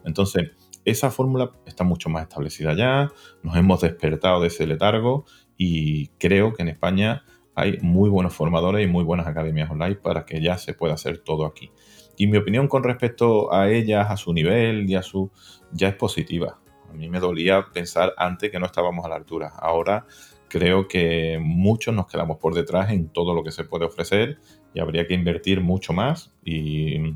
Entonces, 0.05 0.53
esa 0.85 1.11
fórmula 1.11 1.53
está 1.66 1.85
mucho 1.85 2.09
más 2.09 2.22
establecida 2.22 2.74
ya, 2.74 3.11
nos 3.43 3.57
hemos 3.57 3.80
despertado 3.80 4.41
de 4.41 4.49
ese 4.49 4.66
letargo 4.66 5.24
y 5.57 6.09
creo 6.18 6.53
que 6.53 6.62
en 6.62 6.68
España 6.68 7.24
hay 7.55 7.78
muy 7.80 8.11
buenos 8.11 8.35
formadores 8.35 8.85
y 8.85 8.91
muy 8.91 9.05
buenas 9.05 9.26
academias 9.26 9.70
online 9.70 9.97
para 9.97 10.24
que 10.26 10.41
ya 10.43 10.59
se 10.59 10.74
pueda 10.74 10.95
hacer 10.95 11.18
todo 11.18 11.47
aquí. 11.47 11.70
Y 12.16 12.26
mi 12.26 12.37
opinión 12.37 12.68
con 12.68 12.82
respecto 12.82 13.53
a 13.53 13.70
ellas, 13.70 14.11
a 14.11 14.16
su 14.16 14.32
nivel 14.32 14.89
y 14.89 14.95
a 14.95 15.03
su... 15.03 15.30
ya 15.72 15.89
es 15.89 15.95
positiva. 15.95 16.59
A 16.89 16.93
mí 16.93 17.09
me 17.09 17.20
dolía 17.20 17.66
pensar 17.72 18.12
antes 18.16 18.51
que 18.51 18.59
no 18.59 18.66
estábamos 18.66 19.05
a 19.05 19.09
la 19.09 19.16
altura. 19.16 19.53
Ahora 19.59 20.07
creo 20.49 20.87
que 20.87 21.39
muchos 21.41 21.95
nos 21.95 22.07
quedamos 22.07 22.39
por 22.39 22.55
detrás 22.55 22.91
en 22.91 23.09
todo 23.09 23.35
lo 23.35 23.43
que 23.43 23.51
se 23.51 23.64
puede 23.64 23.85
ofrecer 23.85 24.39
y 24.72 24.80
habría 24.80 25.07
que 25.07 25.14
invertir 25.14 25.61
mucho 25.61 25.93
más 25.93 26.32
y 26.45 27.14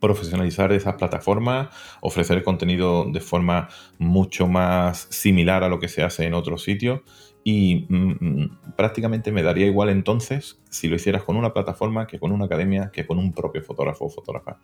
profesionalizar 0.00 0.72
esas 0.72 0.94
plataformas, 0.94 1.68
ofrecer 2.00 2.42
contenido 2.42 3.06
de 3.10 3.20
forma 3.20 3.68
mucho 3.98 4.46
más 4.46 5.08
similar 5.10 5.64
a 5.64 5.68
lo 5.68 5.78
que 5.78 5.88
se 5.88 6.02
hace 6.02 6.24
en 6.24 6.34
otros 6.34 6.62
sitios 6.62 7.00
y 7.44 7.86
mm, 7.88 8.16
mm, 8.20 8.74
prácticamente 8.76 9.32
me 9.32 9.42
daría 9.42 9.66
igual 9.66 9.88
entonces 9.88 10.60
si 10.70 10.88
lo 10.88 10.96
hicieras 10.96 11.22
con 11.22 11.36
una 11.36 11.52
plataforma 11.52 12.06
que 12.06 12.18
con 12.18 12.32
una 12.32 12.44
academia, 12.44 12.90
que 12.92 13.06
con 13.06 13.18
un 13.18 13.32
propio 13.32 13.62
fotógrafo 13.62 14.06
o 14.06 14.10
fotógrafa. 14.10 14.58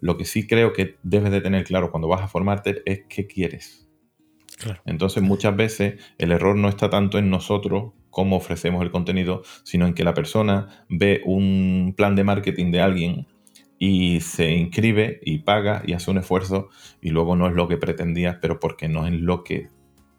Lo 0.00 0.16
que 0.16 0.24
sí 0.24 0.46
creo 0.46 0.72
que 0.72 0.96
debes 1.02 1.32
de 1.32 1.40
tener 1.40 1.64
claro 1.64 1.90
cuando 1.90 2.08
vas 2.08 2.22
a 2.22 2.28
formarte 2.28 2.82
es 2.86 3.02
qué 3.08 3.26
quieres. 3.26 3.88
Entonces 4.84 5.22
muchas 5.22 5.56
veces 5.56 6.00
el 6.18 6.30
error 6.30 6.54
no 6.56 6.68
está 6.68 6.88
tanto 6.88 7.18
en 7.18 7.30
nosotros 7.30 7.92
cómo 8.10 8.36
ofrecemos 8.36 8.82
el 8.82 8.90
contenido, 8.90 9.42
sino 9.64 9.86
en 9.86 9.94
que 9.94 10.04
la 10.04 10.14
persona 10.14 10.84
ve 10.88 11.22
un 11.24 11.94
plan 11.96 12.14
de 12.14 12.24
marketing 12.24 12.70
de 12.70 12.80
alguien 12.80 13.26
y 13.84 14.20
se 14.20 14.52
inscribe 14.52 15.18
y 15.24 15.38
paga 15.38 15.82
y 15.84 15.92
hace 15.92 16.12
un 16.12 16.18
esfuerzo 16.18 16.68
y 17.00 17.10
luego 17.10 17.34
no 17.34 17.48
es 17.48 17.54
lo 17.54 17.66
que 17.66 17.78
pretendías, 17.78 18.38
pero 18.40 18.60
porque 18.60 18.86
no 18.86 19.08
es 19.08 19.12
lo 19.12 19.42
que 19.42 19.70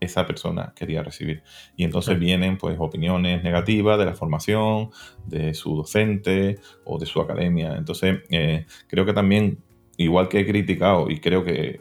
esa 0.01 0.27
persona 0.27 0.73
quería 0.75 1.01
recibir. 1.01 1.43
Y 1.77 1.85
entonces 1.85 2.19
vienen 2.19 2.57
pues 2.57 2.75
opiniones 2.77 3.41
negativas 3.41 3.97
de 3.97 4.03
la 4.03 4.15
formación, 4.15 4.89
de 5.25 5.53
su 5.53 5.77
docente 5.77 6.59
o 6.83 6.99
de 6.99 7.05
su 7.05 7.21
academia. 7.21 7.77
Entonces 7.77 8.23
eh, 8.31 8.65
creo 8.89 9.05
que 9.05 9.13
también, 9.13 9.63
igual 9.95 10.27
que 10.27 10.41
he 10.41 10.45
criticado 10.45 11.09
y 11.09 11.21
creo 11.21 11.45
que, 11.45 11.79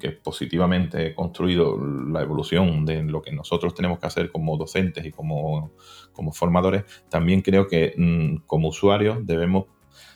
que 0.00 0.10
positivamente 0.10 1.06
he 1.06 1.14
construido 1.14 1.78
la 1.78 2.22
evolución 2.22 2.84
de 2.84 3.04
lo 3.04 3.22
que 3.22 3.30
nosotros 3.30 3.76
tenemos 3.76 4.00
que 4.00 4.08
hacer 4.08 4.32
como 4.32 4.56
docentes 4.56 5.04
y 5.04 5.12
como, 5.12 5.70
como 6.12 6.32
formadores, 6.32 6.82
también 7.08 7.42
creo 7.42 7.68
que 7.68 7.94
mm, 7.96 8.44
como 8.44 8.70
usuarios 8.70 9.24
debemos 9.24 9.66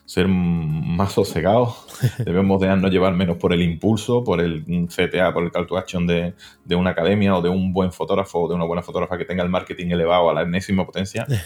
ser 0.07 0.29
más 0.29 1.13
sosegados, 1.13 1.85
debemos 2.25 2.61
dejarnos 2.61 2.91
llevar 2.93 3.15
menos 3.15 3.37
por 3.37 3.53
el 3.53 3.61
impulso, 3.61 4.23
por 4.23 4.41
el 4.41 4.65
CTA, 4.87 5.35
por 5.35 5.43
el 5.43 5.51
call 5.51 5.67
to 5.67 5.77
action 5.77 6.07
de, 6.07 6.35
una 6.71 6.91
academia 6.91 7.37
o 7.37 7.43
de 7.43 7.49
un 7.49 7.73
buen 7.73 7.93
fotógrafo 7.93 8.43
o 8.43 8.49
de 8.49 8.55
una 8.55 8.65
buena 8.65 8.83
fotógrafa 8.83 9.19
que 9.19 9.25
tenga 9.25 9.43
el 9.43 9.51
marketing 9.51 9.89
elevado 9.89 10.31
a 10.31 10.35
la 10.35 10.43
enésima 10.43 10.87
potencia. 10.87 11.27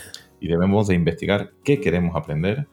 Y 0.42 0.48
debemos 0.48 0.88
de 0.88 0.94
investigar 0.94 1.52
qué 1.62 1.82
queremos 1.82 2.16
aprender, 2.16 2.66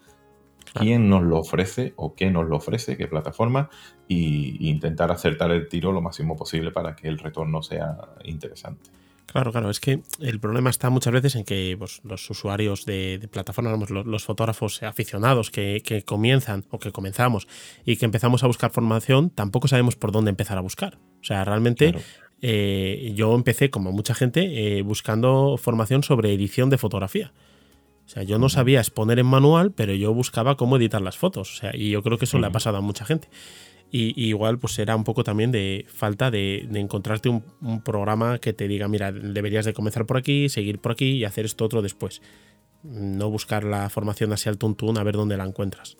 quién 0.73 1.09
nos 1.09 1.21
lo 1.21 1.39
ofrece 1.39 1.91
o 1.97 2.15
qué 2.15 2.31
nos 2.31 2.47
lo 2.47 2.55
ofrece, 2.55 2.95
qué 2.95 3.07
plataforma, 3.07 3.69
e 4.07 4.55
intentar 4.61 5.11
acertar 5.11 5.51
el 5.51 5.67
tiro 5.67 5.91
lo 5.91 6.01
máximo 6.01 6.38
posible 6.38 6.71
para 6.71 6.95
que 6.95 7.09
el 7.09 7.19
retorno 7.19 7.61
sea 7.61 7.97
interesante. 8.23 8.89
Claro, 9.28 9.51
claro, 9.51 9.69
es 9.69 9.82
que 9.82 10.01
el 10.21 10.39
problema 10.39 10.69
está 10.69 10.89
muchas 10.89 11.11
veces 11.11 11.36
en 11.36 11.43
que 11.43 11.75
pues, 11.78 11.99
los 12.05 12.30
usuarios 12.30 12.86
de, 12.86 13.28
plataformas, 13.30 13.89
los, 13.89 14.23
fotógrafos 14.23 14.82
aficionados 14.84 15.51
que, 15.51 16.03
comienzan 16.05 16.63
o 16.69 16.80
que 16.80 16.93
comenzamos 16.93 17.45
y 17.86 17.97
que 17.97 18.05
empezamos 18.05 18.43
a 18.43 18.47
buscar 18.47 18.71
formación, 18.71 19.30
tampoco 19.30 19.67
sabemos 19.67 19.97
por 19.97 20.13
dónde 20.13 20.30
empezar 20.30 20.57
a 20.57 20.61
buscar. 20.61 20.97
O 21.19 21.25
sea, 21.25 21.43
realmente 21.43 21.93
eh, 22.41 23.11
yo 23.15 23.36
empecé, 23.36 23.69
como 23.69 23.91
mucha 23.91 24.15
gente, 24.15 24.78
eh, 24.78 24.82
buscando 24.82 25.57
formación 25.57 26.03
sobre 26.03 26.34
edición 26.34 26.69
de 26.69 26.78
fotografía. 26.78 27.34
O 28.05 28.09
sea, 28.09 28.23
yo 28.23 28.39
no 28.39 28.47
sabía 28.47 28.80
exponer 28.80 29.19
en 29.19 29.25
manual, 29.25 29.73
pero 29.73 29.93
yo 29.93 30.13
buscaba 30.13 30.55
cómo 30.55 30.78
editar 30.78 31.01
las 31.01 31.17
fotos. 31.17 31.51
O 31.51 31.55
sea, 31.57 31.75
y 31.75 31.89
yo 31.89 32.01
creo 32.01 32.17
que 32.17 32.23
eso 32.23 32.39
le 32.39 32.47
ha 32.47 32.51
pasado 32.51 32.78
a 32.78 32.82
mucha 32.82 33.03
gente. 33.03 33.28
Y, 33.89 34.27
igual 34.27 34.59
pues 34.59 34.73
será 34.73 34.95
un 34.95 35.03
poco 35.03 35.23
también 35.23 35.51
de 35.51 35.85
falta 35.88 36.29
de, 36.29 36.67
encontrarte 36.73 37.29
un, 37.29 37.81
programa 37.83 38.38
que 38.39 38.53
te 38.53 38.67
diga, 38.67 38.88
mira, 38.88 39.11
deberías 39.11 39.65
de 39.65 39.73
comenzar 39.73 40.05
por 40.05 40.17
aquí, 40.17 40.49
seguir 40.49 40.79
por 40.79 40.91
aquí 40.91 41.11
y 41.11 41.25
hacer 41.25 41.45
esto 41.45 41.65
otro 41.65 41.81
después. 41.81 42.21
No 42.83 43.29
buscar 43.29 43.63
la 43.63 43.89
formación 43.89 44.33
así 44.33 44.49
al 44.49 44.57
tuntún 44.57 44.97
a 44.97 45.03
ver 45.03 45.15
dónde 45.15 45.38
la 45.38 45.45
encuentras. 45.45 45.97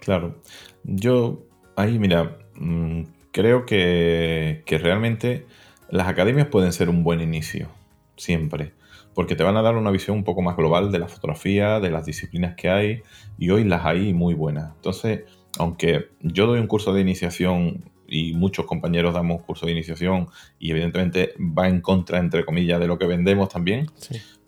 Claro. 0.00 0.40
Yo 0.84 1.42
ahí, 1.76 1.98
mira, 1.98 2.38
mm, 2.54 3.02
creo 3.32 3.66
que, 3.66 4.62
que 4.64 4.78
realmente 4.78 5.46
las 5.90 6.08
academias 6.08 6.46
pueden 6.46 6.72
ser 6.72 6.88
un 6.88 7.04
buen 7.04 7.20
inicio, 7.20 7.68
siempre 8.16 8.72
porque 9.14 9.36
te 9.36 9.42
van 9.42 9.56
a 9.56 9.62
dar 9.62 9.76
una 9.76 9.90
visión 9.90 10.16
un 10.16 10.24
poco 10.24 10.42
más 10.42 10.56
global 10.56 10.92
de 10.92 10.98
la 10.98 11.08
fotografía, 11.08 11.80
de 11.80 11.90
las 11.90 12.06
disciplinas 12.06 12.54
que 12.54 12.70
hay, 12.70 13.02
y 13.38 13.50
hoy 13.50 13.64
las 13.64 13.84
hay 13.84 14.12
muy 14.14 14.34
buenas. 14.34 14.72
Entonces, 14.76 15.24
aunque 15.58 16.10
yo 16.20 16.46
doy 16.46 16.60
un 16.60 16.66
curso 16.66 16.92
de 16.92 17.00
iniciación 17.00 17.84
y 18.06 18.32
muchos 18.34 18.66
compañeros 18.66 19.14
damos 19.14 19.42
curso 19.42 19.66
de 19.66 19.72
iniciación 19.72 20.28
y 20.58 20.70
evidentemente 20.70 21.34
va 21.38 21.68
en 21.68 21.80
contra, 21.80 22.18
entre 22.18 22.44
comillas, 22.44 22.80
de 22.80 22.86
lo 22.86 22.98
que 22.98 23.06
vendemos 23.06 23.48
también, 23.48 23.86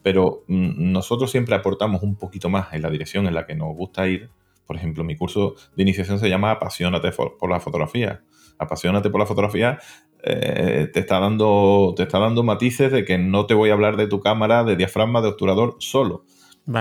pero 0.03 0.44
mm, 0.48 0.92
nosotros 0.92 1.30
siempre 1.30 1.55
aportamos 1.55 2.03
un 2.03 2.16
poquito 2.16 2.48
más 2.48 2.72
en 2.72 2.82
la 2.82 2.90
dirección 2.90 3.26
en 3.26 3.34
la 3.34 3.46
que 3.46 3.55
nos 3.55 3.74
gusta 3.74 4.09
ir. 4.09 4.30
Por 4.66 4.76
ejemplo, 4.76 5.05
mi 5.05 5.16
curso 5.16 5.55
de 5.76 5.82
iniciación 5.82 6.18
se 6.18 6.28
llama 6.28 6.53
Apasionate 6.53 7.11
por 7.12 7.50
la 7.50 7.61
fotografía. 7.61 8.22
Apasionate 8.59 9.11
por 9.11 9.20
la 9.20 9.26
fotografía 9.26 9.78
eh, 10.24 10.88
te, 10.92 11.00
está 11.00 11.18
dando, 11.18 11.94
te 11.96 12.05
está 12.05 12.20
dando 12.20 12.44
matices 12.44 12.92
de 12.92 13.05
que 13.05 13.18
no 13.18 13.46
te 13.46 13.55
voy 13.55 13.70
a 13.70 13.72
hablar 13.72 13.96
de 13.96 14.07
tu 14.07 14.20
cámara, 14.20 14.62
de 14.62 14.76
diafragma, 14.76 15.20
de 15.20 15.28
obturador 15.28 15.76
solo 15.80 16.24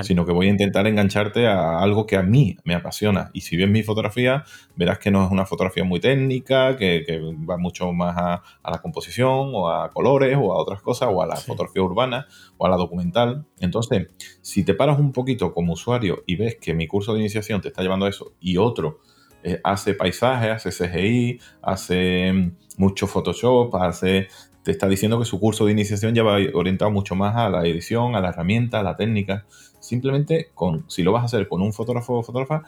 sino 0.04 0.26
que 0.26 0.32
voy 0.32 0.48
a 0.48 0.50
intentar 0.52 0.86
engancharte 0.86 1.48
a 1.48 1.80
algo 1.80 2.06
que 2.06 2.16
a 2.16 2.22
mí 2.22 2.58
me 2.64 2.76
apasiona. 2.76 3.32
Y 3.34 3.42
si 3.42 3.58
ves 3.58 3.70
mi 3.70 3.84
fotografía, 3.84 4.44
verás 4.76 5.00
que 5.00 5.10
no 5.12 5.26
es 5.26 5.32
una 5.32 5.46
fotografía 5.46 5.84
muy 5.84 6.00
técnica, 6.00 6.78
que, 6.78 7.20
va 7.50 7.58
mucho 7.58 7.92
más 7.92 8.16
a, 8.18 8.44
la 8.70 8.82
composición 8.82 9.52
o 9.54 9.70
a 9.70 9.90
colores 9.90 10.38
o 10.40 10.54
a 10.54 10.58
otras 10.58 10.82
cosas, 10.82 11.10
o 11.12 11.22
a 11.22 11.28
la 11.28 11.36
fotografía 11.36 11.82
urbana 11.82 12.28
o 12.58 12.66
a 12.66 12.70
la 12.70 12.78
documental. 12.78 13.46
Entonces, 13.60 14.08
si 14.42 14.64
te 14.64 14.74
paras 14.74 15.00
un 15.00 15.12
poquito 15.12 15.54
como 15.54 15.74
usuario 15.74 16.24
y 16.28 16.36
ves 16.36 16.58
que 16.60 16.74
mi 16.74 16.88
curso 16.88 17.14
de 17.14 17.20
iniciación 17.20 17.62
te 17.62 17.70
está 17.70 17.82
llevando 17.82 18.06
a 18.06 18.10
eso 18.10 18.34
y 18.40 18.58
otro 18.58 19.00
eh, 19.44 19.60
hace 19.64 19.96
paisajes, 19.96 20.52
hace 20.52 20.70
CGI, 20.70 21.40
hace 21.64 22.32
mm, 22.32 22.52
mucho 22.78 23.08
Photoshop, 23.08 23.76
hace 23.76 24.28
te 24.64 24.72
está 24.72 24.88
diciendo 24.88 25.18
que 25.20 25.26
su 25.26 25.40
curso 25.40 25.66
de 25.66 25.72
iniciación 25.72 26.14
ya 26.14 26.24
va 26.24 26.38
orientado 26.54 26.92
mucho 26.92 27.16
más 27.16 27.36
a 27.36 27.50
la 27.50 27.66
edición, 27.66 28.16
a 28.16 28.22
la 28.22 28.30
herramienta, 28.30 28.80
a 28.80 28.84
la 28.84 28.96
técnica. 28.96 29.46
Simplemente, 29.92 30.52
con, 30.54 30.90
si 30.90 31.04
lo 31.04 31.12
vas 31.12 31.24
a 31.24 31.26
hacer 31.26 31.50
con 31.50 31.62
un 31.62 31.74
fotógrafo 31.74 32.14
o 32.14 32.24
fotógrafa, 32.24 32.64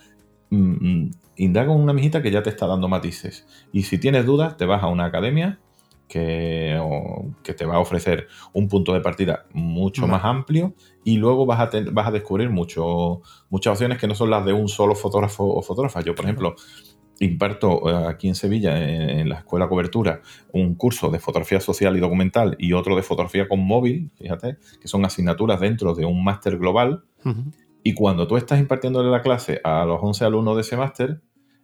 mm, 0.49 0.57
mm, 0.57 1.11
indaga 1.37 1.71
una 1.71 1.93
mijita 1.93 2.21
que 2.21 2.31
ya 2.31 2.43
te 2.43 2.49
está 2.49 2.67
dando 2.67 2.89
matices. 2.89 3.47
Y 3.71 3.83
si 3.83 3.97
tienes 3.97 4.25
dudas, 4.25 4.57
te 4.57 4.65
vas 4.65 4.83
a 4.83 4.87
una 4.87 5.05
academia 5.05 5.57
que, 6.09 6.77
que 7.41 7.53
te 7.53 7.65
va 7.65 7.75
a 7.75 7.79
ofrecer 7.79 8.27
un 8.51 8.67
punto 8.67 8.93
de 8.93 8.99
partida 8.99 9.45
mucho 9.53 10.05
más 10.05 10.25
amplio 10.25 10.73
y 11.05 11.15
luego 11.15 11.45
vas 11.45 11.61
a, 11.61 11.69
vas 11.93 12.07
a 12.07 12.11
descubrir 12.11 12.49
mucho, 12.49 13.21
muchas 13.49 13.71
opciones 13.71 13.99
que 13.99 14.07
no 14.07 14.15
son 14.15 14.29
las 14.29 14.43
de 14.43 14.51
un 14.51 14.67
solo 14.67 14.95
fotógrafo 14.95 15.45
o 15.45 15.61
fotógrafa. 15.61 16.01
Yo, 16.01 16.13
por 16.13 16.25
ejemplo, 16.25 16.55
imparto 17.19 17.89
eh, 17.89 18.07
aquí 18.07 18.27
en 18.27 18.35
Sevilla, 18.35 18.77
en, 18.77 19.29
la 19.29 19.39
Escuela 19.39 19.67
Cobertura, 19.67 20.21
un 20.51 20.75
curso 20.75 21.09
de 21.09 21.19
fotografía 21.19 21.59
social 21.59 21.95
y 21.95 21.99
documental 21.99 22.55
y 22.59 22.73
otro 22.73 22.95
de 22.95 23.03
fotografía 23.03 23.47
con 23.47 23.59
móvil, 23.59 24.11
fíjate, 24.17 24.57
que 24.79 24.87
son 24.87 25.05
asignaturas 25.05 25.59
dentro 25.59 25.93
de 25.93 26.05
un 26.05 26.23
máster 26.23 26.57
global. 26.57 27.03
Y 27.83 27.93
cuando 27.93 28.27
tú 28.27 28.37
estás 28.37 28.59
impartiéndole 28.59 29.09
la 29.09 29.21
clase 29.21 29.59
a 29.63 29.85
los 29.85 29.99
11 30.01 30.25
alumnos 30.25 30.55
de 30.55 30.61
ese 30.61 30.77
máster, 30.77 31.21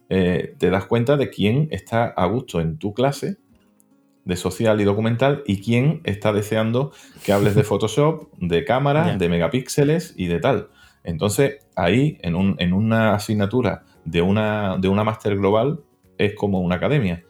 eh, 0.08 0.54
te 0.58 0.70
das 0.70 0.86
cuenta 0.86 1.16
de 1.16 1.30
quién 1.30 1.68
está 1.70 2.04
a 2.04 2.26
gusto 2.26 2.60
en 2.60 2.78
tu 2.78 2.92
clase 2.94 3.38
de 4.24 4.36
social 4.36 4.80
y 4.80 4.84
documental 4.84 5.42
y 5.46 5.62
quién 5.62 6.00
está 6.04 6.32
deseando 6.32 6.92
que 7.24 7.32
hables 7.32 7.54
de 7.54 7.64
Photoshop, 7.64 8.28
de 8.38 8.64
cámara, 8.64 9.16
de 9.16 9.28
megapíxeles 9.28 10.14
y 10.16 10.26
de 10.26 10.40
tal. 10.40 10.68
Entonces, 11.04 11.66
ahí, 11.76 12.18
en, 12.22 12.34
un, 12.34 12.56
en 12.58 12.72
una 12.72 13.14
asignatura 13.14 13.84
de 14.04 14.20
una, 14.20 14.76
de 14.78 14.88
una 14.88 15.04
máster 15.04 15.36
global, 15.36 15.80
es 16.18 16.34
como 16.34 16.60
una 16.60 16.76
academia. 16.76 17.24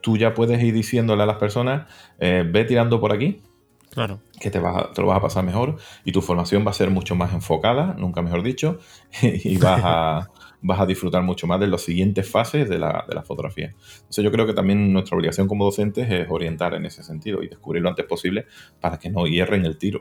Tú 0.00 0.16
ya 0.16 0.34
puedes 0.34 0.62
ir 0.62 0.72
diciéndole 0.72 1.24
a 1.24 1.26
las 1.26 1.38
personas, 1.38 1.90
eh, 2.20 2.44
ve 2.48 2.64
tirando 2.64 3.00
por 3.00 3.12
aquí, 3.12 3.42
Claro. 3.98 4.20
Que 4.38 4.48
te, 4.48 4.60
vas 4.60 4.92
te, 4.92 5.00
lo 5.00 5.08
vas 5.08 5.16
a 5.16 5.20
pasar 5.20 5.44
mejor 5.44 5.74
y 6.04 6.12
tu 6.12 6.22
formación 6.22 6.64
va 6.64 6.70
a 6.70 6.72
ser 6.72 6.88
mucho 6.88 7.16
más 7.16 7.32
enfocada, 7.32 7.96
nunca 7.98 8.22
mejor 8.22 8.44
dicho, 8.44 8.78
y 9.22 9.56
vas 9.56 9.80
a, 9.82 10.30
vas 10.62 10.80
a 10.80 10.86
disfrutar 10.86 11.24
mucho 11.24 11.48
más 11.48 11.58
de 11.58 11.66
las 11.66 11.82
siguientes 11.82 12.30
fases 12.30 12.68
de 12.68 12.78
la, 12.78 13.04
de 13.08 13.16
la 13.16 13.24
fotografía. 13.24 13.74
Entonces 13.96 14.22
yo 14.22 14.30
creo 14.30 14.46
que 14.46 14.54
también 14.54 14.92
nuestra 14.92 15.16
obligación 15.16 15.48
como 15.48 15.64
docentes 15.64 16.08
es 16.12 16.30
orientar 16.30 16.74
en 16.74 16.86
ese 16.86 17.02
sentido 17.02 17.42
y 17.42 17.48
descubrir 17.48 17.82
lo 17.82 17.88
antes 17.88 18.06
posible 18.06 18.46
para 18.80 19.00
que 19.00 19.10
no 19.10 19.26
hierren 19.26 19.64
el 19.64 19.78
tiro. 19.78 19.98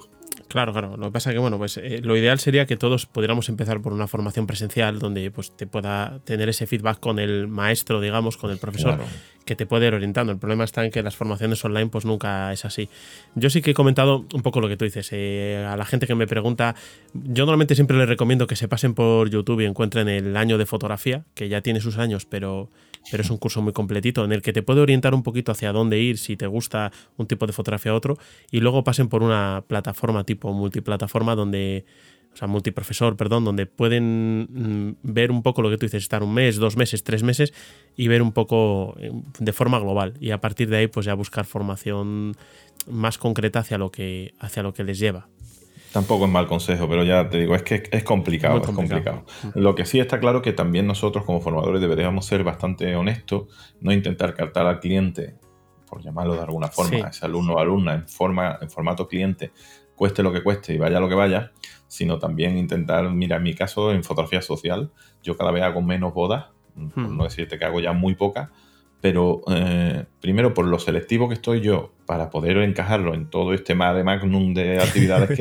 Claro, 0.48 0.72
claro. 0.72 0.96
Lo 0.96 1.08
que 1.08 1.12
pasa 1.12 1.30
es 1.30 1.34
que, 1.34 1.40
bueno, 1.40 1.58
pues 1.58 1.78
eh, 1.78 2.00
lo 2.02 2.16
ideal 2.16 2.40
sería 2.40 2.66
que 2.66 2.78
todos 2.78 3.06
pudiéramos 3.06 3.50
empezar 3.50 3.82
por 3.82 3.92
una 3.92 4.08
formación 4.08 4.48
presencial 4.48 4.98
donde 5.00 5.30
pues 5.30 5.56
te 5.56 5.68
pueda 5.68 6.20
tener 6.24 6.48
ese 6.48 6.68
feedback 6.68 7.00
con 7.00 7.20
el 7.20 7.48
maestro, 7.48 8.00
digamos, 8.00 8.38
con 8.38 8.52
el 8.52 8.58
profesor, 8.58 9.00
que 9.46 9.56
te 9.56 9.66
puede 9.66 9.88
ir 9.88 9.94
orientando. 9.94 10.32
El 10.32 10.40
problema 10.40 10.64
está 10.64 10.86
en 10.86 10.92
que 10.92 11.04
las 11.04 11.18
formaciones 11.18 11.64
online 11.66 11.88
pues 11.88 12.06
nunca 12.06 12.54
es 12.54 12.64
así. 12.64 12.90
Yo 13.36 13.50
sí 13.50 13.62
que 13.62 13.72
he 13.72 13.74
comentado 13.74 14.26
un 14.34 14.42
poco 14.42 14.62
lo 14.62 14.70
que 14.70 14.78
tú 14.78 14.86
dices. 14.86 15.10
Eh, 15.12 15.66
a 15.68 15.76
la 15.76 15.86
gente 15.86 16.08
que 16.08 16.16
me 16.16 16.28
pregunta, 16.28 16.76
yo 17.14 17.46
normalmente 17.46 17.76
siempre 17.76 17.98
les 17.98 18.08
recomiendo 18.08 18.48
que 18.48 18.56
se 18.56 18.70
pasen 18.70 18.94
por 18.94 19.30
YouTube 19.30 19.62
y 19.62 19.66
encuentren 19.66 20.08
el 20.08 20.38
año 20.38 20.58
de 20.58 20.66
fotografía, 20.66 21.26
que 21.34 21.50
ya 21.50 21.62
tiene 21.62 21.82
sus 21.82 21.98
años, 21.98 22.26
pero 22.26 22.70
pero 23.12 23.24
es 23.24 23.30
un 23.30 23.38
curso 23.38 23.62
muy 23.62 23.74
completito 23.74 24.24
en 24.26 24.32
el 24.32 24.42
que 24.42 24.54
te 24.54 24.62
puede 24.62 24.82
orientar 24.82 25.14
un 25.14 25.24
poquito 25.24 25.52
hacia 25.52 25.72
dónde 25.72 26.00
ir 26.00 26.18
si 26.18 26.38
te 26.38 26.48
gusta 26.48 26.92
un 27.18 27.28
tipo 27.28 27.48
de 27.48 27.54
fotografía 27.54 27.94
u 27.94 27.96
otro 27.96 28.18
y 28.52 28.60
luego 28.60 28.84
pasen 28.84 29.10
por 29.10 29.24
una 29.24 29.64
plataforma 29.68 30.24
tipo 30.24 30.52
multiplataforma 30.54 31.36
donde 31.36 31.86
o 32.34 32.40
sea, 32.40 32.48
multiprofesor, 32.48 33.18
perdón, 33.18 33.46
donde 33.46 33.66
pueden 33.66 34.48
mm, 34.52 34.98
ver 35.02 35.32
un 35.32 35.42
poco 35.42 35.64
lo 35.64 35.72
que 35.72 35.78
tú 35.78 35.88
dices, 35.88 36.04
estar 36.04 36.22
un 36.22 36.36
mes, 36.36 36.58
dos 36.58 36.78
meses, 36.78 37.04
tres 37.04 37.24
meses 37.24 37.52
y 37.96 38.10
ver 38.10 38.22
un 38.22 38.32
poco 38.32 38.96
eh, 39.00 39.12
de 39.40 39.54
forma 39.54 39.80
global. 39.80 40.14
Y 40.20 40.30
a 40.30 40.40
partir 40.40 40.70
de 40.70 40.78
ahí, 40.78 40.88
pues 40.88 41.08
ya 41.08 41.16
buscar 41.16 41.46
formación 41.46 42.36
más 42.88 43.18
concreta 43.18 43.60
hacia 43.60 43.80
lo 43.80 43.90
que, 43.90 44.36
hacia 44.40 44.62
lo 44.62 44.76
que 44.76 44.84
les 44.84 45.00
lleva. 45.00 45.30
Tampoco 45.98 46.26
es 46.26 46.32
mal 46.32 46.46
consejo, 46.46 46.88
pero 46.88 47.04
ya 47.04 47.28
te 47.28 47.40
digo, 47.40 47.56
es 47.56 47.64
que 47.64 47.90
es 47.90 48.04
complicado, 48.04 48.62
es 48.62 48.68
complicado. 48.68 49.26
Lo 49.56 49.74
que 49.74 49.84
sí 49.84 50.00
está 50.00 50.20
claro 50.20 50.44
que 50.44 50.54
también 50.54 50.86
nosotros 50.86 51.26
como 51.26 51.42
formadores 51.42 51.82
deberíamos 51.82 52.24
ser 52.28 52.44
bastante 52.44 52.96
honestos, 52.96 53.48
no 53.82 53.92
intentar 53.92 54.36
cartar 54.36 54.68
al 54.68 54.80
cliente, 54.80 55.38
por 55.90 56.04
llamarlo 56.04 56.36
de 56.36 56.42
alguna 56.42 56.68
forma, 56.68 57.08
ese 57.08 57.26
alumno 57.26 57.56
o 57.56 57.60
alumna 57.60 57.96
en, 57.96 58.08
forma, 58.08 58.60
en 58.62 58.70
formato 58.70 59.08
cliente, 59.08 59.52
cueste 59.96 60.22
lo 60.22 60.32
que 60.32 60.44
cueste 60.44 60.76
y 60.76 60.78
vaya 60.78 61.00
lo 61.00 61.10
que 61.10 61.16
vaya, 61.16 61.52
sino 61.88 62.20
también 62.20 62.60
intentar, 62.60 63.10
mira, 63.10 63.38
en 63.38 63.44
mi 63.44 63.56
caso, 63.56 63.92
en 63.92 64.04
fotografía 64.04 64.44
social, 64.44 64.92
yo 65.24 65.36
cada 65.36 65.50
vez 65.50 65.64
hago 65.64 65.82
menos 65.82 66.14
bodas, 66.14 66.46
por 66.76 67.06
hmm. 67.06 67.18
no 67.18 67.24
decirte 67.24 67.58
que 67.58 67.66
hago 67.66 67.80
ya 67.80 67.94
muy 67.94 68.14
pocas, 68.14 68.50
pero 69.02 69.42
eh, 69.48 70.06
primero 70.22 70.54
por 70.54 70.66
lo 70.66 70.80
selectivo 70.80 71.28
que 71.28 71.36
estoy 71.36 71.62
yo 71.62 71.94
para 72.06 72.30
poder 72.30 72.58
encajarlo 72.58 73.14
en 73.14 73.30
todo 73.30 73.54
este 73.54 73.76
mar 73.76 73.96
de 73.96 74.04
magnum 74.04 74.54
de 74.54 74.80
actividades 74.82 75.38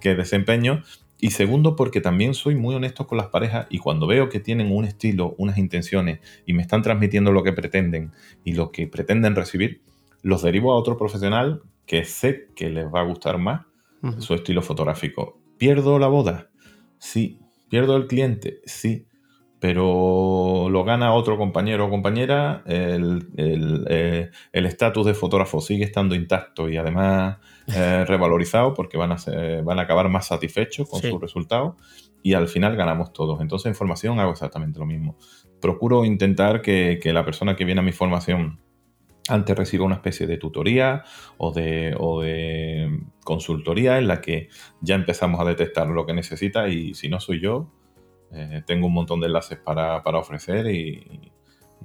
que, 0.00 0.14
desempeño. 0.14 0.82
Y 1.20 1.30
segundo, 1.30 1.76
porque 1.76 2.00
también 2.00 2.34
soy 2.34 2.54
muy 2.54 2.74
honesto 2.74 3.06
con 3.06 3.16
las 3.16 3.28
parejas 3.28 3.66
y 3.70 3.78
cuando 3.78 4.06
veo 4.06 4.28
que 4.28 4.40
tienen 4.40 4.70
un 4.72 4.84
estilo, 4.84 5.34
unas 5.38 5.56
intenciones 5.56 6.20
y 6.44 6.52
me 6.52 6.62
están 6.62 6.82
transmitiendo 6.82 7.32
lo 7.32 7.42
que 7.42 7.52
pretenden 7.52 8.12
y 8.44 8.52
lo 8.52 8.70
que 8.70 8.86
pretenden 8.86 9.34
recibir, 9.34 9.80
los 10.22 10.42
derivo 10.42 10.72
a 10.72 10.76
otro 10.76 10.98
profesional 10.98 11.62
que 11.86 12.04
sé 12.04 12.48
que 12.54 12.68
les 12.68 12.86
va 12.86 13.00
a 13.00 13.04
gustar 13.04 13.38
más 13.38 13.62
su 14.18 14.34
estilo 14.34 14.60
fotográfico. 14.60 15.40
¿Pierdo 15.56 15.98
la 15.98 16.08
boda? 16.08 16.50
Sí. 16.98 17.38
¿Pierdo 17.70 17.96
el 17.96 18.06
cliente? 18.06 18.60
Sí 18.66 19.06
pero 19.64 20.68
lo 20.68 20.84
gana 20.84 21.14
otro 21.14 21.38
compañero 21.38 21.86
o 21.86 21.88
compañera, 21.88 22.62
el 22.66 23.26
eh, 23.88 24.30
estatus 24.52 25.06
de 25.06 25.14
fotógrafo 25.14 25.62
sigue 25.62 25.84
estando 25.84 26.14
intacto 26.14 26.68
y 26.68 26.76
además 26.76 27.38
eh, 27.74 28.04
revalorizado 28.06 28.74
porque 28.74 28.98
van 28.98 29.12
a, 29.12 29.16
van 29.64 29.78
a 29.78 29.82
acabar 29.84 30.10
más 30.10 30.26
satisfechos 30.26 30.86
con 30.86 31.00
su 31.00 31.18
resultado 31.18 31.78
y 32.22 32.34
al 32.34 32.46
final 32.46 32.76
ganamos 32.76 33.14
todos. 33.14 33.40
Entonces 33.40 33.64
en 33.64 33.74
formación 33.74 34.20
hago 34.20 34.32
exactamente 34.32 34.78
lo 34.78 34.84
mismo. 34.84 35.16
Procuro 35.62 36.04
intentar 36.04 36.60
que, 36.60 37.00
la 37.02 37.24
persona 37.24 37.56
que 37.56 37.64
viene 37.64 37.80
a 37.80 37.84
mi 37.84 37.92
formación 37.92 38.60
antes 39.30 39.56
reciba 39.56 39.86
una 39.86 39.94
especie 39.94 40.26
de 40.26 40.36
tutoría 40.36 41.04
o 41.38 41.52
de, 41.52 41.96
o 41.98 42.20
de 42.20 43.00
consultoría 43.24 43.96
en 43.96 44.08
la 44.08 44.20
que 44.20 44.50
ya 44.82 44.94
empezamos 44.94 45.40
a 45.40 45.44
detectar 45.44 45.86
lo 45.86 46.04
que 46.04 46.12
necesita 46.12 46.68
y 46.68 46.92
si 46.92 47.08
no 47.08 47.18
soy 47.18 47.40
yo, 47.40 47.70
eh, 48.34 48.62
tengo 48.66 48.88
un 48.88 48.94
montón 48.94 49.20
de 49.20 49.26
enlaces 49.26 49.58
para, 49.58 50.02
ofrecer 50.04 50.66
y, 50.66 51.30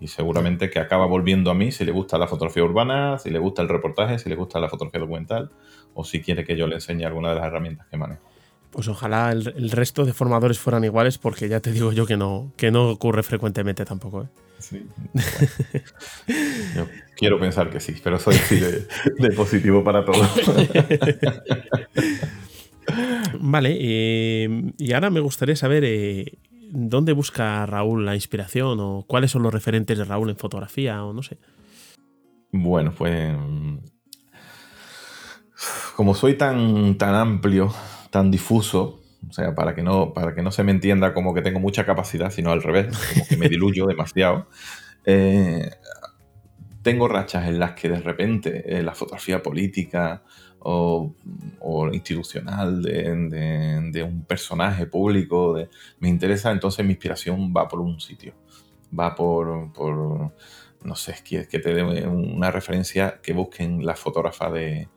seguramente 0.06 0.70
que 0.70 0.80
acaba 0.80 1.06
volviendo 1.06 1.52
a 1.52 1.54
mí 1.54 1.74
si 1.74 1.84
le 1.84 1.91
gusta 1.91 2.18
la 2.18 2.28
fotografía 2.28 2.64
urbana, 2.64 3.20
si 3.20 3.30
le 3.30 3.38
gusta 3.38 3.62
el 3.62 3.70
reportaje, 3.70 4.18
si 4.18 4.30
le 4.30 4.36
gusta 4.36 4.60
la 4.60 4.70
fotografía 4.70 5.02
documental 5.02 5.52
o 5.93 6.06
si 6.06 6.22
quiere 6.22 6.45
que 6.45 6.56
yo 6.56 6.68
le 6.68 6.76
enseñe 6.76 7.06
alguna 7.06 7.30
de 7.30 7.36
las 7.36 7.45
herramientas 7.45 7.88
que 7.88 7.97
manejo. 7.97 8.22
Pues 8.72 8.88
ojalá 8.88 9.32
el, 9.32 9.72
resto 9.72 10.06
de 10.06 10.14
formadores 10.14 10.60
fueran 10.60 10.84
iguales 10.84 11.18
porque 11.18 11.50
ya 11.50 11.60
te 11.60 11.72
digo 11.72 11.91
yo 11.91 12.06
que 12.06 12.18
no, 12.18 12.54
que 12.56 12.72
no 12.72 12.89
ocurre 12.89 13.24
frecuentemente 13.24 13.84
tampoco. 13.84 14.24
¿eh? 14.24 14.28
Sí. 14.60 14.86
yo 16.76 16.88
quiero 17.18 17.39
pensar 17.39 17.70
que 17.70 17.80
sí, 17.80 17.95
pero 18.04 18.20
soy 18.20 18.36
de, 19.18 19.32
positivo 19.32 19.84
para 19.84 20.06
todos. 20.06 20.28
Vale, 23.39 23.77
eh, 23.79 24.73
y 24.77 24.93
ahora 24.93 25.09
me 25.09 25.19
gustaría 25.19 25.55
saber 25.55 25.83
eh, 25.85 26.39
dónde 26.71 27.13
busca 27.13 27.65
Raúl 27.65 28.05
la 28.05 28.15
inspiración 28.15 28.79
o 28.79 29.05
cuáles 29.07 29.31
son 29.31 29.43
los 29.43 29.53
referentes 29.53 29.97
de 29.97 30.05
Raúl 30.05 30.29
en 30.29 30.37
fotografía 30.37 31.03
o 31.03 31.13
no 31.13 31.23
sé. 31.23 31.37
Bueno, 32.51 32.93
pues 32.97 33.35
como 35.95 36.16
soy 36.16 36.36
tan, 36.36 36.97
tan 36.97 37.16
amplio, 37.16 37.74
tan 38.09 38.32
difuso, 38.32 39.01
o 39.28 39.33
sea, 39.33 39.53
para 39.53 39.75
que, 39.75 39.83
no, 39.83 40.13
para 40.13 40.33
que 40.33 40.41
no 40.41 40.51
se 40.51 40.63
me 40.63 40.71
entienda 40.71 41.13
como 41.13 41.33
que 41.33 41.41
tengo 41.41 41.59
mucha 41.59 41.86
capacidad, 41.86 42.32
sino 42.32 42.51
al 42.51 42.63
revés, 42.63 42.97
como 43.13 43.28
que 43.28 43.37
me 43.37 43.49
diluyo 43.49 43.86
demasiado, 43.86 44.47
eh, 45.05 45.70
tengo 46.82 47.07
rachas 47.07 47.47
en 47.47 47.59
las 47.59 47.74
que 47.74 47.89
de 47.89 47.99
repente 47.99 48.82
la 48.82 48.95
fotografía 48.95 49.43
política 49.43 50.24
o, 50.61 51.13
institucional 51.91 52.81
de, 52.81 54.03
un 54.03 54.23
personaje 54.23 54.86
público. 54.86 55.57
me 55.99 56.09
interesa, 56.09 56.51
entonces 56.51 56.86
mi 56.86 56.91
inspiración 56.91 57.53
va 57.55 57.67
por 57.67 57.79
un 57.79 57.99
sitio. 57.99 58.33
Va 58.97 59.15
por, 59.15 59.71
no 60.83 60.95
sé, 60.95 61.15
que, 61.23 61.47
que 61.47 61.59
te 61.59 61.73
dé 61.73 61.83
una 62.07 62.51
referencia 62.51 63.19
que 63.21 63.33
busquen 63.33 63.86
la 63.86 63.95
fotógrafa 63.95 64.49
de, 64.51 64.87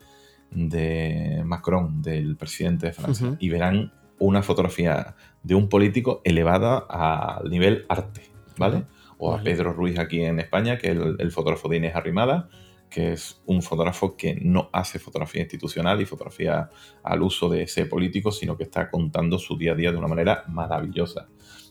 Macron, 1.44 2.02
del 2.02 2.36
presidente 2.36 2.86
de 2.86 2.93
Francia, 2.93 3.36
y 3.39 3.48
verán 3.48 3.93
una 4.18 4.43
fotografía 4.43 5.16
de 5.43 5.55
un 5.55 5.68
político 5.68 6.20
elevada 6.24 6.78
al 6.89 7.51
nivel 7.51 7.86
arte, 7.89 8.22
¿vale? 8.56 8.84
O 9.18 9.34
a 9.34 9.43
Pedro 9.43 9.72
Ruiz 9.72 9.98
aquí 9.98 10.22
en 10.22 10.39
España, 10.39 10.78
que 10.78 10.93
es 10.93 10.97
el, 11.18 11.30
fotógrafo 11.32 11.68
de 11.68 11.78
Inés 11.78 11.94
Arrimada, 11.94 12.48
que 12.93 13.12
es 13.12 13.40
un 13.47 13.62
fotógrafo 13.62 14.16
que 14.16 14.35
no 14.35 14.69
hace 14.73 14.98
fotografía 14.98 15.40
institucional 15.40 16.01
y 16.01 16.05
fotografía 16.05 16.69
al 17.02 17.23
uso 17.23 17.48
de 17.48 17.62
ese 17.62 17.86
político, 17.86 18.31
sino 18.31 18.56
que 18.56 18.64
está 18.64 18.90
contando 18.90 19.39
su 19.39 19.56
día 19.56 19.73
a 19.73 19.74
día 19.74 19.90
de 19.90 19.97
una 19.97 20.09
manera 20.09 20.44
maravillosa. 20.48 21.28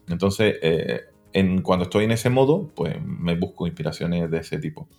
Entonces, 0.08 0.56
eh, 0.64 1.02
en, 1.32 1.62
cuando 1.62 1.84
estoy 1.84 2.06
en 2.06 2.12
ese 2.12 2.32
modo, 2.32 2.72
pues 2.76 2.96
me 3.06 3.36
busco 3.36 3.68
inspiraciones 3.68 4.32
de 4.32 4.40
ese 4.40 4.58
tipo. 4.58 4.90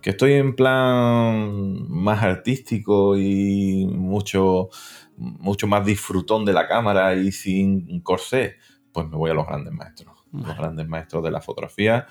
Que 0.00 0.10
estoy 0.10 0.34
en 0.34 0.54
plan 0.54 1.88
más 1.88 2.22
artístico 2.22 3.18
y 3.18 3.86
mucho, 3.86 4.68
mucho 5.16 5.66
más 5.66 5.84
disfrutón 5.84 6.44
de 6.44 6.52
la 6.52 6.68
cámara 6.68 7.14
y 7.16 7.32
sin 7.32 8.00
corsé, 8.00 8.58
pues 8.92 9.08
me 9.08 9.16
voy 9.16 9.32
a 9.32 9.34
los 9.34 9.46
grandes 9.46 9.72
maestros 9.72 10.24
los 10.34 10.56
grandes 10.56 10.88
maestros 10.88 11.22
de 11.22 11.30
la 11.30 11.40
fotografía 11.40 12.06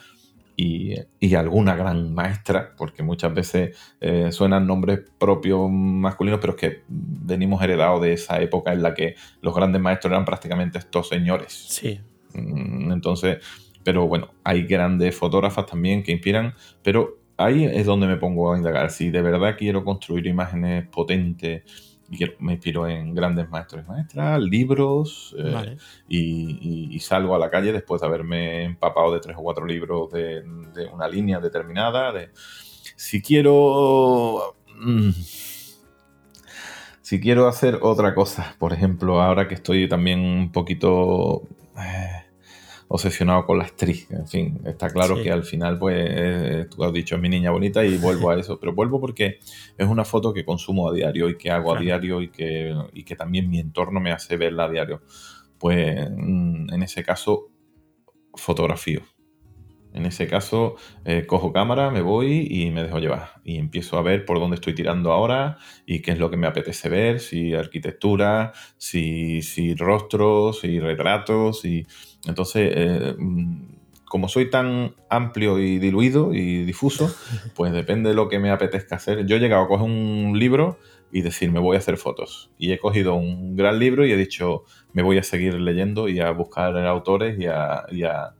y, 0.55 0.95
alguna 1.35 1.75
gran 1.75 2.13
maestra, 2.13 2.73
porque 2.77 3.01
muchas 3.01 3.33
veces 3.33 3.77
eh, 3.99 4.31
suenan 4.31 4.67
nombres 4.67 5.01
propios 5.17 5.69
masculinos, 5.69 6.39
pero 6.39 6.53
es 6.53 6.59
que 6.59 6.83
venimos 6.87 7.61
heredados 7.63 8.01
de 8.01 8.13
esa 8.13 8.39
época 8.39 8.71
en 8.71 8.83
la 8.83 8.93
que 8.93 9.15
los 9.41 9.55
grandes 9.55 9.81
maestros 9.81 10.11
eran 10.11 10.25
prácticamente 10.25 10.77
estos 10.77 11.09
señores. 11.09 11.53
Sí. 11.69 11.99
Mm, 12.33 12.91
entonces, 12.91 13.39
pero 13.83 14.07
bueno, 14.07 14.29
hay 14.43 14.63
grandes 14.63 15.15
fotógrafas 15.15 15.65
también 15.65 16.03
que 16.03 16.11
inspiran, 16.11 16.53
pero 16.83 17.17
ahí 17.37 17.65
es 17.65 17.85
donde 17.85 18.07
me 18.07 18.17
pongo 18.17 18.53
a 18.53 18.57
indagar. 18.57 18.91
Si 18.91 19.09
de 19.09 19.21
verdad 19.21 19.55
quiero 19.57 19.83
construir 19.83 20.27
imágenes 20.27 20.87
potentes, 20.87 21.63
me 22.39 22.53
inspiro 22.53 22.87
en 22.87 23.13
grandes 23.13 23.49
maestros 23.49 23.83
y 23.85 23.89
maestras, 23.89 24.41
libros, 24.41 25.35
eh, 25.37 25.77
y, 26.07 26.99
salgo 26.99 27.35
a 27.35 27.39
la 27.39 27.49
calle 27.49 27.71
después 27.71 28.01
de 28.01 28.07
haberme 28.07 28.63
empapado 28.63 29.13
de 29.13 29.19
tres 29.19 29.35
o 29.37 29.43
cuatro 29.43 29.65
libros 29.65 30.11
de, 30.11 30.43
una 30.93 31.07
línea 31.07 31.39
determinada. 31.39 32.11
De, 32.11 32.29
si 32.95 33.21
quiero... 33.21 34.55
Mm, 34.79 35.11
si 37.01 37.19
quiero 37.19 37.47
hacer 37.47 37.79
otra 37.81 38.15
cosa, 38.15 38.55
por 38.57 38.71
ejemplo, 38.71 39.21
ahora 39.21 39.47
que 39.47 39.55
estoy 39.55 39.87
también 39.89 40.19
un 40.19 40.51
poquito... 40.51 41.43
Eh, 41.77 42.32
obsesionado 42.93 43.43
con 43.47 43.57
la 43.57 43.63
actriz. 43.63 44.07
En 44.11 44.27
fin, 44.27 44.61
está 44.65 44.87
claro 44.87 45.15
que 45.15 45.31
al 45.31 45.43
final, 45.43 45.79
pues, 45.79 46.69
tú 46.69 46.83
has 46.83 46.93
dicho, 46.93 47.15
es 47.15 47.21
mi 47.21 47.27
niña 47.27 47.49
bonita 47.49 47.83
y 47.83 47.97
vuelvo 47.97 48.29
a 48.29 48.39
eso. 48.39 48.59
Pero 48.59 48.73
vuelvo 48.73 49.01
porque 49.01 49.39
es 49.75 49.87
una 49.87 50.05
foto 50.05 50.31
que 50.31 50.45
consumo 50.45 50.87
a 50.87 50.93
diario 50.93 51.27
y 51.27 51.35
que 51.35 51.49
hago 51.49 51.75
a 51.75 51.79
diario 51.79 52.21
y 52.21 52.29
que, 52.29 52.71
y 52.93 53.03
que 53.03 53.15
también 53.15 53.49
mi 53.49 53.57
entorno 53.57 53.99
me 53.99 54.11
hace 54.11 54.37
verla 54.37 54.65
a 54.65 54.69
diario. 54.69 55.01
Pues 55.57 56.07
mm, 56.07 56.71
en 56.71 56.83
ese 56.83 57.03
caso, 57.03 57.49
fotografío. 58.35 59.01
En 59.93 60.07
ese 60.07 60.27
caso, 60.27 60.75
eh, 61.05 61.25
cojo 61.27 61.53
cámara, 61.53 61.91
me 61.91 62.01
voy 62.01 62.47
y 62.49 62.71
me 62.71 62.83
dejo 62.83 62.99
llevar. 62.99 63.35
Y 63.43 63.57
empiezo 63.57 63.97
a 63.97 64.01
ver 64.01 64.25
por 64.25 64.39
dónde 64.39 64.55
estoy 64.55 64.73
tirando 64.73 65.11
ahora 65.11 65.57
y 65.85 66.01
qué 66.01 66.11
es 66.11 66.19
lo 66.19 66.31
que 66.31 66.37
me 66.37 66.47
apetece 66.47 66.89
ver, 66.89 67.19
si 67.19 67.53
arquitectura, 67.53 68.53
si, 68.77 69.43
si 69.43 69.75
rostros, 69.75 70.61
si 70.61 70.79
retratos, 70.79 71.63
y 71.63 71.85
entonces, 72.25 72.71
eh, 72.75 73.15
mm, 73.17 73.73
como 74.05 74.29
soy 74.29 74.49
tan 74.49 74.95
amplio 75.09 75.59
y 75.59 75.79
diluido 75.79 76.33
y 76.33 76.63
difuso, 76.65 77.13
pues 77.55 77.71
depende 77.71 78.09
de 78.09 78.15
lo 78.15 78.29
que 78.29 78.39
me 78.39 78.49
apetezca 78.49 78.95
hacer. 78.95 79.25
Yo 79.25 79.35
he 79.35 79.39
llegado 79.39 79.63
a 79.63 79.67
coger 79.67 79.85
un 79.85 80.37
libro 80.37 80.79
y 81.11 81.21
decir, 81.21 81.51
me 81.51 81.59
voy 81.59 81.75
a 81.75 81.79
hacer 81.79 81.97
fotos. 81.97 82.49
Y 82.57 82.71
he 82.71 82.79
cogido 82.79 83.13
un 83.13 83.55
gran 83.55 83.77
libro 83.77 84.05
y 84.05 84.11
he 84.11 84.17
dicho, 84.17 84.63
me 84.93 85.03
voy 85.03 85.19
a 85.19 85.23
seguir 85.23 85.53
leyendo 85.55 86.09
y 86.09 86.19
a 86.19 86.31
buscar 86.31 86.75
autores 86.87 87.39
y 87.39 87.45
a, 87.45 87.83
y 87.91 88.03
a, 88.03 88.33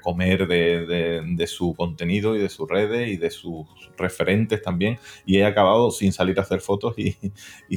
comer 0.00 0.46
de, 0.46 1.46
su 1.46 1.74
contenido 1.74 2.36
y 2.36 2.40
de 2.40 2.48
sus 2.48 2.68
redes 2.68 3.08
y 3.08 3.16
de 3.16 3.30
sus 3.30 3.66
referentes 3.96 4.62
también. 4.62 4.98
Y 5.26 5.38
he 5.38 5.44
acabado 5.44 5.90
sin 5.90 6.12
salir 6.12 6.38
a 6.38 6.42
hacer 6.42 6.60
fotos 6.60 6.94
y, 6.98 7.16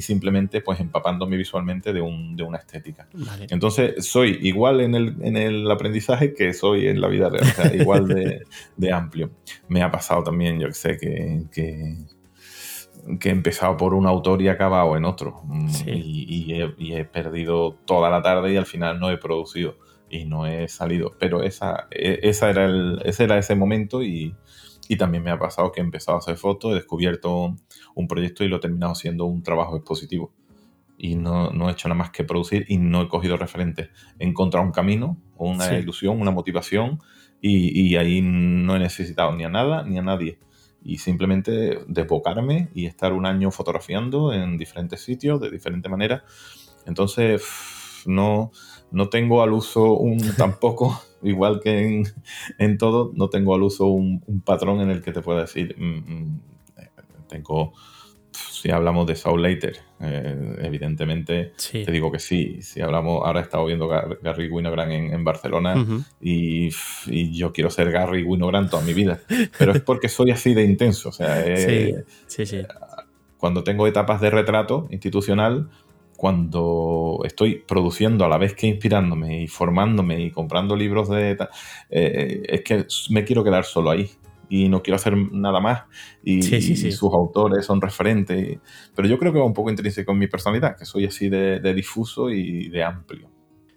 simplemente 0.00 0.60
pues 0.60 0.78
empapándome 0.80 1.36
visualmente 1.36 1.92
de, 1.92 2.00
un, 2.00 2.36
de 2.36 2.42
una 2.42 2.58
estética. 2.58 3.08
Entonces 3.50 4.06
soy 4.06 4.38
igual 4.42 4.80
en 4.80 4.94
el, 4.94 5.16
en 5.20 5.36
el, 5.36 5.70
aprendizaje 5.70 6.34
que 6.34 6.52
soy 6.52 6.86
en 6.86 7.00
la 7.00 7.08
vida 7.08 7.28
real, 7.28 7.80
igual 7.80 8.08
de, 8.76 8.92
amplio. 8.92 9.30
Me 9.68 9.82
ha 9.82 9.90
pasado 9.90 10.22
también, 10.22 10.60
yo 10.60 10.68
que 10.68 10.74
sé, 10.74 10.96
que, 10.96 11.44
que 13.20 13.28
he 13.28 13.32
empezado 13.32 13.76
por 13.76 13.94
un 13.94 14.06
autor 14.06 14.42
y 14.42 14.48
he 14.48 14.50
acabado 14.50 14.96
en 14.96 15.04
otro. 15.04 15.42
Mm, 15.44 15.68
y, 15.86 16.92
he, 16.92 17.04
perdido 17.04 17.76
toda 17.84 18.10
la 18.10 18.22
tarde 18.22 18.52
y 18.52 18.56
al 18.56 18.66
final 18.66 18.98
no 18.98 19.10
he 19.10 19.18
producido 19.18 19.76
y 20.10 20.24
no 20.24 20.46
he 20.46 20.68
salido. 20.68 21.12
Pero 21.18 21.42
esa, 21.42 21.88
e, 21.90 22.20
esa 22.22 22.50
era 22.50 22.66
el, 22.66 23.00
ese 23.04 23.24
era 23.24 23.38
ese 23.38 23.54
momento 23.54 24.02
y, 24.02 24.34
también 24.98 25.24
me 25.24 25.32
ha 25.32 25.38
pasado 25.38 25.72
que 25.72 25.80
he 25.80 25.84
empezado 25.84 26.16
a 26.16 26.20
hacer 26.20 26.36
fotos, 26.36 26.70
he 26.70 26.74
descubierto 26.76 27.56
un 27.96 28.06
proyecto 28.06 28.44
y 28.44 28.48
lo 28.48 28.56
he 28.56 28.60
terminado 28.60 28.94
siendo 28.94 29.24
un 29.24 29.42
trabajo 29.42 29.76
expositivo. 29.76 30.32
Y 30.96 31.16
no, 31.16 31.50
he 31.68 31.72
hecho 31.72 31.88
nada 31.88 31.98
más 31.98 32.10
que 32.10 32.22
producir 32.22 32.66
y 32.68 32.78
no 32.78 33.02
he 33.02 33.08
cogido 33.08 33.36
referentes. 33.36 33.90
He 34.18 34.24
encontrado 34.26 34.64
un 34.64 34.72
camino, 34.72 35.18
una 35.36 35.76
ilusión, 35.76 36.20
una 36.20 36.30
motivación 36.30 37.00
y, 37.40 37.96
ahí 37.96 38.22
no 38.22 38.76
he 38.76 38.78
necesitado 38.78 39.34
ni 39.34 39.44
a 39.44 39.48
nada 39.48 39.82
ni 39.82 39.98
a 39.98 40.02
nadie. 40.02 40.38
Y 40.84 40.98
simplemente 40.98 41.80
desbocarme 41.88 42.68
y 42.72 42.86
estar 42.86 43.12
un 43.12 43.26
año 43.26 43.50
fotografiando 43.50 44.32
en 44.32 44.56
diferentes 44.56 45.00
sitios 45.00 45.40
de 45.40 45.50
diferente 45.50 45.88
manera. 45.88 46.24
Entonces, 46.86 47.42
no, 48.06 48.52
no 48.90 49.08
tengo 49.08 49.42
al 49.42 49.52
uso 49.52 49.92
un 49.94 50.18
tampoco, 50.36 51.00
igual 51.22 51.60
que 51.60 52.04
en, 52.58 52.78
todo, 52.78 53.12
no 53.14 53.28
tengo 53.28 53.54
al 53.54 53.62
uso 53.62 53.86
un, 53.86 54.20
patrón 54.44 54.80
en 54.80 54.90
el 54.90 55.02
que 55.02 55.12
te 55.12 55.22
pueda 55.22 55.42
decir, 55.42 55.76
mm, 55.78 55.84
mm, 55.84 56.40
eh, 56.78 56.90
tengo, 57.28 57.72
si 58.32 58.70
hablamos 58.70 59.06
de 59.06 59.16
Saul 59.16 59.42
Later, 59.42 59.76
eh, 60.00 60.56
evidentemente 60.62 61.52
te 61.70 61.90
digo 61.90 62.12
que 62.12 62.18
sí, 62.18 62.60
si 62.62 62.80
hablamos, 62.80 63.24
ahora 63.24 63.40
he 63.40 63.42
estado 63.42 63.64
viendo 63.66 63.88
Gary 63.88 64.48
Winogrand 64.48 64.92
en, 64.92 65.24
Barcelona 65.24 65.74
y, 66.20 66.70
yo 67.32 67.52
quiero 67.52 67.70
ser 67.70 67.90
Gary 67.90 68.22
Winogrand 68.22 68.70
toda 68.70 68.82
mi 68.82 68.92
vida, 68.92 69.20
pero 69.58 69.72
es 69.72 69.80
porque 69.80 70.08
soy 70.08 70.30
así 70.30 70.54
de 70.54 70.64
intenso, 70.64 71.08
o 71.08 71.12
sea, 71.12 71.42
eh, 71.46 72.04
cuando 73.38 73.62
tengo 73.62 73.86
etapas 73.86 74.20
de 74.20 74.30
retrato 74.30 74.86
institucional, 74.90 75.68
cuando 76.16 77.20
estoy 77.24 77.62
produciendo 77.66 78.24
a 78.24 78.28
la 78.28 78.38
vez 78.38 78.54
que 78.54 78.66
inspirándome 78.66 79.42
y 79.42 79.46
formándome 79.46 80.20
y 80.22 80.30
comprando 80.30 80.74
libros 80.76 81.08
de... 81.08 81.36
Eh, 81.90 82.42
es 82.48 82.62
que 82.62 82.86
me 83.10 83.24
quiero 83.24 83.44
quedar 83.44 83.64
solo 83.64 83.90
ahí 83.90 84.10
y 84.48 84.68
no 84.68 84.82
quiero 84.82 84.96
hacer 84.96 85.16
nada 85.16 85.60
más 85.60 85.84
y, 86.22 86.42
sus 86.42 87.12
autores 87.12 87.64
son 87.66 87.80
referentes. 87.80 88.58
Pero 88.94 89.08
yo 89.08 89.18
creo 89.18 89.32
que 89.32 89.38
va 89.38 89.44
un 89.44 89.54
poco 89.54 89.70
intrínseco 89.70 90.12
en 90.12 90.18
mi 90.18 90.26
personalidad, 90.26 90.76
que 90.76 90.84
soy 90.84 91.06
así 91.06 91.28
de, 91.28 91.74
difuso 91.74 92.30
y 92.30 92.68
de 92.68 92.82
amplio. 92.82 93.30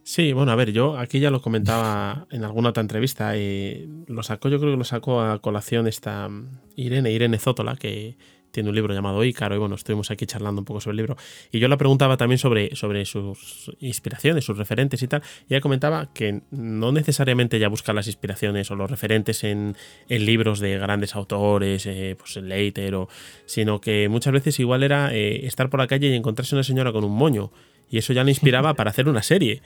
Sí, 0.04 0.34
bueno, 0.34 0.52
a 0.52 0.56
ver, 0.56 0.72
yo 0.72 0.98
aquí 0.98 1.20
ya 1.20 1.30
lo 1.30 1.42
comentaba 1.42 2.26
en 2.32 2.44
alguna 2.44 2.70
otra 2.70 2.82
entrevista 2.82 3.38
y 3.38 3.88
lo 4.08 4.24
sacó, 4.24 4.50
yo 4.50 4.60
creo 4.60 4.72
que 4.72 4.78
lo 4.78 4.84
sacó 4.84 5.22
a 5.22 5.40
colación 5.40 5.88
esta 5.88 6.28
Irene, 6.76 7.12
Irene 7.12 7.38
Zótola, 7.38 7.76
que 7.76 8.18
tiene 8.52 8.70
un 8.70 8.76
libro 8.76 8.94
llamado 8.94 9.24
Ícaro, 9.24 9.56
y 9.56 9.58
bueno, 9.58 9.76
estuvimos 9.76 10.12
aquí 10.12 10.26
charlando 10.26 10.62
un 10.62 10.66
poco 10.66 10.82
sobre 10.82 10.94
el 10.94 10.98
libro. 10.98 11.18
Y 11.52 11.60
yo 11.60 11.68
la 11.68 11.78
preguntaba 11.78 12.18
también 12.18 12.38
sobre, 12.38 12.76
sobre 12.76 13.06
sus 13.06 13.72
inspiraciones, 13.80 14.46
sus 14.46 14.58
referentes 14.58 15.02
y 15.04 15.08
tal. 15.08 15.22
Y 15.48 15.54
ella 15.54 15.62
comentaba 15.62 16.12
que 16.14 16.42
no 16.52 16.92
necesariamente 16.92 17.60
ya 17.60 17.68
busca 17.68 17.94
las 17.94 18.08
inspiraciones 18.08 18.70
o 18.72 18.76
los 18.76 18.90
referentes 18.90 19.44
en, 19.44 19.76
libros 20.08 20.60
de 20.60 20.78
grandes 20.78 21.16
autores, 21.16 21.86
eh, 21.86 22.16
pues 22.18 22.38
en 22.38 22.50
Leiter, 22.50 22.96
o, 22.96 23.10
sino 23.46 23.80
que 23.80 24.10
muchas 24.10 24.34
veces 24.34 24.60
igual 24.60 24.84
era 24.84 25.14
eh, 25.14 25.46
estar 25.46 25.70
por 25.70 25.80
la 25.80 25.88
calle 25.88 26.08
y 26.08 26.16
encontrarse 26.16 26.56
una 26.56 26.64
señora 26.64 26.92
con 26.92 27.04
un 27.04 27.16
moño. 27.16 27.52
Y 27.90 27.98
eso 27.98 28.14
ya 28.14 28.24
le 28.24 28.32
inspiraba 28.32 28.74
para 28.76 28.92
hacer 28.92 29.08
una 29.08 29.24
serie. 29.24 29.62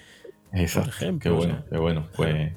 Exacto. 0.53 0.91
Por 0.91 0.95
ejemplo, 0.95 1.31
qué 1.31 1.35
bueno, 1.35 1.65
qué 1.69 1.77
bueno. 1.77 2.07
Pues 2.15 2.51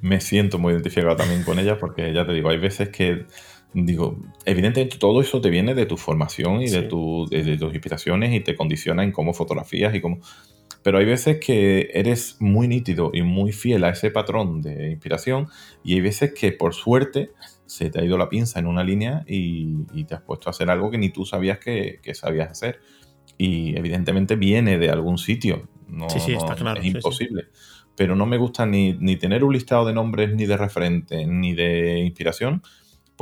me 0.00 0.20
siento 0.20 0.58
muy 0.58 0.72
identificado 0.72 1.16
también 1.16 1.44
con 1.44 1.58
ella 1.58 1.78
porque 1.78 2.12
ya 2.12 2.26
te 2.26 2.32
digo, 2.32 2.50
hay 2.50 2.58
veces 2.58 2.88
que 2.88 3.26
digo, 3.74 4.18
evidentemente 4.44 4.98
todo 4.98 5.20
eso 5.20 5.40
te 5.40 5.50
viene 5.50 5.74
de 5.74 5.86
tu 5.86 5.96
formación 5.96 6.62
y 6.62 6.68
de, 6.68 6.82
tu, 6.82 7.26
de, 7.30 7.56
tus 7.56 7.72
inspiraciones 7.72 8.34
y 8.34 8.40
te 8.40 8.54
condiciona 8.54 9.02
en 9.02 9.12
cómo 9.12 9.32
fotografías 9.34 9.94
y 9.94 10.00
cómo... 10.00 10.18
Pero 10.82 10.98
hay 10.98 11.04
veces 11.04 11.38
que 11.38 11.90
eres 11.94 12.36
muy 12.40 12.66
nítido 12.66 13.12
y 13.14 13.22
muy 13.22 13.52
fiel 13.52 13.84
a 13.84 13.90
ese 13.90 14.10
patrón 14.10 14.62
de 14.62 14.90
inspiración 14.90 15.46
y 15.84 15.94
hay 15.94 16.00
veces 16.00 16.34
que 16.34 16.50
por 16.52 16.74
suerte 16.74 17.30
se 17.66 17.88
te 17.88 18.00
ha 18.00 18.04
ido 18.04 18.18
la 18.18 18.28
pinza 18.28 18.58
en 18.58 18.66
una 18.66 18.82
línea 18.82 19.24
y, 19.26 20.04
te 20.04 20.14
has 20.14 20.22
puesto 20.22 20.48
a 20.48 20.50
hacer 20.50 20.70
algo 20.70 20.90
que 20.90 20.98
ni 20.98 21.10
tú 21.10 21.24
sabías 21.24 21.58
que, 21.58 22.00
sabías 22.14 22.50
hacer. 22.50 22.80
Y 23.38 23.76
evidentemente 23.78 24.36
viene 24.36 24.78
de 24.78 24.90
algún 24.90 25.18
sitio. 25.18 25.68
No, 25.88 26.10
sí, 26.10 26.20
sí, 26.20 26.32
está 26.32 26.54
claro. 26.54 26.80
Es 26.80 26.86
imposible. 26.86 27.46
Pero 27.96 28.16
no 28.16 28.26
me 28.26 28.36
gusta 28.36 28.66
ni, 28.66 28.92
ni 28.94 29.16
tener 29.16 29.44
un 29.44 29.52
listado 29.52 29.86
de 29.86 29.94
nombres, 29.94 30.34
ni 30.34 30.46
de 30.46 30.56
referentes, 30.56 31.26
ni 31.26 31.54
de 31.54 32.00
inspiración, 32.00 32.62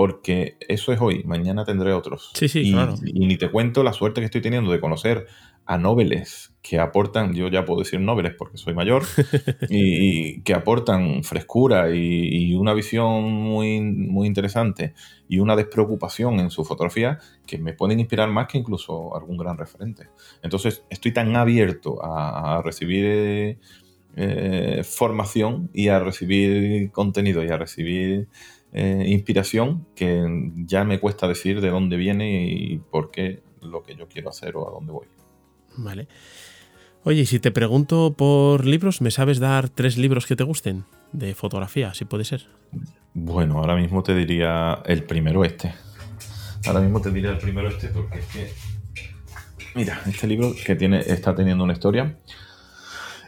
porque 0.00 0.56
eso 0.66 0.94
es 0.94 1.00
hoy, 1.02 1.24
mañana 1.24 1.66
tendré 1.66 1.92
otros. 1.92 2.30
Sí, 2.32 2.48
sí, 2.48 2.60
y, 2.60 2.72
claro. 2.72 2.94
y 3.04 3.26
ni 3.26 3.36
te 3.36 3.50
cuento 3.50 3.82
la 3.82 3.92
suerte 3.92 4.22
que 4.22 4.24
estoy 4.24 4.40
teniendo 4.40 4.72
de 4.72 4.80
conocer 4.80 5.26
a 5.66 5.76
noveles 5.76 6.54
que 6.62 6.78
aportan, 6.78 7.34
yo 7.34 7.48
ya 7.48 7.66
puedo 7.66 7.80
decir 7.80 8.00
noveles 8.00 8.32
porque 8.32 8.56
soy 8.56 8.72
mayor, 8.72 9.02
y, 9.68 10.38
y 10.38 10.40
que 10.40 10.54
aportan 10.54 11.22
frescura 11.22 11.94
y, 11.94 12.28
y 12.30 12.54
una 12.54 12.72
visión 12.72 13.30
muy, 13.30 13.82
muy 13.82 14.26
interesante 14.26 14.94
y 15.28 15.38
una 15.38 15.54
despreocupación 15.54 16.40
en 16.40 16.48
su 16.48 16.64
fotografía 16.64 17.18
que 17.46 17.58
me 17.58 17.74
pueden 17.74 18.00
inspirar 18.00 18.30
más 18.30 18.48
que 18.48 18.56
incluso 18.56 19.14
algún 19.14 19.36
gran 19.36 19.58
referente. 19.58 20.08
Entonces 20.42 20.82
estoy 20.88 21.12
tan 21.12 21.36
abierto 21.36 22.02
a, 22.02 22.56
a 22.56 22.62
recibir 22.62 23.04
eh, 23.04 23.58
eh, 24.16 24.82
formación 24.82 25.68
y 25.74 25.88
a 25.88 25.98
recibir 25.98 26.90
contenido 26.90 27.44
y 27.44 27.48
a 27.50 27.58
recibir 27.58 28.28
eh, 28.72 29.04
inspiración 29.06 29.86
que 29.94 30.50
ya 30.54 30.84
me 30.84 31.00
cuesta 31.00 31.26
decir 31.26 31.60
de 31.60 31.70
dónde 31.70 31.96
viene 31.96 32.44
y 32.44 32.78
por 32.78 33.10
qué 33.10 33.42
lo 33.62 33.82
que 33.82 33.94
yo 33.96 34.08
quiero 34.08 34.30
hacer 34.30 34.56
o 34.56 34.68
a 34.68 34.72
dónde 34.72 34.92
voy. 34.92 35.06
Vale. 35.76 36.08
Oye, 37.02 37.22
y 37.22 37.26
si 37.26 37.40
te 37.40 37.50
pregunto 37.50 38.14
por 38.16 38.66
libros, 38.66 39.00
¿me 39.00 39.10
sabes 39.10 39.38
dar 39.38 39.70
tres 39.70 39.96
libros 39.96 40.26
que 40.26 40.36
te 40.36 40.44
gusten? 40.44 40.84
De 41.12 41.34
fotografía, 41.34 41.94
si 41.94 42.04
puede 42.04 42.24
ser. 42.24 42.46
Bueno, 43.14 43.58
ahora 43.58 43.74
mismo 43.74 44.02
te 44.02 44.14
diría 44.14 44.82
el 44.84 45.04
primero 45.04 45.44
este. 45.44 45.74
Ahora 46.66 46.80
mismo 46.80 47.00
te 47.00 47.10
diría 47.10 47.30
el 47.30 47.38
primero 47.38 47.68
este 47.68 47.88
porque 47.88 48.18
es 48.18 48.26
que... 48.26 48.52
Mira, 49.74 50.00
este 50.06 50.26
libro 50.26 50.52
que 50.64 50.76
tiene, 50.76 51.00
está 51.00 51.34
teniendo 51.34 51.64
una 51.64 51.72
historia. 51.72 52.18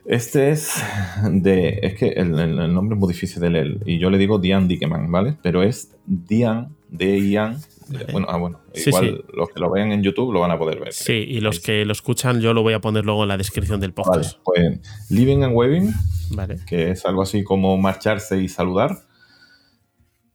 Este 0.05 0.51
es 0.51 0.83
de... 1.31 1.79
Es 1.83 1.95
que 1.95 2.09
el, 2.09 2.33
nombre 2.75 2.97
es 2.97 3.01
muy 3.01 3.13
difícil 3.13 3.41
de 3.41 3.51
leer 3.51 3.79
y 3.87 3.99
yo 3.99 4.11
le 4.11 4.19
digo 4.19 4.39
Diane 4.39 4.67
Dickeman, 4.67 5.11
¿vale? 5.11 5.37
Pero 5.43 5.63
es 5.63 5.95
Diane, 6.07 6.69
de 6.89 7.21
Ian. 7.21 7.59
Vale. 7.89 8.07
Bueno, 8.13 8.27
ah, 8.31 8.37
bueno, 8.37 8.61
Sí, 8.75 8.91
igual 8.91 9.25
los 9.33 9.49
que 9.51 9.61
lo 9.61 9.71
vean 9.71 9.93
en 9.93 10.03
YouTube 10.03 10.33
lo 10.33 10.41
van 10.41 10.51
a 10.51 10.59
poder 10.59 10.81
ver. 10.81 10.93
Sí, 10.93 11.13
y 11.13 11.41
los 11.41 11.57
Sí. 11.57 11.63
que 11.63 11.85
lo 11.85 11.93
escuchan 11.93 12.41
yo 12.41 12.55
lo 12.55 12.63
voy 12.63 12.75
a 12.75 12.81
poner 12.81 13.05
luego 13.05 13.23
en 13.23 13.29
la 13.29 13.37
descripción 13.37 13.81
del 13.81 13.93
Vale, 13.93 14.05
podcast. 14.05 14.39
pues 14.45 14.81
Living 15.11 15.43
and 15.43 15.55
Waving, 15.55 15.93
Vale. 16.31 16.57
que 16.67 16.91
es 16.91 17.05
algo 17.07 17.23
así 17.23 17.45
como 17.45 17.77
marcharse 17.77 18.41
y 18.41 18.49
saludar. 18.49 18.99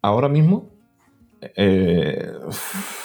Ahora 0.02 0.30
mismo, 0.30 0.72
eh, 1.56 2.31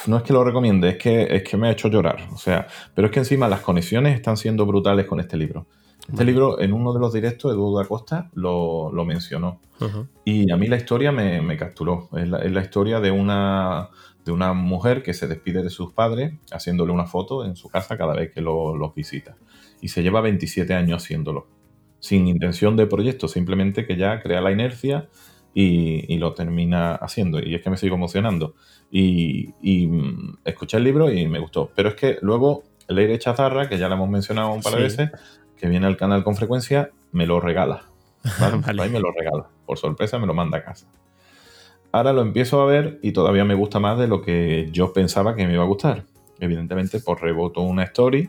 no 0.06 0.16
es 0.16 0.22
que 0.22 0.32
lo 0.32 0.44
recomiende, 0.44 0.90
es 0.90 0.96
que, 0.98 1.34
es 1.36 1.42
que 1.42 1.56
me 1.56 1.68
ha 1.68 1.72
hecho 1.72 1.88
llorar. 1.88 2.28
O 2.32 2.38
sea, 2.38 2.66
pero 2.94 3.06
es 3.08 3.12
que 3.12 3.20
encima 3.20 3.48
las 3.48 3.60
conexiones 3.60 4.14
están 4.14 4.36
siendo 4.36 4.66
brutales 4.66 5.06
con 5.06 5.20
este 5.20 5.36
libro. 5.36 5.66
Este 6.02 6.12
Vale. 6.16 6.32
libro, 6.32 6.60
en 6.60 6.72
uno 6.72 6.92
de 6.92 7.00
los 7.00 7.12
directos, 7.12 7.52
Eduardo 7.52 7.78
Acosta 7.80 8.30
lo, 8.34 8.90
lo 8.92 9.04
mencionó. 9.04 9.60
Ujú. 9.80 10.06
Y 10.24 10.50
a 10.50 10.56
mí 10.56 10.66
la 10.66 10.76
historia 10.76 11.12
me, 11.12 11.40
me 11.42 11.56
capturó. 11.56 12.08
Es 12.16 12.28
la, 12.28 12.38
es 12.38 12.50
la 12.52 12.60
historia 12.62 13.00
de 13.00 13.10
una, 13.12 13.88
de 14.24 14.32
una 14.32 14.52
mujer 14.52 15.02
que 15.02 15.14
se 15.14 15.26
despide 15.28 15.62
de 15.62 15.70
sus 15.70 15.92
padres 15.92 16.34
haciéndole 16.52 16.92
una 16.92 17.06
foto 17.06 17.44
en 17.44 17.54
su 17.56 17.68
casa 17.68 17.96
cada 17.96 18.14
vez 18.14 18.32
que 18.32 18.40
lo- 18.40 18.76
los 18.76 18.94
visita. 18.94 19.36
Y 19.80 19.88
se 19.88 20.02
lleva 20.02 20.20
27 20.20 20.74
años 20.74 21.02
haciéndolo. 21.02 21.46
Sin 22.00 22.26
intención 22.26 22.76
de 22.76 22.86
proyecto, 22.86 23.28
simplemente 23.28 23.86
que 23.86 23.96
ya 23.96 24.20
crea 24.20 24.40
la 24.40 24.50
inercia 24.50 25.08
y, 25.54 26.12
y 26.12 26.18
lo 26.18 26.34
termina 26.34 26.94
haciendo. 26.96 27.38
Y 27.40 27.54
es 27.54 27.62
que 27.62 27.70
me 27.70 27.76
sigo 27.76 27.94
emocionando. 27.94 28.54
Y, 28.90 29.54
y, 29.62 29.86
mm, 29.86 30.38
escuché 30.44 30.78
el 30.78 30.84
libro 30.84 31.12
y 31.12 31.28
me 31.28 31.38
gustó. 31.38 31.70
Pero 31.76 31.90
es 31.90 31.94
que 31.94 32.18
luego 32.22 32.64
Leire 32.88 33.18
Chazarra, 33.18 33.68
que 33.68 33.78
ya 33.78 33.88
la 33.88 33.94
hemos 33.94 34.10
mencionado 34.10 34.52
un 34.52 34.60
par 34.62 34.72
de 34.74 34.90
Sí. 34.90 34.96
veces, 34.96 35.10
que 35.62 35.68
viene 35.68 35.86
al 35.86 35.96
canal 35.96 36.24
con 36.24 36.34
frecuencia, 36.34 36.90
me 37.12 37.24
lo 37.24 37.38
regala. 37.38 37.84
¿vale? 38.40 38.56
Vale. 38.56 38.82
Ahí 38.82 38.90
me 38.90 38.98
lo 38.98 39.12
regala. 39.12 39.46
Por 39.64 39.78
sorpresa 39.78 40.18
me 40.18 40.26
lo 40.26 40.34
manda 40.34 40.58
a 40.58 40.64
casa. 40.64 40.88
Ahora 41.92 42.12
lo 42.12 42.22
empiezo 42.22 42.60
a 42.60 42.66
ver 42.66 42.98
y 43.00 43.12
todavía 43.12 43.44
me 43.44 43.54
gusta 43.54 43.78
más 43.78 43.96
de 43.96 44.08
lo 44.08 44.22
que 44.22 44.68
yo 44.72 44.92
pensaba 44.92 45.36
que 45.36 45.46
me 45.46 45.52
iba 45.52 45.62
a 45.62 45.66
gustar. 45.66 46.04
Evidentemente, 46.40 46.98
por 46.98 47.22
reboto 47.22 47.60
una 47.60 47.84
story 47.84 48.28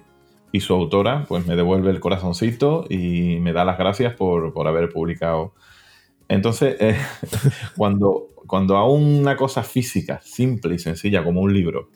y 0.51 0.59
su 0.59 0.75
autora 0.75 1.25
pues 1.27 1.47
me 1.47 1.55
devuelve 1.55 1.89
el 1.89 1.99
corazoncito 1.99 2.85
y 2.87 3.39
me 3.39 3.51
da 3.51 3.65
las 3.65 3.79
gracias 3.79 4.13
por, 4.13 4.53
por 4.53 4.67
haber 4.67 4.89
publicado. 4.89 5.55
Entonces, 6.27 6.75
eh, 6.79 6.97
cuando, 7.75 8.27
cuando 8.45 8.77
a 8.77 8.87
una 8.87 9.35
cosa 9.35 9.63
física, 9.63 10.21
simple 10.21 10.75
y 10.75 10.79
sencilla 10.79 11.23
como 11.23 11.41
un 11.41 11.51
libro, 11.51 11.89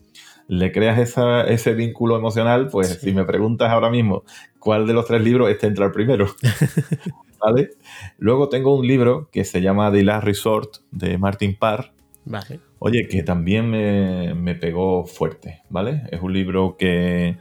le 0.48 0.72
creas 0.72 0.98
esa- 1.00 1.44
ese 1.46 1.74
vínculo 1.74 2.16
emocional, 2.18 2.70
pues 2.72 2.88
Sí. 2.90 3.10
si 3.10 3.14
me 3.14 3.26
preguntas 3.26 3.70
ahora 3.70 3.90
mismo 3.90 4.24
cuál 4.60 4.88
de 4.88 4.94
los 4.94 5.06
tres 5.06 5.22
libros, 5.22 5.50
este 5.50 5.68
entra 5.68 5.86
el 5.86 5.92
primero. 5.92 6.28
¿Vale? 7.40 7.70
Luego 8.18 8.50
tengo 8.50 8.76
un 8.76 8.88
libro 8.88 9.30
que 9.32 9.44
se 9.44 9.62
llama 9.62 9.92
The 9.92 10.04
Last 10.04 10.24
Resort 10.26 10.78
de 10.92 11.18
Martin 11.18 11.56
Parr. 11.56 11.92
Vale. 12.26 12.60
Oye, 12.80 13.08
que 13.08 13.24
también 13.24 13.70
me, 13.70 14.34
me 14.34 14.56
pegó 14.56 15.06
fuerte, 15.06 15.62
¿vale? 15.70 16.04
Es 16.12 16.22
un 16.22 16.34
libro 16.34 16.76
que, 16.78 17.38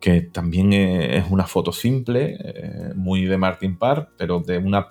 que 0.00 0.20
también 0.20 0.72
es 0.72 1.24
una 1.30 1.46
foto 1.46 1.72
simple, 1.72 2.36
eh, 2.40 2.92
muy 2.94 3.24
de 3.24 3.36
Martin 3.38 3.76
Parr, 3.76 4.10
pero 4.18 4.40
de 4.40 4.58
una 4.58 4.88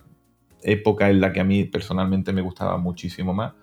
época 0.63 1.09
en 1.09 1.21
la 1.21 1.31
que 1.33 1.39
a 1.39 1.43
mí 1.43 1.63
personalmente 1.65 2.33
me 2.33 2.41
gustaba 2.41 2.77
muchísimo 2.77 3.33
más. 3.33 3.53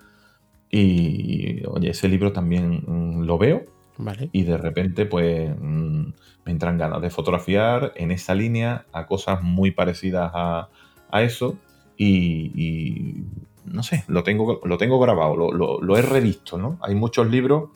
Y, 0.71 1.63
oye, 1.67 1.91
ese 1.91 2.09
libro 2.09 2.33
también 2.33 2.83
mm, 2.87 3.23
lo 3.25 3.39
veo 3.39 3.65
Vale. 3.99 4.31
y 4.33 4.45
de 4.45 4.57
repente 4.57 5.07
pues 5.07 5.51
mm, 5.59 6.03
me 6.45 6.53
entran 6.53 6.79
ganas 6.79 7.03
de 7.03 7.11
fotografiar 7.11 7.93
en 7.97 8.11
esa 8.13 8.35
línea 8.35 8.87
a 8.93 9.07
cosas 9.07 9.43
muy 9.43 9.73
parecidas 9.73 10.31
a, 10.35 10.69
a 11.11 11.23
eso 11.23 11.59
y, 11.97 12.53
y, 12.55 13.25
no 13.65 13.83
sé, 13.83 14.05
lo 14.07 14.23
tengo, 14.23 14.61
lo 14.65 14.79
tengo 14.79 14.99
grabado, 15.01 15.37
lo, 15.37 15.53
lo- 15.53 15.81
lo 15.83 15.97
he 15.99 16.03
revisto, 16.03 16.57
¿no? 16.59 16.79
Hay 16.81 16.95
muchos 16.95 17.29
libros 17.29 17.71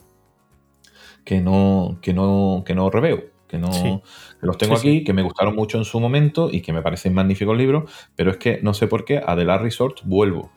que 1.25 1.41
no, 1.41 1.97
que 2.01 2.13
no, 2.13 2.63
que 2.65 2.73
no 2.75 2.89
reveo, 2.89 3.23
que 3.47 3.57
no 3.57 3.71
Sí. 3.71 4.01
que 4.39 4.45
los 4.47 4.57
tengo 4.57 4.75
Sí, 4.77 4.87
aquí, 4.87 4.97
sí. 4.99 5.03
que 5.03 5.13
me 5.13 5.21
gustaron 5.21 5.55
mucho 5.55 5.77
en 5.77 5.85
su 5.85 5.99
momento 5.99 6.49
y 6.51 6.61
que 6.61 6.73
me 6.73 6.81
parecen 6.81 7.13
magníficos 7.13 7.57
libros, 7.57 7.91
pero 8.15 8.31
es 8.31 8.37
que 8.37 8.59
no 8.61 8.73
sé 8.73 8.87
por 8.87 9.05
qué 9.05 9.21
a 9.25 9.35
The 9.35 9.45
Last 9.45 9.61
Resort 9.63 9.99
vuelvo. 10.03 10.51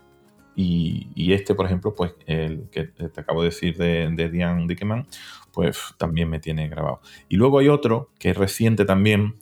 Y, 0.58 1.08
y 1.14 1.34
este, 1.34 1.54
por 1.54 1.66
ejemplo, 1.66 1.94
pues 1.94 2.14
el 2.26 2.70
que 2.70 2.84
te 2.84 3.20
acabo 3.20 3.42
de 3.42 3.48
decir 3.50 3.76
de, 3.76 4.08
de 4.10 4.30
Diane 4.30 4.66
Dickeman, 4.66 5.06
pues 5.56 5.94
también 5.96 6.28
me 6.28 6.38
tiene 6.38 6.68
grabado. 6.68 7.00
Y 7.30 7.36
luego 7.36 7.60
hay 7.60 7.68
otro 7.68 8.10
que 8.18 8.28
es 8.28 8.36
reciente 8.36 8.84
también, 8.84 9.36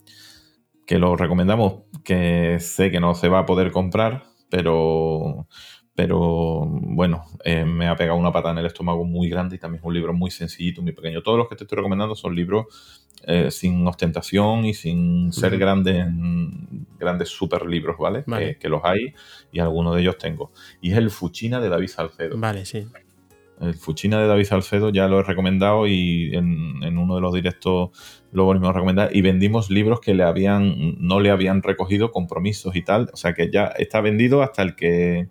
que 0.86 1.00
lo 1.00 1.16
recomendamos, 1.16 1.82
que 2.04 2.58
sé 2.60 2.92
que 2.92 3.00
no 3.00 3.16
se 3.16 3.28
va 3.28 3.40
a 3.40 3.46
poder 3.46 3.72
comprar, 3.72 4.22
pero, 4.48 5.48
pero 5.96 6.66
bueno, 6.68 7.24
eh, 7.44 7.64
me 7.64 7.88
ha 7.88 7.96
pegado 7.96 8.16
una 8.16 8.30
patada 8.30 8.52
en 8.52 8.58
el 8.58 8.66
estómago 8.66 9.04
muy 9.04 9.28
grande 9.28 9.56
y 9.56 9.58
también 9.58 9.80
es 9.80 9.84
un 9.84 9.92
libro 9.92 10.14
muy 10.14 10.30
sencillito, 10.30 10.82
muy 10.82 10.92
pequeño. 10.92 11.20
Todos 11.20 11.36
los 11.36 11.48
que 11.48 11.56
te 11.56 11.64
estoy 11.64 11.74
recomendando 11.74 12.14
son 12.14 12.36
libros 12.36 13.08
eh, 13.26 13.50
sin 13.50 13.84
ostentación 13.84 14.66
y 14.66 14.74
sin 14.74 15.32
ser 15.32 15.58
grandes, 15.58 16.06
grandes 16.96 17.28
super 17.28 17.66
libros, 17.66 17.96
¿vale? 17.98 18.22
Que 18.60 18.68
los 18.68 18.82
hay 18.84 19.14
y 19.50 19.58
algunos 19.58 19.96
de 19.96 20.02
ellos 20.02 20.16
tengo. 20.16 20.52
Y 20.80 20.92
es 20.92 20.96
el 20.96 21.10
Fuchina 21.10 21.58
de 21.58 21.70
David 21.70 21.88
Salcedo. 21.88 22.38
Vale, 22.38 22.64
sí. 22.64 22.86
El 23.60 23.74
Fuchina 23.74 24.20
de 24.20 24.26
David 24.26 24.44
Salcedo 24.44 24.90
ya 24.90 25.06
lo 25.08 25.20
he 25.20 25.22
recomendado 25.22 25.86
y 25.86 26.34
en, 26.34 26.82
en 26.82 26.98
uno 26.98 27.14
de 27.14 27.20
los 27.20 27.32
directos 27.32 27.90
lo 28.32 28.44
volvimos 28.44 28.70
a 28.70 28.72
recomendar 28.72 29.14
y 29.14 29.22
vendimos 29.22 29.70
libros 29.70 30.00
que 30.00 30.14
le 30.14 30.24
habían 30.24 30.96
no 30.98 31.20
le 31.20 31.30
habían 31.30 31.62
recogido 31.62 32.10
compromisos 32.10 32.74
y 32.76 32.82
tal. 32.82 33.10
O 33.12 33.16
sea 33.16 33.32
que 33.32 33.50
ya 33.50 33.66
está 33.66 34.00
vendido 34.00 34.42
hasta 34.42 34.62
el 34.62 34.74
que 34.74 35.28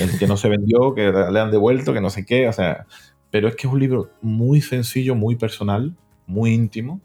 el 0.00 0.18
que 0.18 0.26
no 0.26 0.36
se 0.36 0.48
vendió, 0.48 0.94
que 0.94 1.10
le 1.12 1.40
han 1.40 1.50
devuelto, 1.50 1.94
que 1.94 2.00
no 2.00 2.10
sé 2.10 2.26
qué. 2.26 2.48
O 2.48 2.52
sea, 2.52 2.86
pero 3.30 3.48
es 3.48 3.56
que 3.56 3.66
es 3.66 3.72
un 3.72 3.80
libro 3.80 4.10
muy 4.20 4.60
sencillo, 4.60 5.14
muy 5.14 5.36
personal, 5.36 5.96
muy 6.26 6.52
íntimo 6.52 7.00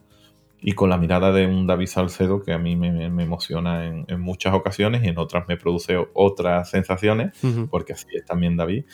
y 0.61 0.73
con 0.73 0.90
la 0.90 0.98
mirada 0.98 1.32
de 1.32 1.48
un 1.48 1.65
David 1.65 1.88
Salcedo 1.88 2.44
que 2.44 2.53
a 2.53 2.60
mí 2.60 2.76
me, 2.76 3.10
me 3.10 3.23
emociona 3.23 3.88
en, 3.88 4.06
en 4.07 4.22
muchas 4.22 4.53
ocasiones 4.53 5.03
y 5.03 5.07
en 5.07 5.18
otras 5.18 5.48
me 5.48 5.57
produce 5.57 5.98
otras 6.14 6.69
sensaciones 6.69 7.32
porque 7.69 7.94
así 7.94 8.06
es 8.14 8.26
también 8.26 8.57
David. 8.57 8.86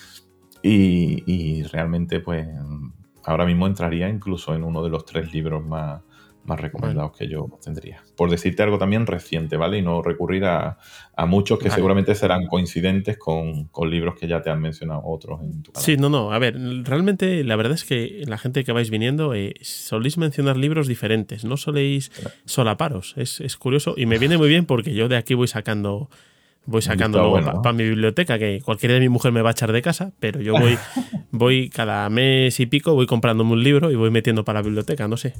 Y, 0.61 1.23
y 1.25 1.63
realmente, 1.63 2.19
pues, 2.19 2.47
ahora 3.23 3.45
mismo 3.45 3.67
entraría 3.67 4.09
incluso 4.09 4.55
en 4.55 4.63
uno 4.63 4.83
de 4.83 4.89
los 4.89 5.05
tres 5.05 5.33
libros 5.33 5.65
más, 5.65 6.01
más 6.45 6.59
recomendados 6.59 7.15
que 7.15 7.27
yo 7.27 7.47
tendría. 7.61 8.01
Por 8.15 8.29
decirte 8.29 8.63
algo 8.63 8.77
también 8.77 9.05
reciente, 9.05 9.57
¿vale? 9.57 9.79
Y 9.79 9.81
no 9.81 10.01
recurrir 10.01 10.45
a, 10.45 10.77
a 11.15 11.25
muchos 11.25 11.59
que 11.59 11.65
Vale. 11.65 11.75
seguramente 11.75 12.15
serán 12.15 12.47
coincidentes 12.47 13.17
con, 13.17 13.65
con 13.65 13.89
libros 13.91 14.15
que 14.17 14.27
ya 14.27 14.41
te 14.41 14.49
han 14.49 14.61
mencionado 14.61 15.01
otros 15.03 15.41
en 15.41 15.61
tu 15.61 15.73
canal. 15.73 15.85
Sí, 15.85 15.97
no, 15.97 16.09
no. 16.09 16.31
A 16.31 16.39
ver, 16.39 16.57
realmente 16.83 17.43
la 17.43 17.57
verdad 17.57 17.73
es 17.73 17.83
que 17.83 18.23
la 18.25 18.37
gente 18.37 18.63
que 18.63 18.71
vais 18.71 18.89
viniendo 18.89 19.33
eh, 19.33 19.55
soléis 19.61 20.17
mencionar 20.17 20.55
libros 20.55 20.87
diferentes, 20.87 21.43
no 21.43 21.57
soléis 21.57 22.11
solaparos. 22.45 23.13
Es, 23.17 23.41
es 23.41 23.57
curioso 23.57 23.93
y 23.97 24.05
me 24.05 24.17
viene 24.17 24.37
muy 24.37 24.47
bien 24.47 24.65
porque 24.65 24.93
yo 24.93 25.09
de 25.09 25.17
aquí 25.17 25.33
voy 25.33 25.49
sacando 25.49 26.09
voy 26.67 26.81
sacando 26.83 27.17
luego 27.17 27.31
bueno, 27.31 27.61
para 27.63 27.73
mi 27.73 27.83
biblioteca, 27.83 28.37
que 28.37 28.61
cualquiera 28.63 28.93
de 28.93 28.99
mi 28.99 29.09
mujer 29.09 29.31
me 29.31 29.41
va 29.41 29.49
a 29.49 29.51
echar 29.53 29.71
de 29.71 29.81
casa, 29.81 30.11
pero 30.19 30.39
yo 30.41 30.53
voy, 30.53 30.77
voy 31.31 31.69
cada 31.69 32.07
mes 32.09 32.59
y 32.59 32.65
pico, 32.67 32.93
voy 32.93 33.07
comprándome 33.07 33.53
un 33.53 33.63
libro 33.63 33.89
y 33.91 33.95
voy 33.95 34.11
metiendo 34.11 34.45
para 34.45 34.59
la 34.59 34.63
biblioteca, 34.63 35.07
no 35.07 35.17
sé. 35.17 35.33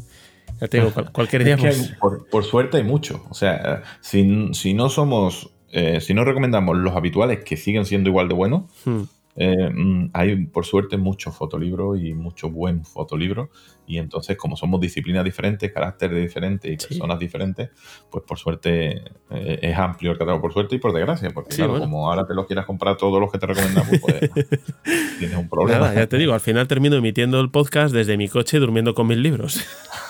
Ya 0.59 0.67
te 0.67 0.77
digo, 0.79 0.91
cual- 0.91 1.11
cualquier 1.13 1.43
día 1.43 1.57
pues, 1.57 1.93
por 2.31 2.43
suerte 2.43 2.77
hay 2.77 2.83
mucho. 2.83 3.23
O 3.29 3.33
sea, 3.35 3.83
si, 4.01 4.49
si 4.53 4.73
no 4.73 4.89
somos, 4.89 5.51
eh, 5.71 5.99
si 6.01 6.13
no 6.15 6.23
recomendamos 6.23 6.77
los 6.77 6.95
habituales 6.95 7.43
que 7.43 7.57
siguen 7.57 7.85
siendo 7.85 8.09
igual 8.09 8.27
de 8.27 8.33
buenos, 8.33 8.63
hmm, 8.85 9.01
eh, 9.39 9.69
mm, 9.71 10.09
hay 10.13 10.47
por 10.47 10.65
suerte 10.65 10.97
muchos 10.97 11.35
fotolibros 11.35 11.99
y 12.01 12.15
mucho 12.15 12.49
buen 12.49 12.83
fotolibro 12.83 13.51
y 13.85 13.99
entonces 13.99 14.35
como 14.35 14.57
somos 14.57 14.81
disciplinas 14.81 15.23
diferentes, 15.23 15.71
caracteres 15.71 16.23
diferentes 16.23 16.71
y 16.71 16.75
personas 16.75 17.19
diferentes, 17.19 17.69
pues 18.09 18.23
por 18.25 18.39
suerte 18.39 19.03
eh, 19.29 19.59
es 19.61 19.77
amplio 19.77 20.11
el 20.11 20.17
catálogo, 20.17 20.41
por 20.41 20.53
suerte 20.53 20.75
y 20.75 20.79
por 20.79 20.91
desgracia, 20.91 21.29
porque 21.29 21.55
claro, 21.55 21.79
como 21.79 22.09
ahora 22.09 22.25
te 22.25 22.33
lo 22.33 22.47
quieras 22.47 22.65
comprar 22.65 22.97
todos 22.97 23.21
los 23.21 23.31
que 23.31 23.37
te 23.37 23.45
recomendamos, 23.45 23.99
pues 24.01 24.19
tienes 25.19 25.37
un 25.37 25.47
problema. 25.47 25.81
Nada, 25.81 25.93
ya 25.93 26.07
te 26.07 26.17
digo, 26.17 26.33
al 26.33 26.39
final 26.39 26.67
termino 26.67 26.95
emitiendo 26.95 27.39
el 27.39 27.51
podcast 27.51 27.93
desde 27.93 28.17
mi 28.17 28.27
coche 28.27 28.57
durmiendo 28.57 28.95
con 28.95 29.05
mis 29.05 29.17
libros. 29.17 29.63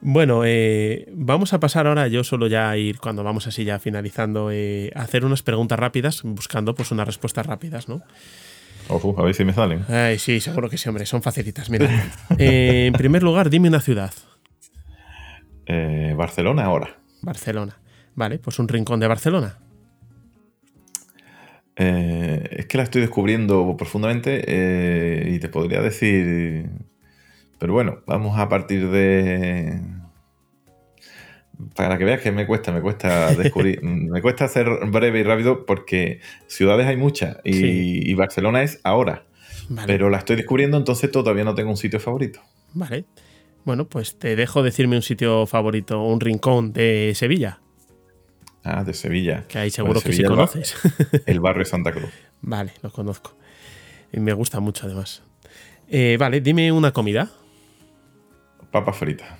Bueno, 0.00 0.42
eh, 0.44 1.08
vamos 1.12 1.52
a 1.52 1.60
pasar 1.60 1.88
ahora, 1.88 2.06
yo 2.06 2.22
solo 2.22 2.46
ya 2.46 2.70
a 2.70 2.76
ir, 2.76 3.00
cuando 3.00 3.24
vamos 3.24 3.48
así 3.48 3.64
ya 3.64 3.80
finalizando, 3.80 4.50
eh, 4.52 4.92
a 4.94 5.02
hacer 5.02 5.24
unas 5.24 5.42
preguntas 5.42 5.78
rápidas, 5.78 6.22
buscando 6.22 6.74
pues 6.74 6.92
unas 6.92 7.06
respuestas 7.06 7.46
rápidas, 7.46 7.88
¿no? 7.88 8.02
a 8.88 9.22
ver 9.22 9.34
si 9.34 9.44
me 9.44 9.52
salen. 9.52 9.84
Ay, 9.88 10.18
sí, 10.18 10.40
seguro 10.40 10.70
que 10.70 10.78
sí, 10.78 10.88
hombre, 10.88 11.04
son 11.04 11.20
facilitas. 11.20 11.68
Mira, 11.68 11.90
eh, 12.38 12.86
en 12.86 12.92
primer 12.94 13.22
lugar, 13.22 13.50
dime 13.50 13.68
una 13.68 13.80
ciudad. 13.80 14.12
Barcelona 16.16 16.64
ahora. 16.64 16.96
Barcelona. 17.20 17.78
Vale, 18.14 18.38
pues 18.38 18.58
un 18.58 18.68
rincón 18.68 19.00
de 19.00 19.06
Barcelona. 19.06 19.58
es 21.76 22.66
que 22.66 22.78
la 22.78 22.84
estoy 22.84 23.02
descubriendo 23.02 23.76
profundamente 23.76 25.28
y 25.28 25.38
te 25.38 25.48
podría 25.50 25.82
decir 25.82 26.70
pero 27.58 27.72
bueno, 27.72 28.02
vamos 28.06 28.38
a 28.38 28.48
partir 28.48 28.88
de. 28.90 29.80
Para 31.74 31.98
que 31.98 32.04
veas 32.04 32.20
que 32.20 32.30
me 32.30 32.46
cuesta, 32.46 32.70
me 32.72 32.80
cuesta 32.80 33.34
descubrir, 33.36 33.82
me 33.82 34.22
cuesta 34.22 34.44
hacer 34.44 34.68
breve 34.86 35.20
y 35.20 35.22
rápido 35.24 35.66
porque 35.66 36.20
ciudades 36.46 36.86
hay 36.86 36.96
muchas 36.96 37.38
y, 37.44 38.14
Barcelona 38.14 38.62
es 38.62 38.80
ahora. 38.84 39.24
Pero 39.86 40.08
la 40.08 40.18
estoy 40.18 40.36
descubriendo, 40.36 40.78
entonces 40.78 41.10
todavía 41.10 41.44
no 41.44 41.54
tengo 41.54 41.70
un 41.70 41.76
sitio 41.76 42.00
favorito. 42.00 42.40
Vale. 42.72 43.04
Bueno, 43.64 43.86
pues 43.86 44.18
te 44.18 44.34
dejo 44.34 44.62
decirme 44.62 44.96
un 44.96 45.02
sitio 45.02 45.44
favorito, 45.46 46.02
un 46.02 46.20
rincón 46.20 46.72
de 46.72 47.12
Sevilla. 47.14 47.60
Ah, 48.64 48.82
de 48.82 48.94
Sevilla. 48.94 49.44
Que 49.46 49.58
ahí 49.58 49.70
seguro 49.70 50.00
que 50.00 50.12
sí 50.12 50.22
conoces. 50.24 50.74
El 51.26 51.40
barrio 51.40 51.66
Santa 51.66 51.92
Cruz. 51.92 52.10
Vale, 52.40 52.72
lo 52.82 52.90
conozco. 52.90 53.36
Y 54.12 54.20
me 54.20 54.32
gusta 54.32 54.60
mucho 54.60 54.86
además. 54.86 55.22
Eh, 55.88 56.16
vale, 56.18 56.40
dime 56.40 56.70
una 56.72 56.92
comida. 56.92 57.30
Papa 58.70 58.92
frita. 58.92 59.38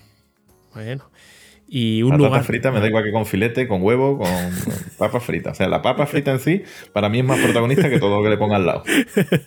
Bueno. 0.75 1.11
Y 1.71 2.03
un 2.03 2.17
lugar. 2.17 2.33
Papa 2.33 2.45
frita 2.45 2.73
me 2.73 2.81
da 2.81 2.89
igual 2.89 3.05
que 3.05 3.13
con 3.13 3.27
filete, 3.27 3.69
con 3.69 3.83
huevo, 3.83 4.19
con 4.19 4.29
papa 4.99 5.21
frita. 5.21 5.51
O 5.51 5.55
sea, 5.55 5.69
la 5.69 5.83
papa 5.83 6.07
frita 6.07 6.31
en 6.31 6.41
sí, 6.41 6.63
para 6.95 7.11
mí 7.11 7.19
es 7.19 7.25
más 7.25 7.39
protagonista 7.41 7.91
que 7.91 7.99
todo 7.99 8.17
lo 8.17 8.23
que 8.23 8.31
le 8.31 8.39
ponga 8.39 8.57
al 8.57 8.65
lado. 8.65 8.85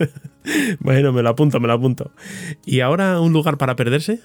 bueno, 0.79 1.11
me 1.13 1.23
lo 1.23 1.29
apunto, 1.29 1.59
me 1.59 1.67
lo 1.67 1.73
apunto. 1.73 2.11
¿Y 2.63 2.81
ahora 2.81 3.19
un 3.19 3.33
lugar 3.33 3.57
para 3.57 3.75
perderse? 3.75 4.19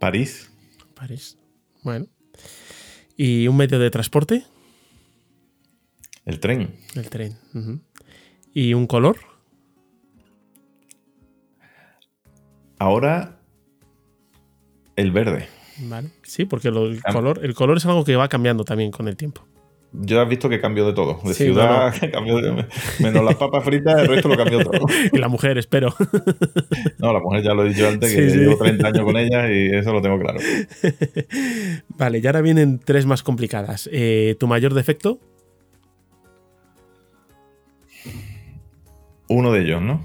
París. 0.00 0.50
París. 0.96 1.38
Bueno. 1.84 2.06
¿Y 3.16 3.46
un 3.46 3.56
medio 3.56 3.78
de 3.78 3.88
transporte? 3.88 4.44
El 6.24 6.40
tren. 6.40 6.74
El 6.96 7.08
tren. 7.08 7.36
¿Y 8.54 8.74
un 8.74 8.86
color? 8.86 9.16
Ahora 12.78 13.38
el 14.96 15.12
verde. 15.12 15.48
Vale. 15.78 16.10
Sí, 16.22 16.44
porque 16.44 16.68
el, 16.68 17.00
color, 17.00 17.40
el 17.42 17.54
color 17.54 17.76
es 17.78 17.86
algo 17.86 18.04
que 18.04 18.16
va 18.16 18.28
cambiando 18.28 18.64
también 18.64 18.90
con 18.90 19.08
el 19.08 19.16
tiempo. 19.16 19.46
Yo 19.94 20.22
has 20.22 20.28
visto 20.28 20.48
que 20.48 20.58
cambio 20.58 20.86
de 20.86 20.94
todo. 20.94 21.20
De 21.22 21.34
ciudad, 21.34 21.94
menos 23.00 23.24
las 23.24 23.34
papas 23.34 23.62
fritas, 23.62 24.00
el 24.00 24.08
resto 24.08 24.28
lo 24.28 24.36
cambió 24.36 24.60
todo. 24.64 24.86
y 25.12 25.18
la 25.18 25.28
mujer, 25.28 25.58
espero. 25.58 25.94
no, 26.98 27.12
la 27.12 27.20
mujer 27.20 27.42
ya 27.42 27.52
lo 27.52 27.64
he 27.64 27.68
dicho 27.68 27.86
antes, 27.86 28.14
que 28.14 28.22
llevo 28.22 28.56
30 28.56 28.88
años 28.88 29.04
con 29.04 29.16
ella 29.18 29.52
y 29.52 29.68
eso 29.76 29.92
lo 29.92 30.00
tengo 30.00 30.18
claro. 30.18 30.40
vale, 31.88 32.20
y 32.20 32.26
ahora 32.26 32.40
vienen 32.40 32.78
tres 32.78 33.04
más 33.04 33.22
complicadas. 33.22 33.88
Eh, 33.92 34.36
¿Tu 34.40 34.46
mayor 34.46 34.72
defecto? 34.72 35.20
Uno 39.32 39.52
de 39.52 39.62
ellos, 39.62 39.82
¿no? 39.82 40.04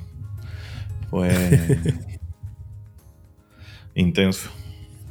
Pues. 1.10 1.36
intenso. 3.96 4.50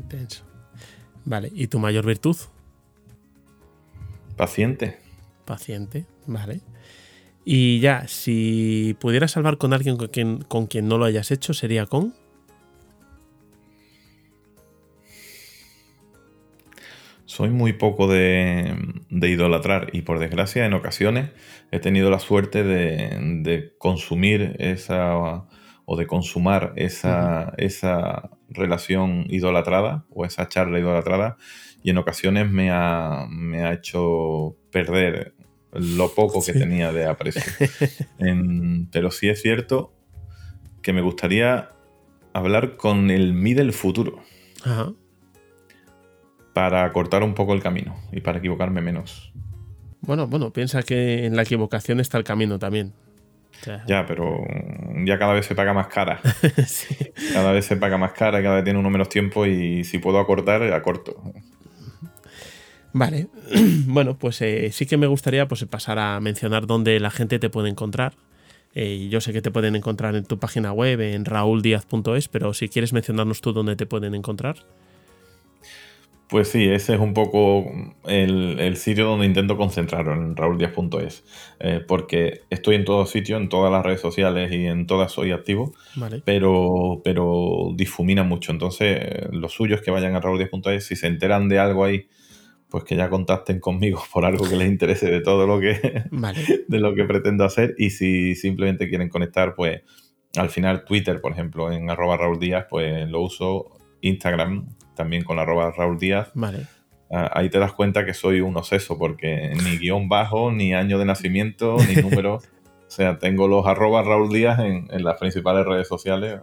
Intenso. 0.01 0.45
Vale, 1.25 1.51
¿y 1.55 1.67
tu 1.67 1.79
mayor 1.79 2.07
virtud? 2.07 2.37
Paciente. 4.37 4.99
Paciente, 5.45 6.07
vale. 6.27 6.61
Y 7.45 7.81
ya, 7.81 8.09
si 8.09 8.97
pudieras 9.01 9.33
salvar 9.33 9.59
con 9.59 9.73
alguien 9.73 9.97
con 9.97 10.09
quien, 10.09 10.39
con 10.43 10.67
quien 10.67 10.89
no 10.89 10.99
lo 10.99 11.05
hayas 11.05 11.31
hecho, 11.31 11.55
¿sería 11.55 11.87
con? 11.87 12.15
Soy 17.27 17.51
muy 17.51 17.73
poco 17.73 18.07
de, 18.07 18.77
idolatrar 19.11 19.91
y 19.93 20.03
por 20.03 20.21
desgracia 20.21 20.65
en 20.65 20.75
ocasiones 20.75 21.31
he 21.73 21.81
tenido 21.81 22.09
la 22.09 22.21
suerte 22.21 22.63
de, 22.63 23.75
consumir 23.79 24.55
esa 24.61 25.45
o 25.85 25.97
de 25.97 26.07
consumar 26.07 26.73
esa, 26.77 27.53
esa, 27.59 28.31
relación 28.49 29.27
idolatrada 29.29 30.07
o 30.11 30.25
esa 30.25 30.49
charla 30.49 30.79
idolatrada 30.79 31.37
y 31.83 31.91
en 31.91 31.99
ocasiones 31.99 32.49
me 32.49 32.71
ha, 32.71 33.27
me 33.29 33.65
ha 33.65 33.73
hecho 33.73 34.57
perder 34.71 35.35
lo 35.73 36.15
poco 36.15 36.45
que 36.45 36.53
tenía 36.53 36.93
de 36.93 37.07
aprecio. 37.07 37.43
pero 38.93 39.11
sí 39.11 39.29
es 39.29 39.43
cierto 39.43 39.93
que 40.81 40.93
me 40.93 41.03
gustaría 41.03 41.71
hablar 42.33 42.77
con 42.77 43.11
el 43.11 43.33
mí 43.33 43.53
del 43.53 43.73
futuro. 43.73 44.21
Ajá 44.63 44.93
para 46.57 46.91
cortar 46.91 47.23
un 47.23 47.35
poco 47.35 47.53
el 47.53 47.61
camino 47.61 47.95
y 48.13 48.23
para 48.23 48.39
equivocarme 48.39 48.81
menos. 48.81 49.31
Bueno, 50.01 50.27
bueno, 50.27 50.55
piensa 50.55 50.83
que 50.83 51.27
en 51.27 51.37
la 51.37 51.43
equivocación 51.43 52.01
está 52.01 52.17
el 52.17 52.25
camino 52.25 52.59
también. 52.59 52.95
ya, 53.87 54.07
pero 54.07 54.39
ya 55.05 55.19
cada 55.19 55.35
vez 55.35 55.45
se 55.45 55.55
paga 55.55 55.75
más 55.75 55.89
cara. 55.89 56.19
Cada 57.35 57.53
vez 57.53 57.67
se 57.67 57.77
paga 57.77 57.99
más 57.99 58.13
cara, 58.13 58.43
cada 58.43 58.55
vez 58.55 58.65
tiene 58.65 58.79
uno 58.79 58.89
menos 58.89 59.11
tiempo 59.11 59.45
y 59.45 59.85
si 59.85 59.99
puedo 59.99 60.19
acortar, 60.19 60.63
acorto. 60.73 61.23
Vale, 62.95 63.27
bueno, 63.87 64.17
pues 64.17 64.41
eh, 64.41 64.71
sí 64.73 64.87
que 64.87 64.97
me 64.97 65.07
gustaría 65.07 65.47
pues, 65.47 65.63
pasar 65.67 65.99
a 65.99 66.19
mencionar 66.21 66.67
dónde 66.67 66.99
la 67.01 67.11
gente 67.11 67.39
te 67.39 67.51
puede 67.51 67.69
encontrar. 67.69 68.15
Eh, 68.75 69.09
yo 69.11 69.21
sé 69.21 69.35
que 69.35 69.43
te 69.43 69.51
pueden 69.51 69.77
encontrar 69.77 70.17
en 70.17 70.25
tu 70.25 70.39
página 70.39 70.73
web, 70.73 71.03
en 71.03 71.27
rauldiaz.es, 71.27 72.29
pero 72.29 72.55
si 72.55 72.71
quieres 72.71 72.95
mencionarnos 72.95 73.43
tú 73.43 73.53
dónde 73.53 73.77
te 73.77 73.85
pueden 73.85 74.15
encontrar. 74.15 74.65
Pues 76.29 76.49
sí, 76.49 76.65
ese 76.65 76.95
es 76.95 77.01
un 77.01 77.15
poco 77.15 77.71
el, 78.05 78.77
sitio 78.77 79.07
donde 79.07 79.27
intento 79.27 79.57
concentrar 79.57 80.09
en 80.09 80.35
rauldiaz.es, 80.35 81.25
eh, 81.61 81.81
porque 81.87 82.41
estoy 82.51 82.75
en 82.75 82.85
todos 82.85 83.11
sitios, 83.11 83.41
en 83.41 83.49
todas 83.49 83.71
las 83.71 83.85
redes 83.85 84.01
sociales 84.01 84.51
y 84.51 84.67
en 84.67 84.89
todas 84.89 85.13
soy 85.13 85.31
activo, 85.31 85.73
pero, 86.25 87.01
pero 87.05 87.71
difumina 87.77 88.25
mucho. 88.25 88.51
Entonces, 88.51 88.99
lo 89.31 89.49
suyo 89.49 89.77
es 89.77 89.83
que 89.83 89.93
vayan 89.93 90.17
a 90.17 90.21
rauldiaz.es, 90.21 90.85
si 90.85 90.97
se 90.97 91.07
enteran 91.07 91.49
de 91.49 91.61
algo 91.61 91.85
ahí, 91.85 92.09
pues 92.69 92.83
que 92.83 92.97
ya 92.97 93.09
contacten 93.09 93.61
conmigo 93.61 94.03
por 94.13 94.25
algo 94.25 94.49
que 94.49 94.57
les 94.57 94.69
interese 94.69 95.09
de 95.09 95.21
todo 95.21 95.47
lo 95.47 95.61
que, 95.61 96.05
de 96.69 96.81
lo 96.81 96.97
que 96.97 97.05
pretendo 97.05 97.45
hacer, 97.45 97.77
y 97.79 97.91
si 97.91 98.35
simplemente 98.35 98.89
quieren 98.89 99.09
conectar, 99.09 99.55
pues 99.55 99.83
al 100.37 100.51
final 100.51 100.85
Twitter, 100.85 101.21
por 101.21 101.31
ejemplo, 101.31 101.71
en 101.71 101.89
arroba 101.89 102.17
Raúl 102.17 102.41
pues 102.69 103.09
lo 103.09 103.21
uso, 103.21 103.79
Instagram 104.01 104.76
también 104.97 105.23
con 105.23 105.37
la 105.37 105.43
arroba 105.43 105.71
Raúl 105.71 105.99
Díaz. 105.99 106.33
Vale. 106.35 106.67
Ah, 107.11 107.31
ahí 107.35 107.49
te 107.49 107.61
das 107.61 107.73
cuenta 107.73 108.05
que 108.05 108.15
soy 108.15 108.41
un 108.41 108.57
oseso, 108.57 108.99
porque 108.99 109.53
ni 109.63 109.79
guion 109.79 110.09
bajo, 110.09 110.51
ni 110.51 110.75
año 110.75 110.99
de 110.99 111.05
nacimiento, 111.05 111.77
ni 111.89 111.95
número. 112.03 112.35
o 112.35 112.41
sea, 112.89 113.19
tengo 113.19 113.47
los 113.47 113.65
arroba 113.67 114.03
Raúl 114.03 114.33
Díaz 114.33 114.59
en, 114.59 115.05
las 115.05 115.19
principales 115.19 115.65
redes 115.65 115.87
sociales. 115.87 116.41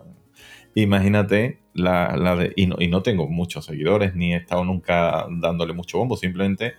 Imagínate 0.75 1.59
la, 1.73 2.35
de. 2.37 2.53
Y 2.55 2.67
no, 2.67 2.77
y 2.79 2.87
no, 2.87 3.03
tengo 3.03 3.27
muchos 3.27 3.65
seguidores, 3.65 4.15
ni 4.15 4.33
he 4.33 4.37
estado 4.37 4.63
nunca 4.63 5.27
dándole 5.29 5.73
mucho 5.73 5.97
bombo, 5.97 6.15
simplemente 6.15 6.75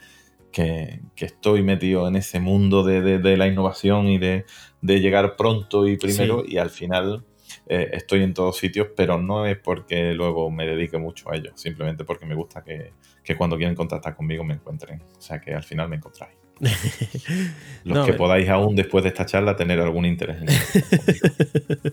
que, 0.55 1.01
estoy 1.17 1.63
metido 1.63 2.07
en 2.09 2.17
ese 2.17 2.41
mundo 2.41 2.85
de, 2.85 3.37
la 3.37 3.47
innovación 3.47 4.09
y 4.09 4.19
de, 4.19 4.45
llegar 4.83 5.37
pronto 5.37 5.87
y 5.87 5.97
primero, 5.97 6.45
y 6.47 6.59
al 6.59 6.71
final 6.71 7.25
eh, 7.67 7.91
estoy 7.93 8.23
en 8.23 8.35
todos 8.35 8.59
sitios, 8.59 8.89
pero 8.95 9.19
no 9.19 9.47
es 9.47 9.57
porque 9.57 10.13
luego 10.13 10.51
me 10.51 10.67
dedique 10.67 10.99
mucho 10.99 11.31
a 11.31 11.37
ello, 11.37 11.53
simplemente 11.55 12.05
porque 12.05 12.27
me 12.27 12.35
gusta 12.35 12.63
que, 12.63 12.93
cuando 13.37 13.57
quieren 13.57 13.75
contactar 13.75 14.15
conmigo 14.15 14.45
me 14.45 14.55
encuentren. 14.55 15.01
O 15.17 15.21
sea 15.21 15.41
que 15.41 15.55
al 15.55 15.63
final 15.63 15.89
me 15.89 15.97
encontráis. 15.97 16.35
Los 17.85 18.07
que 18.07 18.13
podáis 18.13 18.49
aún 18.49 18.77
después 18.77 19.03
de 19.03 19.09
esta 19.09 19.27
charla 19.27 19.57
tener 19.57 19.81
algún 19.81 20.05
interés 20.05 20.37
en 20.41 20.49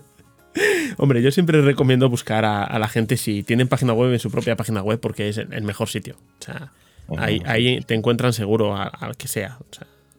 Hombre, 0.98 1.22
yo 1.22 1.32
siempre 1.32 1.62
recomiendo 1.62 2.08
buscar 2.10 2.44
a, 2.44 2.78
la 2.78 2.86
gente 2.86 3.16
si 3.16 3.42
tienen 3.42 3.66
página 3.66 3.94
web 3.94 4.12
en 4.12 4.18
su 4.18 4.30
propia 4.30 4.54
página 4.54 4.82
web 4.82 5.00
porque 5.00 5.30
es 5.30 5.38
el 5.38 5.62
mejor 5.62 5.88
sitio. 5.88 6.16
O 6.40 6.44
sea, 6.44 6.70
ahí, 7.16 7.80
te 7.80 7.94
encuentran 7.94 8.34
seguro 8.34 8.76
al 8.76 9.16
que 9.16 9.28
sea. 9.28 9.58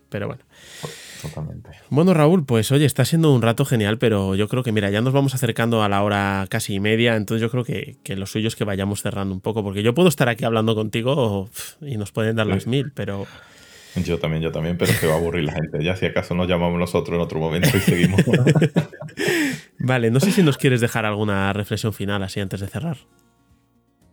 pero 0.10 0.28
bueno. 0.28 0.44
Totalmente. 1.24 1.70
Bueno, 1.90 2.14
Raúl, 2.14 2.45
pues 2.45 2.70
oye, 2.74 2.86
está 2.86 3.06
siendo 3.06 3.34
un 3.34 3.41
rato 3.41 3.64
genial, 3.64 3.98
pero 3.98 4.36
yo 4.36 4.50
creo 4.50 4.62
que, 4.62 4.74
mira, 4.74 4.90
ya 4.90 5.00
nos 5.00 5.14
vamos 5.14 5.34
acercando 5.34 5.82
a 5.82 5.88
la 5.88 6.04
hora 6.04 6.48
casi 6.50 6.82
media, 6.82 7.16
entonces 7.16 7.41
yo 7.41 7.50
creo 7.50 7.64
que, 7.64 8.16
lo 8.18 8.26
suyo 8.26 8.50
es 8.50 8.58
que 8.58 8.66
vayamos 8.66 9.02
cerrando 9.02 9.34
un 9.34 9.40
poco, 9.40 9.64
porque 9.64 9.84
yo 9.84 9.94
puedo 9.94 10.10
estar 10.10 10.28
aquí 10.28 10.44
hablando 10.44 10.76
contigo 10.76 11.50
y 11.80 11.95
nos 11.95 12.12
pueden 12.12 12.36
dar 12.36 12.48
las 12.48 12.68
mil, 12.68 12.91
pero... 12.91 13.26
Yo 13.95 14.20
también, 14.20 14.44
yo 14.44 14.52
también, 14.52 14.78
pero 14.78 14.91
se 14.91 15.08
va 15.08 15.14
a 15.14 15.18
aburrir 15.18 15.45
la 15.45 15.54
gente. 15.54 15.82
Ya 15.84 15.95
si 15.95 16.08
acaso 16.08 16.34
nos 16.34 16.48
llamamos 16.48 16.80
nosotros 16.80 17.16
en 17.16 17.22
otro 17.22 17.40
momento 17.40 17.70
y 17.78 17.80
seguimos. 17.80 18.22
vale, 19.80 20.10
no 20.10 20.20
sé 20.20 20.32
si 20.32 20.41
nos 20.41 20.58
quieres 20.58 20.82
dejar 20.82 21.06
alguna 21.06 21.54
reflexión 21.54 21.94
final 21.94 22.24
así 22.24 22.40
antes 22.40 22.60
de 22.60 22.68
cerrar. 22.68 22.98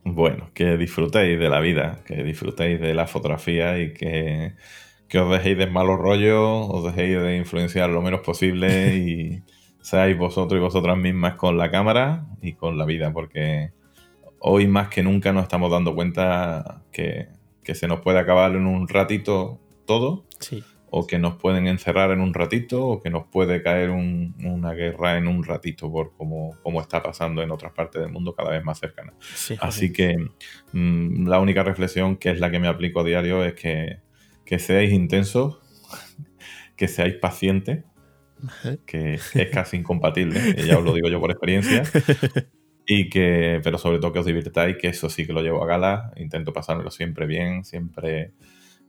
Bueno, 0.05 0.51
que 0.53 0.77
disfrutéis 0.77 1.39
de 1.39 1.49
la 1.49 1.61
vida, 1.61 2.01
que 2.05 2.23
disfrutéis 2.23 2.79
de 2.79 2.93
la 2.93 3.07
fotografía 3.07 3.79
y 3.79 3.95
que, 3.95 4.53
os 5.19 5.31
dejéis 5.31 5.59
de 5.59 5.67
malos 5.67 5.99
rollos, 5.99 6.69
os 6.71 6.85
dejéis 6.85 7.21
de 7.21 7.37
influenciar 7.37 7.91
lo 7.91 8.03
menos 8.03 8.21
posible 8.21 8.97
y 8.97 9.43
seáis 9.81 10.17
vosotros 10.17 10.59
y 10.59 10.63
vosotras 10.63 10.97
mismas 10.97 11.35
con 11.35 11.57
la 11.57 11.71
cámara 11.71 12.27
y 12.41 12.53
con 12.53 12.79
la 12.79 12.85
vida, 12.85 13.13
porque 13.13 13.73
hoy 14.39 14.67
más 14.67 14.89
que 14.89 15.03
nunca 15.03 15.33
nos 15.33 15.45
estamos 15.45 15.71
dando 15.71 15.95
cuenta 15.95 16.83
que, 16.93 17.29
que 17.63 17.75
se 17.75 17.89
nos 17.89 18.01
puede 18.01 18.19
acabar 18.19 18.53
en 18.53 18.67
un 18.67 18.89
ratito 18.89 19.61
todo, 19.87 20.25
o 20.91 21.07
que 21.07 21.19
nos 21.19 21.37
pueden 21.37 21.67
encerrar 21.67 22.11
en 22.11 22.21
un 22.21 22.35
ratito, 22.35 22.87
o 22.87 23.01
que 23.01 23.11
nos 23.11 23.27
puede 23.27 23.63
caer 23.63 23.91
una 23.91 24.73
guerra 24.73 25.17
en 25.17 25.29
un 25.29 25.45
ratito, 25.45 25.91
por 25.91 26.13
como, 26.17 26.57
como, 26.63 26.81
está 26.81 27.03
pasando 27.03 27.43
en 27.43 27.51
otras 27.51 27.73
partes 27.73 28.03
del 28.03 28.11
mundo 28.11 28.35
cada 28.35 28.51
vez 28.51 28.65
más 28.65 28.79
cercanas. 28.79 29.15
Así 29.61 29.93
que 29.93 30.17
mm, 30.73 31.29
la 31.29 31.39
única 31.39 31.63
reflexión 31.63 32.17
que 32.17 32.31
es 32.31 32.41
la 32.41 32.51
que 32.51 32.59
me 32.59 32.69
aplico 32.69 33.01
a 33.01 33.05
diario 33.05 33.45
es 33.45 33.55
que, 33.55 33.99
que 34.51 34.59
seáis 34.59 34.93
intensos, 34.93 35.61
que 36.75 36.89
seáis 36.89 37.15
pacientes, 37.15 37.85
que 38.85 39.15
es 39.15 39.51
casi 39.53 39.77
incompatible, 39.77 40.41
ya 40.67 40.77
os 40.77 40.85
lo 40.85 40.93
digo 40.93 41.09
yo 41.09 41.21
por 41.21 41.31
experiencia. 41.31 41.85
Y 42.85 43.09
que, 43.09 43.61
pero 43.63 43.79
sobre 43.79 44.01
todo 44.01 44.13
que 44.13 44.19
os 44.19 44.27
divirtáis, 44.27 44.77
que 44.77 44.89
eso 44.89 45.09
sí 45.09 45.25
que 45.25 45.33
lo 45.33 45.43
llevo 45.43 45.63
a 45.63 45.67
gala. 45.69 46.13
Intento 46.17 46.53
pasármelo 46.53 46.91
siempre 46.91 47.27
bien, 47.27 47.63
siempre 47.63 48.33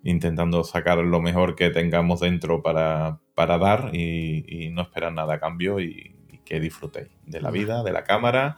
intentando 0.01 0.63
sacar 0.63 0.97
lo 0.97 1.21
mejor 1.21 1.53
que 1.53 1.69
tengamos 1.69 2.21
dentro 2.21 2.63
para, 2.63 3.19
para 3.35 3.59
dar 3.59 3.91
y, 3.93 4.71
no 4.71 4.81
esperar 4.81 5.13
nada 5.13 5.35
a 5.35 5.39
cambio 5.39 5.79
y, 5.79 6.15
que 6.43 6.59
disfrutéis 6.59 7.09
de 7.27 7.39
la 7.39 7.51
vida, 7.51 7.83
de 7.83 7.91
la 7.91 8.03
cámara 8.03 8.55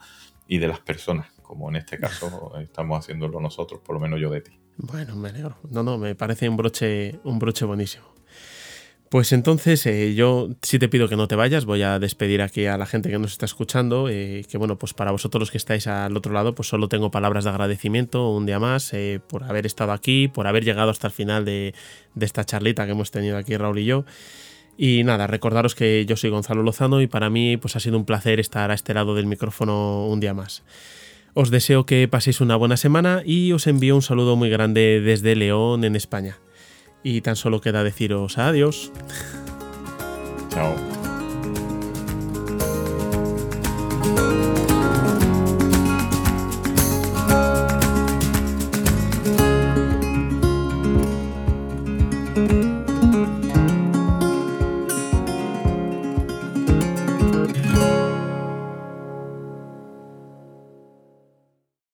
y 0.48 0.56
de 0.56 0.68
las 0.68 0.80
personas, 0.80 1.30
como 1.42 1.68
en 1.68 1.76
este 1.76 1.98
caso 1.98 2.58
estamos 2.60 3.00
haciéndolo 3.00 3.38
nosotros, 3.40 3.82
por 3.84 3.96
lo 3.96 4.00
menos 4.00 4.18
yo 4.18 4.30
de 4.30 4.40
ti. 4.40 4.63
Bueno, 4.76 5.16
me 5.16 5.28
alegro. 5.28 5.56
No, 5.70 5.82
no, 5.82 5.98
me 5.98 6.14
parece 6.14 6.48
un 6.48 6.56
broche, 6.56 7.20
un 7.24 7.38
broche 7.38 7.64
buenísimo. 7.64 8.14
Pues 9.14 9.32
entonces 9.32 9.86
eh, 9.86 10.14
yo 10.16 10.48
sí 10.62 10.80
te 10.80 10.88
pido 10.88 11.08
que 11.08 11.14
no 11.14 11.28
te 11.28 11.36
vayas, 11.36 11.66
voy 11.66 11.82
a 11.82 12.00
despedir 12.00 12.42
aquí 12.42 12.66
a 12.66 12.76
la 12.76 12.84
gente 12.84 13.10
que 13.10 13.18
nos 13.20 13.30
está 13.30 13.46
escuchando, 13.46 14.08
eh, 14.08 14.44
que 14.50 14.58
bueno, 14.58 14.76
pues 14.76 14.92
para 14.92 15.12
vosotros 15.12 15.38
los 15.38 15.50
que 15.52 15.58
estáis 15.58 15.86
al 15.86 16.16
otro 16.16 16.32
lado, 16.32 16.56
pues 16.56 16.66
solo 16.66 16.88
tengo 16.88 17.12
palabras 17.12 17.44
de 17.44 17.50
agradecimiento 17.50 18.28
un 18.30 18.44
día 18.44 18.58
más 18.58 18.92
eh, 18.92 19.20
por 19.28 19.44
haber 19.44 19.66
estado 19.66 19.92
aquí, 19.92 20.26
por 20.26 20.48
haber 20.48 20.64
llegado 20.64 20.90
hasta 20.90 21.06
el 21.06 21.12
final 21.12 21.44
de, 21.44 21.74
esta 22.18 22.44
charlita 22.44 22.86
que 22.86 22.90
hemos 22.90 23.12
tenido 23.12 23.36
aquí 23.36 23.56
Raúl 23.56 23.78
y 23.78 23.84
yo. 23.84 24.04
Y 24.76 25.04
nada, 25.04 25.28
recordaros 25.28 25.76
que 25.76 26.04
yo 26.06 26.16
soy 26.16 26.30
Gonzalo 26.30 26.64
Lozano 26.64 27.00
y 27.00 27.06
para 27.06 27.30
mí 27.30 27.56
pues 27.56 27.76
ha 27.76 27.80
sido 27.80 27.96
un 27.96 28.06
placer 28.06 28.40
estar 28.40 28.72
a 28.72 28.74
este 28.74 28.94
lado 28.94 29.14
del 29.14 29.26
micrófono 29.26 30.08
un 30.08 30.18
día 30.18 30.34
más. 30.34 30.64
Os 31.34 31.50
deseo 31.50 31.84
que 31.84 32.06
paséis 32.06 32.40
una 32.40 32.54
buena 32.54 32.76
semana 32.76 33.22
y 33.24 33.50
os 33.52 33.66
envío 33.66 33.96
un 33.96 34.02
saludo 34.02 34.36
muy 34.36 34.50
grande 34.50 35.00
desde 35.04 35.34
León, 35.34 35.82
en 35.84 35.96
España. 35.96 36.38
Y 37.02 37.20
tan 37.22 37.34
solo 37.34 37.60
queda 37.60 37.82
deciros 37.82 38.38
adiós. 38.38 38.92
Chao. 40.48 41.03